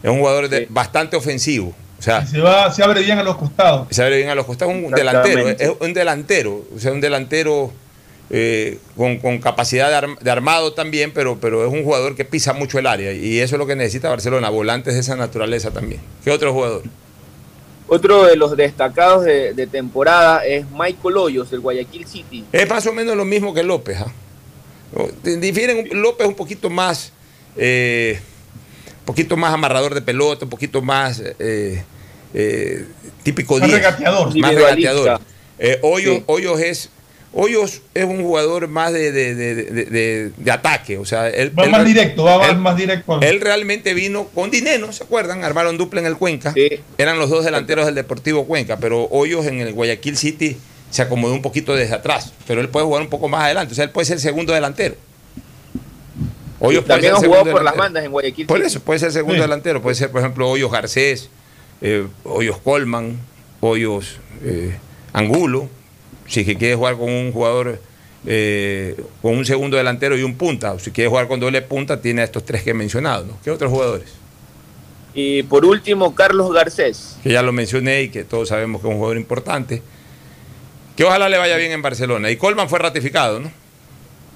Es 0.02 0.10
un 0.10 0.20
jugador 0.20 0.48
de- 0.50 0.66
bastante 0.70 1.16
ofensivo. 1.18 1.76
O 2.00 2.02
sea, 2.02 2.26
Se, 2.26 2.40
va, 2.40 2.72
se 2.72 2.84
abre 2.84 3.02
bien 3.02 3.18
a 3.18 3.24
los 3.24 3.38
costados. 3.38 3.88
se 3.90 4.04
abre 4.04 4.18
bien 4.18 4.30
a 4.30 4.36
los 4.36 4.46
costados, 4.46 4.74
un 4.76 4.92
delantero, 4.92 5.48
es 5.50 5.72
un 5.80 5.94
delantero, 5.94 6.64
o 6.76 6.80
sea, 6.80 6.92
un 6.92 7.02
delantero 7.02 7.72
eh, 8.30 8.78
con, 8.96 9.18
con 9.18 9.40
capacidad 9.40 9.90
de, 9.90 9.96
arm- 9.96 10.20
de 10.20 10.30
armado 10.30 10.74
también, 10.74 11.12
pero, 11.12 11.40
pero 11.40 11.66
es 11.66 11.74
un 11.74 11.84
jugador 11.84 12.16
que 12.16 12.24
pisa 12.26 12.54
mucho 12.54 12.78
el 12.78 12.86
área 12.88 13.14
y 13.14 13.40
eso 13.40 13.56
es 13.56 13.60
lo 13.60 13.66
que 13.66 13.76
necesita 13.76 14.10
Barcelona, 14.10 14.50
volantes 14.50 14.94
de 14.94 15.00
esa 15.00 15.16
naturaleza 15.16 15.72
también. 15.72 16.02
¿Qué 16.24 16.30
otro 16.32 16.54
jugador? 16.54 16.84
Otro 17.88 18.26
de 18.26 18.36
los 18.36 18.56
destacados 18.58 19.24
de, 19.24 19.54
de 19.54 19.66
temporada 19.66 20.46
es 20.46 20.66
Michael 20.72 21.16
Hoyos, 21.18 21.50
del 21.50 21.62
Guayaquil 21.62 22.06
City. 22.06 22.44
Es 22.52 22.70
más 22.70 22.86
o 22.86 22.92
menos 22.94 23.16
lo 23.16 23.24
mismo 23.24 23.54
que 23.54 23.64
López. 23.64 23.98
¿ah? 24.02 24.12
O- 24.94 25.10
Difieren, 25.24 25.88
un- 25.92 26.02
López 26.02 26.28
un 26.28 26.36
poquito 26.36 26.70
más, 26.70 27.14
eh, 27.56 28.20
poquito 29.08 29.36
más 29.38 29.52
amarrador 29.54 29.96
de 29.96 30.02
pelota, 30.04 30.46
un 30.46 30.50
poquito 30.52 30.82
más 30.84 31.22
eh, 31.40 31.84
eh, 32.34 32.86
típico 33.24 33.58
Más 33.58 33.68
10, 33.70 33.80
regateador. 33.82 34.38
más 34.38 34.54
regateador. 34.54 35.22
Eh, 35.58 35.80
Hoyos, 35.82 36.18
Sí. 36.18 36.24
Hoyos 36.28 36.60
es 36.62 36.90
Hoyos 37.34 37.82
es 37.94 38.06
un 38.06 38.24
jugador 38.24 38.68
más 38.68 38.94
de, 38.94 39.12
de- 39.12 39.36
de- 39.36 39.56
de- 39.56 39.86
de- 39.86 40.32
de 40.38 40.52
ataque, 40.52 40.98
o 40.98 41.06
sea, 41.06 41.28
él, 41.30 41.52
Va 41.58 41.66
él- 41.66 41.72
más 41.72 41.86
directo, 41.86 42.24
va 42.24 42.38
más- 42.40 42.50
él- 42.50 42.58
más 42.58 42.78
directo. 42.78 43.20
él 43.22 43.42
realmente 43.42 43.94
vino 43.94 44.28
con 44.34 44.50
dinero, 44.50 44.92
¿se 44.94 45.04
acuerdan? 45.04 45.44
Armaron 45.44 45.78
dupla 45.78 46.00
en 46.00 46.06
el 46.08 46.16
Cuenca. 46.18 46.54
Eran 46.98 47.20
los 47.20 47.30
dos 47.30 47.44
delanteros 47.46 47.86
del 47.86 47.96
Deportivo 47.96 48.46
Cuenca, 48.48 48.78
pero 48.78 49.04
Hoyos 49.12 49.46
en 49.46 49.60
el 49.60 49.74
Guayaquil 49.74 50.18
City 50.18 50.58
se 50.90 51.02
acomodó 51.02 51.34
un 51.34 51.42
poquito 51.42 51.76
desde 51.76 51.96
atrás, 51.96 52.34
pero 52.48 52.62
él 52.62 52.70
puede 52.70 52.86
jugar 52.86 53.02
un 53.04 53.10
poco 53.10 53.28
más 53.28 53.44
adelante, 53.44 53.74
o 53.74 53.76
sea, 53.76 53.84
él 53.84 53.92
puede 53.92 54.06
ser 54.06 54.20
segundo 54.20 54.54
delantero. 54.54 54.96
Hoyos 56.60 56.86
También 56.86 57.14
ha 57.14 57.18
jugado 57.18 57.46
por 57.52 57.64
las 57.64 57.76
bandas 57.76 58.04
en 58.04 58.12
Guayaquil 58.12 58.48
Por 58.48 58.62
eso, 58.62 58.80
puede 58.80 59.00
ser 59.00 59.12
segundo 59.12 59.36
Sí. 59.36 59.42
delantero, 59.42 59.82
puede 59.82 59.96
ser, 59.96 60.10
por 60.12 60.22
ejemplo, 60.22 60.50
Hoyos 60.50 60.72
Garcés, 60.72 61.30
eh, 61.82 62.06
Hoyos 62.24 62.58
Colman, 62.60 63.20
Hoyos 63.60 64.18
eh, 64.44 64.78
Angulo, 65.14 65.70
Si 66.28 66.42
es 66.42 66.46
que 66.46 66.56
quiere 66.58 66.76
jugar 66.76 66.98
con 66.98 67.10
un 67.10 67.32
jugador, 67.32 67.80
eh, 68.26 69.00
con 69.22 69.38
un 69.38 69.46
segundo 69.46 69.78
delantero 69.78 70.18
y 70.18 70.24
un 70.24 70.36
punta, 70.36 70.74
o 70.74 70.80
si 70.80 70.92
quiere 70.92 71.10
jugar 71.10 71.28
con 71.28 71.40
doble 71.40 71.62
punta, 71.62 72.02
tiene 72.02 72.22
a 72.22 72.26
estos 72.26 72.44
tres 72.44 72.64
que 72.64 72.72
he 72.72 72.74
mencionado. 72.74 73.26
¿no? 73.26 73.38
¿Qué 73.44 73.52
otros 73.52 73.72
jugadores? 73.72 74.10
Y 75.14 75.44
por 75.44 75.66
último, 75.66 76.14
Carlos 76.14 76.52
Garcés. 76.54 77.18
Que 77.24 77.32
ya 77.32 77.42
lo 77.42 77.52
mencioné 77.52 78.04
y 78.04 78.10
que 78.10 78.24
todos 78.24 78.50
sabemos 78.50 78.82
que 78.82 78.88
es 78.88 78.92
un 78.92 78.98
jugador 78.98 79.18
importante. 79.18 79.82
Que 80.96 81.04
ojalá 81.06 81.30
le 81.30 81.38
vaya 81.38 81.56
bien 81.58 81.72
en 81.72 81.82
Barcelona. 81.82 82.30
Y 82.30 82.36
Colman 82.38 82.68
fue 82.70 82.80
ratificado, 82.80 83.40
¿no? 83.40 83.52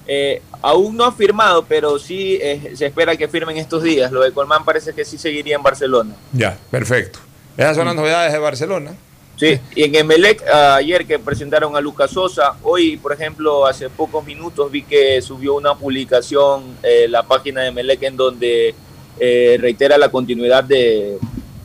Eh, 0.06 0.42
aún 0.60 0.96
no 0.96 1.04
ha 1.04 1.12
firmado, 1.12 1.64
pero 1.64 1.98
sí 1.98 2.38
eh, 2.40 2.72
se 2.74 2.86
espera 2.86 3.16
que 3.16 3.28
firmen 3.28 3.56
estos 3.56 3.82
días. 3.82 4.10
Lo 4.10 4.22
de 4.22 4.32
Colmán 4.32 4.64
parece 4.64 4.92
que 4.92 5.04
sí 5.04 5.18
seguiría 5.18 5.56
en 5.56 5.62
Barcelona. 5.62 6.14
Ya, 6.32 6.58
perfecto. 6.70 7.20
Esas 7.56 7.76
son 7.76 7.86
las 7.86 7.94
novedades 7.94 8.32
de 8.32 8.38
Barcelona. 8.38 8.92
Sí, 9.36 9.58
y 9.74 9.84
en 9.84 9.94
Emelec, 9.94 10.46
ayer 10.46 11.06
que 11.06 11.18
presentaron 11.18 11.74
a 11.74 11.80
Lucas 11.80 12.10
Sosa, 12.10 12.54
hoy, 12.62 12.96
por 12.96 13.12
ejemplo, 13.12 13.66
hace 13.66 13.88
pocos 13.88 14.24
minutos 14.24 14.70
vi 14.70 14.82
que 14.82 15.20
subió 15.22 15.54
una 15.54 15.74
publicación 15.74 16.76
eh, 16.82 17.06
la 17.08 17.22
página 17.22 17.62
de 17.62 17.68
Emelec 17.68 18.02
en 18.02 18.16
donde 18.16 18.74
eh, 19.18 19.58
reitera 19.60 19.98
la 19.98 20.10
continuidad 20.10 20.62
de, 20.64 21.18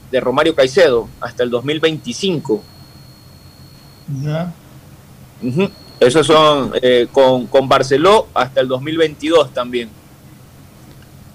de 0.09 0.19
Romario 0.19 0.55
Caicedo 0.55 1.07
hasta 1.19 1.43
el 1.43 1.49
2025. 1.49 2.63
Ya. 4.23 4.53
Ujú. 5.43 5.69
Esos 5.99 6.27
son 6.27 6.71
eh, 6.81 7.07
con, 7.11 7.47
con 7.47 7.67
Barceló 7.67 8.27
hasta 8.33 8.61
el 8.61 8.67
2022 8.67 9.53
también. 9.53 9.89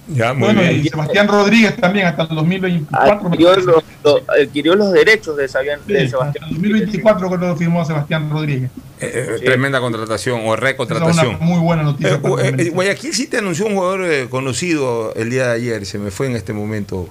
Ya, 0.08 0.32
muy 0.34 0.46
Bueno, 0.46 0.60
bien. 0.62 0.80
y 0.84 0.88
Sebastián 0.88 1.28
Rodríguez 1.28 1.76
también 1.76 2.06
hasta 2.06 2.22
el 2.22 2.28
2024. 2.34 3.20
me 3.22 3.28
Adquirió 3.28 3.56
los, 3.56 3.84
adquirió 4.28 4.74
los 4.74 4.92
derechos 4.92 5.36
de, 5.36 5.48
Sabian- 5.48 5.78
Sí, 5.86 5.92
de 5.92 5.98
hasta 6.04 6.10
Sebastián. 6.10 6.44
el 6.48 6.54
2024 6.54 7.28
creo 7.28 7.40
que 7.40 7.46
lo 7.46 7.56
firmó 7.56 7.84
Sebastián 7.84 8.28
Rodríguez. 8.30 8.70
Eh, 9.00 9.36
eh, 9.40 9.44
Tremenda 9.44 9.80
contratación 9.80 10.42
o 10.44 10.54
es 10.54 10.60
recontratación. 10.60 11.28
una 11.28 11.38
muy 11.38 11.60
buena 11.60 11.82
noticia. 11.84 12.14
Eh, 12.14 12.20
eh, 12.40 12.54
eh, 12.58 12.70
Guayaquil 12.70 13.14
sí 13.14 13.26
te 13.28 13.38
anunció 13.38 13.66
un 13.66 13.74
jugador 13.76 14.04
eh, 14.04 14.26
conocido 14.28 15.14
el 15.14 15.30
día 15.30 15.46
de 15.48 15.52
ayer. 15.54 15.86
Se 15.86 15.98
me 15.98 16.10
fue 16.10 16.26
en 16.26 16.36
este 16.36 16.52
momento 16.52 17.08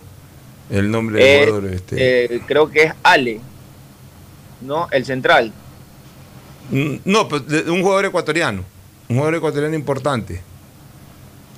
el 0.69 0.91
nombre 0.91 1.23
del 1.23 1.27
Eh, 1.27 1.45
jugador. 1.47 1.69
Este. 1.73 2.35
eh, 2.35 2.41
creo 2.45 2.69
que 2.69 2.83
es 2.83 2.93
Ale, 3.03 3.39
¿no? 4.61 4.87
El 4.91 5.05
central. 5.05 5.53
No, 7.05 7.27
pues, 7.27 7.47
de- 7.47 7.63
de 7.63 7.71
un 7.71 7.81
jugador 7.81 8.05
ecuatoriano. 8.05 8.63
Un 9.09 9.15
jugador 9.17 9.35
ecuatoriano 9.35 9.75
importante. 9.75 10.41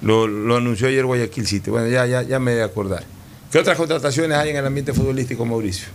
Lo, 0.01 0.27
lo 0.27 0.57
anunció 0.57 0.87
ayer 0.87 1.05
Guayaquil 1.05 1.45
City. 1.47 1.69
Bueno, 1.69 1.87
ya, 1.87 2.05
ya, 2.05 2.21
ya 2.23 2.39
me 2.39 2.51
he 2.51 2.55
de 2.55 2.63
acordar. 2.63 3.03
¿Qué 3.51 3.59
otras 3.59 3.77
contrataciones 3.77 4.35
hay 4.37 4.49
en 4.49 4.57
el 4.57 4.65
ambiente 4.65 4.91
futbolístico, 4.93 5.45
Mauricio? 5.45 5.87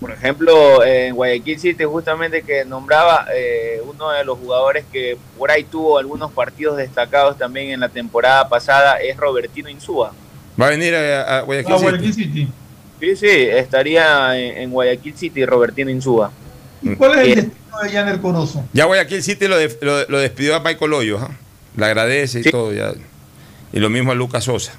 Por 0.00 0.10
ejemplo, 0.12 0.84
en 0.84 1.14
Guayaquil 1.14 1.58
City, 1.58 1.84
justamente 1.84 2.42
que 2.42 2.64
nombraba 2.64 3.26
eh, 3.34 3.80
uno 3.88 4.10
de 4.10 4.24
los 4.24 4.38
jugadores 4.38 4.84
que 4.92 5.16
por 5.36 5.50
ahí 5.50 5.64
tuvo 5.64 5.98
algunos 5.98 6.30
partidos 6.32 6.76
destacados 6.76 7.38
también 7.38 7.70
en 7.70 7.80
la 7.80 7.88
temporada 7.88 8.48
pasada, 8.48 8.96
es 9.00 9.16
Robertino 9.16 9.68
Insúa. 9.68 10.12
¿Va 10.60 10.66
a 10.66 10.70
venir 10.70 10.94
a, 10.94 11.38
a 11.38 11.40
Guayaquil 11.42 11.74
City? 11.76 11.84
Guayaquil 11.88 12.14
City. 12.14 12.48
Sí, 13.00 13.16
sí, 13.16 13.26
estaría 13.28 14.38
en, 14.38 14.58
en 14.58 14.70
Guayaquil 14.70 15.16
City 15.16 15.44
Robertino 15.46 15.90
Insúa. 15.90 16.30
¿Y 16.82 16.94
cuál 16.96 17.12
es 17.12 17.18
el 17.18 17.26
Eh, 17.26 17.34
destino 17.36 17.78
de 17.82 17.90
Janer 17.90 18.20
Corozo? 18.20 18.64
Ya 18.72 18.84
Guayaquil 18.84 19.22
City 19.22 19.48
lo, 19.48 19.56
de- 19.56 19.78
lo- 19.82 20.06
lo 20.08 20.18
despidió 20.18 20.56
a 20.56 20.60
Michael 20.60 20.92
Hoyos. 20.92 21.22
¿ah? 21.22 21.30
Le 21.76 21.84
agradece 21.86 22.40
y 22.40 22.44
Sí. 22.44 22.50
todo. 22.50 22.72
Ya. 22.72 22.92
Y 23.72 23.80
lo 23.80 23.90
mismo 23.90 24.12
a 24.12 24.14
Lucas 24.14 24.44
Sosa. 24.44 24.72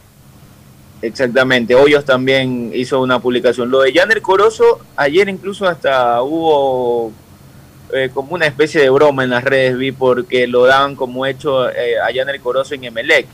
Exactamente, 1.01 1.75
Hoyos 1.75 2.03
también 2.03 2.71
hizo 2.75 2.99
una 3.01 3.19
publicación. 3.19 3.71
Lo 3.71 3.79
de 3.81 3.93
Janer 3.93 4.21
Corozo, 4.21 4.79
ayer 4.97 5.29
incluso 5.29 5.65
hasta 5.67 6.21
hubo 6.21 7.13
eh, 7.93 8.09
como 8.13 8.33
una 8.35 8.45
especie 8.45 8.81
de 8.81 8.89
broma 8.89 9.23
en 9.23 9.29
las 9.31 9.43
redes, 9.43 9.75
vi, 9.77 9.91
porque 9.91 10.45
lo 10.45 10.65
daban 10.65 10.95
como 10.95 11.25
hecho 11.25 11.69
eh, 11.69 11.95
a 11.99 12.13
Janer 12.13 12.39
Corozo 12.41 12.75
en 12.75 12.83
Emelec. 12.83 13.25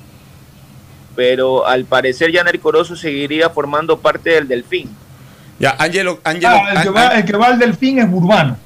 Pero 1.15 1.65
al 1.65 1.85
parecer 1.85 2.31
Janer 2.33 2.59
Corozo 2.59 2.95
seguiría 2.95 3.49
formando 3.49 3.97
parte 3.99 4.29
del 4.31 4.47
Delfín. 4.47 4.89
Ya, 5.59 5.75
Angelo, 5.79 6.19
Angelo, 6.23 6.53
Ah, 6.53 6.73
el, 6.75 6.83
que 6.83 6.89
va, 6.89 7.07
el 7.17 7.25
que 7.25 7.37
va 7.37 7.47
al 7.47 7.59
Delfín 7.59 7.99
es 7.99 8.07
Urbano. 8.11 8.57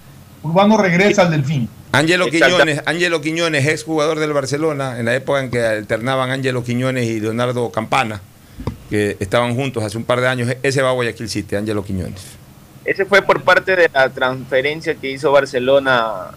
Urbano 0.42 0.78
regresa 0.78 1.24
al 1.24 1.32
Delfín. 1.32 1.70
Angelo 1.92 2.28
Exacto. 2.28 2.56
Quiñones, 2.56 2.82
Angelo 2.86 3.22
Quiñones, 3.22 3.66
ex 3.68 3.84
jugador 3.84 4.20
del 4.20 4.34
Barcelona, 4.34 5.00
en 5.00 5.06
la 5.06 5.16
época 5.16 5.40
en 5.40 5.50
que 5.50 5.64
alternaban 5.64 6.30
Angelo 6.32 6.64
Quiñones 6.64 7.06
y 7.06 7.20
Leonardo 7.20 7.72
Campana, 7.72 8.22
que 8.90 9.18
estaban 9.20 9.56
juntos 9.56 9.84
hace 9.84 9.98
un 9.98 10.04
par 10.04 10.22
de 10.22 10.28
años, 10.28 10.56
ese 10.62 10.82
va 10.82 10.90
a 10.90 10.94
Guayaquil 10.94 11.30
City, 11.30 11.56
Angelo 11.56 11.84
Quiñones. 11.84 12.22
Ese 12.86 13.06
fue 13.06 13.22
por 13.22 13.42
parte 13.44 13.76
de 13.76 13.90
la 13.94 14.10
transferencia 14.10 14.96
que 14.96 15.12
hizo 15.12 15.32
Barcelona 15.32 16.28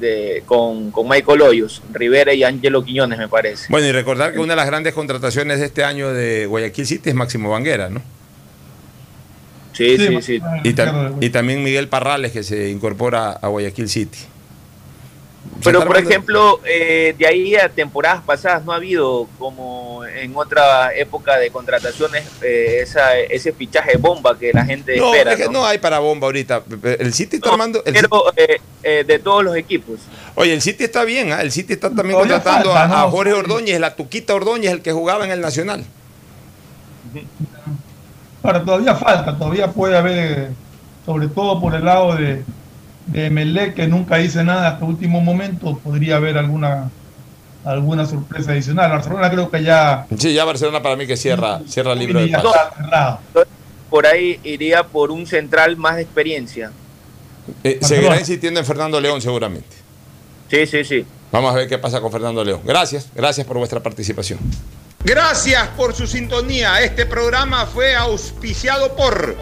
de, 0.00 0.42
con, 0.46 0.90
con 0.90 1.08
Michael 1.08 1.42
Hoyos, 1.42 1.82
Rivera 1.92 2.32
y 2.32 2.42
Angelo 2.44 2.84
Quiñones, 2.84 3.18
me 3.18 3.28
parece. 3.28 3.66
Bueno, 3.70 3.86
y 3.86 3.92
recordar 3.92 4.32
que 4.32 4.38
una 4.38 4.52
de 4.52 4.56
las 4.56 4.66
grandes 4.66 4.94
contrataciones 4.94 5.60
de 5.60 5.66
este 5.66 5.84
año 5.84 6.12
de 6.12 6.46
Guayaquil 6.46 6.86
City 6.86 7.10
es 7.10 7.14
Máximo 7.14 7.50
Banguera, 7.50 7.88
¿no? 7.88 8.02
Sí, 9.72 9.96
sí, 9.96 10.22
sí. 10.22 10.40
Y, 10.64 10.74
tam- 10.74 11.16
y 11.20 11.30
también 11.30 11.62
Miguel 11.62 11.88
Parrales, 11.88 12.32
que 12.32 12.42
se 12.42 12.68
incorpora 12.70 13.30
a 13.32 13.48
Guayaquil 13.48 13.88
City. 13.88 14.18
Pero, 15.64 15.84
por 15.84 15.96
ejemplo, 15.96 16.60
eh, 16.64 17.14
de 17.18 17.26
ahí 17.26 17.54
a 17.56 17.68
temporadas 17.68 18.22
pasadas 18.24 18.64
no 18.64 18.72
ha 18.72 18.76
habido, 18.76 19.28
como 19.38 20.04
en 20.04 20.36
otra 20.36 20.94
época 20.94 21.36
de 21.38 21.50
contrataciones, 21.50 22.24
eh, 22.42 22.78
esa, 22.82 23.16
ese 23.18 23.52
fichaje 23.52 23.96
bomba 23.96 24.38
que 24.38 24.52
la 24.52 24.64
gente 24.64 24.96
No, 24.96 25.12
espera. 25.12 25.32
es 25.32 25.38
que 25.38 25.44
¿no? 25.46 25.52
no 25.52 25.66
hay 25.66 25.78
para 25.78 25.98
bomba 25.98 26.26
ahorita. 26.28 26.62
El 26.98 27.12
City 27.12 27.36
está 27.36 27.48
No, 27.48 27.52
armando. 27.54 27.82
el 27.84 27.92
pero 27.94 28.32
eh, 28.36 28.60
eh, 28.82 29.04
de 29.06 29.18
todos 29.18 29.42
los 29.44 29.56
equipos. 29.56 30.00
Oye, 30.36 30.52
el 30.52 30.62
City 30.62 30.84
está 30.84 31.04
bien, 31.04 31.32
¿ah? 31.32 31.42
el 31.42 31.50
City 31.52 31.72
está 31.72 31.88
también 31.88 32.12
Todavía 32.18 32.34
contratando 32.36 32.72
falta, 32.72 33.02
a. 33.02 33.10
Jorge 33.10 33.32
Ordóñez, 33.32 33.80
la 33.80 33.94
Tuquita 33.96 34.34
Ordóñez, 34.34 34.70
el 34.72 34.82
que 34.82 34.92
jugaba 34.92 35.24
en 35.24 35.32
el 35.32 35.40
Nacional. 35.40 35.84
Ahora, 38.42 38.64
todavía 38.64 38.94
falta, 38.94 39.36
todavía 39.36 39.68
puede 39.68 39.96
haber, 39.96 40.40
eh, 40.40 40.48
sobre 41.06 41.28
todo 41.28 41.60
por 41.60 41.74
el 41.74 41.84
lado 41.84 42.16
de, 42.16 42.44
de 43.06 43.30
Melec, 43.30 43.74
que 43.74 43.86
nunca 43.86 44.16
dice 44.16 44.42
nada 44.42 44.68
hasta 44.68 44.84
último 44.84 45.20
momento, 45.20 45.78
podría 45.78 46.16
haber 46.16 46.38
alguna 46.38 46.90
alguna 47.64 48.06
sorpresa 48.06 48.52
adicional. 48.52 48.90
Barcelona 48.90 49.30
creo 49.30 49.50
que 49.50 49.62
ya 49.62 50.06
Sí, 50.18 50.34
ya 50.34 50.44
Barcelona 50.44 50.82
para 50.82 50.96
mí 50.96 51.06
que 51.06 51.16
cierra, 51.16 51.60
cierra 51.66 51.92
el 51.92 52.00
libro 52.00 52.20
de 52.20 52.26
está 52.26 52.72
cerrado. 52.76 53.20
Por 53.88 54.06
ahí 54.06 54.40
iría 54.42 54.84
por 54.84 55.10
un 55.10 55.26
central 55.26 55.76
más 55.76 55.96
de 55.96 56.02
experiencia. 56.02 56.72
Eh, 57.62 57.78
seguirá 57.82 58.18
insistiendo 58.18 58.58
en 58.58 58.66
Fernando 58.66 59.00
León 59.00 59.20
seguramente. 59.20 59.76
Sí, 60.48 60.66
sí, 60.66 60.84
sí. 60.84 61.04
Vamos 61.30 61.52
a 61.52 61.56
ver 61.56 61.68
qué 61.68 61.78
pasa 61.78 62.00
con 62.00 62.10
Fernando 62.10 62.44
León. 62.44 62.60
Gracias, 62.64 63.08
gracias 63.14 63.46
por 63.46 63.58
vuestra 63.58 63.80
participación. 63.80 64.38
Gracias 65.04 65.66
por 65.70 65.94
su 65.94 66.06
sintonía. 66.06 66.80
Este 66.80 67.06
programa 67.06 67.66
fue 67.66 67.96
auspiciado 67.96 68.94
por 68.94 69.36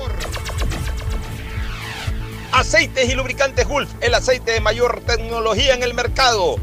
Aceites 2.51 3.11
y 3.11 3.15
lubricantes 3.15 3.69
Gulf, 3.69 3.91
el 4.01 4.15
aceite 4.15 4.53
de 4.53 4.61
mayor 4.61 5.03
tecnología 5.07 5.75
en 5.75 5.83
el 5.83 5.93
mercado. 5.93 6.57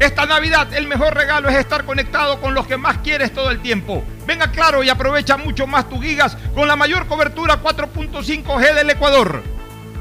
Esta 0.00 0.24
Navidad 0.24 0.72
el 0.72 0.86
mejor 0.86 1.14
regalo 1.14 1.50
es 1.50 1.56
estar 1.56 1.84
conectado 1.84 2.40
con 2.40 2.54
los 2.54 2.66
que 2.66 2.78
más 2.78 2.98
quieres 2.98 3.34
todo 3.34 3.50
el 3.50 3.60
tiempo. 3.60 4.02
Venga 4.26 4.50
claro 4.50 4.82
y 4.82 4.88
aprovecha 4.88 5.36
mucho 5.36 5.66
más 5.66 5.86
tus 5.88 6.00
gigas 6.00 6.38
con 6.54 6.68
la 6.68 6.76
mayor 6.76 7.06
cobertura 7.06 7.62
4.5G 7.62 8.74
del 8.74 8.90
Ecuador. 8.90 9.42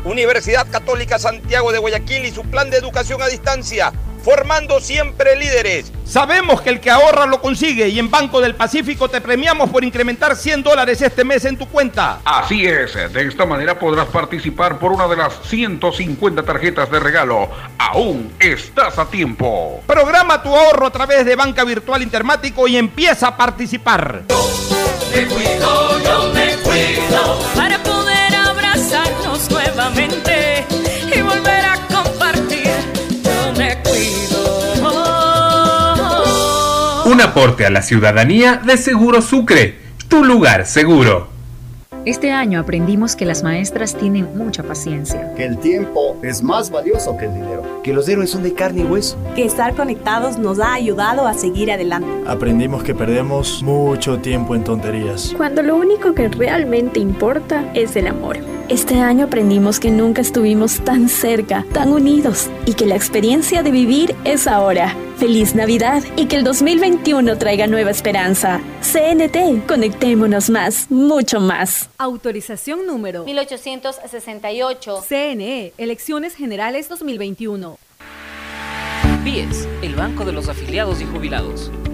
Universidad 0.07 0.65
Católica 0.71 1.19
Santiago 1.19 1.71
de 1.71 1.79
Guayaquil 1.79 2.25
y 2.25 2.31
su 2.31 2.43
plan 2.43 2.69
de 2.69 2.77
educación 2.77 3.21
a 3.21 3.27
distancia, 3.27 3.91
formando 4.23 4.79
siempre 4.79 5.35
líderes. 5.35 5.91
Sabemos 6.05 6.61
que 6.61 6.69
el 6.69 6.79
que 6.79 6.89
ahorra 6.89 7.25
lo 7.25 7.41
consigue 7.41 7.89
y 7.89 7.99
en 7.99 8.09
Banco 8.09 8.39
del 8.39 8.55
Pacífico 8.55 9.09
te 9.09 9.19
premiamos 9.19 9.69
por 9.69 9.84
incrementar 9.84 10.38
100 10.38 10.63
dólares 10.63 11.01
este 11.01 11.25
mes 11.25 11.43
en 11.43 11.57
tu 11.57 11.67
cuenta. 11.67 12.19
Así 12.23 12.65
es, 12.65 12.93
de 12.93 13.27
esta 13.27 13.45
manera 13.45 13.77
podrás 13.77 14.07
participar 14.07 14.79
por 14.79 14.93
una 14.93 15.07
de 15.07 15.17
las 15.17 15.34
150 15.43 16.43
tarjetas 16.43 16.89
de 16.89 16.99
regalo. 16.99 17.49
Aún 17.77 18.34
estás 18.39 18.97
a 18.97 19.05
tiempo. 19.05 19.84
Programa 19.85 20.41
tu 20.41 20.55
ahorro 20.55 20.88
a 20.88 20.91
través 20.91 21.25
de 21.25 21.35
Banca 21.35 21.65
Virtual 21.65 22.01
Intermático 22.01 22.67
y 22.67 22.77
empieza 22.77 23.27
a 23.27 23.38
participar. 23.38 24.23
Me 25.13 25.25
cuido, 25.25 25.99
yo 26.03 26.34
me 26.34 26.55
cuido 26.63 27.39
para 27.55 27.76
nuevamente 29.88 30.65
y 31.15 31.22
volver 31.22 31.65
a 31.65 31.77
compartir. 31.88 32.72
Yo 33.23 33.53
me 33.57 33.77
cuido. 33.84 35.14
Un 37.05 37.22
aporte 37.22 37.65
a 37.65 37.69
la 37.69 37.81
ciudadanía 37.81 38.61
de 38.65 38.77
Seguro 38.77 39.22
Sucre, 39.22 39.80
tu 40.07 40.23
lugar 40.23 40.65
seguro. 40.65 41.35
Este 42.05 42.31
año 42.31 42.61
aprendimos 42.61 43.18
que 43.18 43.26
las 43.26 43.43
maestras 43.43 43.95
tienen 43.95 44.30
mucha 44.38 44.64
paciencia. 44.64 45.34
Que 45.35 45.43
el 45.43 45.57
tiempo 45.57 46.18
es 46.23 46.41
más 46.41 46.69
valioso 46.72 47.18
que 47.18 47.26
el 47.26 47.34
dinero. 47.34 47.81
Que 47.84 47.91
los 47.91 48.07
héroes 48.07 48.30
son 48.30 48.43
de 48.43 48.53
carne 48.53 48.81
y 48.81 48.85
hueso. 48.85 49.18
Que 49.35 49.43
estar 49.43 49.76
conectados 49.76 50.38
nos 50.38 50.61
ha 50.61 50.73
ayudado 50.73 51.27
a 51.27 51.34
seguir 51.34 51.69
adelante. 51.69 52.07
Aprendimos 52.26 52.81
que 52.84 52.95
perdemos 52.95 53.61
mucho 53.61 54.19
tiempo 54.19 54.55
en 54.55 54.64
tonterías. 54.64 55.34
Cuando 55.35 55.61
lo 55.61 55.76
único 55.76 56.14
que 56.14 56.30
realmente 56.30 57.01
importa 57.01 57.69
es 57.73 57.97
el 57.97 58.07
amor. 58.07 58.38
Este 58.69 58.99
año 58.99 59.27
aprendimos 59.27 59.80
que 59.80 59.91
nunca 59.91 60.22
estuvimos 60.22 60.84
tan 60.84 61.07
cerca, 61.07 61.65
tan 61.72 61.94
unidos 61.94 62.49
y 62.65 62.73
que 62.73 62.85
la 62.85 62.98
experiencia 62.98 63.64
de 63.64 63.72
vivir 63.72 64.14
es 64.26 64.45
ahora. 64.45 64.94
Feliz 65.15 65.56
Navidad 65.56 66.03
y 66.18 66.26
que 66.26 66.35
el 66.35 66.44
2021 66.44 67.38
traiga 67.38 67.65
nueva 67.68 67.91
esperanza. 67.91 68.60
CNT, 68.81 69.65
conectémonos 69.65 70.49
más, 70.49 70.91
mucho 70.91 71.39
más. 71.39 71.89
Autorización 71.98 72.85
número 72.85 73.23
1868. 73.23 75.02
CNE, 75.07 75.72
Elecciones 75.77 76.35
Generales 76.35 76.89
2021. 76.89 77.77
BIES, 79.23 79.65
el 79.81 79.95
Banco 79.95 80.26
de 80.26 80.34
los 80.34 80.49
Afiliados 80.49 80.99
y 80.99 81.06
Jubilados. 81.06 81.72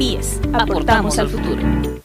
BIES, 0.00 0.40
aportamos 0.54 1.18
al 1.18 1.28
futuro. 1.28 1.62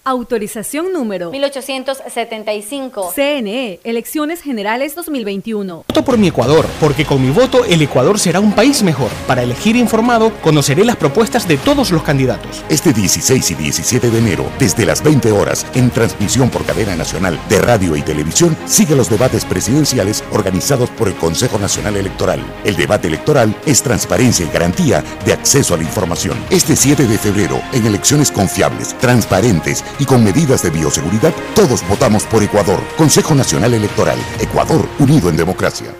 Autorización 0.08 0.94
número 0.94 1.32
1875. 1.32 3.12
CNE, 3.16 3.80
Elecciones 3.84 4.42
Generales 4.42 4.94
2021. 4.94 5.86
Voto 5.88 6.06
por 6.06 6.20
mi 6.20 6.28
Ecuador, 6.28 6.68
porque 6.80 7.06
con 7.06 7.24
mi 7.24 7.32
voto 7.32 7.66
el 7.66 7.82
Ecuador 7.82 8.20
será 8.20 8.40
un 8.40 8.52
país 8.52 8.84
mejor. 8.84 9.10
Para 9.26 9.42
elegir 9.42 9.76
informado, 9.76 10.32
conoceré 10.44 10.86
las 10.86 10.98
propuestas 10.98 11.48
de 11.48 11.58
todos 11.58 11.90
los 11.90 12.04
candidatos. 12.04 12.64
Este 12.70 12.94
16 12.94 13.50
y 13.50 13.56
17 13.56 14.12
de 14.12 14.20
enero, 14.20 14.46
desde 14.60 14.86
las 14.86 15.02
20 15.02 15.32
horas, 15.32 15.66
en 15.74 15.90
transmisión 15.90 16.52
por 16.52 16.66
cadena 16.66 16.96
nacional 16.96 17.40
de 17.50 17.62
radio 17.62 17.96
y 17.96 18.04
televisión, 18.04 18.56
sigue 18.66 18.96
los 18.96 19.10
debates 19.10 19.44
presidenciales 19.44 20.24
organizados 20.34 20.92
por 20.92 21.08
el 21.08 21.16
Consejo 21.16 21.58
Nacional 21.58 21.96
Electoral. 21.96 22.44
El 22.64 22.76
debate 22.76 23.08
electoral 23.08 23.56
es 23.66 23.82
transparencia 23.82 24.46
y 24.46 24.52
garantía 24.52 25.04
de 25.26 25.34
acceso 25.34 25.74
a 25.74 25.78
la 25.78 25.84
información. 25.84 26.38
Este 26.52 26.76
7 26.76 27.08
de 27.08 27.18
febrero, 27.18 27.60
en 27.74 27.85
elecciones 27.86 28.32
confiables, 28.32 28.98
transparentes 29.00 29.84
y 30.00 30.06
con 30.06 30.24
medidas 30.24 30.64
de 30.64 30.70
bioseguridad, 30.70 31.34
todos 31.56 31.88
votamos 31.88 32.24
por 32.24 32.44
Ecuador. 32.44 32.82
Consejo 32.98 33.36
Nacional 33.36 33.74
Electoral. 33.74 34.18
Ecuador 34.40 34.88
unido 35.00 35.30
en 35.30 35.38
democracia. 35.38 35.94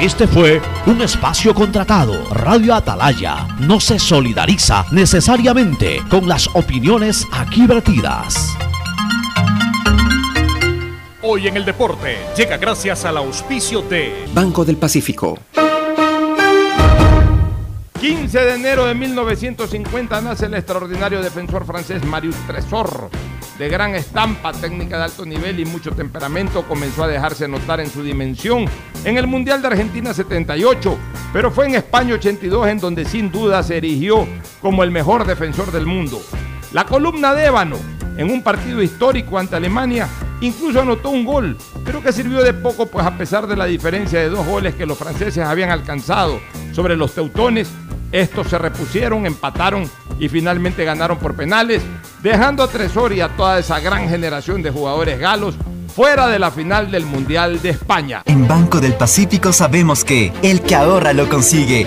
Este 0.00 0.28
fue 0.28 0.60
un 0.84 1.00
espacio 1.00 1.54
contratado. 1.54 2.28
Radio 2.28 2.74
Atalaya 2.74 3.48
no 3.60 3.80
se 3.80 3.98
solidariza 3.98 4.84
necesariamente 4.92 6.02
con 6.10 6.28
las 6.28 6.48
opiniones 6.54 7.26
aquí 7.32 7.66
vertidas. 7.66 8.54
Hoy 11.22 11.48
en 11.48 11.56
el 11.56 11.64
deporte 11.64 12.18
llega 12.36 12.58
gracias 12.58 13.06
al 13.06 13.16
auspicio 13.16 13.80
de 13.80 14.26
Banco 14.34 14.66
del 14.66 14.76
Pacífico. 14.76 15.38
15 18.00 18.38
de 18.38 18.54
enero 18.54 18.84
de 18.84 18.94
1950 18.94 20.20
nace 20.20 20.46
el 20.46 20.54
extraordinario 20.54 21.22
defensor 21.22 21.64
francés 21.64 22.04
Marius 22.04 22.36
Tresor. 22.46 23.08
De 23.58 23.70
gran 23.70 23.94
estampa, 23.94 24.52
técnica 24.52 24.98
de 24.98 25.04
alto 25.04 25.24
nivel 25.24 25.60
y 25.60 25.64
mucho 25.64 25.92
temperamento, 25.92 26.66
comenzó 26.68 27.04
a 27.04 27.08
dejarse 27.08 27.48
notar 27.48 27.80
en 27.80 27.88
su 27.88 28.02
dimensión 28.02 28.66
en 29.04 29.16
el 29.16 29.26
Mundial 29.26 29.62
de 29.62 29.68
Argentina 29.68 30.12
78, 30.12 30.98
pero 31.32 31.50
fue 31.50 31.66
en 31.66 31.76
España 31.76 32.14
82 32.14 32.68
en 32.68 32.78
donde 32.78 33.06
sin 33.06 33.32
duda 33.32 33.62
se 33.62 33.78
erigió 33.78 34.26
como 34.60 34.84
el 34.84 34.90
mejor 34.90 35.26
defensor 35.26 35.72
del 35.72 35.86
mundo. 35.86 36.20
La 36.72 36.84
columna 36.84 37.34
de 37.34 37.46
ébano, 37.46 37.76
en 38.18 38.30
un 38.30 38.42
partido 38.42 38.82
histórico 38.82 39.38
ante 39.38 39.56
Alemania, 39.56 40.06
incluso 40.42 40.82
anotó 40.82 41.08
un 41.08 41.24
gol, 41.24 41.56
pero 41.82 42.02
que 42.02 42.12
sirvió 42.12 42.42
de 42.42 42.52
poco, 42.52 42.86
pues 42.86 43.06
a 43.06 43.16
pesar 43.16 43.46
de 43.46 43.56
la 43.56 43.64
diferencia 43.64 44.20
de 44.20 44.28
dos 44.28 44.46
goles 44.46 44.74
que 44.74 44.84
los 44.84 44.98
franceses 44.98 45.44
habían 45.44 45.70
alcanzado 45.70 46.40
sobre 46.72 46.94
los 46.94 47.14
teutones, 47.14 47.70
estos 48.20 48.48
se 48.48 48.58
repusieron, 48.58 49.26
empataron 49.26 49.90
y 50.18 50.28
finalmente 50.28 50.84
ganaron 50.84 51.18
por 51.18 51.34
penales, 51.34 51.82
dejando 52.22 52.62
a 52.62 52.68
Tresor 52.68 53.12
y 53.12 53.20
a 53.20 53.28
toda 53.28 53.58
esa 53.58 53.80
gran 53.80 54.08
generación 54.08 54.62
de 54.62 54.70
jugadores 54.70 55.18
galos 55.18 55.54
fuera 55.94 56.28
de 56.28 56.38
la 56.38 56.50
final 56.50 56.90
del 56.90 57.06
Mundial 57.06 57.60
de 57.62 57.70
España. 57.70 58.22
En 58.26 58.46
Banco 58.46 58.80
del 58.80 58.94
Pacífico 58.94 59.52
sabemos 59.52 60.04
que 60.04 60.32
el 60.42 60.62
que 60.62 60.74
ahorra 60.74 61.12
lo 61.12 61.28
consigue. 61.28 61.86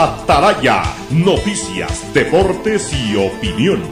Atalaya, 0.00 0.84
noticias, 1.10 2.14
deportes 2.14 2.92
y 2.94 3.16
opinión. 3.16 3.82